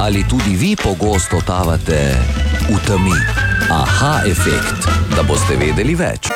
Ali 0.00 0.24
tudi 0.28 0.56
vi 0.56 0.76
pogosto 0.76 1.40
totavate 1.40 2.16
v 2.68 2.86
temi? 2.86 3.16
Aha, 3.70 4.20
efekt, 4.26 4.88
da 5.16 5.22
boste 5.22 5.56
vedeli 5.56 5.94
več. 5.94 6.28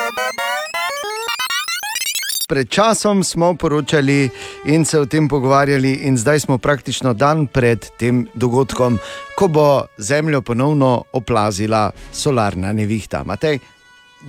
Pred 2.49 2.69
časom 2.69 3.23
smo 3.23 3.53
poročali 3.53 4.29
in 4.65 4.85
se 4.85 4.99
o 4.99 5.05
tem 5.05 5.27
pogovarjali, 5.29 5.91
in 6.09 6.17
zdaj 6.17 6.39
smo 6.39 6.57
praktično 6.57 7.13
dan 7.13 7.47
pred 7.47 7.85
tem 7.97 8.27
dogodkom, 8.33 8.97
ko 9.37 9.47
bo 9.47 9.85
Zemljo 9.97 10.41
ponovno 10.41 11.03
oplazila 11.13 11.91
solarna 12.11 12.73
nevihta. 12.73 13.21
Matej? 13.23 13.59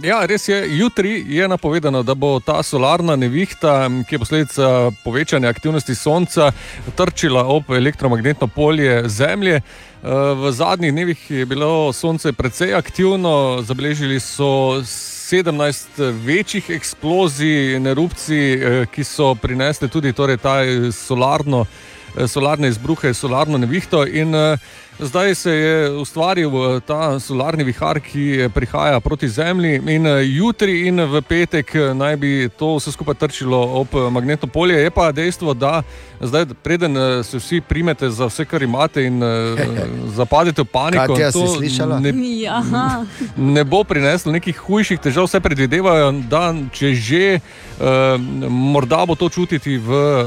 Ja, 0.02 0.26
res 0.26 0.48
je. 0.48 0.59
Jutri 0.78 1.24
je 1.28 1.48
napovedano, 1.48 2.02
da 2.02 2.14
bo 2.14 2.40
ta 2.44 2.62
solarna 2.62 3.16
nevihta, 3.16 3.88
ki 4.09 4.14
je 4.14 4.18
posledica 4.18 4.90
povečanja 5.05 5.48
aktivnosti 5.48 5.94
Sonca, 5.94 6.52
trčila 6.97 7.47
ob 7.48 7.72
elektromagnetno 7.72 8.47
polje 8.47 9.09
Zemlje. 9.09 9.56
E, 9.56 9.62
V 10.36 10.52
zadnjih 10.52 10.92
dnevih 10.92 11.30
je 11.30 11.47
bilo 11.47 11.92
Sonce 11.92 12.32
precej 12.32 12.74
aktivno, 12.74 13.62
zabeležili 13.62 14.20
so 14.20 14.82
17 15.31 16.01
večjih 16.24 16.70
eksplozij 16.70 17.74
in 17.77 17.86
erupcij, 17.86 18.55
eh, 18.59 18.86
ki 18.90 19.05
so 19.05 19.35
prinesle 19.35 19.86
tudi 19.89 20.11
torej, 20.12 20.40
ta 20.43 20.65
eh, 20.65 20.90
solarno, 20.90 21.66
eh, 22.16 22.27
solarne 22.27 22.66
izbruhe, 22.69 23.15
solarno 23.15 23.59
nevihto. 23.59 24.02
In 24.07 24.35
eh, 24.35 24.59
zdaj 25.01 25.35
se 25.35 25.51
je 25.51 25.90
ustvaril 25.90 26.51
eh, 26.51 26.81
ta 26.81 27.20
solarni 27.20 27.64
vihar, 27.64 28.01
ki 28.01 28.40
eh, 28.40 28.48
prihaja 28.48 29.01
proti 29.01 29.28
Zemlji. 29.28 29.82
In 29.86 30.06
eh, 30.06 30.22
jutri 30.24 30.86
in 30.86 31.01
v 31.01 31.22
petek 31.22 31.74
naj 31.94 32.16
bi 32.16 32.48
to 32.59 32.77
vse 32.77 32.93
skupaj 32.93 33.14
trčilo 33.14 33.59
ob 33.81 33.94
magnetno 34.10 34.48
polje. 34.48 34.82
Je 34.82 34.90
pa 34.90 35.12
dejstvo, 35.12 35.55
da 35.55 35.82
zdaj, 36.20 36.47
preden 36.62 36.97
se 37.24 37.39
vsi 37.39 37.60
primete 37.60 38.10
za 38.10 38.27
vse, 38.27 38.44
kar 38.44 38.62
imate 38.62 39.05
in 39.05 39.22
zapadete 40.18 40.62
v 40.62 40.64
paniko, 40.64 41.14
Katja? 41.14 41.31
Ne, 42.01 42.12
Ja. 42.40 42.62
ne 43.36 43.64
bo 43.64 43.85
prineslo 43.85 44.32
nekih 44.32 44.59
hujših 44.59 45.01
težav, 45.01 45.28
vse 45.28 45.40
predvidevajo, 45.40 46.12
da 46.31 46.55
če 46.72 46.94
že, 46.94 47.24
eh, 47.40 48.18
morda 48.48 49.05
bo 49.06 49.14
to 49.14 49.28
čutiti 49.28 49.78
v 49.78 49.90
eh, 49.90 50.24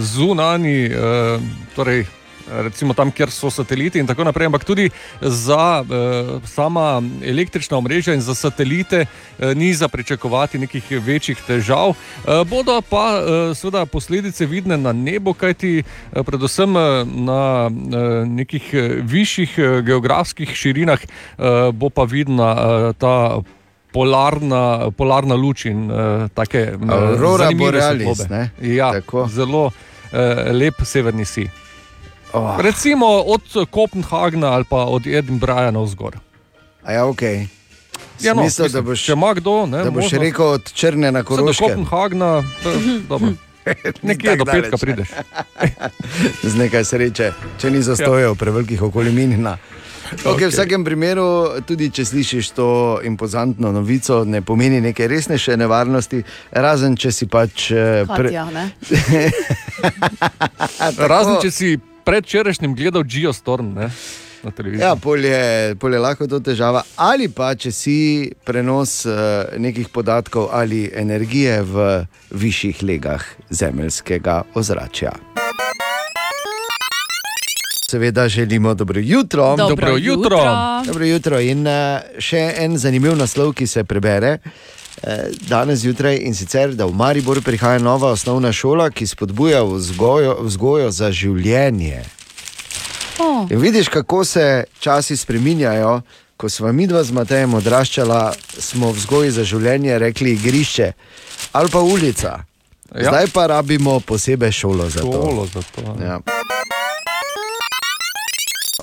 zunani, 0.00 0.78
eh, 0.86 1.38
torej. 1.76 2.06
Recimo 2.52 2.94
tam, 2.94 3.10
kjer 3.10 3.30
so 3.30 3.50
sateliti, 3.50 3.98
in 3.98 4.06
tako 4.06 4.24
naprej, 4.24 4.46
ampak 4.46 4.64
tudi 4.64 4.90
za 5.20 5.84
eh, 5.84 6.40
sama 6.46 7.02
električna 7.24 7.76
omrežja 7.76 8.14
in 8.14 8.20
za 8.20 8.34
satelite 8.34 9.06
eh, 9.06 9.54
ni 9.54 9.74
za 9.74 9.88
pričakovati 9.88 10.58
nekih 10.58 10.84
večjih 10.90 11.38
težav. 11.46 11.90
Eh, 11.90 12.44
bodo 12.44 12.80
pa 12.80 13.06
eh, 13.18 13.54
seveda 13.54 13.86
posledice 13.86 14.46
vidne 14.46 14.76
na 14.76 14.92
nebu, 14.92 15.34
kajti 15.34 15.78
eh, 15.78 16.22
predvsem 16.22 16.76
eh, 16.76 17.04
na 17.04 17.70
eh, 17.70 18.26
nekih 18.26 18.74
eh, 18.74 18.88
višjih 19.02 19.58
eh, 19.58 19.82
geografskih 19.82 20.54
širinah 20.54 21.00
eh, 21.00 21.72
bo 21.72 21.90
pa 21.90 22.04
vidna 22.04 22.52
eh, 22.52 22.92
ta. 22.98 23.40
Polarna, 23.92 24.88
polarna 24.96 25.34
luč 25.36 25.66
in 25.68 25.90
uh, 25.90 26.24
tako 26.32 26.62
Aurora 26.88 27.50
borealis? 27.52 28.22
Ja, 28.64 28.88
zelo 29.28 29.66
uh, 29.66 29.72
lep 30.48 30.80
severni 30.88 31.28
si. 31.28 31.44
Oh. 32.32 32.60
Recimo 32.60 33.06
od 33.06 33.42
Kopenhagna 33.70 34.46
ali 34.48 34.64
pa 34.64 34.76
od 34.76 35.06
Edinburgha 35.06 35.70
navzgor. 35.70 36.16
A 36.84 36.92
ja, 36.92 37.06
ok. 37.06 37.22
Ja, 38.20 38.34
no, 38.34 38.42
Smisel, 38.42 38.62
da 38.62 38.68
mislim, 38.68 38.84
boš, 38.84 39.02
če 39.02 39.12
ima 39.12 39.34
kdo, 39.34 39.66
ne, 39.66 39.84
da 39.84 39.90
boš 39.90 40.04
možnost- 40.04 40.22
rekel 40.22 40.46
od 40.46 40.72
Črne 40.72 41.12
na 41.12 41.22
do 41.22 41.28
Koroške. 41.28 41.64
Kopenhagna, 41.64 42.42
da, 42.64 42.70
dobro. 43.08 43.32
Nekje 44.02 44.36
do 44.36 44.44
petka 44.44 44.76
prideš. 44.76 45.08
Z 46.42 46.54
nekaj 46.56 46.84
sreče, 46.84 47.32
če 47.58 47.70
ni 47.70 47.82
zastojev, 47.82 48.34
prevelikih 48.34 48.82
okoli 48.82 49.12
Minina. 49.12 49.58
Okay, 50.12 50.32
Okej. 50.34 50.46
v 50.46 50.50
vsakem 50.50 50.84
primeru, 50.84 51.26
tudi 51.66 51.90
če 51.90 52.04
slišiš 52.04 52.50
to 52.50 53.00
impozantno 53.04 53.72
novico, 53.72 54.24
ne 54.24 54.42
pomeni 54.42 54.80
neke 54.80 55.08
resnejše 55.08 55.56
nevarnosti, 55.56 56.22
razen 56.50 56.96
če 56.96 57.12
si 57.12 57.26
pač. 57.26 57.70
eh, 57.70 58.04
Katja, 58.06 58.44
ne? 58.50 58.70
Razen 60.98 61.40
če 61.42 61.50
si 61.50 61.78
predčerajšnjim 62.04 62.74
gledal 62.74 63.02
Geostorm 63.02 63.74
ne, 63.74 63.90
na 64.42 64.50
televiziji. 64.50 64.84
Ja, 64.84 64.96
polje, 64.96 65.74
polje 65.80 65.98
lahko 65.98 66.26
to 66.26 66.40
težava. 66.40 66.82
Ali 66.96 67.28
pa 67.28 67.54
če 67.54 67.72
si 67.72 67.98
prenos 68.44 69.04
uh, 69.06 69.14
nekih 69.58 69.88
podatkov 69.88 70.48
ali 70.52 70.90
energije 70.94 71.62
v 71.62 71.88
višjih 72.30 72.82
legah 72.82 73.24
zemeljskega 73.50 74.42
ozračja. 74.54 75.12
Seveda 77.92 78.28
želimo 78.28 78.74
dobro 78.74 79.00
jutro. 79.00 79.56
Dobro 79.56 79.68
Dobro 79.68 79.96
jutro. 79.96 80.36
jutro. 80.36 80.82
Dobro 80.86 81.04
jutro. 81.04 81.40
In 81.40 81.66
uh, 81.66 82.00
še 82.18 82.54
en 82.58 82.78
zanimiv 82.78 83.16
naslov, 83.16 83.52
ki 83.52 83.66
se 83.66 83.84
prebere. 83.84 84.38
Danes 85.48 85.78
zjutraj 85.82 86.16
in 86.22 86.34
sicer, 86.34 86.74
da 86.74 86.86
v 86.86 86.94
Mariboru 86.94 87.42
prihaja 87.42 87.78
nova 87.78 88.12
osnovna 88.12 88.52
šola, 88.52 88.90
ki 88.90 89.06
spodbuja 89.06 89.62
vzgojo, 89.62 90.36
vzgojo 90.46 90.90
za 90.90 91.12
življenje. 91.12 92.04
Oh. 93.18 93.46
In 93.50 93.58
vidiš, 93.60 93.88
kako 93.88 94.24
se 94.24 94.64
časi 94.80 95.16
spreminjajo. 95.16 96.00
Ko 96.36 96.48
smo 96.48 96.72
mi 96.72 96.86
dva 96.86 97.04
z 97.04 97.12
Matejem 97.12 97.54
odraščala, 97.54 98.32
smo 98.58 98.90
v 98.90 98.96
vzgoji 98.98 99.30
za 99.30 99.44
življenje 99.44 99.98
rekli 99.98 100.32
igrišče 100.34 100.92
ali 101.52 101.70
pa 101.70 101.80
ulica. 101.80 102.28
Ja. 102.94 103.02
Ja. 103.02 103.08
Zdaj 103.08 103.26
pa 103.34 103.46
rabimo 103.46 104.00
posebej 104.00 104.52
šolo 104.52 104.88
za 104.90 105.00
to. 105.00 105.12
Šolo 105.12 105.46
za 105.46 105.62
to. 105.62 105.96
Ja. 106.02 106.18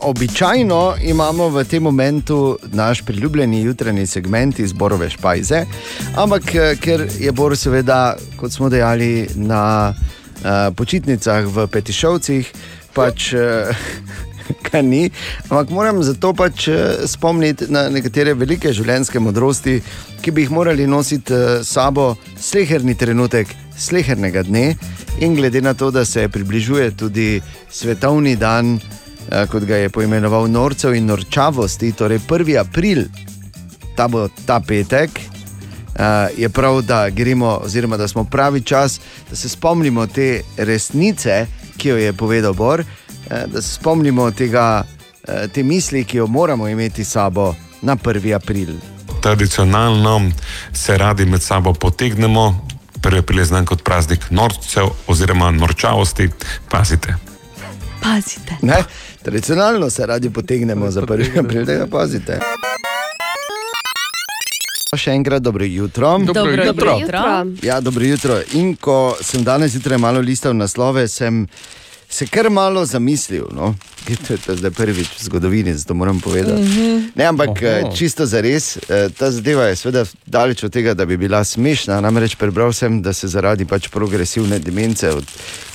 Običajno 0.01 0.95
imamo 1.03 1.49
v 1.49 1.63
tem 1.63 1.83
momentu 1.83 2.57
naš 2.71 3.01
priljubljeni 3.05 3.61
jutranji 3.61 4.07
segment 4.07 4.59
iz 4.59 4.73
Borove 4.73 5.09
špajze, 5.09 5.65
ampak 6.15 6.55
eh, 6.55 6.75
ker 6.81 7.07
je 7.19 7.31
Bor, 7.31 7.57
seveda, 7.57 8.15
kot 8.37 8.51
smo 8.51 8.69
dejali, 8.69 9.27
na 9.35 9.93
uh, 9.93 10.75
počitnicah 10.75 11.45
v 11.45 11.67
Petišovcih, 11.67 12.51
pač 12.93 13.33
uh, 13.33 13.75
ga 14.71 14.81
ni. 14.81 15.09
Ampak 15.49 15.69
moram 15.69 16.03
zato 16.03 16.33
pač 16.33 16.67
eh, 16.67 17.05
spomniti 17.07 17.69
na 17.69 17.87
nekatere 17.89 18.33
velike 18.37 18.73
življenjske 18.73 19.21
modrosti, 19.21 19.79
ki 20.23 20.33
bi 20.33 20.45
jih 20.45 20.53
morali 20.53 20.87
nositi 20.87 21.33
eh, 21.33 21.59
s 21.63 21.73
sabo 21.75 22.13
sleherni 22.39 22.95
trenutek, 22.97 23.51
slehernega 23.79 24.43
dne. 24.47 24.73
In 25.23 25.35
glede 25.35 25.61
na 25.61 25.73
to, 25.73 25.91
da 25.91 26.05
se 26.05 26.27
približuje 26.31 26.91
tudi 26.97 27.41
svetovni 27.69 28.35
dan, 28.39 28.77
eh, 28.77 28.98
kot 29.51 29.63
ga 29.63 29.75
je 29.75 29.89
poimenoval 29.89 30.47
Norcev 30.51 30.95
in 30.95 31.05
Norčavosti, 31.05 31.91
torej 31.91 32.19
1. 32.27 32.59
april, 32.59 33.03
ta 33.95 34.07
bo 34.07 34.27
ta 34.45 34.59
petek. 34.59 35.09
Uh, 35.99 36.31
je 36.37 36.49
prav, 36.49 36.81
da 36.81 37.09
gremo, 37.09 37.59
oziroma 37.63 37.97
da 37.97 38.07
smo 38.07 38.23
pravi 38.23 38.61
čas, 38.61 38.99
da 39.29 39.35
se 39.35 39.49
spomnimo 39.49 40.07
te 40.07 40.41
resnice, 40.57 41.45
ki 41.77 41.89
jo 41.89 41.97
je 41.97 42.13
povedal 42.13 42.53
Bor, 42.53 42.79
uh, 42.79 43.51
da 43.51 43.61
se 43.61 43.73
spomnimo 43.73 44.31
tega, 44.31 44.83
te 45.53 45.63
misli, 45.63 46.03
ki 46.03 46.17
jo 46.17 46.27
moramo 46.27 46.67
imeti 46.67 47.03
s 47.03 47.11
sabo 47.11 47.55
na 47.81 47.95
1. 47.95 48.35
april. 48.35 48.79
tradicionalno 49.21 50.31
se 50.73 50.97
radi 50.97 51.25
med 51.25 51.41
sabo 51.41 51.73
potegnemo. 51.73 52.65
1. 53.01 53.19
april 53.19 53.39
je 53.39 53.45
znan 53.45 53.65
kot 53.65 53.83
praznik 53.83 54.29
norcev 54.29 54.87
oziroma 55.07 55.51
norčavosti. 55.51 56.29
Pazite. 56.69 57.15
Pazite. 58.01 58.57
Ne? 58.61 58.83
Tradicionalno 59.29 59.89
se 59.89 60.05
radi 60.05 60.29
potegnemo 60.29 60.91
za 60.91 61.01
prvi 61.05 61.39
april, 61.39 61.65
tega 61.65 61.87
pazite. 61.87 62.39
Še 64.97 65.11
enkrat 65.11 65.43
dobro 65.45 65.65
jutro. 65.65 66.15
Dobro 66.17 66.33
Dobro 66.33 66.65
jutro. 66.65 66.95
jutro. 66.97 67.21
Ja, 67.61 67.77
dobro 67.81 68.05
jutro. 68.05 68.39
In 68.53 68.73
ko 68.75 69.17
sem 69.21 69.43
danes 69.43 69.71
zjutraj 69.71 69.97
malo 69.97 70.19
listal 70.19 70.57
naslove, 70.57 71.07
sem 71.07 71.43
se 72.09 72.27
kar 72.27 72.49
malo 72.49 72.85
zamislil. 72.85 73.45
No? 73.51 73.75
To 74.27 74.33
je 74.33 74.39
to 74.41 74.55
zdaj 74.55 74.71
prvič 74.71 75.07
v 75.19 75.23
zgodovini, 75.23 75.73
zato 75.73 75.93
moram 75.93 76.19
povedati. 76.19 76.61
Mhm. 76.61 77.11
Ne, 77.15 77.25
ampak 77.25 77.49
Oho. 77.49 77.65
eh, 77.67 77.83
čisto 77.95 78.25
za 78.25 78.41
res, 78.41 78.77
ta 79.17 79.31
zadeva 79.31 79.63
je 79.69 79.75
seveda 79.75 80.05
daleč 80.25 80.63
od 80.63 80.73
tega, 80.73 80.93
da 80.93 81.05
bi 81.05 81.17
bila 81.17 81.43
smešna. 81.43 82.01
Namreč 82.01 82.35
prebral 82.35 82.73
sem, 82.73 83.01
da 83.01 83.13
se 83.13 83.27
zaradi 83.27 83.65
pač 83.65 83.87
progresivne 83.87 84.59
demence 84.59 85.09
od 85.09 85.25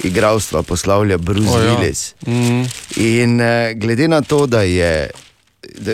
igralstva 0.05 0.63
poslavlja 0.63 1.19
Bruce 1.19 1.51
O, 1.51 1.63
ja. 1.63 1.77
Willis. 1.77 2.15
Mhm. 2.27 2.63
In 2.97 3.41
uh, 3.41 3.47
glede 3.75 4.09
na 4.09 4.21
to, 4.21 4.47
da 4.47 4.63
je. 4.63 5.11
Da, 5.79 5.93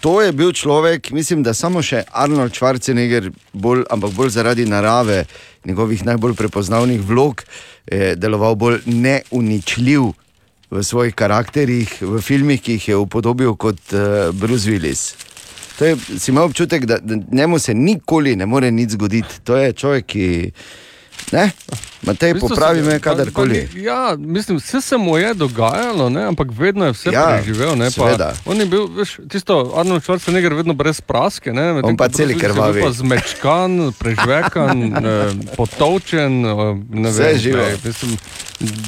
to 0.00 0.22
je 0.22 0.32
bil 0.32 0.52
človek, 0.52 1.10
mislim, 1.10 1.42
da 1.42 1.54
samo 1.54 1.82
še 1.82 2.02
Arnold 2.12 2.52
Schwarzenegger, 2.54 3.30
bolj, 3.52 3.84
ampak 3.90 4.10
bolj 4.12 4.30
zaradi 4.30 4.64
narave 4.66 5.24
njegovih 5.66 6.04
najbolj 6.06 6.34
prepoznavnih 6.34 7.00
vlog, 7.00 7.42
je 7.90 8.14
deloval 8.16 8.54
bolj 8.54 8.80
neuničljiv 8.86 10.12
v 10.70 10.82
svojih 10.82 11.14
karakterih, 11.14 11.92
v 12.00 12.20
filmih, 12.22 12.62
ki 12.62 12.78
jih 12.78 12.88
je 12.88 12.96
upodobil 12.96 13.54
kot 13.54 13.78
uh, 13.92 14.34
Bruce 14.34 14.70
Willis. 14.70 15.14
To 15.78 15.84
je, 15.84 15.96
si 16.18 16.30
imel 16.30 16.48
občutek, 16.48 16.86
da, 16.86 16.98
da 16.98 17.18
njemu 17.32 17.58
se 17.58 17.74
nikoli 17.74 18.36
ne 18.36 18.46
more 18.46 18.70
nič 18.70 18.96
zgoditi. 18.96 19.40
To 19.44 19.56
je 19.56 19.72
človek, 19.72 20.06
ki. 20.06 20.26
Ne? 21.32 21.50
Matej, 22.06 22.30
V 22.30 22.34
bistvu 22.34 22.48
popravi 22.48 22.78
se- 22.78 22.84
me 22.84 22.92
pa- 22.92 22.98
pa 23.00 23.04
kadarkoli. 23.10 23.68
ni- 23.68 23.82
Ja, 23.82 24.14
mislim, 24.16 24.56
vse 24.56 24.80
se 24.80 24.96
mu 24.96 25.16
je 25.16 25.34
dogajalo, 25.34 26.08
ne, 26.08 26.22
ampak 26.24 26.48
vedno 26.52 26.84
je 26.84 26.92
vse 26.92 27.08
Ja, 27.08 27.20
ja, 27.20 27.26
preživel. 27.36 27.74
Ne, 27.74 27.88
pa, 27.90 28.14
on 28.44 28.56
je 28.56 28.66
bil, 28.66 28.86
veš, 28.88 29.18
tisto 29.28 29.72
Arnold 29.74 30.02
Schwarzenegger, 30.02 30.54
vedno 30.54 30.72
brez 30.72 31.00
praske. 31.00 31.52
Ne, 31.52 31.72
medtem 31.72 31.84
On 31.84 31.96
pa 31.96 32.08
celi 32.08 32.34
krvavi. 32.36 32.80
Pa 32.80 32.90
zmečkan, 32.92 33.70
prežvekan, 34.00 34.76
eh, 34.96 35.30
potovčen. 35.56 36.32
eh, 36.40 36.54
ne 36.92 37.10
Vse 37.10 37.22
vem, 37.24 37.38
živo. 37.38 37.58
ne, 37.58 37.76
Mislim, 37.84 38.16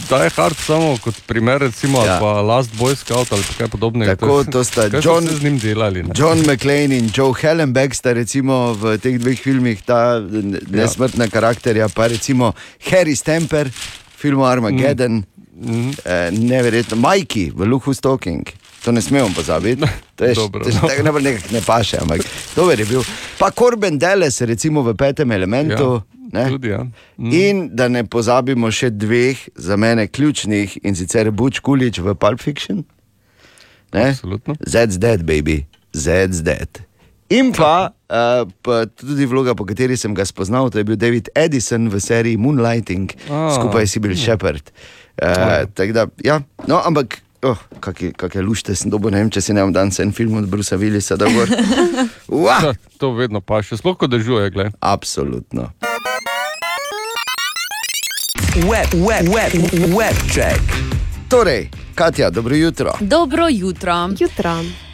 da 0.09 0.17
je 0.19 0.31
hard 0.31 0.57
samo 0.57 0.99
kot 0.99 1.15
primer, 1.23 1.61
recimo, 1.61 1.99
Ja. 1.99 2.05
ja. 2.07 2.19
pa 2.19 2.41
Last 2.41 2.71
Boy 2.73 2.95
Scout 2.95 3.33
ali 3.33 3.43
pa 3.43 3.55
kaj 3.57 3.69
podobnega. 3.69 4.17
Tako, 4.17 4.45
to 4.45 4.65
sta 4.65 4.83
John- 4.95 5.29
z 5.29 5.43
njim 5.43 5.59
delali. 5.59 6.03
Ne? 6.03 6.11
John 6.15 6.39
McClane 6.41 6.95
in 6.95 7.11
Joe 7.11 7.35
Hellenbeck 7.35 7.93
sta 7.93 8.13
recimo 8.13 8.73
v 8.73 8.97
teh 8.97 9.19
dveh 9.19 9.37
filmih 9.37 9.83
ta 9.83 10.17
n- 10.17 10.61
nesmrtna 10.67 11.25
ja. 11.25 11.31
karakterja, 11.31 11.89
pa 11.89 12.07
recimo 12.07 12.53
Harry 12.85 13.08
Stamper 13.17 13.69
v 13.69 14.19
filmu 14.19 14.45
Armageddon, 14.45 15.23
mm. 15.23 15.71
Mhm. 15.71 15.91
eh, 16.05 16.31
neverjetno, 16.31 16.97
Majki 16.97 17.51
v 17.55 17.67
Luhu 17.67 17.95
Stalking. 17.95 18.47
To 18.85 18.93
ne 18.93 19.03
smemo 19.03 19.31
pozabiti. 19.35 19.83
To 20.17 20.25
je, 20.25 20.35
Dobro, 20.35 20.63
to 20.63 20.69
je 20.69 20.73
dobro. 20.73 20.89
tako 20.89 21.03
najbolj 21.03 21.23
nekako 21.23 21.55
ne 21.55 21.61
paše, 21.67 21.97
ampak 22.01 22.21
dober 22.57 22.81
je 22.81 22.87
bil. 22.87 23.03
Pa 23.39 23.51
Corben 23.51 23.99
Dallas, 23.99 24.41
recimo 24.41 24.83
v 24.83 24.95
petem 24.95 25.33
elementu. 25.33 26.03
Ja, 26.33 26.43
ne? 26.43 26.49
tudi, 26.51 26.69
ja. 26.69 26.87
Mm. 27.19 27.33
In 27.33 27.69
da 27.73 27.89
ne 27.89 28.05
pozabimo 28.07 28.71
še 28.71 28.91
dveh, 28.91 29.39
za 29.55 29.77
mene 29.77 30.07
ključnih, 30.07 30.79
in 30.83 30.95
sicer 30.97 31.31
Butch 31.31 31.61
Kulič 31.61 31.99
v 31.99 32.15
Pulp 32.15 32.41
Fiction. 32.41 32.85
Ne? 33.95 34.11
Absolutno. 34.11 34.55
That's 34.67 34.99
dead, 34.99 35.27
baby, 35.27 35.67
that's 35.95 36.43
dead. 36.43 36.88
In 37.29 37.53
pa, 37.53 37.93
uh, 37.93 38.49
pa 38.65 38.89
tudi 38.89 39.29
vloga, 39.29 39.53
po 39.53 39.69
kateri 39.69 39.97
sem 40.01 40.17
ga 40.17 40.25
spoznal, 40.25 40.73
to 40.73 40.81
je 40.81 40.85
bil 40.89 40.97
David 40.97 41.29
Edison 41.37 41.93
v 41.93 42.01
seriji 42.01 42.41
Moonlighting, 42.41 43.13
oh. 43.29 43.53
skupaj 43.53 43.85
s 43.85 43.93
Sibyl 43.93 44.17
Shepard. 44.17 44.73
Uh, 45.21 45.69
tako 45.77 45.93
da, 45.93 46.07
ja, 46.25 46.41
no, 46.67 46.81
ampak. 46.81 47.21
Oh, 47.39 47.55
Kakšne 47.79 48.43
lušte 48.43 48.75
sem 48.75 48.91
dobil, 48.91 49.15
ne 49.15 49.23
vem, 49.23 49.29
če 49.31 49.39
si 49.39 49.55
ne 49.55 49.63
bom 49.63 49.71
danes 49.71 50.01
en 50.03 50.11
film 50.11 50.41
od 50.41 50.49
Brusa 50.51 50.75
Willisa, 50.75 51.15
da 51.15 51.31
gor. 51.37 51.47
Ja, 52.35 52.75
to 52.99 53.13
vedno 53.15 53.39
pa 53.39 53.63
še, 53.63 53.79
sploh 53.79 53.95
ko 53.95 54.11
dežuje. 54.11 54.51
Gled. 54.51 54.75
Absolutno. 54.83 55.71
Web, 58.67 58.91
web, 58.99 59.31
web, 59.31 59.55
web 59.95 60.19
check. 60.27 60.59
Torej, 61.31 61.71
Katja, 61.95 62.35
dobro 62.35 62.59
jutro. 62.59 62.99
Dobro 62.99 63.47
jutro. 63.47 64.11
Jutro. 64.19 64.88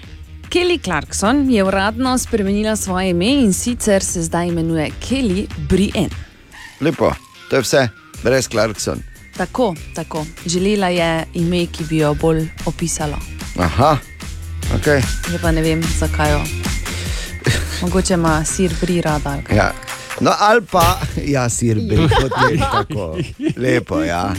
Kelly 0.55 0.79
Clarkson 0.79 1.51
je 1.51 1.65
uradno 1.65 2.19
spremenila 2.19 2.77
svoje 2.77 3.11
ime 3.11 3.27
in 3.27 3.53
sicer 3.53 4.05
se 4.05 4.23
zdaj 4.23 4.49
imenuje 4.49 4.91
Kelly 5.09 5.47
Brien. 5.69 6.11
Lepo, 6.81 7.13
to 7.51 7.57
je 7.57 7.63
vse, 7.63 7.89
brez 8.23 8.49
Clarkson. 8.49 9.03
Tako, 9.37 9.75
tako. 9.95 10.27
Želela 10.47 10.89
je 10.89 11.25
ime, 11.35 11.67
ki 11.67 11.85
bi 11.85 11.97
jo 11.97 12.15
bolj 12.15 12.49
opisalo. 12.67 13.19
Aha, 13.59 13.97
ok. 14.75 14.87
Je 15.33 15.39
pa 15.43 15.53
ne 15.53 15.63
vem, 15.63 15.83
zakaj 15.99 16.33
jo. 16.33 16.41
Mogoče 17.83 18.15
ima 18.15 18.45
sir 18.45 18.75
bri 18.81 19.01
rada. 19.01 19.37
Ja. 19.57 19.73
No, 20.21 20.31
ali 20.39 20.63
pa, 20.71 21.01
ja, 21.25 21.49
sir, 21.49 21.81
bil 21.89 22.09
potem 22.09 22.59
tako. 22.59 23.19
Lepo, 23.57 24.03
ja. 24.03 24.35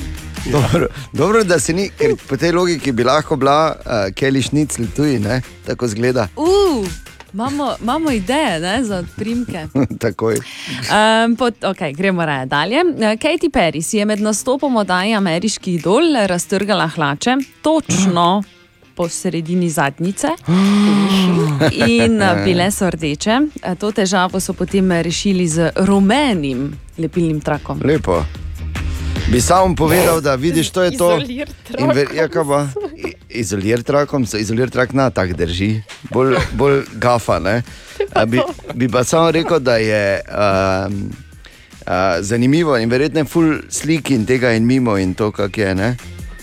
Dobro, 0.52 0.88
dobro, 1.14 1.44
da 1.44 1.60
se 1.60 1.74
ni, 1.74 1.90
ker 1.98 2.16
po 2.30 2.38
tej 2.38 2.52
logiki 2.52 2.92
bi 2.92 3.04
lahko 3.04 3.36
bila 3.36 3.76
uh, 3.76 3.92
Kelly 4.14 4.42
Šnicl 4.42 4.84
tudi, 4.96 5.20
ne? 5.20 5.42
tako 5.66 5.88
zgleda. 5.88 6.28
Uh, 6.36 6.88
imamo, 7.34 7.76
imamo 7.82 8.12
ideje 8.12 8.60
ne, 8.60 8.84
za 8.84 9.04
primke. 9.16 9.68
Takoj. 10.00 10.36
Um, 10.36 11.36
pot, 11.36 11.54
okay, 11.64 11.96
gremo 11.96 12.26
raje 12.26 12.46
dalje. 12.46 12.76
Eh, 12.76 13.18
Katy 13.18 13.50
Perry 13.50 13.82
si 13.82 13.98
je 13.98 14.06
med 14.06 14.22
nastopom 14.22 14.76
oddaji 14.76 15.14
Ameriški 15.14 15.74
idol 15.74 16.16
raztrgala 16.26 16.88
hlače, 16.88 17.38
točno 17.62 18.44
po 18.96 19.10
sredini 19.10 19.70
zadnjice. 19.70 20.28
In 22.00 22.22
eh, 22.22 22.42
bile 22.46 22.72
so 22.72 22.90
rdeče. 22.90 23.40
Eh, 23.64 23.76
To 23.76 23.92
težavo 23.92 24.40
so 24.40 24.54
potem 24.54 24.92
rešili 24.92 25.48
z 25.48 25.72
rumenim 25.76 26.74
lepilnim 26.98 27.42
trakom. 27.42 27.82
Lepo. 27.84 28.24
Bi 29.32 29.42
samo 29.42 29.76
povedal, 29.76 30.22
da 30.22 30.36
vidiš, 30.36 30.70
to 30.70 30.84
je 30.84 30.98
to. 30.98 31.20
Izolir 33.30 33.80
ja, 33.80 33.84
trakom, 33.84 34.26
so 34.26 34.38
izolir 34.38 34.70
trak 34.70 34.94
na 34.94 35.10
tak 35.10 35.34
drži, 35.34 35.82
bolj, 36.14 36.38
bolj 36.54 36.84
gafa. 36.94 37.40
Ne? 37.40 37.64
Bi, 38.28 38.42
bi 38.74 38.90
pa 38.90 39.04
samo 39.04 39.32
rekel, 39.32 39.60
da 39.60 39.78
je 39.78 40.22
um, 40.22 41.10
uh, 41.88 41.94
zanimivo 42.20 42.78
in 42.78 42.90
verjetno 42.90 43.20
je 43.20 43.26
full 43.26 43.58
slik 43.70 44.12
in 44.12 44.26
tega 44.26 44.54
in 44.54 44.66
mimo 44.66 44.98
in 44.98 45.14
to, 45.14 45.32
kak 45.32 45.58
je. 45.58 45.76
Ne? 45.76 45.96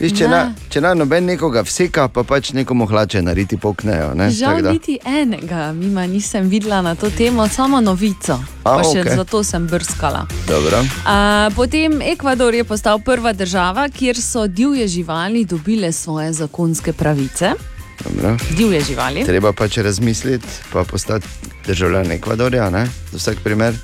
Viš, 0.03 0.17
če, 0.19 0.27
na, 0.27 0.39
če 0.67 0.81
na 0.83 0.97
noben 0.99 1.29
nekoga 1.31 1.63
vseka, 1.63 2.09
pa 2.11 2.25
pač 2.27 2.51
nekomu 2.59 2.89
hlače 2.91 3.21
nariti 3.23 3.55
poknejo. 3.55 4.09
Ne? 4.19 4.33
Žal 4.35 4.65
niti 4.67 4.97
enega, 4.99 5.69
mima 5.77 6.03
nisem 6.11 6.49
videla 6.51 6.81
na 6.83 6.97
to 6.99 7.07
temo, 7.15 7.47
samo 7.49 7.79
novico. 7.81 8.35
A, 8.35 8.65
Pa 8.65 8.83
še 8.83 9.05
okej. 9.05 9.15
zato 9.23 9.43
sem 9.47 9.69
brskala. 9.71 10.25
Dobro. 10.49 10.83
A, 11.07 11.51
potem 11.55 12.03
Ekvador 12.03 12.51
je 12.51 12.67
postal 12.67 12.99
prva 12.99 13.31
država, 13.33 13.87
kjer 13.95 14.19
so 14.19 14.49
divje 14.51 14.89
živali 14.91 15.45
dobile 15.47 15.93
svoje 15.95 16.33
zakonske 16.33 16.93
pravice. 16.93 17.55
Dobro. 18.03 18.35
Divje 18.59 18.81
živali. 18.91 19.23
Treba 19.23 19.53
pač 19.55 19.79
razmisliti, 19.87 20.49
pa 20.73 20.83
postati 20.83 21.29
državljan 21.67 22.11
Ekvadorja, 22.19 22.71
ne? 22.75 22.89
za 23.15 23.23
vsak 23.23 23.39
primer. 23.47 23.79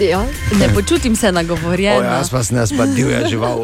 Ja. 0.00 0.24
Ne 0.58 0.68
počutim 0.74 1.16
se 1.16 1.32
nagovorjena. 1.32 1.98
O, 1.98 2.02
jaz 2.04 2.30
pa 2.30 2.42
sem 2.42 2.58
pa 2.76 2.86
divja 2.86 3.28
žival. 3.28 3.62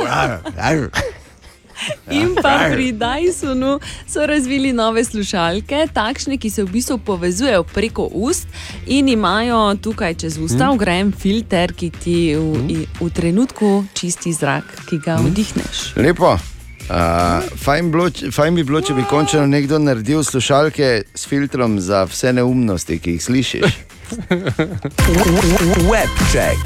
In 2.11 2.37
pa 2.37 2.71
pri 2.71 2.93
Dysonu 2.93 3.77
so 4.07 4.23
razvili 4.23 4.71
nove 4.73 5.03
slušalke, 5.05 5.89
takšne, 5.93 6.39
ki 6.39 6.51
se 6.51 6.63
v 6.63 6.71
bistvu 6.71 6.99
povezujejo 6.99 7.65
preko 7.65 8.07
ust 8.07 8.47
in 8.87 9.09
imajo 9.09 9.75
tukaj 9.77 10.15
čez 10.15 10.39
usta 10.39 10.67
Mm. 10.67 10.75
ugrajen 10.75 11.13
filter, 11.13 11.73
ki 11.73 11.91
ti 11.93 12.37
v, 12.37 12.43
i- 12.69 12.87
v 13.01 13.11
trenutku 13.11 13.85
čisti 13.95 14.33
zrak, 14.33 14.65
ki 14.87 14.99
ga 14.99 15.17
vdihneš. 15.17 15.97
Lepo. 15.97 16.39
Uh, 16.83 16.99
fajn, 17.57 17.91
bilo, 17.91 18.11
fajn 18.33 18.55
bi 18.55 18.63
bilo, 18.63 18.81
če 18.81 18.95
bi 18.95 19.03
končno 19.03 19.47
nekdo 19.47 19.79
naredil 19.79 20.23
slušalke 20.23 21.03
s 21.15 21.27
filtrom 21.27 21.81
za 21.81 22.05
vse 22.05 22.33
neumnosti, 22.33 22.99
ki 22.99 23.11
jih 23.11 23.23
slišiš. 23.23 23.65
Web 25.91 26.11
check. 26.33 26.59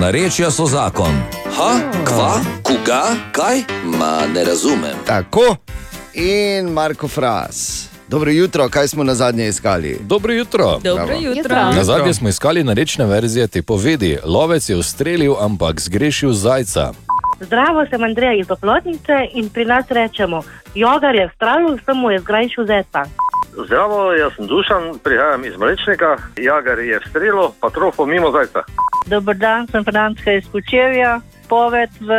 Narečja 0.00 0.50
so 0.50 0.66
zakon. 0.66 1.14
Ha, 1.56 1.80
kva, 2.04 2.40
koga, 2.62 3.02
kaj? 3.32 3.62
Ma 3.84 4.26
ne 4.34 4.44
razumem. 4.44 4.96
Tako 5.06 5.56
in 6.14 6.68
Marko 6.72 7.08
Fras. 7.08 7.88
Dobro 8.08 8.30
jutro, 8.30 8.68
kaj 8.68 8.88
smo 8.88 9.04
na 9.04 9.14
zadnje 9.14 9.48
iskali? 9.48 9.98
Dobro 10.00 10.32
jutro. 10.32 10.78
Dobro 10.84 11.14
jutro. 11.20 11.56
Na 11.56 11.84
zadnje 11.84 12.14
smo 12.14 12.28
iskali 12.28 12.64
narečne 12.64 13.06
verzije 13.06 13.46
te 13.46 13.62
povedi. 13.62 14.18
Lovec 14.24 14.68
je 14.68 14.76
ustrelil, 14.76 15.34
ampak 15.40 15.80
zgrešil 15.80 16.32
zajca. 16.32 16.92
Zdravo, 17.40 17.86
sem 17.90 18.04
Andreja 18.04 18.40
iz 18.40 18.50
Oplotnice 18.50 19.12
in 19.34 19.48
pri 19.48 19.64
nas 19.64 19.84
rečemo, 19.88 20.42
jogar 20.74 21.14
je 21.14 21.26
v 21.26 21.30
stralu, 21.34 21.78
sem 21.84 21.96
mu 21.96 22.10
je 22.10 22.20
zgrajšil 22.20 22.66
zeca. 22.66 23.04
Zdravo, 23.52 24.12
jaz 24.12 24.32
sem 24.36 24.46
Dušan, 24.46 24.98
prihajam 25.04 25.44
iz 25.44 25.56
Mlečnika, 25.56 26.16
Jagar 26.36 26.78
je 26.78 26.98
v 26.98 27.08
strelu, 27.10 27.52
pa 27.60 27.70
trofo 27.70 28.06
mimo 28.06 28.30
zajca. 28.30 28.62
Dober 29.06 29.36
dan, 29.36 29.66
sem 29.66 29.84
Franska 29.84 30.32
iz 30.32 30.44
Kučevja. 30.52 31.20
Poved 31.48 31.90
v 32.00 32.10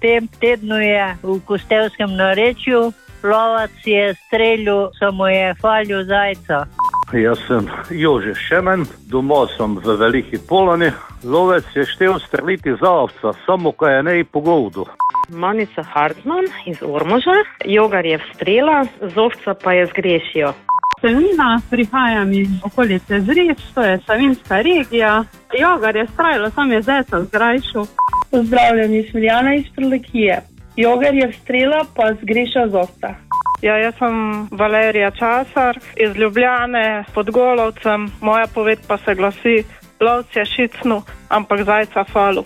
tem 0.00 0.28
tednu 0.40 0.80
je 0.80 1.16
v 1.22 1.40
Kostevskem 1.44 2.16
narečju. 2.16 2.92
Lovac 3.22 3.70
je 3.84 4.14
streljal, 4.26 4.90
samo 4.98 5.28
je 5.28 5.54
falil 5.60 6.04
zajca. 6.04 6.64
Jaz 7.12 7.38
sem 7.48 7.68
Jože 7.90 8.34
Šemen, 8.34 8.84
doma 9.08 9.46
sem 9.56 9.76
v 9.80 9.96
Veliki 9.96 10.38
Polani. 10.48 10.92
Lovec 11.24 11.64
je 11.74 11.86
štel 11.86 12.18
streliti 12.20 12.76
za 12.80 12.90
ovca, 12.90 13.32
samo 13.46 13.72
ko 13.72 13.88
je 13.88 14.02
ne 14.02 14.24
pogovdu. 14.24 14.86
Monica 15.28 15.82
Hartman 15.82 16.44
iz 16.66 16.82
Ormoža, 16.82 17.42
jogar 17.64 18.06
je 18.06 18.20
strela, 18.34 18.84
zovca 19.14 19.54
pa 19.54 19.72
je 19.72 19.86
zgrešil. 19.86 20.52
Selina, 21.00 21.60
prihajam 21.70 22.32
iz 22.32 22.48
okolice 22.64 23.20
Zrič, 23.20 23.58
to 23.74 23.82
je 23.82 23.98
Savinska 24.06 24.60
regija. 24.60 25.24
Jogar 25.60 25.96
je 25.96 26.06
strajalo, 26.06 26.50
sam 26.50 26.72
je 26.72 26.82
zeca 26.82 27.22
zgrajšal. 27.22 27.86
Pozdravljeni, 28.30 29.08
Smiljana 29.10 29.54
iz 29.54 29.64
Prlekije. 29.76 30.42
Jogar 30.76 31.14
je 31.14 31.32
strela, 31.32 31.84
pa 31.96 32.14
zgreša 32.22 32.68
zovca. 32.68 33.14
Ja, 33.62 33.76
jaz 33.76 33.94
sem 33.98 34.48
Valerija 34.50 35.10
Časar 35.10 35.78
iz 35.96 36.16
Ljubljane 36.16 37.04
pod 37.14 37.30
Golovcem. 37.30 38.10
Moja 38.20 38.46
poved 38.54 38.78
pa 38.88 38.98
se 38.98 39.14
glasi: 39.14 39.64
lovce 40.00 40.44
šicnu, 40.44 41.02
ampak 41.28 41.62
zajca 41.62 42.04
falu. 42.04 42.42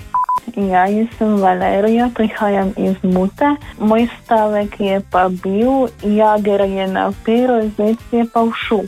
Ja, 0.57 0.87
jaz 0.87 1.09
sem 1.19 1.37
Valerija, 1.41 2.11
prihajam 2.15 2.73
iz 2.77 2.97
Mute. 3.03 3.55
Moj 3.79 4.09
stavek 4.23 4.81
je 4.81 5.01
pa 5.11 5.29
bil, 5.29 5.89
jager 6.03 6.61
je 6.61 6.87
na 6.87 7.13
pero, 7.25 7.63
zdaj 7.69 7.95
je 8.13 8.27
pa 8.33 8.45
všel. 8.51 8.83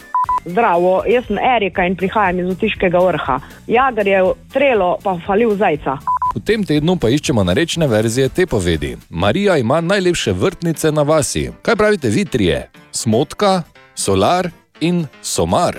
Zdravo, 0.44 1.02
jaz 1.08 1.24
sem 1.26 1.38
Erika 1.38 1.86
in 1.86 1.96
prihajam 1.96 2.40
iz 2.40 2.50
Utiškega 2.52 2.98
vrha. 2.98 3.38
Jagar 3.66 4.06
je 4.06 4.24
strelo, 4.50 4.98
pa 5.02 5.16
falil 5.26 5.56
zajca. 5.56 5.96
V 6.34 6.42
tem 6.42 6.64
tednu 6.66 6.96
pa 6.98 7.08
iščemo 7.08 7.44
narečne 7.46 7.86
verzije 7.86 8.28
te 8.28 8.46
povedi. 8.46 8.96
Marija 9.08 9.56
ima 9.56 9.80
najlepše 9.80 10.32
vrtnice 10.32 10.92
na 10.92 11.02
vasi. 11.02 11.50
Kaj 11.62 11.76
pravite 11.76 12.08
vi 12.08 12.24
trije? 12.24 12.68
Smotka, 12.92 13.62
solar 13.94 14.50
in 14.80 15.06
somar. 15.22 15.78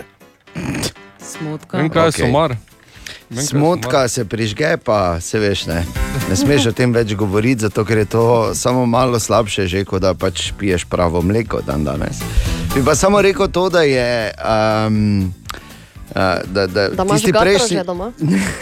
Smotka. 1.20 1.78
Vem, 1.78 1.90
kaj 1.90 2.08
je 2.08 2.12
somar. 2.12 2.56
Je 3.30 3.42
Smotka 3.42 4.08
se 4.08 4.26
prižge, 4.26 4.78
pa 4.78 5.20
se 5.20 5.40
veš, 5.40 5.66
ne. 5.66 5.86
ne 6.30 6.36
smeš 6.36 6.66
o 6.66 6.72
tem 6.72 6.94
več 6.94 7.16
govoriti, 7.16 7.62
zato 7.62 7.86
ker 7.86 7.98
je 7.98 8.06
to 8.06 8.26
samo 8.54 8.86
malo 8.86 9.20
slabše, 9.20 9.68
že 9.68 9.82
kot 9.82 10.02
da 10.02 10.14
pač 10.14 10.52
piješ 10.54 10.86
pravo 10.86 11.22
mleko 11.22 11.62
dan 11.62 11.84
danes. 11.84 12.22
Bi 12.76 12.84
pa 12.86 12.96
samo 12.96 13.22
rekel 13.22 13.48
to, 13.48 13.70
da 13.70 13.82
je. 13.82 14.32
Um, 14.88 15.34
da, 16.14 16.68
da, 16.68 16.90
Da 16.90 17.04
imaš 17.04 17.18
tisti 17.18 17.32
gatro 17.32 17.46
prejšnji- 17.46 17.86
doma? 17.86 18.12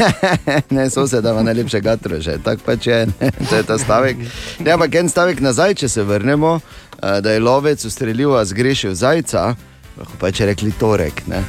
ne, 0.72 0.90
soseda 0.90 1.32
ima 1.32 1.44
najlepše 1.44 1.80
gatro 1.80 2.22
že, 2.22 2.38
tako 2.44 2.62
pač 2.66 2.88
je, 2.88 3.06
ne, 3.20 3.32
to 3.50 3.56
je 3.56 3.64
ta 3.64 3.78
stavek. 3.78 4.18
Ne, 4.60 4.72
ampak 4.72 4.96
en 4.96 5.10
stavek 5.10 5.40
nazaj, 5.40 5.76
če 5.76 5.90
se 5.90 6.04
vrnemo, 6.04 6.60
da 6.98 7.32
je 7.32 7.40
lovec 7.40 7.86
ustrelil, 7.86 8.32
a 8.34 8.46
zgrešil 8.46 8.96
zajca, 8.96 9.56
lahko 9.98 10.14
pač 10.18 10.40
rekli 10.40 10.72
torek. 10.72 11.28
Ne. 11.28 11.44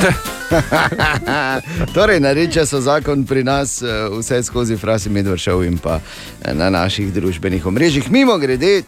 torej, 1.94 2.20
nareče 2.20 2.66
so 2.66 2.80
zakon 2.80 3.24
pri 3.26 3.44
nas, 3.44 3.82
eh, 3.82 3.86
vse 4.18 4.42
skozi 4.42 4.76
frasi 4.76 5.10
medvršev 5.10 5.64
in 5.64 5.78
pa 5.78 6.00
eh, 6.00 6.54
na 6.54 6.70
naših 6.70 7.12
družbenih 7.12 7.66
omrežjih. 7.66 8.10
Mimo 8.10 8.38
grede, 8.38 8.82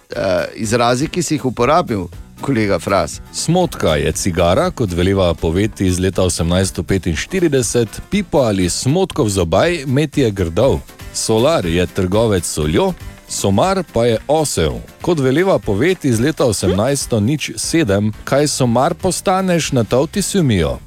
izrazi, 0.55 1.09
ki 1.09 1.23
si 1.23 1.35
jih 1.35 1.45
uporabil, 1.45 2.07
kolega 2.43 2.79
Fras. 2.79 3.21
Smotka 3.33 3.95
je 3.95 4.13
cigara, 4.13 4.71
kot 4.71 4.93
veleva 4.93 5.35
poveti 5.35 5.87
iz 5.87 5.99
leta 5.99 6.23
1845, 6.23 7.87
pipo 8.11 8.39
ali 8.39 8.71
smotkov 8.71 9.29
zobaj 9.29 9.85
metje 9.87 10.31
grdov. 10.31 10.81
Solar 11.15 11.67
je 11.67 11.87
trgovec 11.87 12.45
soljo, 12.45 12.93
somar 13.29 13.85
pa 13.93 14.05
je 14.07 14.19
osel. 14.29 14.73
Kot 15.03 15.21
veleva 15.21 15.59
poveti 15.59 16.09
iz 16.09 16.21
leta 16.21 16.45
1807, 16.45 18.13
kaj 18.25 18.49
somar 18.49 18.95
postaneš 18.95 19.73
na 19.73 19.85
tavti 19.85 20.23
sumijo. 20.23 20.79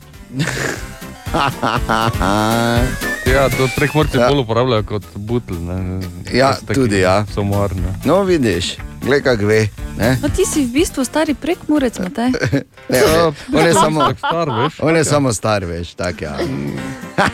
Ja, 3.34 3.50
to 3.50 3.68
prekmorci 3.76 4.18
ja. 4.18 4.30
bolj 4.30 4.40
uporabljajo 4.40 4.84
kot 4.84 5.04
butl. 5.16 5.54
Ne. 5.54 6.02
Ja, 6.34 6.54
To 6.54 6.60
so 6.60 6.66
taki 6.66 6.80
tudi 6.80 7.00
ja. 7.00 7.26
Somar, 7.34 7.76
ne. 7.76 7.94
No, 8.06 8.24
vidiš, 8.24 8.78
gledaj, 9.02 9.22
kako 9.22 9.46
ve. 9.46 9.68
Ne? 9.98 10.18
No, 10.22 10.30
ti 10.30 10.46
si 10.46 10.66
v 10.66 10.72
bistvu 10.72 11.06
stari 11.06 11.34
prekmurec, 11.34 12.00
Matej. 12.00 12.32
Ne, 12.90 13.02
on, 13.04 13.34
on 13.54 13.66
je 13.66 13.74
samo 13.74 14.10
star, 14.18 14.50
veš. 14.50 14.74
On 14.80 14.96
je 14.96 15.04
samo 15.04 15.34
star, 15.34 15.66
veš, 15.66 15.94
tak 15.96 16.22
ja. 16.22 16.38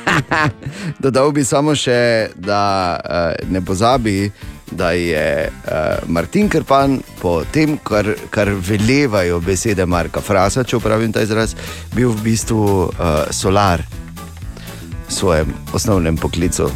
Dodal 1.04 1.32
bi 1.32 1.44
samo 1.44 1.76
še, 1.76 2.30
da 2.36 2.62
uh, 3.04 3.52
ne 3.52 3.62
pozabi, 3.66 4.32
da 4.72 4.92
je 4.92 5.50
uh, 5.50 5.72
Martin 6.08 6.50
Krpan 6.50 7.00
po 7.22 7.44
tem, 7.52 7.78
kar, 7.84 8.08
kar 8.30 8.50
velevajo 8.50 9.40
besede 9.40 9.86
Marka 9.86 10.22
Frasa, 10.22 10.64
če 10.64 10.78
upravim 10.80 11.12
ta 11.12 11.22
izraz, 11.22 11.56
bil 11.96 12.12
v 12.12 12.24
bistvu 12.32 12.64
uh, 12.88 13.28
solar 13.32 13.84
v 15.08 15.14
svojem 15.14 15.54
osnovnem 15.74 16.18
poklicu. 16.18 16.72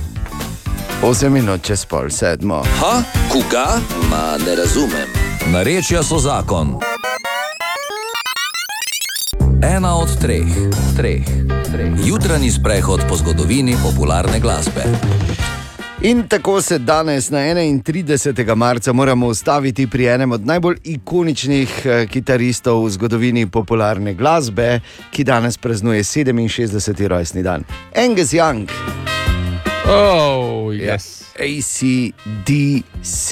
8 1.03 1.29
minut 1.29 1.61
čez 1.63 1.85
pol 1.85 2.09
sedmo. 2.09 2.63
Ha, 2.79 3.03
koga? 3.29 3.79
Ma 4.09 4.37
ne 4.45 4.55
razumem. 4.55 5.11
Narečja 5.51 6.03
so 6.03 6.17
zakon. 6.19 6.79
Ena 9.61 9.95
od 9.97 10.09
treh, 10.21 10.49
treh, 10.97 11.25
treh. 11.71 11.93
Jutranji 12.05 12.51
sprehod 12.51 13.05
po 13.09 13.15
zgodovini 13.17 13.75
popularne 13.83 14.39
glasbe. 14.39 14.83
In 16.05 16.27
tako 16.27 16.61
se 16.61 16.79
danes, 16.79 17.29
na 17.29 17.39
31. 17.39 18.55
marca, 18.55 18.93
moramo 18.93 19.27
ustaviti 19.27 19.87
pri 19.87 20.05
enem 20.05 20.31
od 20.31 20.45
najbolj 20.45 20.77
ikoničnih 20.83 21.85
eh, 21.85 22.07
kitaristov 22.07 22.85
v 22.85 22.89
zgodovini 22.89 23.47
popularne 23.47 24.13
glasbe, 24.13 24.79
ki 25.11 25.23
danes 25.23 25.57
praznuje 25.57 26.03
67. 26.03 27.07
rojstni 27.07 27.43
dan. 27.43 27.63
Angus 27.95 28.33
Young. 28.33 28.69
Oh, 29.89 30.69
yes. 30.73 31.23
ACDC. 31.39 33.29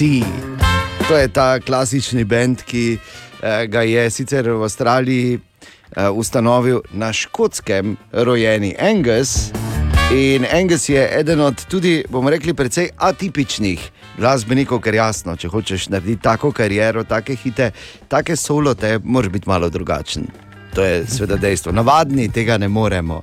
To 1.08 1.16
je 1.16 1.28
ta 1.28 1.60
klasični 1.60 2.24
bend, 2.24 2.62
ki 2.66 2.98
eh, 2.98 3.66
ga 3.66 3.82
je 3.82 4.10
sicer 4.10 4.50
v 4.50 4.62
Avstraliji 4.62 5.38
eh, 5.38 6.10
ustanovil 6.10 6.82
na 6.92 7.12
škotskem 7.12 7.96
rojeni 8.12 8.74
Angus. 8.78 9.63
In 10.12 10.44
Angus 10.52 10.88
je 10.88 11.18
eden 11.18 11.40
od 11.40 11.64
tudi, 11.64 12.04
bomo 12.08 12.30
rekli, 12.30 12.54
precej 12.54 12.88
atipičnih 12.96 13.90
glasbenikov, 14.18 14.80
ker 14.84 14.94
jasno, 14.94 15.36
če 15.36 15.48
hočeš 15.48 15.88
narediti 15.88 16.22
tako 16.22 16.52
kariero, 16.52 17.04
take 17.08 17.34
hite, 17.40 17.70
take 18.08 18.36
solote, 18.36 18.98
moraš 19.04 19.32
biti 19.32 19.48
malo 19.48 19.68
drugačen. 19.68 20.26
To 20.74 20.84
je 20.84 21.06
seveda 21.06 21.36
dejstvo. 21.36 21.72
Navadni 21.72 22.28
tega 22.28 22.58
ne 22.58 22.68
moremo. 22.68 23.22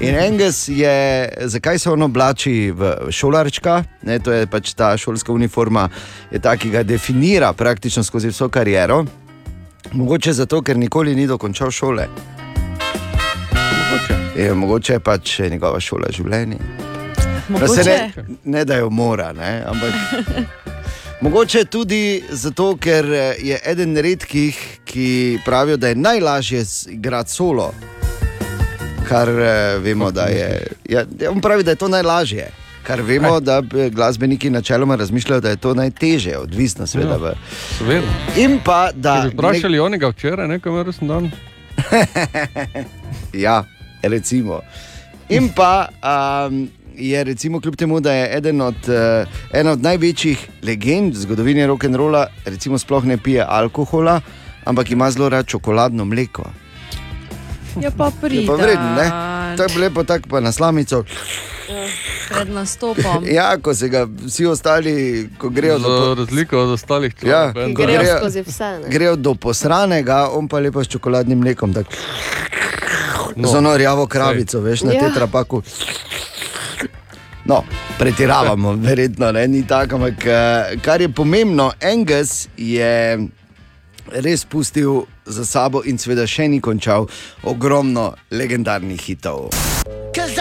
In 0.00 0.16
Angus 0.26 0.68
je, 0.68 1.28
zakaj 1.40 1.78
se 1.78 1.90
on 1.90 2.02
oblači 2.02 2.70
v 2.70 2.94
šolarčka, 3.10 3.82
ne, 4.02 4.18
to 4.18 4.32
je 4.32 4.46
pač 4.46 4.74
ta 4.74 4.96
šolska 4.96 5.32
uniforma, 5.32 5.88
je 6.30 6.38
ta, 6.38 6.56
ki 6.56 6.70
ga 6.70 6.82
definira 6.82 7.52
praktično 7.52 8.04
skozi 8.04 8.30
vso 8.30 8.48
kariero. 8.48 9.04
Mogoče 9.92 10.32
zato, 10.32 10.62
ker 10.62 10.78
nikoli 10.78 11.16
ni 11.16 11.26
dokončal 11.26 11.70
šole. 11.70 12.06
Mogoče. 13.90 14.42
Je, 14.42 14.54
mogoče 14.54 14.92
je 14.92 15.00
pač 15.00 15.38
njegova 15.50 15.80
šola 15.80 16.10
življenja. 16.14 16.58
Se 17.74 17.82
ne, 17.84 18.26
ne 18.44 18.64
da 18.64 18.76
jo 18.76 18.90
mora, 18.90 19.32
ne, 19.32 19.64
ampak. 19.66 20.46
Mogoče 21.24 21.64
tudi 21.64 22.22
zato, 22.30 22.76
ker 22.80 23.04
eh, 23.12 23.40
je 23.42 23.58
eden 23.66 23.96
redkih, 23.96 24.60
ki 24.84 25.38
pravijo, 25.44 25.76
da 25.76 25.88
je 25.88 25.94
najlažje 25.98 26.62
igrati 26.88 27.30
solo. 27.30 27.72
Kar 29.08 29.28
eh, 29.28 29.78
vemo, 29.82 30.10
da 30.10 30.28
je. 30.30 30.66
Ja, 30.88 31.04
on 31.30 31.40
pravi, 31.40 31.66
da 31.66 31.74
je 31.74 31.80
to 31.82 31.88
najlažje. 31.88 32.46
Kar 32.86 33.02
vemo, 33.02 33.40
da 33.40 33.58
eh, 33.58 33.90
glasbeniki 33.90 34.50
načeloma 34.50 34.96
razmišljajo, 34.96 35.40
da 35.40 35.50
je 35.50 35.56
to 35.56 35.74
najtežje, 35.74 36.38
odvisno 36.38 36.86
seveda. 36.86 37.18
Ja, 37.18 37.34
Seveda. 37.78 38.14
In 38.36 38.60
pa 38.64 38.92
da. 38.94 39.18
Če 39.22 39.28
bi 39.28 39.34
vprašali 39.34 39.76
nek... 39.76 39.86
onega 39.86 40.14
včeraj, 40.14 40.48
nekaj 40.48 40.82
resen 40.86 41.08
dan. 41.08 41.30
ja, 43.46 43.64
recimo. 44.02 44.60
In 45.28 45.48
pa 45.54 45.88
um, 46.02 46.68
je, 46.96 47.24
recimo, 47.24 47.60
kljub 47.60 47.76
temu, 47.76 48.00
da 48.00 48.12
je 48.12 48.36
eden 48.36 48.60
od, 48.60 48.74
uh, 48.88 49.28
ena 49.52 49.72
od 49.72 49.82
največjih 49.82 50.48
legend 50.62 51.14
v 51.14 51.18
zgodovini 51.18 51.66
rock'n'rolla, 51.66 52.26
recimo, 52.44 52.78
sploh 52.78 53.04
ne 53.04 53.16
pije 53.16 53.44
alkohola, 53.48 54.20
ampak 54.64 54.90
ima 54.90 55.10
zelo 55.10 55.28
rad 55.28 55.46
čokoladno 55.46 56.04
mleko. 56.04 56.44
Ja, 57.80 57.90
pa 57.90 58.04
Je 58.04 58.12
pride. 58.20 58.46
pa 58.46 58.52
vreden, 58.52 58.94
ne? 58.94 59.10
Je 59.58 59.78
lepo, 59.78 60.04
tako 60.04 60.28
pa 60.28 60.40
na 60.40 60.52
slamico. 60.52 61.04
pred 62.30 62.48
nastopom. 62.50 63.24
Ja, 63.26 63.58
ko 63.58 63.74
se 63.74 63.88
ga 63.88 64.06
vsi 64.26 64.46
ostali, 64.46 65.28
ko 65.38 65.48
grejo 65.48 65.78
Za 65.78 65.88
do, 65.88 66.14
razliko 66.14 66.58
od 66.58 66.70
ostalih 66.70 67.14
ja, 67.14 67.20
članov 67.20 67.52
ko 67.52 67.60
benda. 67.60 67.82
Grejo 67.82 68.00
grejo, 68.00 68.18
skozi 68.18 68.42
vse. 68.42 68.64
ne. 68.64 68.88
grejo 68.88 69.16
do 69.16 69.34
posranega, 69.34 70.28
on 70.32 70.48
pa 70.48 70.58
lepo 70.58 70.84
s 70.84 70.88
čokoladnim 70.88 71.38
mlekom. 71.38 71.74
Tak, 71.74 71.86
No. 73.36 73.48
Z 73.48 73.54
ono 73.54 73.76
rjavo 73.76 74.06
kravico, 74.06 74.60
veš, 74.60 74.82
na 74.82 74.92
Ja. 74.92 75.00
tetrapaku. 75.02 75.62
No, 77.44 77.64
pretiravamo, 77.98 78.72
verjetno 78.86 79.32
ne, 79.32 79.48
ni 79.48 79.66
tako, 79.66 79.94
ampak 79.96 80.26
eh, 80.26 80.32
kar 80.78 81.00
je 81.00 81.08
pomembno, 81.08 81.72
Angus 81.82 82.48
je 82.56 83.18
res 84.12 84.44
pustil 84.44 85.02
za 85.26 85.44
sabo 85.44 85.82
in 85.84 85.98
seveda 85.98 86.26
še 86.26 86.48
ni 86.48 86.60
končal 86.60 87.06
ogromno 87.44 88.10
legendarnih 88.30 89.00
hitov. 89.00 89.50
Cause 90.10 90.39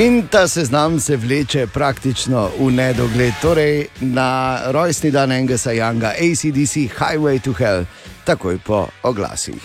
In 0.00 0.22
ta 0.30 0.48
seznam 0.48 1.00
se 1.00 1.16
vleče 1.16 1.66
praktično 1.66 2.50
v 2.58 2.70
nedogled, 2.72 3.32
torej 3.42 3.86
na 4.00 4.58
rojstni 4.72 5.10
dan 5.10 5.32
Angusa 5.32 5.70
Younga, 5.70 6.14
ACDC 6.16 6.74
Highway 6.74 7.40
to 7.40 7.52
Hell, 7.52 7.84
takoj 8.24 8.58
po 8.64 8.86
oglasih. 9.02 9.60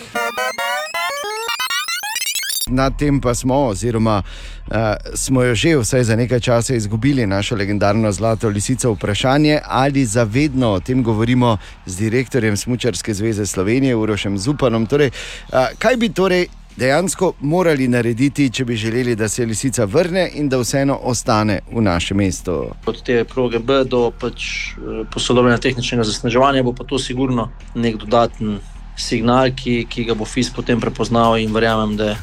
Na 2.68 2.90
tem 2.90 3.20
pa 3.20 3.34
smo, 3.34 3.54
oziroma 3.54 4.22
uh, 4.22 4.76
smo 5.14 5.42
jo 5.42 5.54
že 5.54 5.76
vsaj 5.76 6.04
za 6.04 6.16
nekaj 6.16 6.40
časa 6.40 6.74
izgubili, 6.74 7.26
našo 7.26 7.56
legendarno 7.56 8.12
zlato 8.12 8.48
lisico. 8.48 8.92
Vprašanje, 8.92 9.60
ali 9.64 10.04
zavedno 10.04 10.70
o 10.70 10.80
tem 10.80 11.02
govorimo 11.02 11.56
z 11.86 11.96
direktorjem 11.96 12.56
Smučarske 12.56 13.14
zveze 13.14 13.46
Slovenije, 13.46 13.96
Urošem 13.96 14.38
Zupanom. 14.38 14.86
Torej, 14.86 15.10
uh, 15.48 15.58
kaj 15.78 15.96
bi 15.96 16.12
torej 16.12 16.46
dejansko 16.76 17.32
morali 17.40 17.88
narediti, 17.88 18.50
če 18.50 18.64
bi 18.64 18.76
želeli, 18.76 19.16
da 19.16 19.28
se 19.28 19.44
lisica 19.46 19.84
vrne 19.84 20.30
in 20.34 20.48
da 20.48 20.58
vseeno 20.58 20.98
ostane 21.02 21.60
v 21.72 21.82
našem 21.82 22.16
mestu? 22.16 22.70
od 22.86 23.02
te 23.02 23.24
proge 23.24 23.58
B 23.58 23.84
do 23.84 24.10
pač, 24.20 24.46
eh, 24.46 25.04
posodobljanja 25.12 25.58
tehničnega 25.58 26.04
zasneževanja, 26.04 26.62
bo 26.62 26.72
pa 26.72 26.84
to 26.84 26.98
sigurno 26.98 27.50
nek 27.74 27.96
dodaten 27.96 28.58
signal, 28.96 29.50
ki, 29.56 29.86
ki 29.88 30.04
ga 30.04 30.14
bo 30.14 30.24
FIS 30.24 30.50
potem 30.50 30.80
prepoznal 30.80 31.38
in 31.38 31.52
verjamem, 31.54 31.96
da 31.96 32.16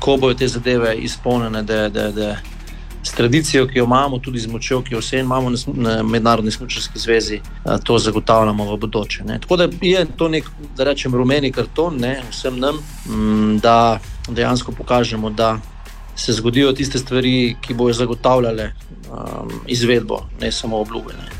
ko 0.00 0.16
bojo 0.16 0.34
te 0.34 0.48
zadeve 0.48 0.94
izpolnjene, 0.96 1.62
da, 1.62 1.88
da, 1.88 2.10
da 2.10 2.36
s 3.02 3.12
tradicijo, 3.12 3.66
ki 3.66 3.78
jo 3.78 3.84
imamo, 3.84 4.18
tudi 4.18 4.38
z 4.38 4.46
močjo, 4.46 4.82
ki 4.82 4.94
jo 4.94 5.00
vse 5.00 5.20
imamo 5.20 5.50
na, 5.74 6.02
Mednarodni 6.02 6.50
smučarski 6.50 6.98
zvezi, 6.98 7.40
eh, 7.40 7.78
to 7.84 7.98
zagotavljamo 7.98 8.74
v 8.74 8.76
bodoče. 8.76 9.24
Ne. 9.24 9.38
Tako 9.40 9.56
da 9.56 9.68
je 9.80 10.06
to 10.16 10.28
nek, 10.28 10.50
da 10.76 10.84
rečem, 10.84 11.14
rumeni 11.14 11.52
karton 11.52 11.96
ne, 11.96 12.22
vsem 12.30 12.58
nam, 12.58 12.78
mm, 13.06 13.58
da 13.58 13.98
dejansko 14.28 14.72
pokažemo, 14.72 15.30
da 15.30 15.58
se 16.16 16.32
zgodijo 16.32 16.72
tiste 16.72 16.98
stvari, 16.98 17.56
ki 17.60 17.74
bojo 17.74 17.92
zagotavljale 17.92 18.72
um, 19.10 19.50
izvedbo, 19.66 20.26
ne 20.40 20.52
samo 20.52 20.80
obljube. 20.80 21.12
Ne. 21.12 21.39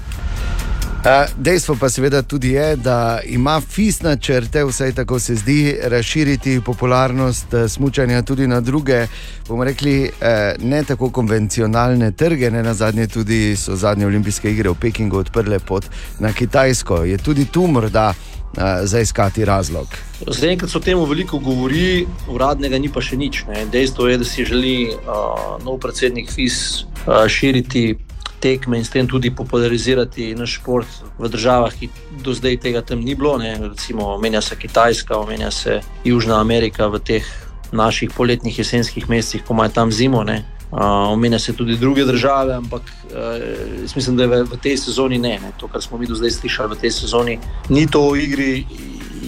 Dejstvo 1.36 1.76
pa 1.80 1.88
seveda 1.88 2.22
tudi 2.22 2.48
je, 2.48 2.76
da 2.76 3.20
ima 3.24 3.60
FIS 3.60 4.02
načrte, 4.02 4.64
vsaj 4.64 4.92
tako 4.92 5.18
se 5.18 5.34
zdi, 5.34 5.76
razširiti 5.82 6.60
popularnost 6.60 7.52
uh, 7.52 7.70
smučanja 7.70 8.22
tudi 8.22 8.46
na 8.46 8.60
druge, 8.60 9.06
bomo 9.48 9.64
rekli, 9.64 10.02
uh, 10.02 10.64
ne 10.64 10.84
tako 10.84 11.10
konvencionalne 11.10 12.12
trge. 12.12 12.50
Ne 12.50 12.62
na 12.62 12.74
zadnje 12.74 13.06
tudi 13.06 13.56
so 13.56 13.76
zadnje 13.76 14.06
olimpijske 14.06 14.52
igre 14.52 14.70
v 14.70 14.74
Pekingu 14.74 15.16
odprle 15.16 15.58
pot 15.58 15.84
na 16.18 16.32
Kitajsko. 16.32 17.04
Je 17.04 17.18
tudi 17.18 17.44
tu 17.44 17.66
morda 17.66 18.12
uh, 18.12 18.62
za 18.82 19.00
iskati 19.00 19.44
razlog. 19.44 19.86
Zaenkrat 20.26 20.70
se 20.70 20.78
o 20.78 20.80
tem 20.80 21.00
veliko 21.08 21.38
govori, 21.38 22.06
uradnega 22.28 22.78
ni 22.78 22.92
pa 22.92 23.00
še 23.00 23.16
nič. 23.16 23.44
Ne. 23.48 23.64
Dejstvo 23.72 24.08
je, 24.08 24.18
da 24.18 24.24
si 24.24 24.44
želi 24.44 24.92
uh, 24.92 25.56
nov 25.64 25.80
predsednik 25.80 26.28
FIS 26.32 26.84
uh, 26.84 27.24
širiti 27.28 27.96
tekme 28.40 28.78
in 28.78 28.84
s 28.84 28.90
tem 28.90 29.08
tudi 29.08 29.30
popularizirati 29.30 30.34
naš 30.34 30.56
šport 30.60 30.88
v 31.18 31.28
državah, 31.28 31.74
ki 31.76 31.90
do 32.24 32.34
zdaj 32.34 32.56
tega 32.56 32.82
tam 32.82 33.04
ni 33.04 33.14
bilo. 33.14 33.36
Ne. 33.38 33.58
Recimo, 33.60 34.14
omenja 34.14 34.40
se 34.40 34.56
Kitajska, 34.56 35.18
omenja 35.18 35.50
se 35.50 35.80
Južna 36.04 36.40
Amerika 36.40 36.88
v 36.88 36.98
teh 36.98 37.26
naših 37.72 38.10
poletnih, 38.16 38.58
jesenskih 38.58 39.08
mesecih, 39.08 39.44
ko 39.44 39.54
imajo 39.54 39.76
tam 39.76 39.92
zimo. 39.92 40.24
Ne. 40.24 40.44
Uh, 40.70 41.12
omenja 41.12 41.38
se 41.38 41.52
tudi 41.52 41.76
druge 41.76 42.04
države, 42.04 42.54
ampak 42.54 42.82
uh, 42.82 43.94
mislim, 43.96 44.16
da 44.16 44.26
v, 44.26 44.44
v 44.46 44.58
tej 44.62 44.76
sezoni 44.78 45.18
ne, 45.18 45.38
ne. 45.42 45.52
To, 45.58 45.68
kar 45.68 45.82
smo 45.82 45.98
mi 45.98 46.06
do 46.06 46.14
zdaj 46.14 46.30
slišali 46.30 46.74
v 46.74 46.80
tej 46.80 46.90
sezoni, 46.90 47.38
ni 47.68 47.86
to 47.86 48.10
v 48.10 48.24
igri. 48.24 48.66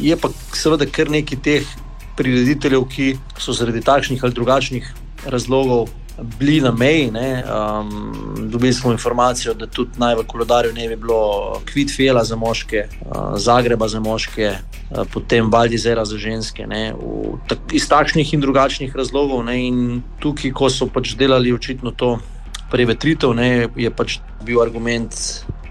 Je 0.02 0.16
pa 0.16 0.30
seveda 0.54 0.86
kar 0.86 1.10
nekaj 1.10 1.38
teh 1.42 1.66
prirediteljev, 2.16 2.86
ki 2.88 3.06
so 3.38 3.52
zaradi 3.52 3.82
takšnih 3.82 4.22
ali 4.24 4.32
drugačnih 4.32 4.86
razlogov 5.26 5.90
bili 6.38 6.60
na 6.60 6.70
meji. 6.70 7.10
ne. 7.10 7.44
Um, 7.44 8.12
dobili 8.50 8.72
smo 8.72 8.92
informacijo, 8.92 9.54
da 9.54 9.66
tudi 9.66 9.90
naj 9.96 10.14
v 10.14 10.26
koledarju 10.26 10.72
ne 10.72 10.88
bi 10.88 10.96
bilo 10.96 11.60
Kvitfela 11.72 12.24
za 12.24 12.36
moške, 12.36 12.86
uh, 13.00 13.16
Zagreba 13.36 13.88
za 13.88 14.00
moške, 14.00 14.54
uh, 14.90 15.06
potem 15.12 15.50
Valdizera 15.50 16.04
za 16.04 16.18
ženske. 16.18 16.66
ne. 16.66 16.92
V, 16.92 17.38
tak, 17.48 17.58
iz 17.72 17.88
takšnih 17.88 18.34
in 18.34 18.40
drugačnih 18.40 18.96
razlogov. 18.96 19.44
Ne. 19.44 19.66
In 19.66 20.02
tukaj, 20.20 20.52
ko 20.52 20.70
so 20.70 20.86
pač 20.86 21.14
delali 21.16 21.52
očitno 21.52 21.90
to 21.90 22.18
prevetritev, 22.70 23.34
ne, 23.34 23.68
je 23.76 23.90
pač 23.90 24.18
bil 24.44 24.62
argument 24.62 25.12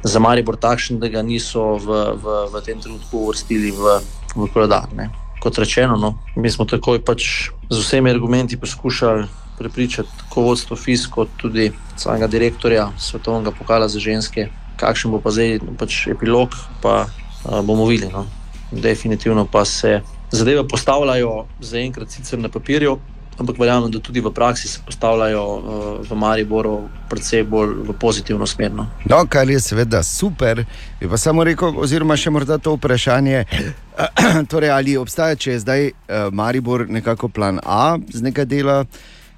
za 0.03 0.19
Maribor 0.19 0.57
takšen, 0.57 0.99
da 0.99 1.09
ga 1.09 1.21
niso 1.21 1.77
v, 1.77 2.17
v, 2.17 2.25
v 2.53 2.61
tem 2.65 2.81
trenutku 2.81 3.25
uvrstili 3.25 3.71
v, 3.71 3.99
v 4.35 4.47
koledar. 4.53 4.89
Ne. 4.93 5.09
Kot 5.41 5.57
rečeno, 5.57 5.97
no, 5.97 6.21
mi 6.37 6.49
smo 6.49 6.65
takoj 6.69 7.01
pač 7.01 7.49
z 7.69 7.77
vsemi 7.77 8.13
argumenti 8.13 8.57
poskušali 8.57 9.40
prepričati 9.61 10.09
tako 10.23 10.41
vodstvo 10.49 10.77
FIS, 10.77 11.05
kot 11.07 11.29
tudi 11.37 11.71
samega 11.95 12.27
direktorja 12.27 12.89
Svetovnega 12.99 13.53
pokala 13.53 13.87
za 13.87 13.99
ženske, 13.99 14.47
kakšen 14.81 15.13
bo 15.13 15.21
pa 15.21 15.31
zdaj 15.31 15.59
pač 15.77 16.07
epilog, 16.09 16.57
pa 16.81 17.05
a, 17.05 17.61
bomo 17.61 17.85
videli. 17.85 18.11
No. 18.13 18.25
Definitivno 18.71 19.45
pa 19.45 19.65
se 19.65 20.01
zadeve 20.31 20.67
postavljajo 20.67 21.45
zaenkrat 21.59 22.09
sicer 22.09 22.39
na 22.39 22.49
papirju, 22.49 22.99
ampak 23.39 23.59
verjamem, 23.59 23.91
da 23.91 23.99
tudi 23.99 24.21
v 24.21 24.31
praksi 24.33 24.67
se 24.67 24.79
postavljajo 24.85 25.43
uh, 25.43 26.09
v 26.09 26.15
Mariboru 26.15 26.89
predvsej 27.09 27.43
bolj 27.43 27.73
v 27.87 27.95
pozitivno 27.99 28.47
smer. 28.47 28.71
No. 28.75 28.87
No, 29.09 29.23
kar 29.29 29.49
je 29.49 29.59
seveda 29.59 30.03
super, 30.03 30.65
bi 30.99 31.09
pa 31.09 31.17
samo 31.17 31.43
rekel, 31.43 31.73
oziroma 31.77 32.17
še 32.17 32.29
morda 32.29 32.57
to 32.61 32.75
vprašanje, 32.77 33.45
torej, 34.51 34.69
ali 34.69 34.97
obstaja, 34.97 35.35
če 35.35 35.55
je 35.55 35.63
zdaj 35.63 35.89
Maribor 36.31 36.85
nekako 36.89 37.29
plan 37.29 37.59
A 37.63 37.97
z 38.13 38.21
nekaj 38.21 38.45
dela. 38.45 38.83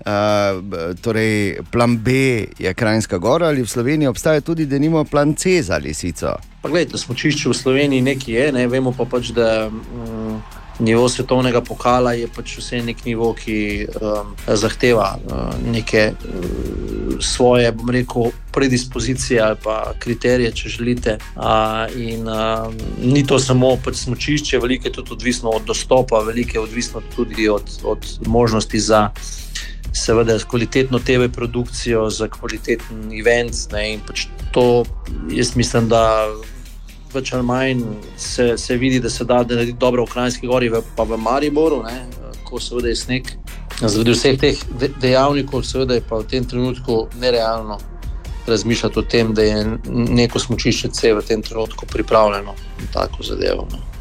Uh, 0.04 0.96
torej, 1.02 1.64
plan 1.72 1.98
B 1.98 2.12
je 2.60 2.74
Krajinska 2.74 3.18
gora 3.18 3.48
ali 3.48 3.64
v 3.64 3.70
Sloveniji 3.70 4.08
obstaja 4.08 4.42
tudi, 4.42 4.66
da 4.66 4.80
nimamo 4.80 5.04
plan 5.04 5.36
C 5.36 5.62
za 5.64 5.78
lisico. 5.78 6.36
Pa 6.62 6.70
gledajte, 6.70 6.98
smočišče 6.98 7.50
v 7.50 7.54
Sloveniji 7.54 8.02
nekaj 8.02 8.34
je, 8.34 8.52
ne? 8.52 8.68
vemo 8.68 8.92
pa 8.92 9.06
pač, 9.06 9.32
da 9.32 9.70
um, 9.72 10.42
nivo 10.80 11.10
svetovnega 11.10 11.62
pokala 11.62 12.14
je 12.20 12.28
pač 12.28 12.58
vse 12.58 12.82
nek 12.84 13.06
nivo, 13.06 13.32
ki 13.34 13.88
um, 13.88 14.34
zahteva 14.48 15.16
uh, 15.16 15.54
neke 15.72 16.12
uh, 16.12 17.16
svoje, 17.24 17.72
bom 17.72 17.90
rekel, 17.90 18.32
predispozicije 18.52 19.40
ali 19.42 19.58
pa 19.64 19.94
kriterije, 20.00 20.52
če 20.52 20.70
želite. 20.70 21.18
Uh, 21.36 21.88
in 21.96 22.28
uh, 22.28 22.68
ni 23.00 23.24
to 23.28 23.40
samo 23.40 23.78
pač 23.86 24.04
smočišče, 24.04 24.60
veliko 24.60 24.88
je 24.88 24.98
tudi 25.00 25.16
odvisno 25.16 25.56
od 25.56 25.64
dostopa, 25.64 26.20
veliko 26.28 26.58
je 26.58 26.66
odvisno 26.68 27.02
tudi 27.16 27.48
od, 27.50 27.72
od 27.84 28.04
možnosti 28.28 28.80
za 28.80 29.10
seveda 29.94 30.38
kvalitetno 30.49 30.99
TV 30.99 31.30
produkcijo, 31.34 32.10
za 32.10 32.28
kvaliteten 32.28 33.11
event. 33.20 33.56
Ne, 33.72 33.94
in 33.94 34.02
pač 34.07 34.28
to 34.52 34.84
jaz 35.32 35.56
mislim, 35.56 35.90
da 35.90 36.28
več 37.14 37.34
ali 37.34 37.45
manj 37.45 37.84
se, 38.18 38.57
se 38.57 38.78
vidi, 38.78 38.99
da 38.99 39.10
se 39.10 39.26
da 39.26 39.44
narediti 39.44 39.78
dobro 39.80 40.06
v 40.06 40.14
Krajinski 40.14 40.48
gori, 40.48 40.70
v- 40.70 40.82
pa 40.95 41.03
v 41.03 41.18
Mariboru, 41.18 41.84
ne, 41.84 42.06
ko 42.44 42.60
seveda 42.60 42.90
je 42.90 42.95
sneg 42.95 43.36
Zaradi 43.82 44.11
vseh 44.11 44.38
teh 44.40 44.60
de 44.80 44.88
dejavnikov, 45.02 45.64
seveda 45.65 45.98
je 45.98 46.03
pa 46.10 46.22
v 46.22 46.28
tem 46.30 46.45
trenutku 46.45 47.07
nerealno 47.20 47.80
razmišljati 48.48 48.99
o 48.99 49.02
tem, 49.02 49.34
da 49.34 49.41
je 49.41 49.78
neko 49.90 50.40
smočišče 50.40 50.90
C 50.90 51.14
v 51.14 51.22
tem 51.22 51.41
trenutku 51.41 51.86
pripravljeno 51.86 52.53
na 52.53 52.88
tako 52.94 53.24
zadevo. 53.24 53.68
No. 53.72 53.93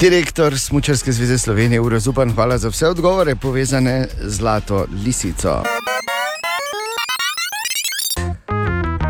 Direktor 0.00 0.58
Smučarske 0.58 1.12
zveze 1.12 1.38
Slovenije, 1.38 1.80
Uro 1.80 2.00
Zupan, 2.00 2.32
hvala 2.34 2.58
za 2.58 2.68
vse 2.68 2.88
odgovore 2.88 3.36
povezane 3.36 4.08
z 4.22 4.36
Zlato 4.36 4.86
Lisico. 5.04 5.62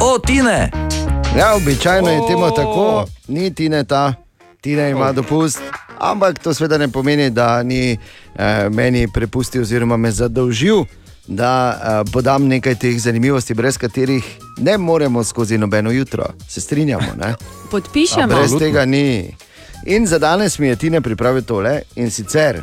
O, 0.01 0.19
Tine! 0.27 0.71
Ja, 1.39 1.55
običajno 1.55 2.11
je 2.11 2.21
temu 2.29 2.51
tako, 2.57 3.07
ni 3.29 3.55
Tine 3.55 3.85
ta, 3.85 4.15
Tine 4.61 4.91
ima 4.91 5.12
dopust. 5.12 5.61
Ampak 5.99 6.39
to 6.39 6.55
seveda 6.55 6.79
ne 6.79 6.89
pomeni, 6.89 7.31
da 7.31 7.62
ni 7.62 7.93
eh, 7.93 8.69
meni 8.71 9.09
prepustil 9.15 9.62
oziroma 9.62 9.97
me 9.97 10.11
zadolžil, 10.11 10.85
da 11.27 11.81
eh, 11.83 12.12
podam 12.12 12.47
nekaj 12.47 12.75
teh 12.75 13.01
zanimivosti, 13.01 13.55
brez 13.55 13.79
katerih 13.79 14.25
ne 14.59 14.79
moremo 14.79 15.25
skozi 15.25 15.59
nobeno 15.59 15.91
jutro. 15.91 16.25
Se 16.49 16.61
strinjamo, 16.61 17.07
ne? 17.19 17.35
Podpišemo. 17.71 18.23
A 18.23 18.27
Brez 18.27 18.59
tega 18.59 18.85
ni. 18.85 19.35
In 19.86 20.07
za 20.07 20.19
danes 20.19 20.59
mi 20.59 20.66
je 20.66 20.77
Tina 20.77 21.01
pripravil 21.01 21.43
tole 21.43 21.82
in 21.97 22.11
sicer, 22.11 22.62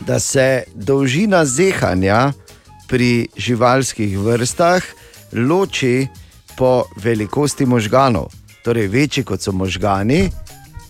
da 0.00 0.20
se 0.20 0.62
dolžina 0.74 1.44
zehanja 1.44 2.32
pri 2.88 3.28
živalskih 3.36 4.18
vrstah 4.18 4.82
loči 5.32 6.06
po 6.56 6.84
velikosti 6.96 7.66
možganov. 7.66 8.28
Torej, 8.64 8.86
večji 8.86 9.24
kot 9.24 9.40
so 9.40 9.52
možgani, 9.52 10.30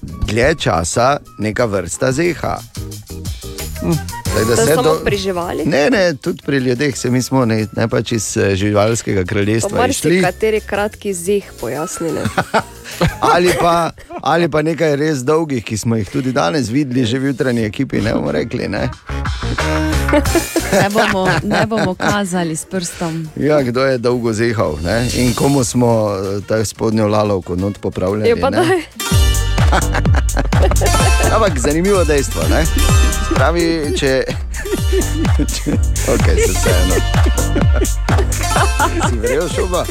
dlje 0.02 0.54
časa 0.54 1.16
neka 1.38 1.64
vrsta 1.64 2.12
zeha. 2.12 2.58
Tako 4.24 4.46
To 4.46 4.56
se 4.56 4.62
je 4.62 4.66
samo 4.68 4.82
do- 4.84 5.00
pri 5.04 5.16
živalih? 5.18 5.66
Ne, 5.66 5.90
ne, 5.90 6.14
tudi 6.14 6.42
pri 6.42 6.56
ljudeh, 6.58 6.96
se 6.96 7.10
mi 7.10 7.22
smo 7.22 7.44
ne, 7.44 7.66
ne 7.72 7.88
pač 7.88 8.12
iz 8.12 8.36
eh, 8.36 8.54
živalskega 8.54 9.20
To 9.20 9.26
kraljestva 9.26 9.70
marsikateri 9.72 10.14
išli. 10.14 10.22
kateri 10.22 10.60
kratki 10.62 11.14
zeh 11.14 11.44
pojasnili. 11.54 12.20
Ali 13.22 13.48
pa, 13.60 13.90
ali 14.22 14.48
pa 14.48 14.62
nekaj 14.62 14.96
res 14.96 15.18
dolgih, 15.20 15.64
ki 15.64 15.76
smo 15.76 15.96
jih 15.96 16.08
tudi 16.08 16.32
danes 16.32 16.68
videli, 16.68 17.04
že 17.04 17.18
v 17.18 17.26
jutranji 17.26 17.64
ekipi, 17.64 18.00
ne 18.00 18.12
bomo 18.12 18.32
rekli. 18.32 18.68
Ne? 18.68 18.90
Ne 20.72 20.88
bomo, 20.90 21.24
ne 21.42 21.66
bomo 21.66 21.94
kazali 21.94 22.52
s 22.52 22.64
prstom. 22.64 23.28
Ja, 23.36 23.62
kdo 23.62 23.80
je 23.82 23.98
dolgo 23.98 24.32
zehal 24.32 24.76
ne? 24.78 25.08
in 25.14 25.34
komu 25.34 25.64
smo 25.64 25.88
eh, 26.10 26.40
ta 26.42 26.64
spodnjo 26.64 27.06
lalovko 27.06 27.56
not 27.56 27.78
popravljali. 27.78 28.28
Je 28.28 28.36
Ja, 28.36 28.36
pa? 28.42 28.50
Ampak 31.42 31.58
zanimivo 31.58 32.04
dejstvo. 32.06 32.38
Ne? 32.46 32.62
Pravi, 33.34 33.90
če. 33.98 34.22
če 35.50 35.74
ok, 36.06 36.26
se 36.38 36.52
vseeno. 36.54 36.94
si 39.10 39.18
verjel, 39.18 39.48
to? 39.50 39.82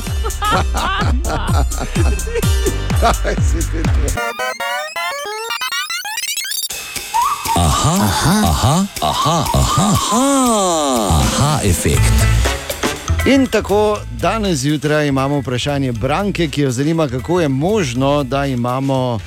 Aha, 7.60 7.96
aha, 8.00 8.36
aha, 8.48 8.76
aha, 9.04 9.38
aha, 9.52 9.90
aha, 9.92 10.24
aha 11.20 11.52
efekt. 11.68 12.16
In 13.28 13.52
tako 13.52 14.00
danes 14.24 14.64
zjutraj 14.64 15.08
imamo 15.08 15.44
vprašanje 15.44 15.92
Branke, 15.92 16.48
ki 16.48 16.62
jo 16.62 16.72
zanima, 16.72 17.12
kako 17.12 17.42
je 17.42 17.48
možno, 17.48 18.24
da 18.24 18.46
imamo 18.46 19.20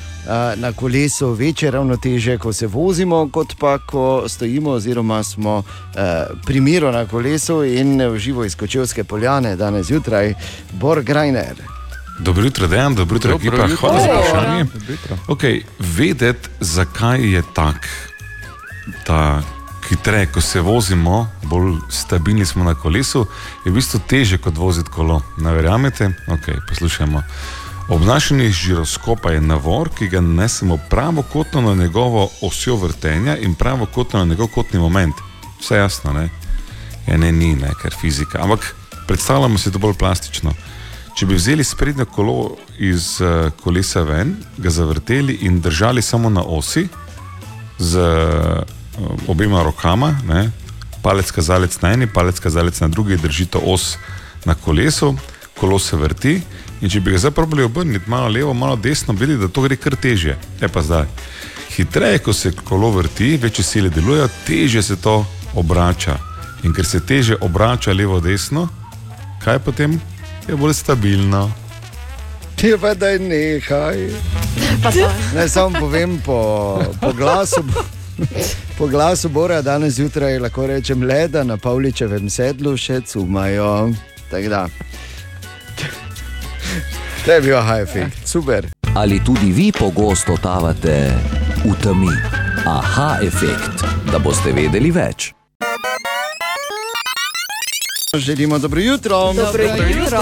na 0.57 0.73
kolesu 0.73 1.33
večje 1.33 1.71
ravnoteže, 1.71 2.39
ko 2.39 2.53
se 2.53 2.67
vozimo, 2.67 3.29
kot 3.29 3.55
pa 3.59 3.79
ko 3.79 4.25
stojimo, 4.29 4.71
oziroma 4.71 5.23
smo 5.23 5.59
uh, 5.59 5.65
pri 6.47 6.61
miru 6.61 6.93
na 6.93 7.07
kolesu 7.07 7.65
in 7.65 8.01
v 8.03 8.19
živo 8.19 8.45
iz 8.45 8.57
Kočevske 8.57 9.05
poljane 9.05 9.57
danes 9.57 9.87
zjutraj, 9.87 10.35
Bor 10.73 11.03
Grajner. 11.03 11.55
Dobro 12.19 12.45
jutro, 12.45 12.67
Dejan, 12.67 12.95
dobro 12.95 13.17
jutro, 13.17 13.31
Dobro 13.31 13.49
ekipa. 13.49 13.71
jutro. 13.71 13.89
Hvala 13.89 14.01
za 14.01 14.07
vprašanje. 14.07 14.67
Okay, 15.27 15.63
vedeti, 15.79 16.49
zakaj 16.61 17.33
je 17.35 17.43
tak, 17.55 17.89
da 19.07 19.43
hitreje, 19.89 20.27
ko 20.27 20.41
se 20.41 20.61
vozimo, 20.61 21.29
bolj 21.43 21.73
stabilni 21.91 22.47
smo 22.47 22.65
na 22.65 22.75
kolesu, 22.75 23.27
je 23.65 23.73
v 23.73 23.75
bistvu 23.75 24.01
teže 24.09 24.39
kot 24.39 24.57
voziti 24.57 24.91
kolo. 24.91 25.23
Ne 25.39 25.53
verjamete? 25.53 26.11
Okay, 26.27 26.61
poslušajmo. 26.69 27.23
Obnašanje 27.89 28.48
žiroskopa 28.51 29.31
je 29.31 29.40
navor, 29.40 29.90
ki 29.90 30.09
ga 30.09 30.20
nesemo 30.20 30.78
pravokotno 30.90 31.61
na 31.61 31.74
njegovo 31.74 32.31
osjo 32.43 32.77
vrtenja 32.77 33.36
in 33.36 33.55
pravokotno 33.55 34.19
na 34.19 34.24
njegov 34.24 34.48
kotni 34.55 34.81
moment. 34.81 35.15
Vse 35.61 35.77
jasno, 35.77 36.12
ne? 36.12 36.28
Ja, 37.06 37.16
ne, 37.16 37.32
ni, 37.32 37.55
ne, 37.55 37.70
ker 37.82 37.94
fizika. 38.01 38.43
Ampak 38.43 38.74
predstavljamo 39.06 39.59
si 39.59 39.73
to 39.73 39.78
bolj 39.78 39.94
plastično. 39.94 40.55
Če 41.15 41.27
bi 41.27 41.35
vzeli 41.35 41.65
sprednjo 41.65 42.06
kolo 42.06 42.56
iz 42.78 43.20
uh, 43.20 43.52
kolesa 43.62 44.02
ven, 44.02 44.35
ga 44.56 44.70
zavrteli 44.70 45.39
in 45.43 45.61
držali 45.61 46.02
samo 46.02 46.31
na 46.31 46.43
osi, 46.43 46.89
z 47.78 47.98
uh, 47.98 49.28
obema 49.28 49.62
rokama, 49.62 50.15
ne, 50.28 50.51
palec 51.02 51.31
kazalec 51.31 51.81
na 51.82 51.93
eni, 51.93 52.06
palec 52.06 52.40
kazalec 52.40 52.81
na 52.81 52.89
drugi, 52.89 53.16
držite 53.16 53.59
os 53.59 53.97
na 54.44 54.55
kolesu, 54.55 55.15
kolo 55.61 55.78
se 55.78 55.97
vrti. 55.97 56.40
In 56.85 56.90
če 56.93 57.01
bi 57.01 57.15
ga 57.15 57.19
zdaj 57.23 57.32
probali 57.32 57.65
obrniti, 57.65 58.11
malo 58.12 58.28
levo, 58.28 58.52
malo 58.52 58.77
desno, 58.77 59.15
vidi, 59.16 59.39
da 59.40 59.48
to 59.48 59.62
gre 59.65 59.77
kar 59.81 59.94
težje. 59.97 60.36
Je 60.61 60.69
pa 60.69 60.82
zdaj. 60.85 61.06
Hitreje, 61.73 62.19
ko 62.20 62.32
se 62.36 62.52
kolo 62.52 62.90
vrti, 62.98 63.39
večje 63.40 63.65
sile 63.65 63.89
delujejo, 63.89 64.28
težje 64.44 64.82
se 64.82 64.97
to 65.01 65.23
obrača. 65.56 66.19
In 66.62 66.74
ker 66.77 66.85
se 66.85 67.01
teže 67.01 67.39
obrača 67.40 67.93
levo-desno, 67.97 68.66
kaj 69.44 69.59
potem 69.65 69.97
je 70.48 70.56
bolj 70.56 70.74
stabilno. 70.77 71.47
Ti 72.61 72.74
pa 72.81 72.93
da 72.94 73.15
je 73.15 73.19
nekaj. 73.19 74.05
Naj 75.35 75.48
samo 75.48 75.81
povem 75.81 76.20
po, 76.24 76.39
po 77.01 77.12
glasu. 77.12 77.65
Po 78.78 78.86
glasu 78.86 79.28
Bora 79.28 79.62
danes 79.62 79.97
zjutraj 79.97 80.39
lahko 80.39 80.66
rečem 80.66 81.02
le, 81.02 81.28
da 81.28 81.44
na 81.44 81.56
Pavličevem 81.56 82.31
sedlu 82.31 82.77
še 82.77 83.01
cumajo. 83.09 83.89
Tako 84.31 84.48
da. 84.48 84.66
To 87.25 87.33
je 87.33 87.41
bil 87.41 87.61
hajfik, 87.61 88.07
super. 88.25 88.67
Ali 88.95 89.21
tudi 89.25 89.53
vi 89.53 89.73
pogosto 89.73 90.37
totavate 90.37 91.13
v 91.65 91.75
temi? 91.83 92.13
Aha 92.67 93.19
efekt, 93.23 93.85
da 94.13 94.19
boste 94.19 94.53
vedeli 94.53 94.91
več. 94.91 95.33
Želimo 98.15 98.59
dobro 98.59 98.81
jutro. 98.81 99.33
Dobro 99.33 99.65
jutro. 99.65 100.19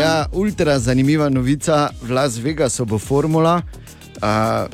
Ja, 0.00 0.26
ultra 0.32 0.78
zanimiva 0.78 1.28
novica, 1.28 1.88
v 2.02 2.10
Las 2.10 2.38
Vegasu 2.38 2.84
bo 2.84 2.98
formula. 2.98 3.62
Uh, 4.22 4.28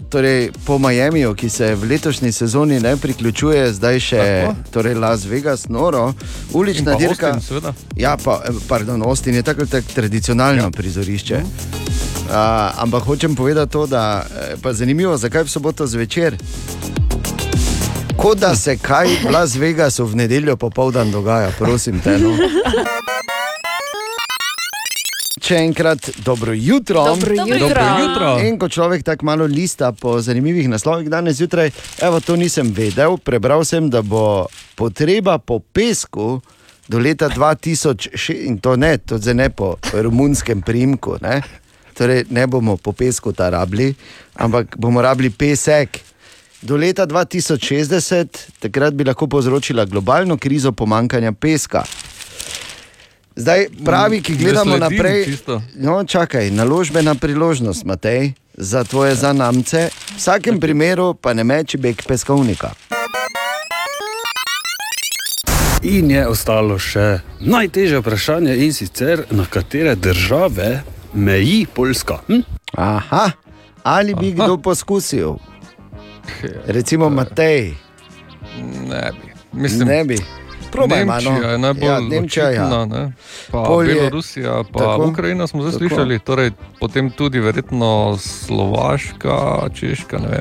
torej, 0.09 0.51
po 0.67 0.79
Miamiju, 0.79 1.35
ki 1.35 1.49
se 1.49 1.75
v 1.75 1.85
letošnji 1.85 2.33
sezoni 2.33 2.81
ne 2.81 2.97
priključuje, 2.97 3.73
zdaj 3.73 4.01
še 4.01 4.25
torej 4.71 4.95
Las 4.95 5.25
Vegas, 5.25 5.69
noro, 5.73 6.13
ulična 6.53 6.99
dirka. 7.01 7.31
Austin, 7.33 7.47
seveda. 7.47 7.73
Ja, 7.97 8.17
pa, 8.25 8.43
eh, 8.45 8.53
pardon, 8.69 9.03
Austin 9.03 9.35
je 9.35 9.43
tako 9.43 9.67
tako 9.67 9.89
tradicionalno 9.95 10.69
ja. 10.69 10.71
prizorišče. 10.71 11.41
Uh, 11.41 12.35
ampak 12.77 13.09
hočem 13.09 13.37
povedati 13.37 13.73
to, 13.73 13.87
da 13.87 14.27
je 14.51 14.61
pa 14.63 14.73
zanimivo, 14.73 15.17
zakaj 15.17 15.49
v 15.49 15.49
soboto 15.49 15.87
zvečer. 15.87 16.37
Kot 18.17 18.39
da 18.39 18.53
se 18.57 18.77
kaj 18.77 19.09
v 19.25 19.33
Las 19.33 19.57
Vegasu 19.57 20.05
v 20.05 20.27
nedeljo 20.27 20.57
popoldan 20.57 21.11
dogaja, 21.11 21.57
prosim 21.59 22.01
te. 22.05 22.19
No. 22.19 22.37
Še 25.39 25.61
enkrat 25.63 26.11
dobro 26.25 26.53
jutro. 26.53 27.05
Dobro 27.05 27.35
jutro. 27.35 27.59
Dobro 27.59 27.87
jutro. 28.03 28.31
In 28.49 28.59
ko 28.59 28.69
človek 28.69 29.03
tako 29.07 29.27
malo 29.27 29.47
lista 29.47 29.93
po 29.93 30.21
zanimivih 30.21 30.69
naslovih 30.69 31.09
danes 31.11 31.39
zjutraj, 31.39 31.71
evo 32.03 32.21
to 32.21 32.37
nisem 32.37 32.73
vedel, 32.75 33.19
prebral 33.19 33.65
sem, 33.65 33.91
da 33.91 34.03
bo 34.03 34.47
potreba 34.75 35.39
po 35.39 35.61
pesku 35.61 36.41
do 36.89 36.99
leta 36.99 37.29
2006, 37.29 38.35
in 38.49 38.59
to 38.59 38.77
ne, 38.77 38.99
to 38.99 39.19
zdaj 39.19 39.35
ne 39.35 39.49
po 39.51 39.77
romunskem 39.93 40.63
primku, 40.63 41.19
ne? 41.23 41.43
torej 41.99 42.25
ne 42.31 42.47
bomo 42.47 42.77
po 42.77 42.93
pesku 42.93 43.33
ta 43.33 43.51
rabili, 43.51 43.95
ampak 44.39 44.77
bomo 44.79 45.03
rabili 45.03 45.31
pesek. 45.31 46.01
Do 46.63 46.77
leta 46.77 47.07
2060, 47.07 48.59
takrat 48.59 48.95
bi 48.95 49.07
lahko 49.07 49.27
povzročila 49.27 49.85
globalno 49.85 50.39
krizo 50.39 50.73
pomankanja 50.73 51.33
peska. 51.33 51.85
Zdaj, 53.39 53.67
pravi, 53.85 54.23
ki 54.23 54.37
gledamo 54.37 54.77
sledim 54.77 54.97
naprej, 54.97 55.25
čisto. 55.25 55.63
no, 55.75 56.05
čakaj, 56.05 56.51
naložbena 56.51 57.15
priložnost, 57.15 57.85
Matej, 57.85 58.33
za 58.55 58.85
tvoje 58.85 59.15
zanamce, 59.15 59.91
v 60.11 60.17
vsakem 60.17 60.61
primeru 60.61 61.15
pa 61.15 61.35
ne 61.35 61.45
meči 61.45 61.79
beg 61.79 62.03
peskovnika. 62.03 62.71
In 65.83 66.11
je 66.11 66.27
ostalo 66.27 66.79
še 66.79 67.21
najtežje 67.41 68.01
vprašanje, 68.03 68.57
in 68.59 68.73
sicer 68.75 69.23
na 69.31 69.47
katere 69.47 69.95
države 69.95 70.83
meji 71.15 71.67
Poljska. 71.75 72.19
Hm? 72.27 72.43
Aha, 72.75 73.31
ali 73.83 74.15
bi 74.15 74.35
Aha. 74.35 74.45
kdo 74.45 74.59
poskusil? 74.59 75.39
Recimo 76.67 77.09
Matej. 77.09 77.75
Ne 78.89 79.11
bi. 79.15 79.31
Mislim, 79.53 79.89
ne 79.89 80.05
bi. 80.05 80.19
Probaj, 80.71 81.05
no. 81.05 81.13
Nemčija 81.13 81.51
je 81.51 81.59
najbolj 81.59 81.85
Ja, 81.85 82.01
Nemčija, 82.01 82.45
ja. 82.45 82.63
očitna, 82.63 82.87
ne? 82.87 83.13
pa 83.51 83.63
Pol 83.63 83.83
je- 83.83 83.95
Belorusija, 83.95 84.63
pa 84.73 84.79
Tako. 84.79 85.07
Ukrajina 85.07 85.47
smo 85.47 85.63
zdaj 85.63 85.73
Tako. 85.73 85.79
slišali, 85.81 86.19
torej 86.19 86.51
potem 86.81 87.11
tudi 87.11 87.41
verjetno 87.41 88.17
Slovaška, 88.19 89.69
Češka, 89.75 90.19
ne 90.19 90.41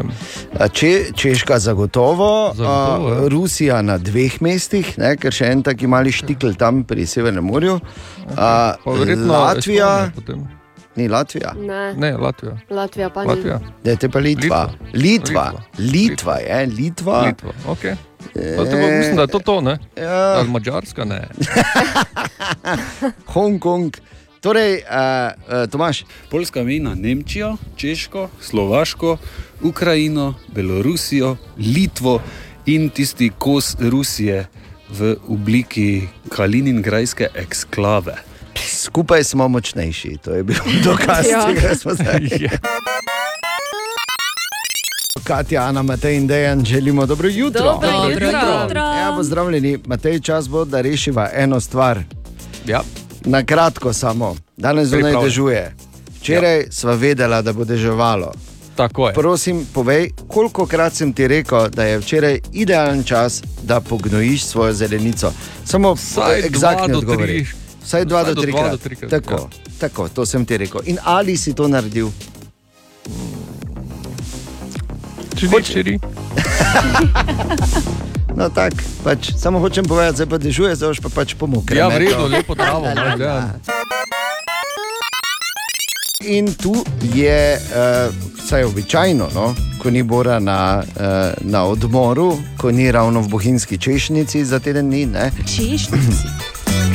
Če, 0.69 1.13
Češka 1.15 1.59
zagotovo, 1.59 2.51
Zagotovo, 2.53 3.09
ja. 3.09 3.15
a, 3.15 3.27
Rusija 3.27 3.81
na 3.81 3.97
dveh 3.97 4.41
mestih, 4.41 4.97
ne, 4.97 5.15
ker 5.15 5.31
še 5.31 5.45
en 5.45 5.63
taki 5.63 5.87
mali 5.87 6.11
štikl 6.11 6.53
tam 6.53 6.83
pri 6.83 7.05
Severnem 7.05 7.43
morju. 7.43 7.79
A, 8.37 8.75
Latvija, 9.27 10.11
Estonija 10.11 10.57
ni 10.95 11.07
Latvija. 11.07 11.53
Ne. 11.53 11.93
Ne, 11.93 12.17
Latvija. 12.17 12.57
Latvija 12.69 13.09
pa 13.09 13.21
ni. 13.21 13.27
Latvija. 13.29 13.59
Dajte 13.83 14.09
pa 14.09 14.19
Litva. 14.19 14.69
Litva, 14.93 15.51
Litva 15.77 16.35
je, 16.35 16.65
Litva. 16.67 17.21
Litva, 17.21 17.51
okay. 17.67 17.95
Pa 18.33 18.65
to 18.65 18.71
pa 18.71 18.87
mislim, 18.89 19.15
da 19.15 19.21
je 19.21 19.27
to 19.27 19.39
to, 19.39 19.61
ne? 19.61 19.77
Ja. 19.95 20.33
Ali 20.33 20.49
Mačarska, 20.49 21.05
ne. 21.05 21.27
Hongkong. 23.33 23.97
Torej, 24.39 24.73
uh, 24.75 24.81
uh, 25.63 25.69
Tomaš. 25.69 26.03
Poljska 26.31 26.63
meji 26.63 26.79
na 26.79 26.95
Nemčijo, 26.95 27.57
Češko, 27.75 28.29
Slovaško, 28.41 29.17
Ukrajino, 29.61 30.33
Belorusijo, 30.47 31.35
Litvo 31.57 32.21
in 32.65 32.89
tisti 32.89 33.31
kos 33.37 33.75
Rusije 33.79 34.45
v 34.89 35.15
obliki 35.27 36.07
Kaliningrajske 36.29 37.27
eksklave. 37.35 38.15
Skupaj 38.67 39.23
smo 39.23 39.47
močnejši, 39.47 40.17
to 40.23 40.31
je 40.31 40.43
bil 40.43 40.55
dokaz 40.85 41.25
Ja. 41.31 41.45
tega, 41.45 41.75
smo 41.75 41.93
zdaj. 41.93 42.29
Katja, 45.27 45.61
Ana, 45.61 45.81
Matej 45.81 46.15
in 46.15 46.27
Dejan, 46.27 46.65
želimo 46.65 47.05
dobro 47.05 47.29
jutro. 47.29 47.61
Dobro 47.63 47.91
Dobro 47.91 48.09
jutro. 48.11 48.27
jutro. 48.63 48.79
Ja, 48.79 49.13
pozdravljeni, 49.15 49.79
Matej, 49.85 50.19
čas 50.19 50.49
bo, 50.49 50.65
da 50.65 50.81
rešiva 50.81 51.29
eno 51.33 51.59
stvar. 51.59 51.99
Ja. 52.65 52.81
Na 53.21 53.43
kratko 53.43 53.93
samo, 53.93 54.35
danes 54.57 54.87
zunaj 54.87 55.13
dežuje. 55.23 55.75
Včeraj 56.19 56.57
ja. 56.57 56.65
sva 56.71 56.93
vedela, 56.93 57.41
da 57.41 57.53
bo 57.53 57.65
deževalo. 57.65 58.31
Tako 58.75 59.07
je. 59.07 59.13
Prosim, 59.13 59.65
povej, 59.73 60.09
koliko 60.27 60.65
krat 60.65 60.93
sem 60.93 61.13
ti 61.13 61.27
rekel, 61.27 61.69
da 61.69 61.83
je 61.83 61.99
včeraj 61.99 62.39
idealen 62.53 63.03
čas, 63.03 63.43
da 63.63 63.81
pognojiš 63.81 64.43
svojo 64.45 64.73
zelenico. 64.73 65.31
Samo 65.65 65.93
Vsaj 65.93 66.39
eksaktni 66.39 66.57
dva 66.77 66.87
do 66.87 66.97
odgovori. 66.97 67.27
tri. 67.27 67.47
Vsaj 67.83 68.05
dva 68.05 68.21
Vsaj 68.21 68.33
do 68.33 68.41
tri 68.41 68.51
krat. 68.53 68.81
trikrat, 68.81 69.11
Tako, 69.11 69.33
ja. 69.33 69.47
tako, 69.79 70.09
to 70.09 70.25
sem 70.25 70.45
ti 70.45 70.57
rekel. 70.57 70.81
In 70.85 70.97
ali 71.03 71.37
si 71.37 71.53
to 71.53 71.67
naredil? 71.67 72.09
Čiri, 75.37 75.63
čiri. 75.63 75.99
No, 78.37 78.49
tako, 78.53 78.77
pač, 79.03 79.31
samo 79.33 79.57
hočem 79.59 79.85
povedati, 79.85 80.21
zdaj 80.21 80.29
pa 80.29 80.37
dežuje, 80.37 80.75
zdaj 80.77 81.01
pa 81.01 81.09
pač 81.09 81.33
pomokal. 81.33 81.73
Ja, 81.73 81.89
v 81.89 82.05
redu, 82.05 82.29
lepo 82.29 82.53
travo, 82.53 82.85
imaš, 82.93 83.17
ja. 83.17 83.49
In 86.21 86.53
tu 86.53 86.85
je, 87.01 87.57
uh, 87.57 88.13
vsaj 88.37 88.69
običajno, 88.69 89.33
no, 89.33 89.57
ko 89.81 89.89
ni 89.89 90.05
Bora 90.05 90.37
na, 90.37 90.85
uh, 90.85 91.33
na 91.41 91.65
odmoru, 91.65 92.37
ko 92.61 92.69
ni 92.69 92.91
ravno 92.93 93.25
v 93.25 93.33
bohinjski 93.33 93.81
češnjici 93.81 94.45
za 94.45 94.61
teden 94.61 94.93
dni. 94.93 95.05
ne. 95.05 95.31
Češnjici. 95.41 96.29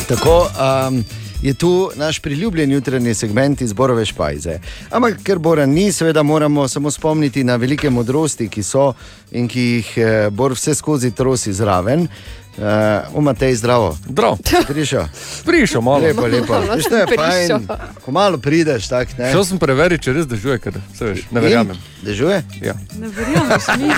Tako 0.06 0.46
um, 0.46 1.02
je 1.42 1.54
tu 1.54 1.90
naš 1.96 2.18
priljubljen 2.18 2.72
jutranji 2.72 3.14
segment 3.14 3.60
iz 3.60 3.72
Borove 3.72 4.04
špajze. 4.06 4.58
Ampak 4.90 5.22
ker 5.22 5.38
Bora 5.38 5.66
ni, 5.66 5.92
seveda 5.92 6.22
moramo 6.22 6.68
samo 6.68 6.90
spomniti 6.90 7.44
na 7.44 7.56
velike 7.56 7.90
modrosti, 7.90 8.48
ki 8.48 8.62
so 8.62 8.92
in 9.30 9.48
ki 9.48 9.60
jih 9.60 9.92
eh, 9.98 10.30
Bor 10.30 10.52
vse 10.52 10.74
skozi 10.74 11.10
trosi 11.10 11.52
zraven. 11.52 12.08
Uh, 12.52 13.16
Umatej 13.16 13.54
zdravo. 13.54 13.96
Zdravo. 14.08 14.36
Prišel. 14.68 15.04
Prišel 15.44 15.80
malo. 15.80 16.04
Lepo, 16.04 16.26
lepo. 16.26 16.52
Malo 16.52 16.74
Veš, 16.76 16.84
to 16.84 16.96
je 16.96 17.06
fajn. 17.16 17.64
Ko 18.04 18.12
malo 18.12 18.36
prideš, 18.38 18.88
tak, 18.92 19.16
ne. 19.18 19.30
Šel 19.32 19.44
sem 19.44 19.58
preveriti, 19.58 20.04
če 20.04 20.12
res 20.12 20.28
dežuje, 20.28 20.58
ker 20.60 20.76
se 20.92 21.04
veš, 21.06 21.22
ne 21.32 21.40
verjamem. 21.40 21.80
In? 21.80 22.04
Dežuje? 22.10 22.42
Ja. 22.60 22.74
Ne 23.00 23.08
verjameš 23.08 23.70
mi. 23.80 23.88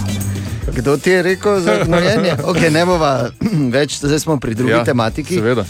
Kdo 0.78 0.96
ti 1.02 1.10
je 1.10 1.22
rekel 1.22 1.60
za 1.60 1.80
gnojenje? 1.84 2.36
Okay, 2.46 2.70
ne 2.70 2.86
bova 2.86 3.30
več, 3.76 3.98
zdaj 3.98 4.22
smo 4.22 4.38
pri 4.38 4.54
drugi 4.54 4.72
Ja, 4.78 4.84
tematiki. 4.86 5.34
seveda. 5.42 5.66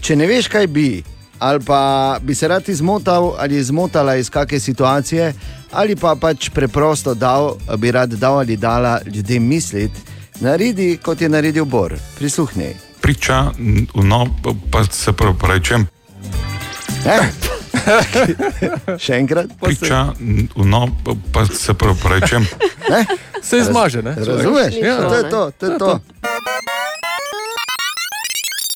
Če 0.00 0.16
ne 0.16 0.26
veš, 0.26 0.48
kaj 0.48 0.66
bi, 0.66 1.02
ali 1.38 1.64
pa 1.64 2.18
bi 2.22 2.34
se 2.34 2.48
rad 2.48 2.68
izmotal 2.68 3.34
ali 3.38 3.56
izmotala 3.56 4.16
iz 4.16 4.30
kakšne 4.30 4.60
situacije, 4.60 5.32
ali 5.72 5.96
pa 5.96 6.14
pač 6.20 6.50
preprosto 6.50 7.14
dal, 7.14 7.56
bi 7.76 7.90
rad 7.90 8.10
dal 8.10 8.38
ali 8.38 8.56
dala 8.56 9.00
ljudem 9.06 9.46
misliti, 9.46 10.00
naredi 10.40 10.98
kot 11.02 11.20
je 11.20 11.28
naredil 11.28 11.64
Bor. 11.64 11.94
Prisluhni. 12.18 12.74
Priča, 13.00 13.50
no, 13.94 14.26
pa 14.70 14.84
se 14.84 15.12
pravičujem. 15.12 15.86
Še 19.04 19.14
enkrat. 19.14 19.46
Priča, 19.60 20.12
no, 20.56 20.88
pa 21.32 21.46
se 21.46 21.74
pravičujem. 21.74 22.46
Se 23.42 23.58
izmaže, 23.58 24.02
ne? 24.02 24.14
Razumeš? 24.18 24.74
Ja. 24.82 24.96
To 25.08 25.14
je 25.14 25.30
to, 25.30 25.50
to 25.58 25.66
je 25.66 25.78
to. 25.78 26.00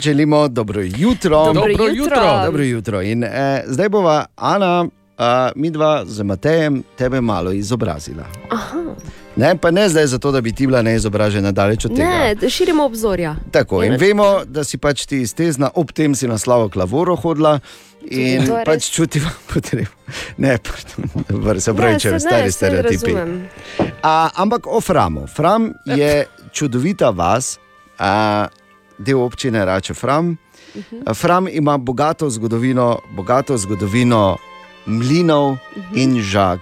Želimo 0.03 0.49
dobro 0.49 0.83
jutro. 0.83 1.45
Dobro 1.45 1.55
Dobro 1.55 1.73
jutro. 1.73 1.87
jutro. 1.95 2.45
Dobro 2.45 2.63
jutro. 2.63 3.03
In, 3.03 3.25
eh, 3.25 3.65
zdaj 3.67 3.89
bova 3.89 4.25
Ana, 4.37 4.87
eh, 5.19 5.53
mi 5.57 5.71
dva 5.71 6.05
z 6.07 6.23
Matejem, 6.23 6.83
tebe 6.97 7.21
malo 7.21 7.53
izobrazila. 7.53 8.25
Aha. 8.51 8.83
Ne, 9.37 9.57
pa 9.59 9.71
ne 9.71 9.89
zdaj 9.89 10.07
zato, 10.07 10.31
da 10.31 10.41
bi 10.41 10.53
ti 10.53 10.67
bila 10.67 10.83
neizobražena 10.83 11.53
daleč 11.53 11.85
od 11.85 11.97
tega. 11.97 12.09
Ne, 12.09 12.35
da 12.35 12.51
širimo 12.51 12.85
obzorja. 12.85 13.37
Tako, 13.51 13.83
in 13.83 13.97
vemo, 13.97 14.45
da 14.45 14.65
si 14.65 14.79
pač 14.79 15.07
ti 15.07 15.21
iztezna, 15.23 15.71
ob 15.75 15.93
tem 15.93 16.15
si 16.15 16.29
na 16.29 16.39
slavo 16.39 16.69
klavoro 16.69 17.17
hodila 17.17 17.61
in 18.11 18.51
pač 18.65 18.91
čutiva 18.91 19.31
potrebo. 19.55 19.91
Ne, 20.37 20.59
pardon, 20.59 21.25
dobro, 21.29 21.61
se 21.61 21.75
pravi, 21.75 22.01
če 22.01 22.11
Ne, 22.11 22.17
v 22.17 22.21
stari 22.21 22.53
stereotipi. 22.53 23.15
A, 24.03 24.31
ampak 24.35 24.67
o 24.67 24.81
Framu. 24.81 25.27
Fram 25.27 25.73
je 25.87 26.27
čudovita 26.53 27.11
vas, 27.11 27.59
a, 27.99 28.47
del 28.99 29.21
občine 29.21 29.65
Rače 29.65 29.95
Fram. 29.95 30.37
A, 31.07 31.15
Fram 31.15 31.49
ima 31.49 31.79
bogato 31.79 32.31
zgodovino, 32.31 32.99
bogato 33.17 33.57
zgodovino 33.59 34.37
mlinov 34.87 35.57
in 35.95 36.21
žag, 36.23 36.59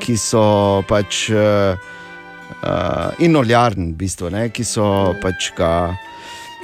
ki 0.00 0.16
so 0.16 0.82
pač. 0.88 1.28
Uh, 1.30 1.94
uh, 2.62 3.12
in 3.18 3.36
oljarn, 3.36 3.92
v 3.92 3.96
bistvu, 3.96 4.30
ne, 4.30 4.48
ki 4.54 4.64
so 4.64 5.14
pač 5.22 5.52
ga. 5.56 5.72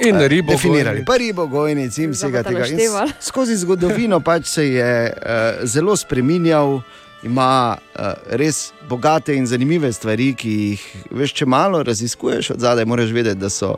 In 0.03 0.17
eh, 0.17 0.27
ribogojnic. 0.27 0.57
Definirali, 0.57 1.05
pa 1.05 1.17
ribogojnic 1.21 1.97
in 2.01 2.15
vsega 2.15 2.43
tega. 2.45 2.65
In 2.67 3.13
skozi 3.21 3.55
zgodovino 3.61 4.19
pač 4.25 4.49
se 4.55 4.67
je 4.73 4.91
uh, 5.11 5.63
zelo 5.69 5.95
spremenjal, 5.99 6.81
ima 7.23 7.77
uh, 7.77 8.05
res 8.29 8.73
bogate 8.89 9.35
in 9.35 9.45
zanimive 9.45 9.93
stvari, 9.93 10.33
ki 10.35 10.51
jih 10.51 10.85
veš, 11.11 11.33
če 11.39 11.45
malo 11.45 11.83
raziskuješ 11.83 12.53
od 12.55 12.59
zadaj, 12.59 12.85
moraš 12.85 13.11
vedeti, 13.15 13.39
da 13.39 13.49
so 13.49 13.75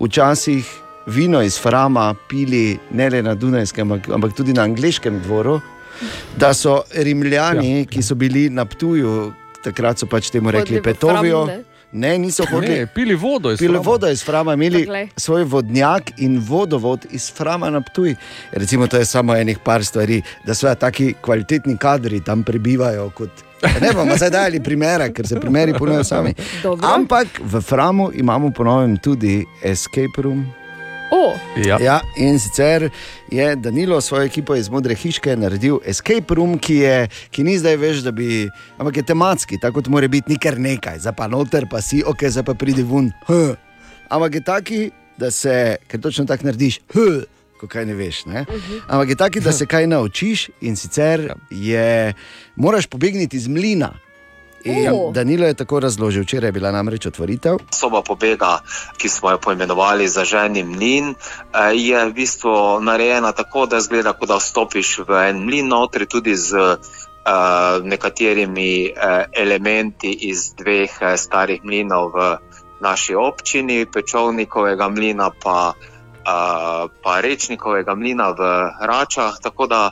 včasih 0.00 0.66
vino 1.06 1.42
iz 1.42 1.58
Frama 1.60 2.14
pili 2.28 2.78
ne 2.90 3.10
le 3.10 3.22
na 3.22 3.34
Dunajskem, 3.34 3.92
ampak, 3.92 4.34
tudi 4.36 4.52
na 4.52 4.62
angliškem 4.62 5.22
dvoru. 5.22 5.60
Da 6.38 6.52
so 6.54 6.82
Rimljani, 6.94 7.78
ja. 7.80 7.86
ki 7.90 8.02
so 8.02 8.14
bili 8.14 8.50
na 8.50 8.64
Ptuju, 8.64 9.32
takrat 9.64 9.98
so 9.98 10.06
pač 10.06 10.30
temu 10.30 10.50
rekli 10.50 10.82
Petovijo. 10.82 11.46
Ne? 11.92 12.18
Niso 12.18 12.44
hodili. 12.50 12.74
Ne, 12.74 12.86
pili 12.86 13.14
vodo 13.14 13.52
iz 13.52 13.58
Pili 13.58 13.72
Frama. 13.72 13.84
vodo 13.90 14.08
iz 14.08 14.24
Frama, 14.24 14.54
imeli 14.54 14.84
Poglej. 14.84 15.08
svoj 15.16 15.44
vodnjak 15.44 16.10
in 16.16 16.38
vodovod 16.48 17.06
iz 17.10 17.32
Frama 17.32 17.70
na 17.70 17.80
Ptuj. 17.80 18.14
Recimo, 18.52 18.86
to 18.86 18.96
je 18.96 19.04
samo 19.04 19.36
enih 19.36 19.58
par 19.58 19.84
stvari, 19.84 20.22
da 20.46 20.54
so 20.54 20.74
taki 20.74 21.14
kvalitetni 21.20 21.76
kadri 21.76 22.20
tam 22.24 22.42
prebivajo. 22.42 23.10
Kot, 23.10 23.30
ne 23.80 23.92
bomo 23.94 24.16
zdaj 24.16 24.30
dali 24.30 24.62
primere, 24.62 25.12
ker 25.12 25.26
se 25.26 25.40
primeri 25.40 25.72
ponujajo 25.78 26.04
sami. 26.04 26.34
Dobro. 26.62 26.88
Ampak 26.88 27.26
v 27.40 27.60
Framu 27.60 28.10
imamo 28.14 28.50
ponovem 28.50 28.96
tudi 28.96 29.46
escape 29.62 30.22
room. 30.22 30.52
O, 31.10 31.34
Ja. 31.64 31.78
Ja, 31.80 32.00
in 32.16 32.38
sicer 32.38 32.90
je 33.30 33.56
Danilo 33.56 34.00
svojo 34.00 34.24
ekipo 34.24 34.54
iz 34.54 34.68
Modre 34.68 34.94
hiške 34.94 35.36
naredil 35.36 35.78
escape 35.86 36.34
room, 36.34 36.58
ki, 36.58 36.74
je, 36.74 37.08
ki 37.30 37.44
ni 37.44 37.56
zdaj 37.58 37.76
več, 37.76 38.02
da 38.04 38.12
bi. 38.14 38.46
Ampak 38.78 39.00
je 39.00 39.06
tematski, 39.10 39.58
tako 39.60 39.80
kot 39.80 39.90
mora 39.92 40.08
biti, 40.08 40.32
ni 40.32 40.38
kar 40.38 40.58
nekaj, 40.60 41.00
zdaj 41.02 41.16
pa 41.18 41.26
noter, 41.28 41.66
pa 41.70 41.82
si, 41.82 42.02
ok, 42.06 42.28
zdaj 42.30 42.46
pa 42.46 42.54
pridi 42.54 42.84
ven. 42.86 43.10
Huh. 43.26 43.56
Ampak 44.08 44.38
je 44.38 44.44
taki, 44.44 44.80
da 45.18 45.30
se, 45.34 45.78
ker 45.88 46.00
točno 46.00 46.26
tako 46.28 46.46
narediš, 46.46 46.80
huh, 46.94 47.24
ko 47.58 47.66
kaj 47.66 47.88
ne 47.88 47.96
veš. 47.98 48.24
Ne? 48.30 48.44
Ampak 48.86 49.14
je 49.14 49.16
taki, 49.16 49.40
da 49.42 49.52
se 49.52 49.66
kaj 49.72 49.88
naučiš 49.90 50.48
in 50.60 50.76
sicer 50.76 51.32
je, 51.50 52.14
moraš 52.56 52.86
pobegniti 52.86 53.36
iz 53.36 53.48
mlina. 53.48 53.94
In 54.64 54.88
O. 54.92 55.10
Danilo 55.14 55.46
je 55.46 55.54
tako 55.54 55.80
razložil, 55.80 56.22
včeraj 56.22 56.48
je 56.48 56.52
bila 56.52 56.70
namreč 56.72 57.06
otvoritev. 57.06 57.58
Soba 57.74 58.02
pobega, 58.02 58.58
ki 58.96 59.08
smo 59.08 59.30
jo 59.30 59.38
poimenovali 59.38 60.08
za 60.08 60.24
ženi 60.24 60.64
mlin, 60.64 61.14
eh, 61.14 61.74
je 61.74 62.06
v 62.06 62.12
bistvu 62.12 62.80
narejena 62.80 63.32
tako, 63.32 63.66
da 63.66 63.80
zgleda, 63.80 64.12
kot 64.12 64.28
da 64.28 64.36
vstopiš 64.36 64.98
v 65.08 65.28
en 65.28 65.44
mlin 65.44 65.68
notri, 65.68 66.06
tudi 66.06 66.36
z 66.36 66.54
uh, 67.28 67.84
nekaterimi 67.84 68.92
elementi 69.32 70.12
iz 70.12 70.52
dveh 70.56 70.90
starih 71.16 71.64
mlinov 71.64 72.12
v 72.14 72.36
naši 72.80 73.14
občini, 73.14 73.86
Pečovnikovega 73.86 74.88
mlina 74.88 75.30
pa, 75.30 75.72
pa 77.02 77.20
Rečnikovega 77.20 77.94
mlina 77.94 78.30
v 78.30 78.40
Račah, 78.80 79.38
tako 79.42 79.66
da 79.66 79.90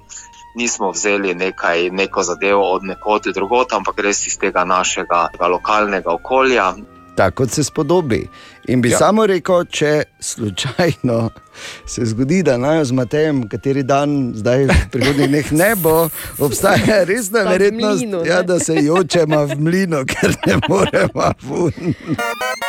nismo 0.57 0.91
vzeli 0.91 1.35
nekaj, 1.35 1.91
neko 1.91 2.23
zadevo 2.23 2.73
od 2.73 2.85
nekod 2.85 3.29
drugot, 3.35 3.73
ampak 3.73 3.99
res 3.99 4.27
iz 4.27 4.39
tega 4.39 4.65
našega 4.65 5.29
lokalnega 5.41 6.11
okolja. 6.11 6.75
Tako 7.17 7.37
kot 7.37 7.51
se 7.51 7.65
spodobi. 7.65 8.29
In 8.69 8.83
bi 8.83 8.91
ja. 8.91 8.99
Samo 8.99 9.27
rekel, 9.27 9.65
če 9.65 10.03
slučajno 10.21 11.31
se 11.93 12.05
zgodi, 12.05 12.43
da 12.43 12.57
naj 12.57 12.85
z 12.85 12.93
Matejem, 12.93 13.49
kateri 13.49 13.83
dan, 13.83 14.33
zdaj 14.37 14.67
v 14.67 14.77
prihodnjih 14.93 15.29
dneh 15.29 15.53
ne 15.53 15.71
bo, 15.81 16.09
obstaja 16.39 17.05
resna 17.09 17.47
verjetnost, 17.49 18.05
mlinu, 18.05 18.25
ja, 18.27 18.43
da 18.43 18.59
se 18.61 18.75
jočemo 18.85 19.45
v 19.47 19.61
mlino, 19.61 20.05
ker 20.05 20.37
ne 20.47 20.61
moremo 20.69 21.33
ven. 21.49 21.95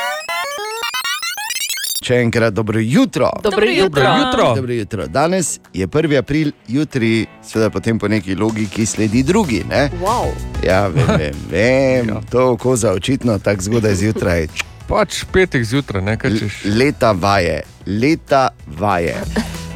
Še 2.08 2.22
enkrat 2.24 2.54
dobro 2.56 2.80
jutro. 2.80 3.28
Dobro 3.44 3.66
jutro. 3.68 3.90
Dobro 3.90 4.20
jutro. 4.20 4.44
Dobro 4.56 4.74
jutro. 4.74 5.08
Danes 5.08 5.60
je 5.74 5.88
1. 5.88 6.18
april, 6.18 6.52
jutri, 6.68 7.26
seveda 7.44 7.68
potem 7.70 8.00
po 8.00 8.08
neki 8.08 8.36
logiki 8.36 8.86
sledi 8.86 9.24
drugi. 9.28 9.66
Ne? 9.68 9.90
Wow. 10.00 10.32
Ja, 10.64 10.86
vem, 10.88 11.08
vem, 11.18 11.42
vem. 11.52 12.14
Ja. 12.14 12.22
to 12.32 12.56
koza 12.58 12.94
očitno 12.96 13.36
tako 13.44 13.68
zgodaj 13.68 13.96
zjutraj. 14.00 14.48
Pač 14.88 15.26
petek 15.34 15.68
zjutraj, 15.68 16.06
ne 16.08 16.16
kaj 16.16 16.38
češ. 16.40 16.62
Leta 16.80 17.12
vaje, 17.12 17.60
leta 17.86 18.48
vaje. 18.80 19.18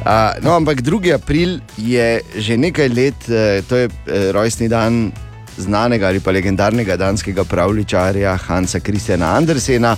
Uh, 0.00 0.32
no, 0.40 0.56
ampak 0.56 0.80
2. 0.80 1.12
april 1.14 1.60
je 1.76 2.22
že 2.32 2.56
nekaj 2.56 2.88
let, 2.88 3.28
uh, 3.28 3.60
to 3.68 3.76
je 3.76 3.92
uh, 3.92 4.32
rojstni 4.32 4.72
dan 4.72 5.12
znanega 5.60 6.08
ali 6.08 6.20
pa 6.24 6.32
legendarnega 6.32 6.96
danskega 6.96 7.44
pravličarja 7.44 8.36
Hansa 8.48 8.80
Kristjana 8.80 9.36
Andersena. 9.36 9.96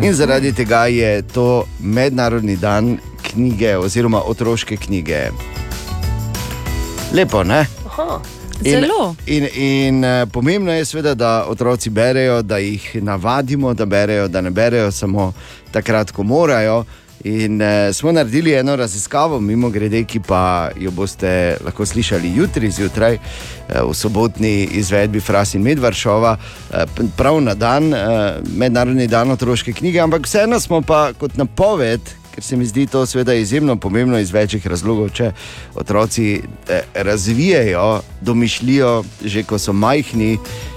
In 0.00 0.14
zaradi 0.14 0.52
tega 0.52 0.86
je 0.86 1.22
to 1.22 1.64
mednarodni 1.80 2.56
dan 2.56 2.98
knjige 3.22 3.76
oziroma 3.78 4.22
otroške 4.24 4.76
knjige. 4.76 5.30
Lepo, 7.12 7.44
ne? 7.44 7.66
Aha. 7.86 8.20
Zelo. 8.62 9.14
In, 9.26 9.48
in 9.54 10.04
uh, 10.04 10.28
pomembno 10.32 10.72
je, 10.72 10.84
seveda, 10.84 11.14
da 11.14 11.44
otroci 11.48 11.90
berejo, 11.90 12.42
da 12.42 12.56
jih 12.58 13.02
navadimo, 13.02 13.74
da 13.74 13.84
berejo, 13.84 14.28
da 14.28 14.40
ne 14.40 14.50
berejo 14.50 14.90
samo 14.90 15.32
takrat, 15.70 16.10
ko 16.10 16.22
morajo. 16.22 16.84
In 17.24 17.60
uh, 17.62 17.94
smo 17.94 18.12
naredili 18.12 18.52
eno 18.52 18.76
raziskavo, 18.76 19.40
mimo 19.40 19.70
grede, 19.70 20.04
ki 20.04 20.20
pa 20.20 20.70
jo 20.76 20.90
boste 20.90 21.56
lahko 21.64 21.86
slišali 21.86 22.32
jutri 22.34 22.70
zjutraj 22.70 23.14
uh, 23.14 23.90
v 23.90 23.94
sobotni 23.94 24.64
izvedbi 24.64 25.20
Fras 25.20 25.54
in 25.54 25.62
Medvaršova, 25.62 26.36
uh, 26.36 26.76
prav 27.16 27.40
na 27.40 27.54
dan, 27.54 27.92
uh, 27.94 28.00
mednarodni 28.56 29.06
dan 29.06 29.30
otroške 29.30 29.72
knjige, 29.72 30.00
ampak 30.00 30.26
vseeno 30.26 30.60
smo 30.60 30.82
pa 30.82 31.12
kot 31.12 31.36
napoved. 31.36 32.00
Ker 32.32 32.44
se 32.44 32.56
mi 32.56 32.66
zdi 32.66 32.86
to 32.86 33.06
seveda 33.06 33.34
izjemno 33.34 33.76
pomembno 33.76 34.18
iz 34.18 34.30
večjih 34.32 34.66
razlogov, 34.66 35.10
če 35.12 35.32
otroci 35.74 36.40
eh, 36.68 36.80
razvijajo 36.94 38.00
domišljijo, 38.20 39.04
že 39.24 39.42
ko 39.44 39.58
so 39.58 39.72
majhni, 39.72 40.32
eh, 40.34 40.71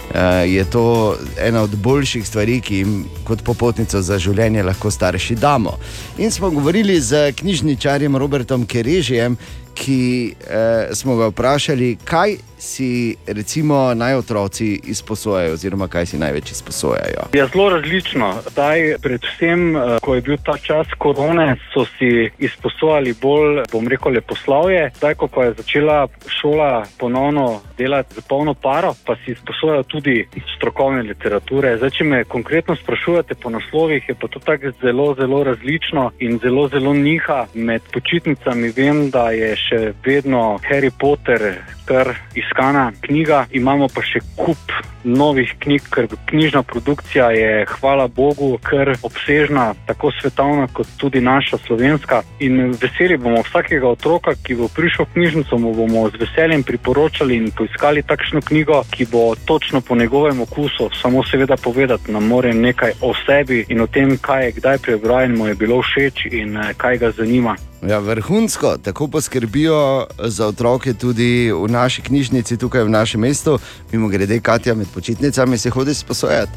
je 0.45 0.65
to 0.65 1.17
ena 1.39 1.61
od 1.61 1.75
boljših 1.75 2.27
stvari, 2.27 2.61
ki 2.61 2.77
jim 2.77 3.05
kot 3.23 3.41
popotnico 3.43 4.01
za 4.01 4.19
življenje 4.19 4.63
lahko 4.63 4.91
starši 4.91 5.35
damo. 5.35 5.77
In 6.17 6.31
smo 6.31 6.49
govorili 6.49 7.01
z 7.01 7.31
knjižničarjem 7.31 8.17
Robertom 8.17 8.65
Kerežijem, 8.65 9.37
ki 9.75 10.33
eh, 10.49 10.89
smo 10.93 11.15
ga 11.15 11.27
vprašali, 11.27 11.97
kaj 12.03 12.37
si 12.65 13.15
recimo 13.27 13.93
naj 13.93 14.13
otroci 14.13 14.79
izposojajo, 14.83 15.53
oziroma 15.53 15.87
kaj 15.87 16.05
si 16.05 16.17
največ 16.17 16.51
izposojajo. 16.51 17.29
Je 17.33 17.47
zelo 17.53 17.69
različno. 17.69 18.33
Zdaj, 18.51 18.95
predvsem, 19.01 19.75
eh, 19.75 19.97
ko 20.01 20.15
je 20.15 20.21
bil 20.21 20.37
ta 20.43 20.57
čas 20.57 20.87
korone, 20.97 21.55
so 21.73 21.85
si 21.97 22.29
izposojali 22.39 23.13
bolj, 23.21 23.63
bom 23.71 23.87
rekel, 23.87 24.11
leposlovje. 24.11 24.91
Zdaj, 24.97 25.15
ko 25.15 25.27
pa 25.27 25.43
je 25.43 25.53
začela 25.53 26.07
šola 26.27 26.85
ponovno 26.99 27.61
delati 27.77 28.13
z 28.15 28.21
polno 28.29 28.53
paro, 28.53 28.93
pa 29.05 29.15
si 29.15 29.31
izposojajo 29.31 29.83
tudi 29.83 30.27
strokovne 30.57 31.03
literature. 31.03 31.77
Zdaj, 31.77 31.89
če 31.89 32.03
me 32.03 32.23
konkretno 32.23 32.75
sprašujete 32.75 33.35
po 33.35 33.49
naslovih, 33.49 34.09
je 34.09 34.15
pa 34.15 34.27
to 34.27 34.39
tako 34.39 34.71
zelo, 34.81 35.15
zelo 35.19 35.43
različno 35.43 36.11
in 36.19 36.39
zelo, 36.43 36.67
zelo 36.67 36.93
niha. 36.93 37.45
Med 37.53 37.81
počitnicami 37.93 38.73
vem, 38.75 39.09
da 39.09 39.29
je 39.31 39.55
še 39.55 39.81
vedno 40.05 40.57
Harry 40.69 40.91
Potter 40.99 41.53
kar 41.85 42.15
iskana 42.55 42.91
knjiga, 43.01 43.45
imamo 43.51 43.87
pa 43.87 44.01
še 44.01 44.19
kup 44.35 44.71
novih 45.03 45.51
knjig, 45.59 45.81
ker 45.93 46.07
knjižna 46.25 46.63
produkcija 46.63 47.29
je, 47.31 47.65
hvala 47.69 48.07
Bogu, 48.07 48.57
kar 48.63 48.95
obsežna, 49.03 49.73
tako 49.85 50.11
svetovna, 50.21 50.67
kot 50.73 50.87
tudi 50.97 51.21
naša 51.21 51.57
slovenska. 51.57 52.23
In 52.39 52.71
veseli 52.81 53.17
bomo 53.17 53.43
vsakega 53.45 53.87
otroka, 53.87 54.33
ki 54.43 54.55
bo 54.55 54.67
prišel 54.67 55.05
v 55.05 55.13
knjižnico, 55.13 55.57
mu 55.57 55.73
bomo 55.73 56.07
z 56.09 56.21
veseljem 56.23 56.63
priporočali 56.63 57.35
in 57.37 57.51
poiskali 57.51 58.03
takšno 58.03 58.41
knjigo, 58.41 58.81
ki 58.91 59.05
bo 59.11 59.35
točno 59.45 59.81
po 59.81 59.95
njegovem 59.95 60.41
okusu, 60.41 60.89
samo 61.01 61.23
seveda 61.23 61.57
povedati 61.57 62.11
nam 62.11 62.27
more 62.27 62.53
nekaj 62.53 62.97
o 63.01 63.13
sebi 63.25 63.65
in 63.69 63.81
o 63.81 63.87
tem, 63.87 64.17
kaj 64.17 64.45
je 64.45 64.51
kdaj 64.57 64.77
prebral 64.77 65.25
in 65.25 65.37
mu 65.37 65.47
je 65.47 65.55
bilo 65.55 65.81
všeč 65.81 66.25
in 66.31 66.57
eh, 66.57 66.73
kaj 66.77 66.97
ga 66.97 67.11
zanima. 67.11 67.55
Ja, 67.87 67.99
vrhunsko, 67.99 68.77
tako 68.77 69.07
poskrbijo 69.07 70.07
za 70.19 70.47
otroke 70.47 70.93
tudi 70.93 71.51
v 71.51 71.67
naši 71.67 72.01
knjižnici, 72.01 72.57
tukaj 72.57 72.83
v 72.83 72.89
našem 72.89 73.21
mestu. 73.21 73.59
Mimo 73.91 74.07
grede, 74.07 74.39
Katja 74.39 74.75
med 74.75 74.87
počitnicami 74.93 75.57
se 75.57 75.69
hodi 75.69 75.93
sposojati, 75.93 76.51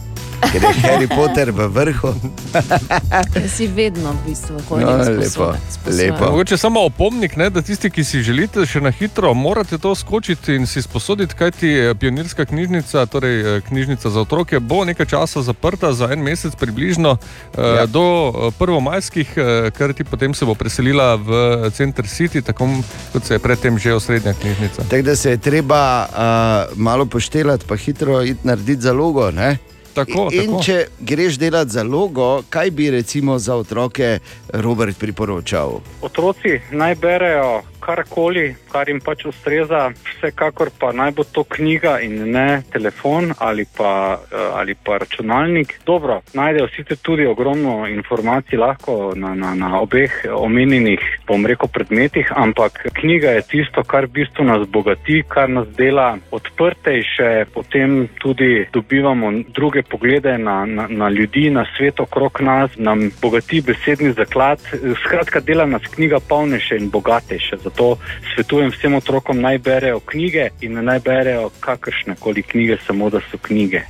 ker 0.52 0.62
je 0.62 0.68
Harry 0.82 1.08
Potter 1.16 1.50
v 1.50 1.68
vrhu. 1.68 2.14
Si 3.56 3.66
vedno 3.66 4.12
v 4.12 4.28
bistvu 4.28 4.60
hodim 4.68 4.86
No, 4.86 4.96
lepo, 4.96 5.52
lepo. 5.86 6.30
Mogoče 6.30 6.56
samo 6.56 6.80
opomnik, 6.84 7.36
ne, 7.36 7.50
da 7.50 7.62
tisti, 7.62 7.90
ki 7.90 8.04
si 8.04 8.22
želite 8.22 8.66
še 8.66 8.80
na 8.80 8.90
hitro, 8.90 9.34
morate 9.34 9.78
to 9.78 9.94
skočiti 9.94 10.54
in 10.54 10.66
si 10.66 10.82
sposoditi, 10.82 11.34
kajti 11.34 11.68
eh, 11.68 11.94
pionirska 11.94 12.44
knjižnica, 12.44 13.06
torej 13.06 13.40
eh, 13.40 13.60
knjižnica 13.68 14.10
za 14.10 14.20
otroke, 14.20 14.60
bo 14.60 14.84
nekaj 14.84 15.06
časa 15.06 15.42
zaprta 15.42 15.92
za 15.92 16.08
en 16.12 16.22
mesec 16.22 16.56
približno 16.56 17.16
ja. 17.58 17.86
do 17.86 18.04
eh, 18.28 18.50
prvomajskih, 18.58 19.32
eh, 19.36 19.70
ker 19.76 19.92
ti 19.92 20.04
potem 20.04 20.34
se 20.34 20.44
bo 20.44 20.54
preselila 20.54 21.17
v 21.18 21.70
Center 21.70 22.06
City, 22.06 22.42
tako 22.42 22.68
kot 23.12 23.24
se 23.24 23.34
je 23.34 23.38
predtem 23.38 23.78
že 23.78 23.94
osrednja 23.94 24.32
knjižnica. 24.32 24.82
Tako 24.90 25.02
da 25.02 25.16
se 25.16 25.30
je 25.30 25.38
treba 25.38 26.06
uh, 26.06 26.78
malo 26.78 27.06
poštelati, 27.06 27.64
pa 27.68 27.76
hitro 27.76 28.22
iti 28.22 28.46
narediti 28.46 28.82
zalogo. 28.82 29.30
Ne? 29.30 29.58
Tako, 29.94 30.28
in 30.32 30.46
tako. 30.46 30.62
če 30.62 30.86
greš 31.00 31.38
delati 31.38 31.70
zalogo, 31.70 32.42
kaj 32.50 32.70
bi 32.70 32.90
recimo 32.90 33.38
za 33.38 33.56
otroke 33.56 34.18
Robert 34.52 34.98
priporočal? 34.98 35.80
Otroci 36.02 36.60
naj 36.70 36.94
berejo 36.94 37.62
karkoli, 37.88 38.52
kar 38.72 38.88
jim 38.90 39.00
pač 39.00 39.24
ustreza, 39.30 39.88
vsekakor 40.04 40.70
pa 40.80 40.90
naj 40.92 41.14
bo 41.16 41.24
to 41.24 41.44
knjiga 41.56 41.98
in 42.04 42.30
ne 42.34 42.62
telefon 42.72 43.32
ali 43.38 43.64
pa, 43.76 44.18
eh, 44.18 44.50
ali 44.60 44.74
pa 44.74 44.98
računalnik. 44.98 45.80
Dobro, 45.86 46.20
najdejo 46.34 46.68
sicer 46.76 46.98
tudi 47.02 47.26
ogromno 47.26 47.86
informacij 47.88 48.58
lahko 48.58 49.12
na, 49.16 49.34
na, 49.34 49.54
na 49.54 49.80
obeh 49.80 50.12
omenjenih, 50.32 51.00
bom 51.26 51.46
rekel, 51.46 51.68
predmetih, 51.72 52.32
ampak 52.36 52.82
knjiga 53.00 53.36
je 53.38 53.46
tisto, 53.52 53.84
kar 53.84 54.06
v 54.06 54.20
bistvu 54.20 54.44
nas 54.44 54.66
bogati, 54.68 55.22
kar 55.28 55.48
nas 55.50 55.68
dela 55.78 56.16
odprtejše, 56.30 57.46
potem 57.54 58.08
tudi 58.20 58.66
dobivamo 58.72 59.32
druge 59.54 59.82
poglede 59.90 60.38
na, 60.38 60.66
na, 60.66 60.86
na 60.88 61.08
ljudi, 61.08 61.50
na 61.50 61.66
svet 61.76 62.00
okrog 62.00 62.40
nas, 62.40 62.70
nam 62.76 63.10
bogati 63.22 63.60
besedni 63.60 64.12
zaklad. 64.12 64.58
Skratka, 65.06 65.40
dela 65.40 65.66
nas 65.66 65.82
knjiga 65.94 66.20
polnejše 66.20 66.76
in 66.76 66.90
bogatejše. 66.90 67.56
Zato 67.64 67.96
svetujem 68.34 68.70
vsem 68.70 68.94
otrokom 68.94 69.40
naj 69.40 69.58
berejo 69.58 70.00
knjige 70.00 70.48
in 70.60 70.84
naj 70.84 71.00
berejo 71.04 71.50
kakršne 71.60 72.16
koli 72.20 72.42
knjige, 72.42 72.76
samo 72.86 73.10
da 73.10 73.20
so 73.30 73.38
knjige. 73.42 73.80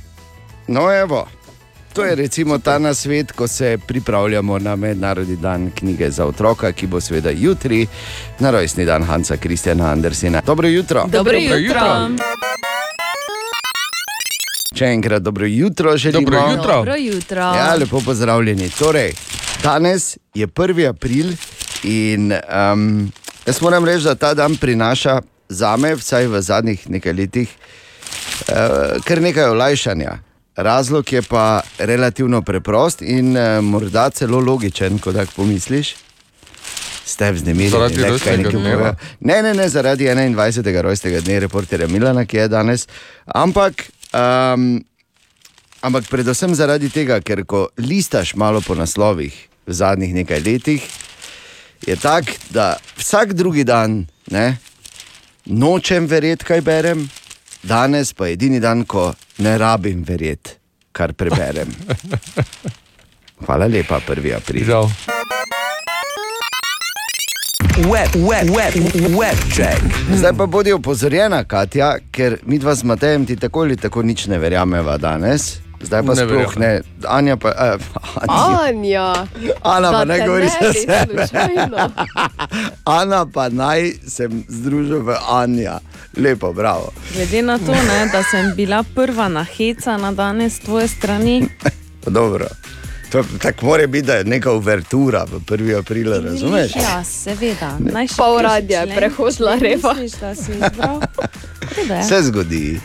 No, 0.67 0.91
evo. 1.01 1.27
To 1.93 2.05
je 2.05 2.15
recimo 2.15 2.57
ta 2.57 2.79
nasvet, 2.79 3.31
ko 3.31 3.47
se 3.47 3.77
pripravljamo 3.87 4.59
na 4.59 4.75
Mednarodni 4.75 5.35
dan 5.35 5.71
knjige 5.75 6.09
za 6.09 6.25
otroka, 6.25 6.71
ki 6.71 6.87
bo 6.87 7.01
seveda 7.01 7.29
jutri, 7.29 7.87
na 8.39 8.51
rojstni 8.51 8.85
dan 8.85 9.03
Hansa 9.03 9.37
Kristjana 9.37 9.91
Andersena. 9.91 10.41
Dobro 10.45 10.67
jutro. 10.67 11.05
Dobro 11.11 11.37
jutro. 11.37 12.09
Še 14.69 14.85
enkrat 14.93 15.23
dobro 15.25 15.47
jutro, 15.49 15.97
želimo. 15.97 16.25
Dobro 16.25 16.51
jutro. 16.51 16.73
Dobro 16.73 16.95
jutro. 16.95 17.41
Ja, 17.41 17.75
lepo 17.75 18.01
pozdravljeni. 18.05 18.69
Torej, 18.69 19.13
danes 19.63 20.17
je 20.33 20.47
1. 20.47 20.89
april 20.89 21.31
in 21.83 22.33
um, 22.33 23.11
jaz 23.45 23.61
moram 23.61 23.85
reči, 23.85 24.03
da 24.03 24.15
ta 24.15 24.33
dan 24.33 24.57
prinaša 24.57 25.21
za 25.49 25.73
me, 25.77 25.95
vsaj 25.95 26.27
v 26.27 26.41
zadnjih 26.41 26.89
nekaj 26.89 27.13
letih, 27.13 27.49
uh, 27.49 29.01
kar 29.03 29.21
nekaj 29.21 29.49
olajšanja. 29.49 30.19
Razlog 30.55 31.13
je 31.13 31.21
pa 31.21 31.61
relativno 31.79 32.41
preprost 32.41 33.01
in 33.01 33.37
uh, 33.37 33.63
morda 33.65 34.09
celo 34.09 34.39
logičen, 34.39 34.99
ko 34.99 35.13
tako 35.13 35.31
pomisliš. 35.35 35.95
Ste 37.05 37.31
vznemirjeni, 37.31 37.71
Zaradi 37.73 37.95
kaj 37.95 38.09
rojstnega 38.09 38.37
nekaj 38.37 38.61
dneva? 38.61 38.95
Ne, 39.19 39.41
ne, 39.41 39.53
ne, 39.53 39.69
zaradi 39.69 40.05
21. 40.05 40.81
rojstnega 40.81 41.21
dne 41.25 41.39
reporterja 41.39 41.87
Milana, 41.87 42.25
ki 42.25 42.37
je 42.37 42.47
danes. 42.47 42.85
Ampak 43.25 43.89
um, 44.13 44.79
ampak 45.81 46.09
predvsem 46.09 46.55
zaradi 46.55 46.89
tega, 46.89 47.19
ker 47.21 47.45
ko 47.45 47.67
listaš 47.77 48.35
malo 48.35 48.61
po 48.61 48.75
naslovih 48.75 49.35
v 49.67 49.71
zadnjih 49.73 50.13
nekaj 50.13 50.41
letih, 50.43 50.83
je 51.85 51.95
tak, 51.95 52.27
da 52.49 52.75
vsak 52.97 53.33
drugi 53.33 53.63
dan 53.63 54.05
ne, 54.31 54.57
nočem 55.45 56.07
verjeti, 56.07 56.45
kaj 56.45 56.61
berem, 56.61 57.07
danes 57.63 58.13
pa 58.13 58.27
je 58.27 58.35
edini 58.35 58.59
dan, 58.59 58.83
ko 58.85 59.13
ne 59.39 59.57
rabim 59.57 60.03
verjeti, 60.03 60.57
kar 60.91 61.13
preberem. 61.13 61.71
Hvala 63.45 63.71
lepa, 63.71 64.01
1. 64.03 64.35
april. 64.35 64.65
Žal. 64.67 65.38
Web, 67.79 68.15
web, 68.15 68.49
web, 68.49 68.73
web 69.19 69.37
check. 69.55 69.79
Zdaj 70.15 70.33
pa 70.37 70.45
bodi 70.45 70.73
opozorjena, 70.73 71.43
Katja, 71.43 71.95
ker 72.11 72.37
mi 72.45 72.59
dva 72.59 72.75
z 72.75 72.83
Matejem 72.83 73.25
ti 73.25 73.35
tako 73.35 73.61
ali 73.61 73.77
tako 73.77 74.03
nič 74.03 74.27
ne 74.27 74.39
verjameva 74.39 74.97
danes. 74.97 75.57
Zdaj 75.81 76.03
pa 76.03 76.13
Ne 76.13 76.25
sploh 76.25 76.57
ne. 76.57 76.81
Anja 77.07 77.37
pa. 77.37 77.49
Eh, 77.49 77.77
Anja. 78.27 78.59
Anja. 78.63 79.13
Ana 79.63 79.91
pa 79.91 80.05
ne 80.05 80.19
govori 80.27 80.45
ne 80.45 80.51
za 80.61 80.73
sebe. 80.73 81.27
Ana 82.99 83.25
pa 83.25 83.49
naj 83.49 83.93
sem 84.07 84.43
združil 84.47 84.99
v 84.99 85.15
Anja. 85.29 85.79
Lepo, 86.17 86.53
bravo. 86.53 86.91
Glede 87.15 87.41
na 87.41 87.57
to, 87.57 87.71
ne, 87.71 88.09
da 88.11 88.23
sem 88.23 88.51
bila 88.55 88.83
prva 88.95 89.29
nahecana 89.29 90.11
danes 90.11 90.55
s 90.55 90.59
tvoje 90.59 90.87
strani, 90.87 91.47
Dobro. 92.05 92.45
To, 93.11 93.23
tako 93.41 93.65
mora 93.65 93.87
biti, 93.87 94.07
da 94.07 94.13
je 94.13 94.23
neka 94.23 94.51
uvertura 94.51 95.25
v 95.31 95.39
1. 95.39 95.79
aprila, 95.79 96.19
razumeš? 96.19 96.75
Ja, 96.75 97.03
seveda. 97.03 97.77
Pol 98.17 98.41
radija 98.41 98.81
je 98.81 98.95
prehodila 98.95 99.55
je. 99.55 100.07
Se 102.09 102.21
zgodi. 102.21 102.79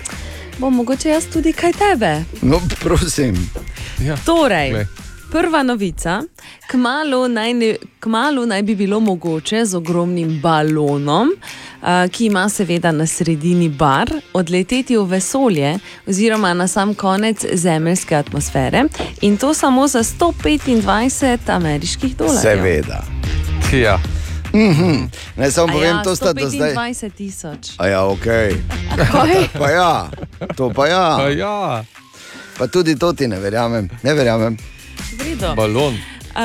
Bo 0.58 0.70
mogoče 0.70 1.08
jaz 1.08 1.24
tudi 1.32 1.52
kaj 1.52 1.72
tebe. 1.72 2.24
No, 2.42 2.60
prosim. 2.80 3.50
Ja. 3.98 4.16
Torej, 4.26 4.70
Glej. 4.70 4.86
Prva 5.34 5.62
novica. 5.62 6.22
Kmalu 6.70 7.28
naj, 7.28 7.54
ne, 7.54 7.76
kmalu 8.00 8.46
naj 8.46 8.62
bi 8.62 8.74
bilo 8.74 9.00
mogoče 9.00 9.64
z 9.64 9.74
ogromnim 9.74 10.40
balonom, 10.40 11.28
uh, 11.82 11.88
ki 12.10 12.26
ima 12.26 12.48
seveda 12.48 12.92
na 12.92 13.06
sredini 13.06 13.68
bar, 13.68 14.10
odleteti 14.32 14.96
v 14.96 15.02
vesolje 15.04 15.78
oziroma 16.06 16.54
na 16.54 16.68
sam 16.68 16.94
konec 16.94 17.44
zemeljske 17.52 18.16
atmosfere 18.16 18.84
in 19.20 19.36
to 19.36 19.54
samo 19.54 19.88
za 19.88 20.02
125 20.02 21.38
ameriških 21.46 22.16
dolarjev. 22.16 22.42
Seveda. 22.42 23.04
Ja. 23.72 23.98
Mhm. 24.54 25.04
Naj 25.36 25.50
samo 25.50 25.68
A 25.68 25.72
povem, 25.72 25.96
ja, 25.96 26.02
to 26.02 26.16
sta 26.16 26.32
do 26.32 26.48
zdaj. 26.50 26.74
125 26.74 27.10
tisoč. 27.10 27.58
A 27.78 27.86
ja, 27.86 28.04
ok. 28.06 28.24
Kaj? 29.12 29.48
Pa 29.60 29.70
ja, 29.70 30.10
to 30.56 30.70
pa 30.70 30.86
ja. 30.86 31.16
Pa 31.18 31.28
ja. 31.28 31.84
Pa 32.58 32.66
tudi 32.66 32.98
to 32.98 33.12
ti 33.12 33.28
ne 33.28 33.40
verjamem. 33.40 33.88
Ne 34.02 34.14
verjamem. 34.14 34.73
Vredo. 35.14 35.54
Balon. 35.54 35.94
Uh, 36.30 36.40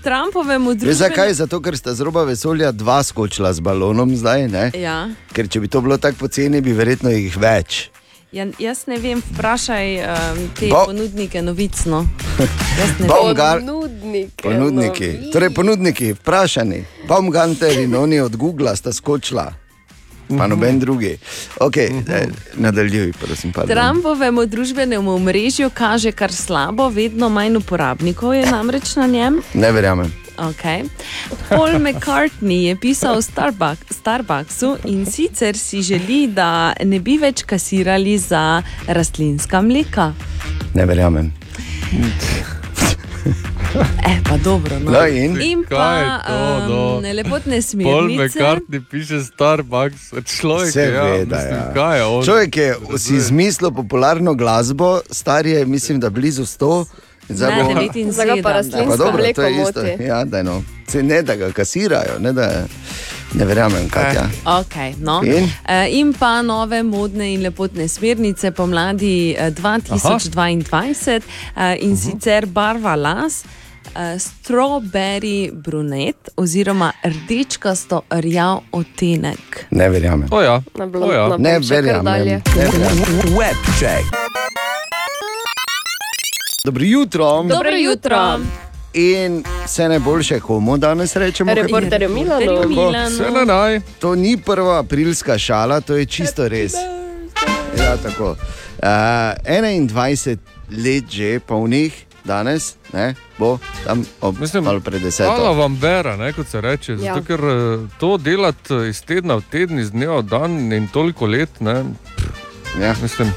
Trumpovemu 0.00 0.70
Veš 0.70 0.78
družbenemu. 0.78 0.98
zakaj? 0.98 1.32
Zato, 1.34 1.60
ker 1.60 1.76
sta 1.76 1.92
z 1.92 2.00
roba 2.00 2.24
vesolja 2.24 2.72
dva 2.72 3.02
skočila 3.02 3.52
z 3.52 3.60
balonom 3.60 4.08
zdaj. 4.10 4.48
Ne? 4.48 4.70
Ja. 4.74 5.10
Ker 5.30 5.44
če 5.46 5.60
bi 5.60 5.68
to 5.68 5.80
bilo 5.80 5.96
tako 5.96 6.16
poceni, 6.18 6.60
bi 6.60 6.72
verjetno 6.72 7.10
jih 7.10 7.36
več. 7.36 7.90
Ja, 8.32 8.46
jaz 8.58 8.84
ne 8.86 8.96
vem, 8.96 9.20
vprašaj 9.22 9.86
um, 9.98 10.40
te 10.50 10.66
Bo- 10.66 10.84
ponudnike 10.84 11.42
novicno. 11.42 12.04
Baumgar- 13.00 13.60
vem. 13.60 13.66
Ponudniki. 13.66 14.42
Ponudniki, 14.42 15.10
torej 15.30 15.50
ponudniki, 15.50 16.12
vprašani. 16.12 16.80
Baumganter 17.04 17.78
in 17.78 17.94
oni 17.94 18.20
od 18.20 18.36
Google 18.36 18.76
sta 18.76 18.92
skočila, 18.92 19.52
pa 20.28 20.46
noben 20.46 20.78
drugi. 20.78 21.18
Okay, 21.60 22.02
eh, 22.08 22.26
nadaljuj, 22.56 23.12
prosim. 23.12 23.52
pardon. 23.52 23.76
Trumpovemu 23.76 24.46
družbenemu 24.46 25.14
omrežju 25.14 25.70
kaže 25.74 26.12
kar 26.12 26.32
slabo, 26.32 26.88
vedno 26.88 27.28
manj 27.28 27.56
uporabnikov 27.56 28.34
je 28.34 28.46
namreč 28.46 28.96
na 28.96 29.06
njem. 29.06 29.42
Ne 29.54 29.72
verjamem. 29.72 30.12
Okay. 30.36 30.84
Paul 31.48 31.80
McCartney 31.80 32.68
je 32.68 32.76
pisal 32.76 33.16
o 33.16 33.22
Starbuck, 33.22 33.80
Starbucksu 33.90 34.76
in 34.84 35.06
sicer 35.06 35.56
si 35.56 35.82
želi, 35.82 36.26
da 36.28 36.74
ne 36.84 37.00
bi 37.00 37.16
več 37.18 37.42
kasirali 37.42 38.18
za 38.18 38.62
rastlinska 38.86 39.62
mleka. 39.62 40.12
Ne 40.74 40.86
verjamem. 40.86 41.32
Eh, 44.08 44.18
pa 44.24 44.36
dobro. 44.36 44.78
No. 44.78 44.90
No 44.90 45.06
in? 45.06 45.40
in 45.40 45.64
Kaj 45.64 45.76
pa 45.78 45.94
je 45.94 46.06
to, 46.26 46.68
no? 46.68 46.96
um, 46.96 47.04
lepotne 47.16 47.62
smernice. 47.62 48.38
McCartney 48.38 48.80
piše 48.90 49.20
Starbucks, 49.20 50.12
človek 50.24 50.76
je, 50.76 50.82
ja, 50.82 51.02
Seveda, 51.02 51.36
mislim, 51.36 51.54
ja. 51.54 51.72
kaj 51.74 51.98
je 51.98 52.04
on. 52.04 52.24
Človek 52.24 52.56
je 52.56 52.76
si 52.98 53.16
izmislil 53.16 53.70
popularno 53.70 54.34
glasbo, 54.34 55.00
star 55.10 55.46
je, 55.46 55.66
mislim, 55.66 56.00
da 56.00 56.10
blizu 56.10 56.42
100. 56.42 56.84
in 57.28 57.36
zdaj 57.36 57.62
bo- 57.62 57.70
79. 57.70 58.12
Zdaj 58.12 58.26
ga 58.26 58.42
pa 58.42 58.52
rastlinsko 58.52 58.96
dobro, 58.96 59.16
to 59.16 59.22
mleko 59.22 59.42
je 59.42 59.62
isto. 59.62 59.82
moti. 59.82 60.02
Ja, 60.04 60.24
da, 60.24 60.42
no. 60.42 60.62
Se 60.88 61.02
ne 61.02 61.22
da 61.22 61.36
ga 61.36 61.52
kasirajo, 61.52 62.18
ne, 62.18 62.32
da 62.32 62.66
ne 63.34 63.44
verjamem, 63.44 63.88
kaj 63.88 64.14
je. 64.14 64.22
Okay, 64.44 64.94
no. 64.98 65.22
In? 65.24 65.32
in? 65.32 65.48
in 65.90 66.12
pa 66.14 66.42
nove 66.42 66.82
modne 66.82 67.34
in 67.34 67.42
lepotne 67.42 67.88
smernice 67.88 68.50
pomladi 68.50 69.34
eh, 69.38 69.50
2022 69.50 71.20
uh, 71.56 71.74
in 71.80 71.96
sicer 71.96 72.46
barva 72.46 72.94
las. 72.94 73.44
Uh, 73.94 74.20
strawberry 74.20 75.50
brunet 75.52 76.28
oziroma 76.36 76.92
rdečkasto 77.04 78.02
rjav 78.10 78.60
odtenek. 78.72 79.66
Ne 79.70 79.88
verjamem. 79.88 80.28
O 80.30 80.40
ja. 80.42 80.62
Na 80.74 80.84
O 80.84 81.12
ja. 81.12 81.26
blond, 81.26 81.42
Ne 81.42 81.58
verjamem. 81.58 82.42
Web 83.38 83.56
check. 83.78 84.04
Dobro 86.64 86.84
jutro. 86.84 87.42
Dobro 87.42 87.76
jutro. 87.76 88.38
In 88.94 89.44
vse 89.64 89.88
najboljše, 89.88 90.40
komu 90.40 90.76
danes 90.76 91.16
rečemo? 91.16 91.54
Reporterju 91.54 92.08
na 93.34 93.44
naj. 93.44 93.80
To 93.98 94.14
ni 94.14 94.36
prva 94.36 94.78
aprilska 94.78 95.38
šala, 95.38 95.80
to 95.80 95.96
je 95.96 96.06
čisto 96.06 96.48
res. 96.48 96.72
Ja, 97.78 97.96
tako. 97.96 98.30
Uh, 98.30 98.36
21 99.46 100.36
let 100.70 101.04
že 101.10 101.40
polnih 101.40 102.05
danes, 102.26 102.74
ne, 102.92 103.14
bo 103.38 103.58
tam 103.84 104.04
ob 104.20 104.40
Mislim, 104.40 104.64
malo 104.64 104.80
pred 104.80 105.00
Hvala 105.00 105.06
deseto. 105.06 105.54
vam, 105.54 105.76
Bera, 105.76 106.16
ne, 106.16 106.32
kot 106.32 106.48
se 106.48 106.60
reče. 106.60 106.92
Ja. 106.92 107.14
Zato, 107.14 107.24
ker 107.24 107.40
eh, 107.40 107.88
to 107.98 108.16
delati 108.16 108.74
eh, 108.74 108.88
iz 108.88 109.02
tedna 109.02 109.34
v 109.34 109.42
teden, 109.50 109.78
iz 109.78 109.90
dneva 109.90 110.18
v 110.18 110.22
dan 110.22 110.72
in 110.72 110.88
toliko 110.88 111.26
let, 111.26 111.60
ne, 111.60 111.84
Ja. 112.80 112.94
mislim, 113.02 113.32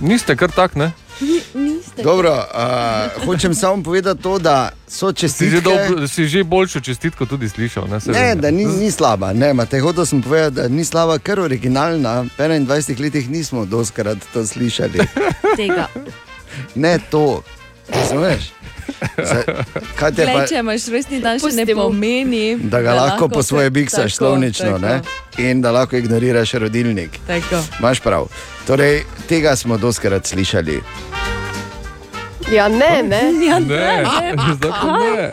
niste 0.00 0.36
kar 0.36 0.50
tak, 0.50 0.74
ne? 0.74 0.92
Niste. 1.54 2.02
Dobro, 2.02 2.32
uh, 2.34 3.24
hočem 3.24 3.54
samo 3.54 3.82
povedati 3.82 4.22
to, 4.22 4.38
da 4.38 4.70
so 4.88 5.08
Si 5.08 5.14
že, 5.14 5.20
čestitke. 5.20 5.60
dob, 5.60 6.08
si 6.08 6.26
že 6.26 6.44
boljšo 6.44 6.80
čestitko 6.80 7.26
tudi 7.26 7.48
slišal. 7.48 7.86
Ne, 7.86 7.98
Ne, 8.06 8.34
da 8.34 8.50
ni, 8.50 8.64
ni 8.66 8.90
slaba, 8.90 9.32
ne, 9.32 9.54
te 9.66 9.80
hotel 9.80 10.06
sem 10.06 10.22
povedati, 10.22 10.54
da 10.54 10.68
ni 10.68 10.84
slaba, 10.84 11.18
ker 11.18 11.40
originalna. 11.40 12.20
V 12.22 12.28
21 12.36 13.00
letih 13.00 13.30
nismo 13.30 13.64
doskrat 13.64 14.18
to 14.32 14.46
slišali. 14.46 14.98
Tega. 15.56 15.86
Ne 16.74 16.98
to, 17.10 17.42
razumeš? 17.88 18.52
Za- 19.16 19.64
Kaj 19.96 20.12
te 20.12 20.24
Glej, 20.24 20.34
pa, 20.34 20.46
če 20.46 20.58
imaš 20.60 20.86
rojstni 20.88 21.20
dan, 21.20 21.40
še 21.40 21.52
ne 21.52 21.66
pomeni, 21.66 22.56
da 22.56 22.82
ga 22.82 22.94
lahko 22.94 23.28
po 23.28 23.42
svoje 23.42 23.70
biksaš 23.70 24.16
slovnično 24.16 24.78
in 25.38 25.60
da 25.60 25.70
lahko 25.70 25.96
ignoriraš 25.96 26.52
rodilnik. 26.54 27.18
Tako. 27.26 27.62
Imaš 27.80 28.00
prav. 28.00 28.28
Torej, 28.66 29.04
tega 29.28 29.56
smo 29.56 29.76
doskrat 29.76 30.26
slišali. 30.26 30.80
Ja, 32.52 32.68
ne, 32.68 33.02
ne. 33.02 33.32
Ja, 33.48 33.58
Ne, 33.58 33.66
ne, 33.66 34.02
ne. 34.36 34.54
zdaj 34.56 34.70
pa 34.70 34.98
ne. 34.98 35.30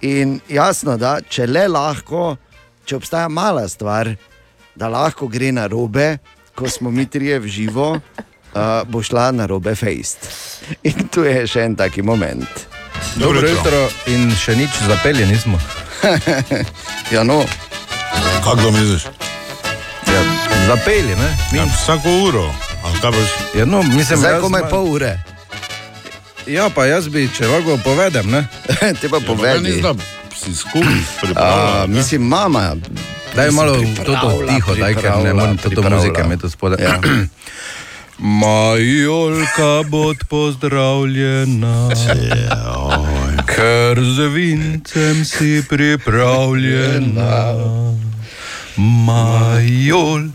In 0.01 0.41
jasno, 0.49 0.97
da 0.97 1.21
če 1.23 1.47
le 1.47 1.67
lahko, 1.71 2.37
če 2.85 2.95
obstaja 2.99 3.29
mala 3.31 3.67
stvar, 3.67 4.15
da 4.75 4.87
lahko 4.91 5.27
gre 5.31 5.51
na 5.55 5.67
robe, 5.71 6.17
ko 6.55 6.69
smo 6.69 6.91
mi 6.91 7.05
trije 7.07 7.39
v 7.39 7.47
živo, 7.47 7.95
uh, 7.95 8.01
bo 8.91 9.03
šla 9.03 9.31
na 9.31 9.45
robe 9.47 9.75
fejst. 9.75 10.17
In 10.83 11.07
tu 11.07 11.23
je 11.23 11.47
še 11.47 11.63
en 11.63 11.75
taki 11.79 12.01
moment. 12.03 12.67
Dobro 13.15 13.47
jutro 13.47 13.87
in 14.11 14.35
še 14.35 14.55
nič 14.59 14.69
zapelje 14.83 15.23
nismo. 15.31 15.55
ja, 17.15 17.23
no. 17.23 17.47
Kako 18.43 18.71
misliš? 18.71 19.07
Ja, 20.11 20.21
zapelje, 20.67 21.15
ne? 21.15 21.37
Ja, 21.55 21.63
vsako 21.71 22.09
uro. 22.27 22.51
Ja, 23.55 23.65
no, 23.65 23.83
mislim, 23.83 24.19
Zdaj 24.19 24.39
komaj 24.41 24.61
imam- 24.61 24.69
pol 24.69 24.85
ure. 24.85 25.19
Ja, 26.47 26.69
pa 26.69 26.85
jaz 26.85 27.07
bi, 27.07 27.29
če 27.29 27.47
lahko 27.47 27.77
povedem, 27.77 28.29
ne? 28.29 28.47
Te 29.01 29.09
pa 29.09 29.19
povedi. 29.19 29.81
Si 30.35 30.55
skupaj 30.55 30.93
A, 30.93 31.21
pripravljal. 31.21 31.87
mislim, 31.87 32.21
mama. 32.23 32.75
Daj 33.35 33.51
malo 33.51 33.73
Mislim, 33.73 33.95
to 33.95 34.01
pripravlja, 34.03 34.47
tiho, 34.47 34.75
daj, 34.75 34.95
ker 34.95 35.11
ne 35.17 35.33
morem 35.33 35.57
to 35.57 35.69
pripravlja. 35.69 35.97
muzike 35.97 36.21
imeti 36.21 36.41
tu 36.41 36.49
spodaj. 36.49 36.77
Ja. 36.83 36.99
Majolka 38.19 39.83
bod 39.87 40.17
pozdravljena, 40.29 41.89
ker 43.45 44.03
z 44.05 44.19
vincem 44.27 45.25
si 45.25 45.63
pripravljena. 45.69 47.43
Majolka, 48.77 50.31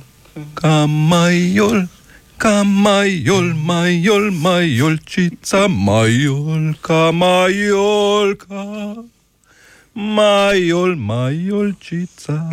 majolka, 0.89 1.87
majol, 2.64 3.55
majol, 3.55 4.31
majolčica, 4.31 5.69
majolka, 5.69 7.12
majolka. 7.12 8.64
Majol, 9.94 10.97
majolčica. 10.97 12.51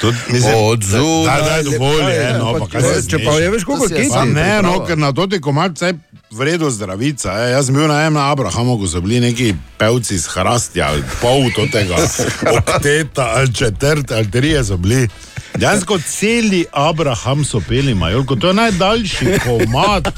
Tudi, 0.00 0.16
mislim, 0.32 0.54
Od 0.56 0.82
zunaj 0.82 1.40
da, 1.40 1.62
da, 1.62 1.62
dovolj 1.62 2.12
je, 2.12 2.38
no, 2.38 2.54
pa 2.58 2.66
kaj 2.66 2.80
to- 2.82 3.00
se 3.00 3.10
če 3.10 3.18
pa 3.24 3.32
je, 3.32 3.50
veš, 3.50 3.64
koliko 3.64 3.86
kiti 3.86 4.08
Pa 4.12 4.24
ne, 4.24 4.62
no, 4.62 4.84
ker 4.86 4.98
na 4.98 5.12
to 5.12 5.26
ti 5.26 5.40
komad 5.40 5.78
vse 5.78 5.94
vredo 6.30 6.70
zdravica. 6.70 7.32
Je. 7.32 7.52
Jaz 7.52 7.66
sem 7.66 7.74
bil 7.74 7.86
na 7.88 8.00
enem 8.00 8.14
na 8.14 8.32
Abrahamu, 8.32 8.78
ko 8.78 8.86
so 8.86 9.00
bili 9.00 9.20
neki 9.20 9.54
pevci 9.78 10.14
iz 10.14 10.26
Hrastja, 10.26 10.90
pol 11.20 11.50
tega 11.72 11.96
okteta 12.58 13.32
ali 13.36 13.54
četrt 13.54 14.10
ali 14.12 14.30
trije 14.30 14.64
so 14.64 14.76
bili. 14.76 15.08
Dejansko 15.54 15.98
celi 16.00 16.64
Abraham 16.72 17.44
so 17.44 17.60
peli 17.60 17.94
Majolko, 17.94 18.36
to 18.36 18.48
je 18.48 18.54
najdaljši 18.54 19.26
komad. 19.40 20.14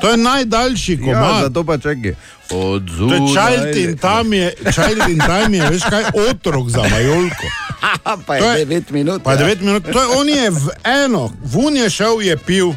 To 0.00 0.10
je 0.10 0.16
najdaljši 0.16 0.92
Ja, 0.92 0.98
komad. 1.04 1.42
zato 1.42 1.64
pa 1.64 1.78
čakaj. 1.78 2.14
Od 2.50 2.86
To 2.88 3.04
je 3.04 3.18
zunaj. 3.18 3.18
child 3.28 3.76
in 3.78 3.98
tam 3.98 4.32
je, 4.32 4.54
child 4.64 5.08
in 5.08 5.18
time 5.18 5.56
je, 5.56 5.70
veš 5.70 5.82
kaj, 5.82 6.04
otrok 6.22 6.68
za 6.68 6.82
Majolko. 6.82 7.46
pa 8.26 8.34
je 8.36 8.66
9 8.66 8.82
minut. 8.90 9.22
Pa 9.22 9.32
ja. 9.32 9.38
9 9.38 9.60
minut, 9.60 9.82
to 9.84 10.02
je, 10.02 10.08
on 10.10 10.28
je 10.28 10.50
v 10.50 10.68
eno, 10.84 11.32
vun 11.44 11.76
je 11.76 11.90
šel, 11.90 12.20
je 12.20 12.36
pil. 12.36 12.72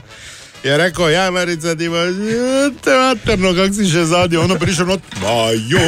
Je 0.65 0.77
rekel, 0.77 1.09
ja, 1.09 1.31
marica, 1.31 1.75
ti 1.75 1.85
imaš, 1.85 2.15
ja, 2.25 2.69
teaterno, 2.83 3.51
kak 3.53 3.73
si 3.77 3.85
še 3.85 4.07
zadnji, 4.09 4.39
ono 4.41 4.55
prišel 4.57 4.87
not, 4.89 5.03
bajo, 5.21 5.81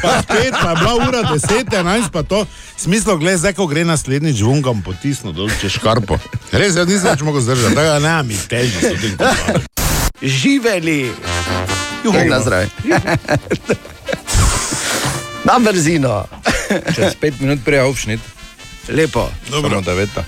pa 0.00 0.14
spet, 0.22 0.54
pa 0.56 0.70
je 0.70 0.76
bila 0.78 0.94
ura 0.96 1.20
10, 1.28 1.68
11, 1.68 2.08
pa 2.08 2.22
to, 2.24 2.46
smislo, 2.80 3.18
gled, 3.20 3.36
zdaj, 3.42 3.52
ko 3.58 3.66
gre 3.68 3.82
naslednjič 3.84 4.40
vungam 4.40 4.80
potisno 4.80 5.34
dol 5.36 5.52
čez 5.60 5.76
škarpo. 5.76 6.16
Res, 6.56 6.72
jaz 6.72 6.88
nisem 6.88 7.10
več 7.10 7.24
mogel 7.26 7.44
zdržati, 7.44 7.76
tega 7.76 7.98
ne, 8.00 8.14
mi 8.24 8.38
težko 8.48 8.80
so 8.80 8.94
tem 9.02 9.12
komadom. 9.20 9.68
Živeli. 10.40 11.12
Juhu. 12.04 12.24
Na 12.30 12.40
zdravje. 12.40 12.72
Na 15.44 15.58
brzino. 15.60 16.24
Čez 16.96 17.20
pet 17.20 17.44
minut 17.44 17.60
prej 17.60 17.84
avšnit. 17.84 18.24
Lepo. 18.88 19.28
Dobro. 19.50 19.68
Samo 19.68 19.84
deveta. 19.84 20.24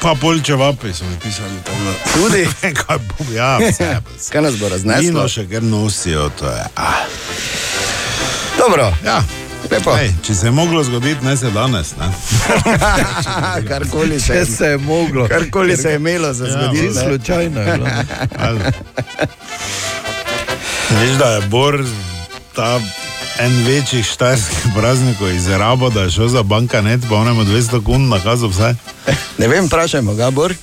Pa 0.00 0.14
polče 0.14 0.54
vape 0.54 0.92
so 0.94 1.04
mi 1.04 1.16
pisali 1.18 1.58
tam. 1.64 1.76
Tudi? 2.14 2.46
Kaj 2.80 2.98
bom, 2.98 3.34
ja, 3.34 3.58
vse. 3.60 3.96
Kaj 4.32 4.42
nas 4.42 4.56
bo 4.56 4.68
razneslo? 4.68 5.02
Vino 5.02 5.28
še 5.28 5.46
kar 5.46 5.62
nosijo, 5.62 6.28
to 6.30 6.46
je. 6.46 6.64
Ah. 6.76 7.04
Dobro. 8.58 8.92
Ja. 9.04 9.22
Ej, 9.96 10.10
če 10.22 10.34
se 10.34 10.46
je 10.46 10.50
moglo 10.50 10.82
zgoditi, 10.84 11.24
ne 11.24 11.36
se 11.36 11.50
danes. 11.50 11.94
Ne? 11.96 12.08
Karkoli 13.68 14.20
se, 14.20 14.32
Če 14.34 14.46
se 14.46 14.66
je 14.66 14.78
moglo. 14.78 15.28
karkoli 15.28 15.76
se 15.76 15.88
je 15.88 15.96
imelo 15.96 16.32
za 16.32 16.46
Ja, 16.46 16.52
zgoditi. 16.52 16.88
Ne. 16.88 17.02
slučajno 17.02 17.60
je 17.60 17.72
bilo. 17.72 17.86
Veš, 20.92 21.10
da 21.10 21.26
je 21.26 21.40
Bor 21.42 21.84
ta 22.54 22.80
en 23.38 23.64
večjih 23.66 24.06
štajerskih 24.06 24.66
praznikov 24.76 25.30
iz 25.30 25.48
Rabo, 25.48 25.90
da 25.90 26.02
je 26.02 26.10
šel 26.10 26.28
za 26.28 26.42
banka 26.42 26.80
net, 26.80 27.00
pa 27.08 27.14
onemu 27.14 27.44
200 27.44 27.84
kun 27.84 28.08
nakazal 28.08 28.48
vse. 28.48 28.74
Ne 29.38 29.48
vem, 29.48 29.66
vprašajmo 29.66 30.14
ga, 30.14 30.30
Bor. 30.30 30.54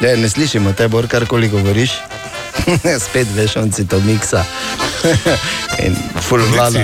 Ne, 0.00 0.16
ne 0.16 0.28
slišimo 0.28 0.72
te, 0.72 0.88
Bor, 0.88 1.08
karkoli 1.08 1.48
govoriš. 1.48 1.90
Spet 3.06 3.28
veš, 3.34 3.56
on 3.56 3.72
si 3.72 3.86
to 3.88 4.00
miksa. 4.00 4.44
In 5.78 5.96
full 6.20 6.42
vlada. 6.52 6.80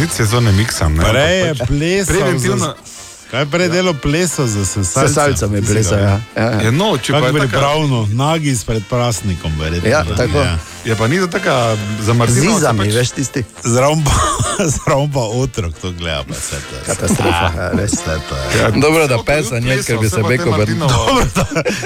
Nič 0.00 0.10
se 0.10 0.30
to 0.30 0.40
ne 0.40 0.52
miksam. 0.52 0.94
Ne? 0.94 1.04
Prej 1.04 1.38
je 1.38 1.54
pač 1.54 1.68
plesal. 1.68 2.16
Preventivno. 2.16 2.66
Za, 2.66 2.89
kaj 3.30 3.40
je 3.40 3.46
prej 3.46 3.68
delo 3.68 3.94
plesal 3.94 4.46
za 4.46 4.64
sesalce? 4.64 5.08
Sesalcem 5.08 5.54
je 5.54 5.62
plesal, 5.62 5.98
ja. 5.98 6.20
Ja, 6.36 6.42
ja. 6.44 6.60
Ja, 6.62 6.70
no, 6.70 6.98
če 6.98 7.12
pa 7.12 7.18
je 7.18 7.24
taka, 7.24 7.38
pripravno, 7.40 8.08
nagi 8.12 8.56
spred 8.56 8.82
prasnikom, 8.88 9.52
verjetno. 9.58 9.88
Ja, 9.88 10.02
ne? 10.02 10.16
tako. 10.16 10.44
je 10.84 10.96
pa 10.96 11.08
ni 11.08 11.18
to 11.18 11.26
taka 11.28 11.76
zamrznjena. 12.00 12.54
Zizami, 12.54 12.88
veš 12.88 13.10
tisti. 13.10 13.44
Zraven 13.64 14.04
pa, 14.04 14.12
zraven 14.76 15.12
pa 15.12 15.20
otrok 15.20 15.74
to 15.74 15.92
gleda, 15.92 16.24
pa 16.24 16.34
vse 16.34 16.56
to. 16.60 16.76
je- 16.76 16.82
Katastrofa, 16.86 17.52
ja, 17.56 17.70
res. 17.72 17.90
To 17.92 18.10
je. 18.10 18.62
Ja, 18.62 18.70
Dobro, 18.72 19.06
da 19.06 19.18
pesa 19.22 19.58
nje, 19.58 19.82
ker 19.82 19.98
bi 19.98 20.08
se 20.08 20.22
beko 20.22 20.50
vrnil. 20.50 20.88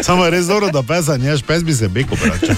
Samo 0.02 0.24
je 0.24 0.30
res 0.30 0.46
dobro, 0.46 0.70
da 0.70 0.82
pesa 0.82 1.16
nješ, 1.16 1.42
pes 1.42 1.64
bi 1.64 1.74
se 1.74 1.88
beko 1.88 2.16
vračal. 2.16 2.56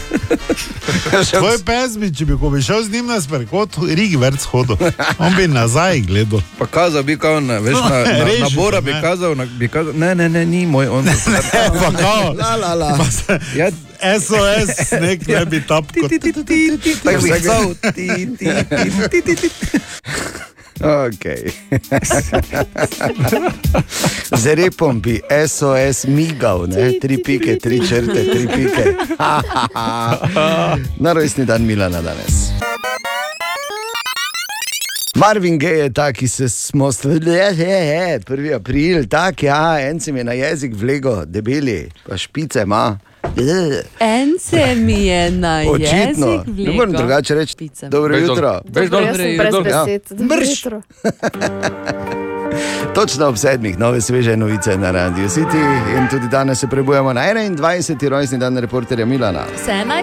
Tvoj 1.31 1.59
pes 1.65 1.97
bi, 1.99 2.11
če 2.15 2.25
bi, 2.25 2.37
ko 2.41 2.51
bi 2.51 2.63
šel 2.63 2.83
z 2.85 2.93
njim 2.93 3.07
na 3.07 3.21
sprehod, 3.21 3.77
rig 3.89 4.17
več 4.21 4.45
hodil. 4.51 4.77
On 5.19 5.35
bi 5.37 5.49
nazaj 5.49 6.01
gledal. 6.01 6.41
Pa 6.59 6.67
kazal 6.67 7.03
bi, 7.03 7.19
kao, 7.19 7.41
ne, 7.41 7.61
veš, 7.61 7.75
na, 7.75 7.89
na, 7.89 8.13
na 8.19 8.25
Reži 8.25 8.51
se, 8.51 8.57
Bora 8.57 8.81
bi 8.81 8.93
kazal, 9.01 9.37
na, 9.37 9.47
bi 9.59 9.69
kazal, 9.69 9.93
ne, 9.95 10.15
ne, 10.15 10.29
ne, 10.29 10.47
ni 10.47 10.67
moj, 10.67 10.89
on. 10.89 11.05
Ne, 11.05 11.15
pa 11.53 11.93
kao. 11.99 12.33
La, 12.39 12.57
la, 12.57 12.75
la. 12.75 12.99
Se, 13.11 13.41
Ja, 13.57 13.71
SOS, 14.21 14.91
nek 15.01 15.27
ne 15.27 15.45
bi 15.47 15.63
tapko. 15.67 16.09
tako 17.05 17.23
bi 17.23 17.31
kazal. 17.31 17.75
Okay. 20.81 21.49
Z 24.43 24.45
repom 24.55 25.01
bi 25.01 25.21
SOS 25.47 26.05
migal, 26.05 26.69
ne? 26.69 27.01
tri 27.01 27.17
pike, 27.23 27.57
tri 27.57 27.81
črte, 27.81 28.21
tri 28.29 28.45
pike. 28.45 28.85
Na 31.03 31.13
rojstni 31.13 31.49
dan 31.49 31.65
Milana 31.65 32.05
danes. 32.05 32.53
Marvin 35.17 35.59
Gaye 35.59 35.79
je 35.79 35.93
ta, 35.93 36.13
ki 36.13 36.29
se 36.29 36.49
smo 36.49 36.93
stvari, 36.93 37.21
prvi 38.25 38.55
april, 38.55 39.07
tak, 39.09 39.43
ja, 39.43 39.81
en 39.81 40.01
se 40.01 40.13
mi 40.13 40.21
je 40.21 40.25
na 40.25 40.33
jezik 40.33 40.75
vlego, 40.75 41.25
debeli, 41.25 41.89
pa 42.09 42.17
špice 42.17 42.63
ima. 42.63 42.99
En 44.01 44.39
se 44.41 44.75
mi 44.75 45.07
je 45.07 45.31
na 45.31 45.63
Očitno, 45.71 46.33
jezik 46.33 46.67
ne 46.67 46.73
morem 46.73 46.93
drugače 46.93 47.35
reči. 47.35 47.53
Špicem. 47.53 47.91
Dobro 47.91 48.15
Bež 48.15 48.29
jutro. 48.29 48.61
Bež 48.69 48.91
Dobro 48.91 49.25
jutro. 49.25 49.71
Ja. 49.71 49.87
Dobro 50.11 50.37
Mrš. 50.37 50.49
jutro. 50.49 50.83
Točno 52.95 53.27
ob 53.27 53.37
sedmih, 53.37 53.79
nove 53.79 54.01
sveže 54.01 54.37
novice 54.37 54.77
na 54.77 54.91
Radio 54.91 55.29
City 55.29 55.81
in 55.99 56.09
tudi 56.11 56.29
danes 56.29 56.59
se 56.59 56.67
prebujemo 56.67 57.13
na 57.13 57.21
21. 57.21 58.09
rojstni 58.09 58.39
dan 58.39 58.59
reporterja 58.59 59.07
Milana. 59.07 59.45
Vse, 59.55 59.85
naj, 59.85 60.03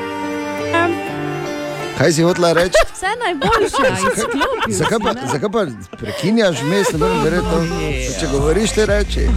Kaj 1.97 2.11
si 2.11 2.23
hotela 2.23 2.53
reči? 2.53 2.77
vse 2.93 3.07
najboljše, 3.19 3.85
izklopil. 4.09 4.41
Zakaj 4.69 4.99
pa, 4.99 5.13
zakaj 5.27 5.49
pa 5.49 5.65
prekinjaš 5.97 6.61
vmes, 6.61 6.91
ne 6.91 6.97
morem 6.97 7.23
verjeti, 7.23 8.19
če 8.19 8.27
govoriš 8.27 8.71
te 8.71 8.85
reči? 8.85 9.27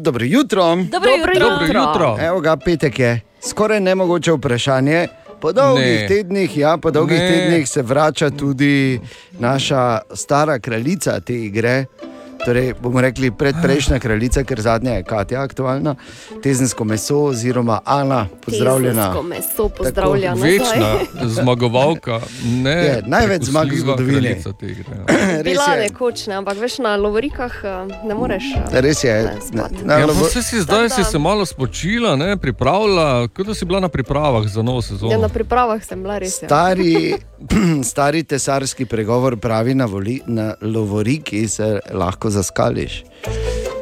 Dobro 0.00 0.24
jutro. 0.24 0.76
Dobro 0.76 1.10
jutro. 1.10 1.34
Dobro 1.40 1.66
jutro. 1.66 2.16
Evo 2.20 2.40
ga, 2.40 2.56
petek 2.56 2.98
je. 2.98 3.20
Skoraj 3.42 3.80
nemogoče 3.80 4.32
vprašanje. 4.32 5.06
Po 5.40 5.52
dolgih 5.52 6.00
Ne. 6.00 6.08
tednih, 6.08 6.56
ja, 6.56 6.76
po 6.76 6.90
dolgih 6.90 7.18
Ne. 7.20 7.28
tednih 7.28 7.68
se 7.68 7.82
vrača 7.82 8.30
tudi 8.30 9.00
naša 9.32 9.98
stara 10.14 10.58
kraljica 10.58 11.20
te 11.20 11.34
igre. 11.34 11.84
Torej, 12.38 12.74
bomo 12.74 13.00
rekli 13.00 13.30
predprejšnja 13.30 13.98
kraljica, 13.98 14.42
ker 14.42 14.60
zadnja 14.60 14.92
je 14.92 15.02
Katja 15.02 15.42
aktualna, 15.42 15.94
tezensko 16.38 16.84
meso 16.84 17.18
oziroma 17.24 17.80
Ana, 17.84 18.26
pozdravljena. 18.40 19.02
Tezensko 19.02 19.22
meso 19.24 19.68
pozdravljena. 19.68 20.34
Večna 20.36 20.90
zmagovalka, 21.34 22.20
ne 22.44 22.70
Je, 22.72 23.02
največ 23.06 23.42
zmag 23.44 23.68
v 23.68 23.76
zgodovini. 23.76 24.28
ja. 24.28 24.34
Res 25.36 25.42
Bila 25.44 25.64
je. 25.66 25.80
nekoč, 25.82 26.26
ne, 26.26 26.34
ampak 26.34 26.56
veš 26.56 26.78
na 26.78 26.96
lovorikah 26.96 27.52
eh, 27.60 27.68
ne 28.04 28.14
moreš. 28.14 28.44
eh, 28.54 28.80
Res 28.80 29.04
je. 29.04 29.14
ne. 29.52 29.62
Na, 29.84 29.94
Ja, 29.94 30.06
na, 30.06 30.14
pa 30.14 30.28
saj 30.28 30.42
si 30.42 30.60
zdaj 30.60 30.90
si 30.90 31.04
se 31.04 31.18
malo 31.18 31.44
spočila, 31.44 32.16
ne, 32.16 32.36
pripravila, 32.36 33.28
kot 33.28 33.46
da 33.46 33.54
si 33.54 33.64
bila 33.64 33.80
na 33.80 33.88
pripravah 33.88 34.46
za 34.46 34.62
novo 34.62 34.82
sezono. 34.82 35.12
Ja, 35.12 35.18
na 35.18 35.28
pripravah 35.28 35.82
sem 35.82 35.98
bila 35.98 36.18
res. 36.18 36.38
Ja. 36.38 36.48
Stari, 36.48 37.14
stari 37.90 38.24
tesarski 38.24 38.86
pregovor 38.86 39.36
pravi, 39.36 39.74
na, 39.74 39.86
voli, 39.86 40.20
na 40.26 40.54
lovoriki 40.62 41.48
se 41.48 41.80
lahko 41.92 42.30
zaskališ. 42.30 43.04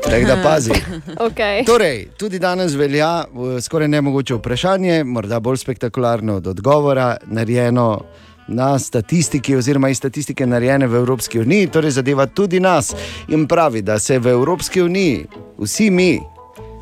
Tako 0.04 0.26
da 0.26 0.36
pazi. 0.44 0.70
Okay. 1.16 1.66
Torej, 1.66 2.06
tudi 2.18 2.38
danes 2.38 2.74
velja 2.74 3.24
skoraj 3.60 3.88
nemogoče 3.88 4.34
vprašanje, 4.34 5.04
morda 5.04 5.40
bolj 5.40 5.56
spektakularno 5.56 6.36
od 6.36 6.46
odgovora, 6.46 7.16
narejeno 7.26 8.00
na 8.48 8.78
statistiki, 8.78 9.56
oziroma 9.56 9.88
iz 9.88 9.98
statistike 9.98 10.46
narejene 10.46 10.86
v 10.86 10.94
Evropski 10.94 11.40
uniji, 11.40 11.66
torej 11.66 11.90
zadeva 11.90 12.26
tudi 12.26 12.60
nas. 12.60 12.94
In 13.28 13.46
pravi, 13.46 13.82
da 13.82 13.98
se 13.98 14.18
v 14.18 14.26
Evropski 14.26 14.82
uniji 14.82 15.26
vsi 15.58 15.90
mi, 15.90 16.20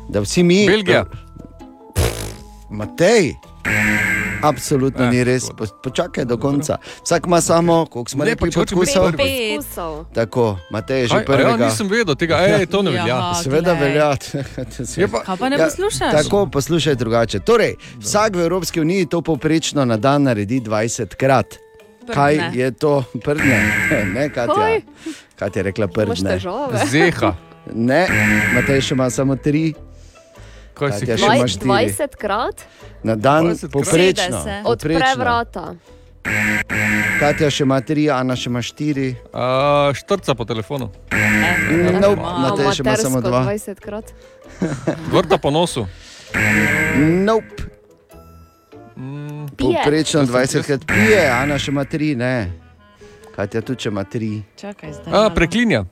da 0.09 0.19
vsi 0.19 0.43
mi. 0.43 0.65
Belgija. 0.67 1.05
Matej. 2.69 3.33
Absolutno 4.45 5.05
ni 5.07 5.23
res. 5.23 5.49
Po- 5.49 5.65
Počakaj 5.81 6.25
do 6.25 6.37
konca. 6.37 6.77
Vsak 7.01 7.25
ima 7.25 7.41
samo, 7.41 7.85
koliko 7.85 8.09
smo 8.09 8.23
rekli, 8.25 8.51
prvi. 9.07 9.57
Poskusov. 9.57 10.05
Tako, 10.11 10.57
Matej 10.69 10.99
je 10.99 11.07
že 11.07 11.13
Kaj, 11.15 11.35
a 11.35 11.49
ja, 11.51 11.57
nisem 11.59 11.87
vedel 11.87 12.15
tega, 12.15 12.35
ej, 12.39 12.65
to 12.65 12.81
ne 12.81 12.91
velja. 12.91 13.07
Ja, 13.07 13.33
Seveda 13.35 13.73
velja. 13.75 14.09
Je 14.97 15.07
pa- 15.07 15.21
Kaj 15.21 15.37
pa 15.37 15.49
ne 15.49 15.57
poslušaš? 15.59 16.11
Tako 16.13 16.45
poslušaj 16.47 16.95
drugače. 16.95 17.39
Torej, 17.41 17.73
vsak 17.97 18.33
v 18.33 18.41
Evropski 18.41 18.79
uniji 18.79 19.05
to 19.05 19.21
povprečno 19.21 19.83
na 19.83 19.97
dan 19.97 20.23
naredi 20.23 20.59
20 20.59 21.15
krat. 21.15 21.57
Kaj 22.05 22.35
Prdne. 22.35 22.51
je 22.53 22.71
to 22.71 22.91
prdne? 23.15 23.57
Ne, 24.07 24.29
Katja. 24.29 24.53
Kaj? 24.55 24.81
Katja 25.35 25.59
je 25.59 25.63
rekla 25.63 25.87
prdne. 25.87 26.37
Zeha. 26.85 27.33
Ne, 27.67 28.05
Matej 28.53 28.81
še 28.81 28.93
ima 28.93 29.09
samo 29.09 29.35
tri. 29.35 29.73
Kaj 30.75 30.91
si 30.91 30.99
Katja 31.01 31.17
še 31.17 31.23
ima 31.23 31.33
Dvaj- 31.35 31.47
štiri. 31.47 31.69
20 31.69 32.15
krat 32.15 32.57
Na 33.01 33.15
dan 33.15 33.45
20 33.45 33.59
krat? 33.61 33.71
poprečno. 33.71 34.39
odpre 34.65 34.93
poprečno. 34.93 35.15
vrata. 35.17 35.65
Katja 37.17 37.49
še 37.49 37.63
ima 37.63 37.81
tri, 37.81 38.09
Ana 38.11 38.35
še 38.35 38.49
ima 38.49 38.61
štiri. 38.61 39.15
Uh, 39.27 39.39
štrca 39.93 40.33
po 40.33 40.43
telefonu. 40.43 40.89
Nope, 41.95 42.19
Matej 42.19 42.71
še 42.73 42.81
ima 42.81 42.95
samo 42.95 43.17
Amatersko 43.17 43.21
dva. 43.21 43.41
20 43.45 43.79
krat. 43.79 44.07
Vrta 45.07 45.37
po 45.37 45.49
nosu. 45.49 45.85
Nope. 46.97 47.63
Pije. 49.55 49.77
Poprečno 49.77 50.23
20 50.23 50.63
krat 50.63 50.81
pije, 50.85 51.29
Ana 51.31 51.57
še 51.57 51.71
ima 51.71 51.85
tri, 51.85 52.15
ne. 52.15 52.51
Katja 53.31 53.61
tudi 53.61 53.79
če 53.79 53.89
ima 53.89 54.03
tri. 54.05 54.43
Čakaj, 54.55 54.93
zdaj. 54.93 55.11
A, 55.13 55.29
preklinja. 55.29 55.85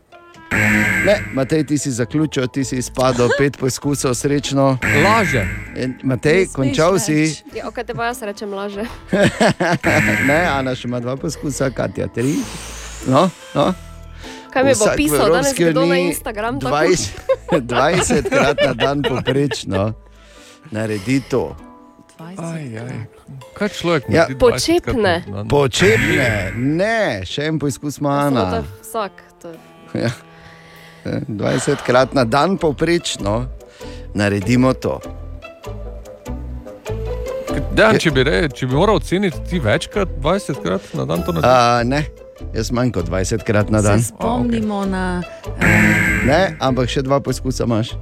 Ne, 1.05 1.19
Matej, 1.33 1.63
ti 1.63 1.77
si 1.77 1.91
zaključil, 1.91 2.47
ti 2.47 2.63
si 2.63 2.77
izpadel 2.77 3.29
pet 3.37 3.57
poskusov, 3.57 4.13
srečno. 4.13 4.77
Laže. 5.03 5.43
In 5.75 5.95
Matej, 6.03 6.47
končal 6.47 6.99
si. 6.99 7.35
Ja, 7.53 7.67
ok, 7.67 7.83
te 7.83 7.93
pa 7.93 8.05
jaz 8.05 8.21
rečem 8.21 8.53
laže. 8.53 8.85
ne, 10.29 10.39
Ana 10.47 10.75
še 10.75 10.87
ima 10.87 10.99
dva 10.99 11.15
poskusa, 11.15 11.69
Katja 11.69 12.07
tri. 12.07 12.37
No, 13.07 13.27
no. 13.53 13.73
Kaj 14.47 14.63
mi 14.63 14.73
bo 14.75 14.85
pisal 14.95 15.27
danes 15.27 15.51
Evropski 15.51 15.65
kdo 15.65 15.85
na 15.85 15.97
Instagram? 15.97 16.59
tako? 16.59 16.77
20, 16.77 17.09
20 17.51 18.29
krat 18.29 18.57
na 18.61 18.73
dan 18.73 19.01
poprečno 19.01 19.93
naredi 20.71 21.19
to. 21.25 21.55
Aj, 22.19 22.61
aj. 22.79 22.97
Kaj 23.53 23.69
človek 23.71 24.03
Ja. 24.07 24.23
naredi 24.23 24.39
20 24.39 24.79
krat 24.79 24.93
Počepne. 24.93 25.13
Počepne, 25.49 26.29
ne, 26.55 26.99
še 27.25 27.43
en 27.43 27.59
poizkus 27.59 27.97
ima 27.97 28.29
Ana. 28.29 28.45
je 28.53 28.63
Vsak. 28.81 29.11
To 29.41 29.47
je. 29.49 29.57
Ja. 30.05 30.11
20 31.05 31.83
krat 31.85 32.13
na 32.13 32.23
dan 32.23 32.57
poprečno 32.57 33.45
naredimo 34.13 34.73
to. 34.73 34.99
Dejan, 37.73 37.97
če, 37.97 38.11
bi 38.13 38.23
re, 38.25 38.37
če 38.53 38.67
bi 38.69 38.77
moral 38.77 38.99
oceniti 39.01 39.39
ti 39.49 39.59
večkrat, 39.61 40.11
20 40.21 40.61
krat 40.61 40.91
na 40.97 41.07
dan 41.09 41.23
to 41.25 41.33
narediš. 41.33 41.49
Uh, 41.49 41.81
ne, 41.89 42.01
jaz 42.53 42.69
manj 42.75 42.93
kot 42.93 43.09
20 43.09 43.45
krat 43.47 43.71
na 43.73 43.81
dan. 43.81 44.01
Se 44.01 44.13
spomnimo 44.13 44.83
na. 44.85 45.23
Ne, 46.27 46.41
ampak 46.61 46.91
še 46.93 47.01
dva 47.05 47.17
poskusa 47.23 47.65
imaš. 47.65 47.95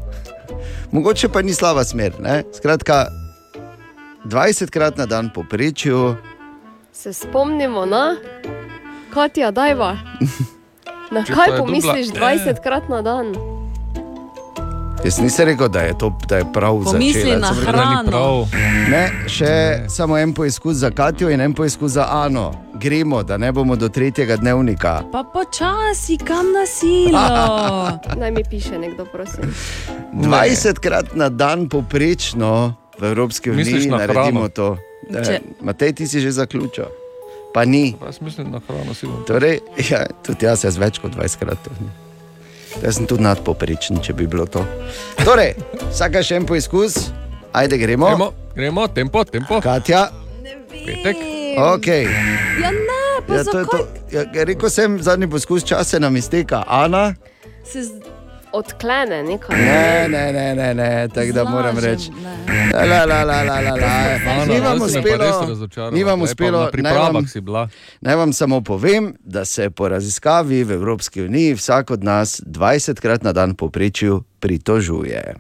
Mogoče 0.92 1.32
pa 1.32 1.40
ni 1.42 1.56
slaba 1.56 1.86
smer. 1.88 2.20
Ne? 2.20 2.42
Skratka, 2.52 3.06
20 4.28 4.74
krat 4.76 5.00
na 5.00 5.08
dan 5.08 5.32
poprečju. 5.32 6.18
Se 6.92 7.16
spomnimo 7.16 7.86
na 7.88 8.18
Katja, 9.14 9.52
dajva. 9.56 9.96
Na 11.12 11.24
Če 11.24 11.34
kaj 11.34 11.58
pomisliš 11.58 12.08
dubla- 12.08 12.32
20 12.32 12.60
krat 12.64 12.90
na 12.90 13.02
dan? 13.02 13.36
Jaz 15.04 15.18
nisem 15.18 15.46
rekel, 15.46 15.68
da 15.68 15.82
je 15.82 15.98
to 15.98 16.14
da 16.28 16.38
je 16.38 16.46
prav 16.54 16.84
za 16.84 16.92
Pomisli 16.92 17.36
na 17.36 17.50
hrano. 17.50 18.48
Ne, 18.88 19.10
še 19.28 19.84
samo 19.90 20.18
en 20.18 20.34
poizkus 20.34 20.76
za 20.76 20.92
Katijo 20.92 21.30
in 21.30 21.42
en 21.42 21.54
poizkus 21.54 21.92
za 21.92 22.06
Ano. 22.08 22.52
Gremo, 22.76 23.24
da 23.24 23.38
ne 23.38 23.52
bomo 23.52 23.76
do 23.76 23.90
tretjega 23.90 24.38
dnevnika. 24.38 25.02
Pa 25.12 25.24
počasi, 25.24 26.18
kam 26.18 26.54
na 26.54 26.66
silo. 26.66 27.20
Naj 28.20 28.32
mi 28.32 28.44
piše 28.46 28.78
nekdo, 28.78 29.06
prosim. 29.06 29.50
20 30.14 30.80
krat 30.80 31.16
na 31.16 31.30
dan 31.30 31.70
poprečno 31.70 32.74
v 33.00 33.04
Evropski 33.04 33.50
uniji 33.50 33.90
na 33.90 33.98
naredimo 33.98 34.24
hrano? 34.40 34.48
to. 34.50 34.78
E, 35.10 35.40
Matej, 35.62 35.94
ti 35.94 36.08
si 36.08 36.22
že 36.22 36.32
zaključil. 36.32 37.01
Pa 37.54 37.66
ni. 37.66 37.96
Jaz 38.06 38.22
mislim 38.22 38.52
na 38.52 38.62
hrano 38.68 38.94
sigurno. 38.94 39.24
Torej, 39.28 39.60
ja, 39.90 40.06
tudi 40.24 40.46
jaz, 40.46 40.64
jaz 40.64 40.78
več 40.80 41.00
kot 41.04 41.16
20 41.16 41.40
krat. 41.42 41.70
Jaz 42.84 42.96
sem 42.96 43.08
tudi 43.08 43.24
nadpoprečen, 43.26 44.00
če 44.04 44.16
bi 44.16 44.28
bilo 44.32 44.46
to. 44.48 44.64
Torej, 45.26 45.56
vsaka 45.90 46.24
še 46.24 46.40
en 46.40 46.48
poizkus, 46.48 47.10
ajde 47.54 47.78
gremo. 47.82 48.08
Gremo, 48.14 48.30
gremo, 48.56 48.88
tempo, 48.88 49.24
tempo. 49.28 49.60
Katja, 49.62 50.06
Petek. 50.72 51.20
ok. 51.60 51.88
Ja, 52.62 52.72
ne, 52.72 53.02
pa 53.28 53.36
Ja, 53.36 53.44
to 53.44 53.60
je 53.60 53.66
to. 53.66 53.82
Ja, 54.12 54.24
rekel 54.48 54.72
sem, 54.72 54.96
zadnji 55.04 55.28
poskus 55.32 55.68
časa 55.68 56.00
nam 56.00 56.16
izteka. 56.16 56.64
Ana? 56.68 57.14
Se 57.68 57.84
z... 57.84 58.21
Odklene 58.54 59.24
nekaj. 59.24 59.58
Ne, 59.58 60.08
ne, 60.08 60.34
ne, 60.34 60.56
ne, 60.56 60.74
ne 60.74 61.08
tako 61.08 61.32
da 61.32 61.44
moram 61.46 61.78
reči. 61.78 62.12
Ni 64.48 64.60
vam 64.60 64.80
zdaj 64.80 65.02
uspelo, 65.02 65.48
ni 65.92 66.04
vam 66.04 66.20
Zdaj 66.20 66.24
uspelo, 66.24 66.60
naj 66.60 66.72
pripravah 66.72 67.14
vam, 67.14 67.26
naj 68.02 68.16
vam 68.16 68.34
samo 68.34 68.62
povem, 68.62 69.16
da 69.22 69.46
se 69.46 69.70
po 69.70 69.88
raziskavi 69.88 70.64
v 70.64 70.72
Evropski 70.72 71.22
uniji 71.22 71.54
vsak 71.54 71.92
od 71.92 72.04
nas 72.04 72.42
20 72.42 72.94
krat 72.96 73.24
na 73.24 73.32
dan 73.32 73.56
poprečju 73.56 74.24
pritožuje. 74.40 75.36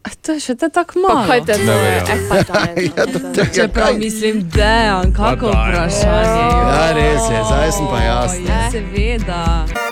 A 0.00 0.08
To 0.22 0.32
je 0.32 0.40
še 0.40 0.54
te 0.54 0.68
tako 0.68 0.98
malo. 0.98 1.26
kaj 1.28 1.40
te 1.42 1.52
Ne 1.54 1.58
to 1.58 1.72
je? 1.72 1.78
verjamem. 1.80 2.24
Eh, 2.30 2.44
pa 2.44 2.54
daj, 2.54 2.84
Ja, 2.86 3.04
no, 3.04 3.12
to- 3.12 3.32
daj. 3.34 3.52
Čeprav 3.54 3.94
mislim, 3.96 4.48
da 4.48 4.64
je 4.64 5.12
kako 5.12 5.46
Pa 5.46 5.52
daj. 5.54 5.68
vprašanje. 5.68 6.44
Ja, 6.68 6.92
res 6.92 7.22
je, 7.26 7.38
zdaj 7.44 7.72
sem 7.72 7.86
pa 7.86 7.98
jasna. 8.00 8.54
Ja, 8.54 8.70
seveda. 8.70 9.87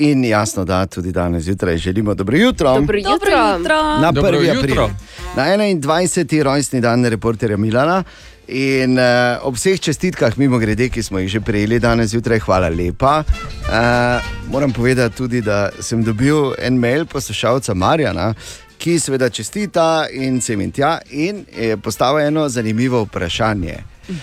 In 0.00 0.24
jasno, 0.24 0.64
da 0.64 0.86
tudi 0.86 1.12
danes 1.12 1.44
zjutraj 1.44 1.76
želimo 1.76 2.14
dobro 2.14 2.36
jutro. 2.36 2.74
Dobro 2.74 2.98
jutro. 2.98 3.12
Dobro 3.12 3.58
jutro. 3.58 4.00
Na 4.00 4.12
Dobro 4.12 4.38
1. 4.38 4.54
jutro. 4.54 4.84
april. 4.84 4.88
Na 5.36 5.42
21. 5.44 6.42
rojstni 6.42 6.80
dan 6.80 7.04
reporterja 7.04 7.56
Milana. 7.56 8.04
In 8.48 8.98
uh, 8.98 9.04
ob 9.42 9.54
vseh 9.54 9.80
čestitkah, 9.80 10.38
mimo 10.38 10.58
grede, 10.58 10.88
ki 10.88 11.02
smo 11.02 11.18
jih 11.18 11.28
že 11.28 11.40
prejeli 11.40 11.78
danes 11.78 12.10
zjutraj, 12.10 12.38
hvala 12.38 12.68
lepa. 12.68 13.22
Uh, 13.22 14.24
moram 14.50 14.72
povedati 14.72 15.16
tudi, 15.16 15.40
da 15.40 15.70
sem 15.80 16.02
dobil 16.02 16.54
en 16.58 16.78
mail 16.78 17.06
poslušalca 17.06 17.74
Marjana, 17.74 18.34
ki 18.78 18.98
seveda 18.98 19.28
čestita 19.28 20.06
in 20.12 20.40
se 20.40 20.56
mi 20.56 20.70
tja 20.72 20.98
in 21.10 21.44
je 21.58 21.76
postavil 21.76 22.26
eno 22.26 22.48
zanimivo 22.48 23.02
vprašanje. 23.02 23.76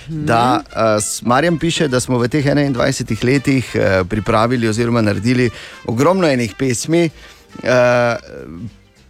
Da, 0.07 0.61
uh, 0.65 1.27
Marjan 1.27 1.59
piše, 1.59 1.87
da 1.87 1.99
smo 1.99 2.17
v 2.17 2.27
teh 2.27 2.45
21 2.45 3.25
letih 3.25 3.75
uh, 3.75 4.07
pripravili 4.07 4.67
oziroma 4.67 5.01
naredili 5.01 5.49
ogromno 5.85 6.27
enih 6.27 6.55
pesmi. 6.59 7.09
Uh, 7.63 7.69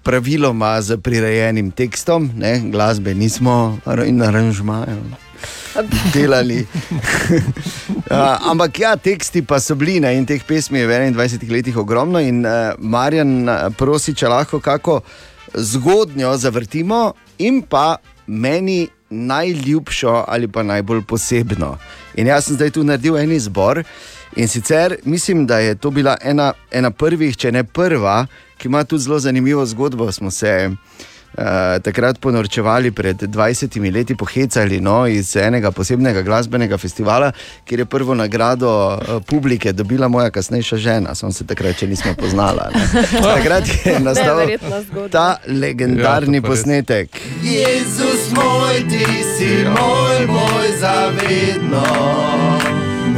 Praviloma 0.04 0.82
z 0.82 0.98
prirejenim 1.04 1.72
tekstom, 1.72 2.30
ne, 2.38 2.62
glasbe 2.72 3.14
nismo 3.14 3.80
in 4.06 4.22
aranžmajev 4.24 5.04
delali. 6.14 6.66
uh, 8.12 8.38
ampak 8.52 8.80
ja, 8.80 8.96
teksti 8.96 9.42
pa 9.42 9.60
so 9.60 9.76
bili 9.76 10.00
ne, 10.00 10.16
in 10.18 10.26
teh 10.26 10.42
pesmi 10.48 10.80
je 10.80 10.88
v 10.88 11.12
21 11.12 11.52
letih 11.52 11.78
ogromno. 11.78 12.20
In 12.20 12.46
uh, 12.46 12.74
Marjan 12.80 13.50
prosi, 13.78 14.16
če 14.16 14.32
lahko 14.32 14.60
kako 14.60 15.02
zgodnjo 15.54 16.38
zavrtimo 16.38 17.14
in 17.38 17.62
pa 17.62 17.98
meni 18.28 18.88
najljubšo 19.10 20.26
ali 20.28 20.48
pa 20.48 20.64
najbolj 20.64 21.02
posebno. 21.02 21.78
In 22.16 22.28
jaz 22.28 22.46
sem 22.46 22.56
zdaj 22.56 22.70
tu 22.70 22.84
naredil 22.84 23.18
en 23.18 23.32
izbor. 23.32 23.84
In 24.36 24.48
sicer 24.48 24.96
mislim, 25.04 25.46
da 25.46 25.60
je 25.60 25.76
to 25.76 25.90
bila 25.92 26.18
ena, 26.22 26.54
ena 26.72 26.92
prvih, 26.92 27.38
če 27.38 27.52
ne 27.52 27.64
prva, 27.64 28.26
ki 28.58 28.68
ima 28.68 28.84
tudi 28.84 29.04
zelo 29.04 29.20
zanimivo 29.20 29.66
zgodbo. 29.66 30.12
Smo 30.12 30.32
se 30.32 30.70
uh, 31.38 31.80
takrat 31.84 32.20
ponorčevali 32.20 32.92
pred 32.92 33.22
20 33.22 33.94
leti, 33.94 34.16
pohecali 34.16 34.82
no, 34.82 35.08
iz 35.08 35.36
enega 35.36 35.72
posebnega 35.72 36.22
glasbenega 36.22 36.78
festivala, 36.78 37.32
kjer 37.66 37.80
je 37.80 37.86
prvo 37.86 38.16
nagrado 38.16 38.70
uh, 38.70 39.24
publike 39.26 39.74
dobila 39.74 40.08
moja 40.08 40.30
kasnejša 40.30 40.78
žena. 40.78 41.16
Sem 41.16 41.32
se 41.32 41.46
takrat 41.48 41.80
še 41.80 41.88
nismo 41.88 42.14
poznala. 42.18 42.70
ne. 42.74 43.04
Takrat 43.28 43.68
je 43.86 44.00
nastal 44.08 44.48
ta 45.12 45.38
legendarni 45.48 46.38
Ja, 46.38 46.42
posnetek. 46.42 47.22
Jezus 47.44 48.32
moj, 48.36 48.84
ti 48.90 49.06
si 49.38 49.52
moj, 49.66 50.26
moj 50.28 50.68
zavedno. 50.80 51.86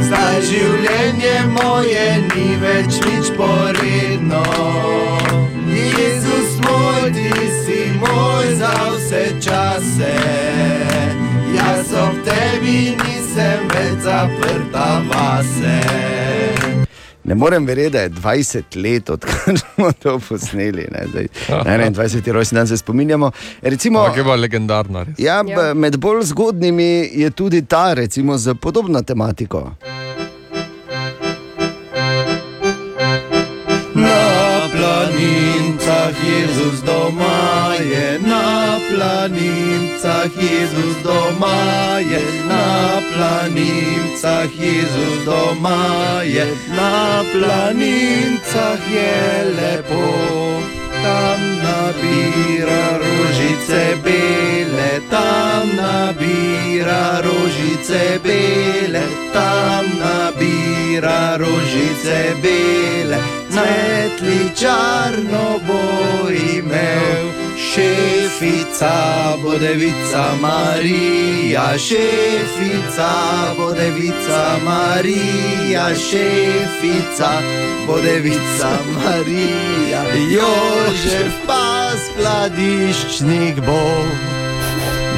Zdaj 0.00 0.40
življenje 0.48 1.34
moje 1.54 2.06
ni 2.30 2.48
več 2.62 3.00
nič 3.04 3.30
poredno. 3.36 4.44
Jezus 5.70 6.58
moj, 6.64 7.12
ti 7.14 7.30
si 7.36 7.49
moj 8.00 8.54
za 8.54 8.74
vse 8.96 9.24
čase. 9.44 10.14
Jaz 11.56 11.92
ob 12.02 12.14
tebi 12.24 12.96
nisem 12.96 13.68
več 13.74 14.02
zaprta 14.04 15.02
vase. 15.08 15.80
Ne 17.24 17.34
morem 17.34 17.66
verjeti, 17.66 17.90
da 17.90 18.00
je 18.00 18.10
20 18.10 18.62
let, 18.82 19.10
odkar 19.10 19.58
smo 19.74 19.92
to 19.92 20.18
posneli. 20.28 20.88
Ne, 20.92 21.06
zdaj, 21.10 21.26
na 21.48 21.90
21. 21.90 22.32
rojstni 22.32 22.56
dan 22.56 22.66
se 22.66 22.76
spominjamo. 22.76 23.30
Recimo, 23.62 24.06
je 24.16 24.22
bila 24.22 24.36
legendarna. 24.36 25.02
res. 25.02 25.14
ja, 25.18 25.44
ja. 25.46 25.74
Med 25.74 25.96
bolj 25.96 26.22
zgodnimi 26.22 27.10
je 27.12 27.30
tudi 27.30 27.62
ta, 27.66 27.94
recimo, 27.94 28.38
z 28.38 28.54
podobno 28.54 29.02
tematiko. 29.02 29.70
Jezus 36.18 36.80
doma 36.82 37.74
je, 37.78 38.18
na 38.18 38.78
planincah. 38.90 40.30
Jezus 40.36 40.96
doma 41.02 41.98
je, 42.00 42.22
na 42.48 43.00
planincah. 43.10 44.50
Jezus 44.58 45.24
doma 45.24 46.22
je, 46.24 46.46
na 46.76 47.24
planincah. 47.32 48.80
Je 48.90 49.44
lepo. 49.56 50.04
Tam 51.02 51.40
nabira 51.64 52.98
rožice 53.00 53.96
bele, 54.04 55.00
tam 55.08 55.76
nabira 55.76 57.22
rožice 57.24 58.20
bele, 58.22 59.04
tam 59.32 59.84
nabira 59.96 61.38
rožice 61.40 62.36
bele, 62.42 63.39
cvetličarno 63.52 65.44
bo 65.66 65.82
imel. 66.30 67.40
Šefica 67.60 68.96
bo 69.42 69.58
devica 69.58 70.24
Marija, 70.40 71.78
šefica 71.78 73.10
bo 73.56 73.72
devica 73.72 74.56
Marija, 74.64 75.94
šefica 75.94 77.30
bo 77.86 78.00
devica 78.00 78.70
Marija, 78.94 80.02
Jožef 80.30 81.32
pa 81.46 81.90
skladiščnik 81.96 83.60
bo. 83.66 84.49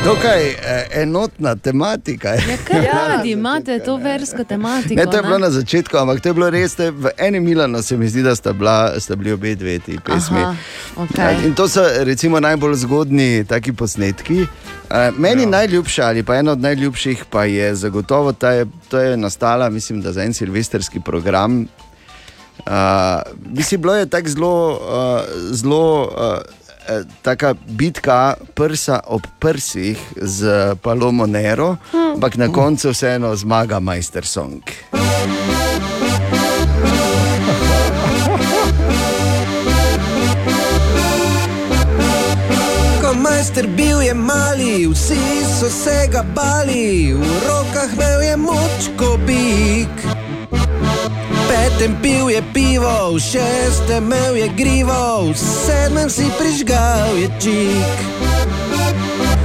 Dokaj 0.04 0.48
eh, 0.48 0.86
enotna 0.92 1.56
tematika. 1.56 2.28
je. 2.28 2.42
Ja, 2.50 2.56
kaj 2.64 2.80
radi 3.08 3.30
imate 3.30 3.78
to 3.78 3.96
versko 3.96 4.44
tematiko? 4.44 4.94
Ne, 4.94 5.06
to 5.06 5.16
je 5.16 5.22
bilo 5.22 5.38
ne? 5.38 5.42
na 5.42 5.50
začetku, 5.50 5.96
ampak 5.96 6.20
to 6.20 6.28
je 6.28 6.34
bilo 6.34 6.50
res. 6.50 6.74
te- 6.74 6.90
V 6.90 7.10
enem 7.18 7.44
Milanu 7.44 7.82
se 7.82 7.96
mi 7.96 8.08
zdi, 8.08 8.22
da 8.22 8.34
sta, 8.34 8.52
bila, 8.52 9.00
sta 9.00 9.16
bili 9.16 9.32
obe 9.32 9.54
dve 9.54 9.78
ti 9.78 9.98
pesmi. 10.04 10.38
Aha, 10.38 10.56
okej. 10.96 11.24
Ja, 11.24 11.46
In 11.46 11.54
to 11.54 11.68
so 11.68 11.80
recimo 12.04 12.40
najbolj 12.40 12.74
zgodni 12.74 13.44
taki 13.44 13.72
posnetki. 13.72 14.46
Eh, 14.90 15.10
Meni 15.18 15.42
ja. 15.42 15.48
najljubša 15.48 16.06
ali 16.06 16.22
pa 16.22 16.36
ena 16.36 16.52
od 16.52 16.60
najljubših 16.60 17.24
pa 17.30 17.44
je 17.44 17.74
zagotovo 17.74 18.32
ta, 18.32 18.50
je, 18.50 18.66
to 18.88 18.98
je 18.98 19.16
nastala, 19.16 19.70
mislim, 19.70 20.00
da 20.00 20.12
za 20.12 20.22
en 20.22 20.34
silvestrski 20.34 21.00
program. 21.00 21.66
Uh, 22.66 22.72
mislim, 23.46 23.80
bilo 23.80 23.94
je 23.96 24.06
tako 24.06 24.28
zelo, 24.28 24.70
uh, 24.72 25.20
zelo 25.50 26.02
uh, 26.02 26.08
eh, 26.38 26.61
taka 27.22 27.54
bitka 27.54 28.36
prsa 28.54 29.00
ob 29.06 29.22
prsih 29.40 29.98
z 30.16 30.74
Palomo 30.82 31.26
Nero, 31.26 31.76
ampak 31.92 32.36
na 32.36 32.48
koncu 32.48 32.90
vseeno 32.92 33.36
zmaga 33.36 33.80
Majster 33.80 34.26
Song. 34.26 34.62
Majster 43.22 43.66
bil 43.66 44.00
je 44.02 44.14
mali, 44.14 44.86
vsi 44.88 45.44
so 45.60 45.68
se 45.70 46.08
ga 46.10 46.22
bali, 46.34 47.12
v 47.14 47.22
rokah 47.46 47.92
imel 47.94 48.22
je 48.22 48.36
moč 48.36 48.88
kot 48.96 49.20
bik. 49.26 50.11
Petem 51.62 51.94
pil 52.02 52.26
je 52.26 52.42
pivo, 52.50 53.14
v 53.14 53.22
šestem 53.22 54.10
imel 54.10 54.34
je 54.34 54.48
grivo, 54.58 55.30
v 55.30 55.38
sedmem 55.38 56.10
si 56.10 56.26
prižgal 56.34 57.14
je 57.14 57.30
čik. 57.38 57.98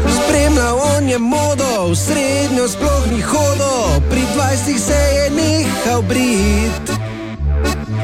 Spremljal 0.02 0.82
on 0.98 1.06
je 1.06 1.20
modo, 1.22 1.94
v 1.94 1.96
srednjo 1.96 2.66
sploh 2.74 3.06
ni 3.14 3.22
hodo, 3.22 4.02
pri 4.10 4.26
dvajsetih 4.34 4.82
se 4.82 4.98
je 4.98 5.26
nehal 5.30 6.02
brit. 6.10 6.86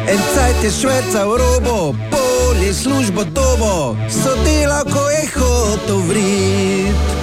En 0.06 0.22
cajt 0.38 0.62
je 0.62 0.72
švecal 0.78 1.34
robo, 1.34 1.98
pol 2.14 2.56
je 2.62 2.70
službo 2.70 3.26
dobo, 3.34 3.98
so 4.14 4.38
delal, 4.46 4.86
ko 4.94 5.10
je 5.10 5.24
hotel 5.34 6.00
vrit. 6.06 7.23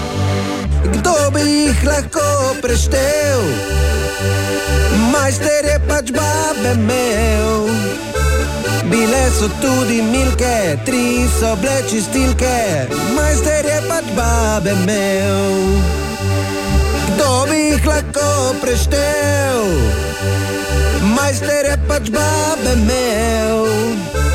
Kdo 0.92 1.14
bi 1.34 1.40
jih 1.40 1.84
lahko 1.84 2.54
preštel? 2.62 3.42
Majster 5.12 5.64
je 5.64 5.78
pač 5.88 6.10
babe 6.10 6.72
imel. 6.74 7.68
Bile 8.90 9.22
so 9.38 9.48
tudi 9.62 10.00
milke, 10.02 10.78
tri 10.84 11.28
so 11.38 11.54
bile 11.62 11.82
čistilke, 11.90 12.58
majster 13.14 13.66
je 13.66 13.78
pač 13.88 14.10
babe 14.18 14.74
imel. 14.82 15.54
Kdo 17.12 17.30
bi 17.50 17.60
jih 17.70 17.86
lahko 17.86 18.54
preštel? 18.62 19.70
Majster 21.14 21.70
je 21.70 21.76
pač 21.88 22.10
babe 22.10 22.74
imel. 22.74 24.29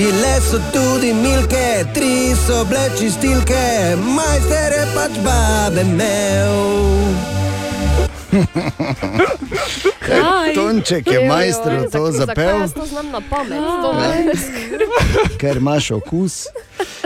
Bile 0.00 0.40
so 0.40 0.58
tudi 0.72 1.12
milke, 1.12 1.84
tri 1.92 2.32
so 2.32 2.64
bile 2.64 2.86
čistilke, 2.96 3.96
majster 4.16 4.72
je 4.72 4.84
pač 4.94 5.18
babe 5.26 5.84
imel. 5.84 6.56
Tonček 10.54 11.06
je 11.06 11.26
joj, 11.26 11.52
to 11.92 12.12
zapel. 12.12 12.60
Jaz 12.60 12.72
to 12.72 12.86
znam 12.86 13.10
na 13.10 13.20
pamet? 13.30 13.58
To 13.58 13.92
me 13.92 14.32
skrbi. 14.34 14.84
ker 15.38 15.56
imaš 15.56 15.90
okus. 15.90 16.46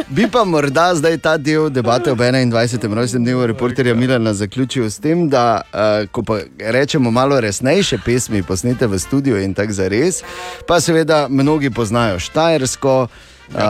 Bi 0.09 0.29
pa 0.31 0.45
morda 0.45 0.95
zdaj 0.95 1.19
ta 1.19 1.37
del 1.37 1.71
debate 1.71 2.13
ob 2.13 2.19
21. 2.19 2.95
rojstnem 2.95 3.25
dnevu 3.25 3.47
reporterja 3.47 3.95
Milana 3.95 4.35
zaključil 4.35 4.91
s 4.91 4.99
tem, 4.99 5.29
da 5.29 5.61
uh, 5.63 6.09
ko 6.11 6.23
pa 6.23 6.39
rečemo 6.59 7.11
malo 7.11 7.41
resnejše 7.41 7.99
pesmi, 8.05 8.43
posnete 8.43 8.87
v 8.87 8.99
studiu 8.99 9.41
in 9.41 9.55
tako 9.55 9.73
za 9.73 9.89
res, 9.89 10.23
pa 10.67 10.81
seveda 10.81 11.27
mnogi 11.29 11.71
poznajo 11.71 12.19
Štajersko. 12.19 13.07
Uh, 13.53 13.61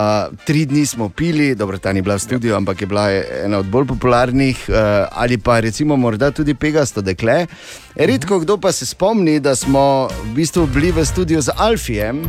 tri 0.47 0.65
dni 0.67 0.87
smo 0.87 1.09
pili, 1.09 1.55
dobro, 1.55 1.79
ta 1.79 1.93
ni 1.93 2.03
bila 2.03 2.15
v 2.15 2.23
studiu, 2.23 2.55
ampak 2.57 2.81
je 2.81 2.87
bila 2.87 3.11
ena 3.45 3.59
od 3.59 3.67
bolj 3.67 3.87
popularnih, 3.87 4.67
uh, 4.69 4.75
ali 5.11 5.39
pa 5.39 5.61
recimo 5.61 5.97
morda 5.97 6.31
tudi 6.31 6.55
Pegasto 6.55 7.03
dekle. 7.03 7.47
Redko 7.95 8.39
kdo 8.39 8.57
pa 8.57 8.73
se 8.73 8.87
spomni, 8.87 9.41
da 9.41 9.57
smo 9.57 10.09
v 10.25 10.35
bistvu 10.35 10.67
bili 10.67 10.93
v 10.93 11.05
studiu 11.05 11.41
z 11.41 11.51
Alfijem 11.57 12.23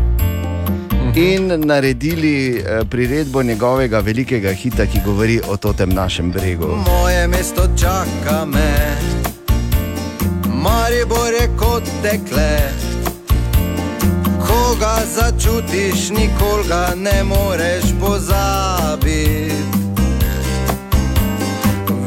in 1.16 1.48
naredili 1.66 2.58
eh, 2.58 2.82
priredbo 2.90 3.44
njegovega 3.44 4.00
velikega 4.00 4.54
hita, 4.54 4.86
ki 4.86 5.00
govori 5.06 5.42
o 5.48 5.74
tem 5.74 5.90
našem 5.90 6.32
bregu. 6.32 6.68
Moje 6.68 7.28
mesto 7.28 7.68
čaka 7.80 8.46
me, 8.46 8.98
Maribor 10.48 11.34
je 11.34 11.50
kot 11.58 11.84
dekle. 12.04 12.95
Koga 14.76 15.00
začutiš, 15.16 16.10
nikoli 16.10 16.68
ga 16.68 16.92
ne 16.96 17.24
moreš 17.24 17.96
pozabiti. 18.00 19.56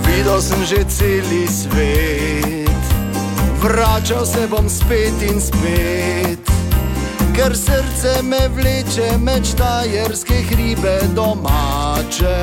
Videl 0.05 0.43
sem 0.43 0.65
že 0.65 0.85
celi 0.85 1.49
svet, 1.49 2.85
vračal 3.63 4.27
se 4.27 4.45
bom 4.51 4.69
spet 4.69 5.17
in 5.25 5.41
spet. 5.41 6.45
Ker 7.33 7.57
srce 7.57 8.23
me 8.23 8.49
vleče 8.53 9.17
med 9.19 9.49
štajerske 9.49 10.37
hribe 10.53 11.01
domače, 11.17 12.37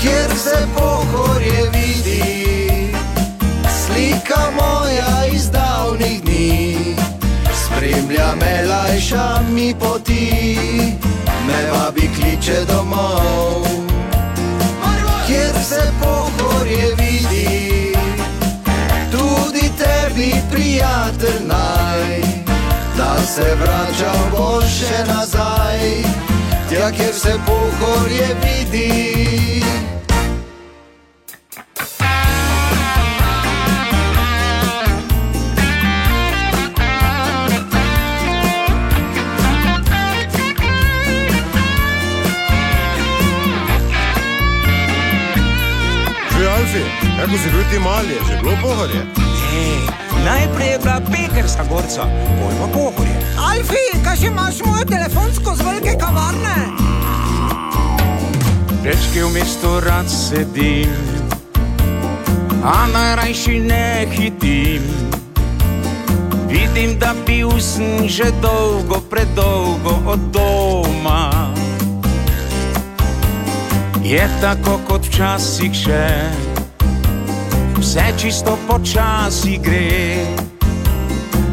kjer 0.00 0.30
se 0.36 0.56
pohorje 0.72 1.70
vidi, 1.72 2.96
slika 3.68 4.48
moja 4.56 5.26
iz 5.28 5.50
davnih 5.50 6.22
dni. 6.24 6.71
Spremlja 7.82 8.34
me, 8.40 8.66
lajša 8.66 9.42
mi 9.50 9.74
poti, 9.74 10.56
me 11.46 11.70
vabi 11.72 12.10
kliče 12.16 12.64
domov. 12.68 13.66
Kjer 15.26 15.54
se 15.68 15.82
pohorje 16.00 16.94
vidi, 16.98 17.92
tudi 19.10 19.70
tebi, 19.78 20.32
prijatelj, 20.52 21.42
naj, 21.46 22.22
da 22.96 23.16
se 23.26 23.56
vračal 23.60 24.20
boš 24.30 24.64
še 24.78 25.04
nazaj, 25.14 25.82
tja, 26.70 26.90
kjer 26.90 27.14
se 27.14 27.34
pohorje 27.46 28.28
vidi. 28.44 29.62
Alfi, 47.22 47.34
kako 47.34 47.42
si 47.42 47.50
bil 47.50 47.64
ti 47.70 47.78
mali, 47.78 48.08
je 48.08 48.20
že 48.26 48.42
bilo 48.42 48.56
pohorje? 48.62 49.02
Ne, 50.14 50.24
Najprej 50.24 50.68
je 50.68 50.78
bila 50.78 51.00
pekarska 51.00 51.64
gorca, 51.70 52.02
pol 52.38 52.50
pa 52.58 52.66
pohorje. 52.74 53.16
Alfi, 53.38 53.84
kaj 54.02 54.16
še 54.16 54.26
imaš 54.26 54.58
mojo 54.66 54.82
telefonsko 54.90 55.54
z 55.54 55.60
velike 55.62 55.94
kavarne? 56.02 56.56
Rečke 58.82 59.22
v 59.22 59.30
mestu 59.38 59.70
rad 59.86 60.10
sedim, 60.10 60.90
a 62.66 62.90
najrajši 62.90 63.54
ne 63.70 63.86
hitim. 64.10 64.82
Vidim, 66.50 66.98
da 66.98 67.14
bil 67.22 67.54
sem 67.62 68.02
že 68.10 68.34
dolgo, 68.42 68.98
predolgo 68.98 70.02
od 70.10 70.20
doma. 70.34 71.54
Je 74.02 74.26
tako 74.42 74.82
kot 74.90 75.06
včasih 75.06 75.70
še, 75.70 76.06
vse 77.82 78.14
čisto 78.16 78.58
počasi 78.70 79.58
gre. 79.58 80.22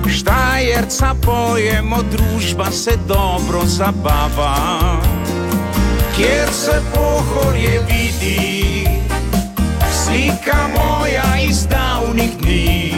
Štajerca 0.10 1.16
pojemo, 1.26 1.98
družba 2.12 2.72
se 2.72 2.92
dobro 3.08 3.66
zabava, 3.66 5.02
kjer 6.16 6.50
se 6.54 6.82
pohorje 6.94 7.82
vidi, 7.90 8.86
slika 10.04 10.70
moja 10.78 11.42
iz 11.50 11.66
davnih 11.68 12.38
dni. 12.42 12.94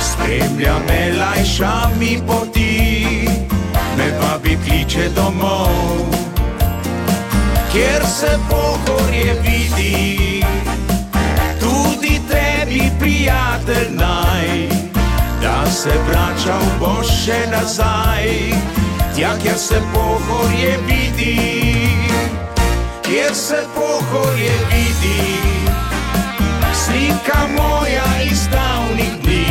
Spremlja 0.00 0.74
me 0.88 1.12
lajša 1.16 1.90
mi 1.98 2.18
poti, 2.26 3.28
me 3.96 4.06
vabi 4.20 4.58
kliče 4.64 5.08
domov, 5.16 5.80
kjer 7.72 8.04
se 8.06 8.38
pohorje 8.50 9.36
vidi, 9.42 10.29
prijatelj 13.20 13.88
naj, 13.90 14.68
da 15.42 15.70
se 15.70 15.90
vračal 16.08 16.62
boš 16.80 17.06
še 17.24 17.38
nazaj, 17.52 18.28
tja, 19.16 19.32
kjer 19.42 19.58
se 19.58 19.80
pohorje 19.92 20.78
vidi, 20.88 21.36
kjer 23.04 23.34
se 23.34 23.58
pohorje 23.74 24.54
vidi, 24.72 25.36
slika 26.84 27.40
moja 27.56 28.08
iz 28.24 28.46
davnih 28.52 29.12
dni. 29.22 29.44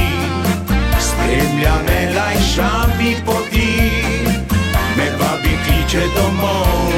Spremlja 1.09 1.75
me 1.85 1.99
lajša 2.15 2.71
mi 2.97 3.15
poti, 3.25 3.91
me 4.97 5.11
vabi 5.21 5.53
kliče 5.65 6.07
domov, 6.15 6.93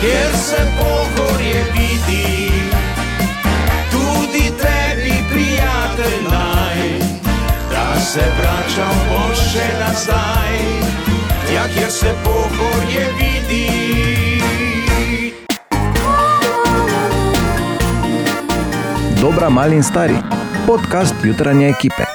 kjer 0.00 0.36
se 0.36 0.66
pohorje 0.76 1.64
vidi, 1.72 2.69
prijatelj 6.00 6.24
naj, 6.30 6.98
da 7.70 8.00
se 8.00 8.20
vračal 8.20 8.94
boš 9.08 9.38
še 9.52 9.66
nazaj, 9.80 10.58
tja, 11.46 11.64
kjer 11.74 11.90
se 11.90 12.14
pohorje 12.24 13.06
vidi. 13.18 13.66
Dobra, 19.20 19.48
mali 19.50 19.76
in 19.76 19.82
stari. 19.82 20.16
Podcast 20.66 21.14
jutranje 21.24 21.68
ekipe. 21.68 22.09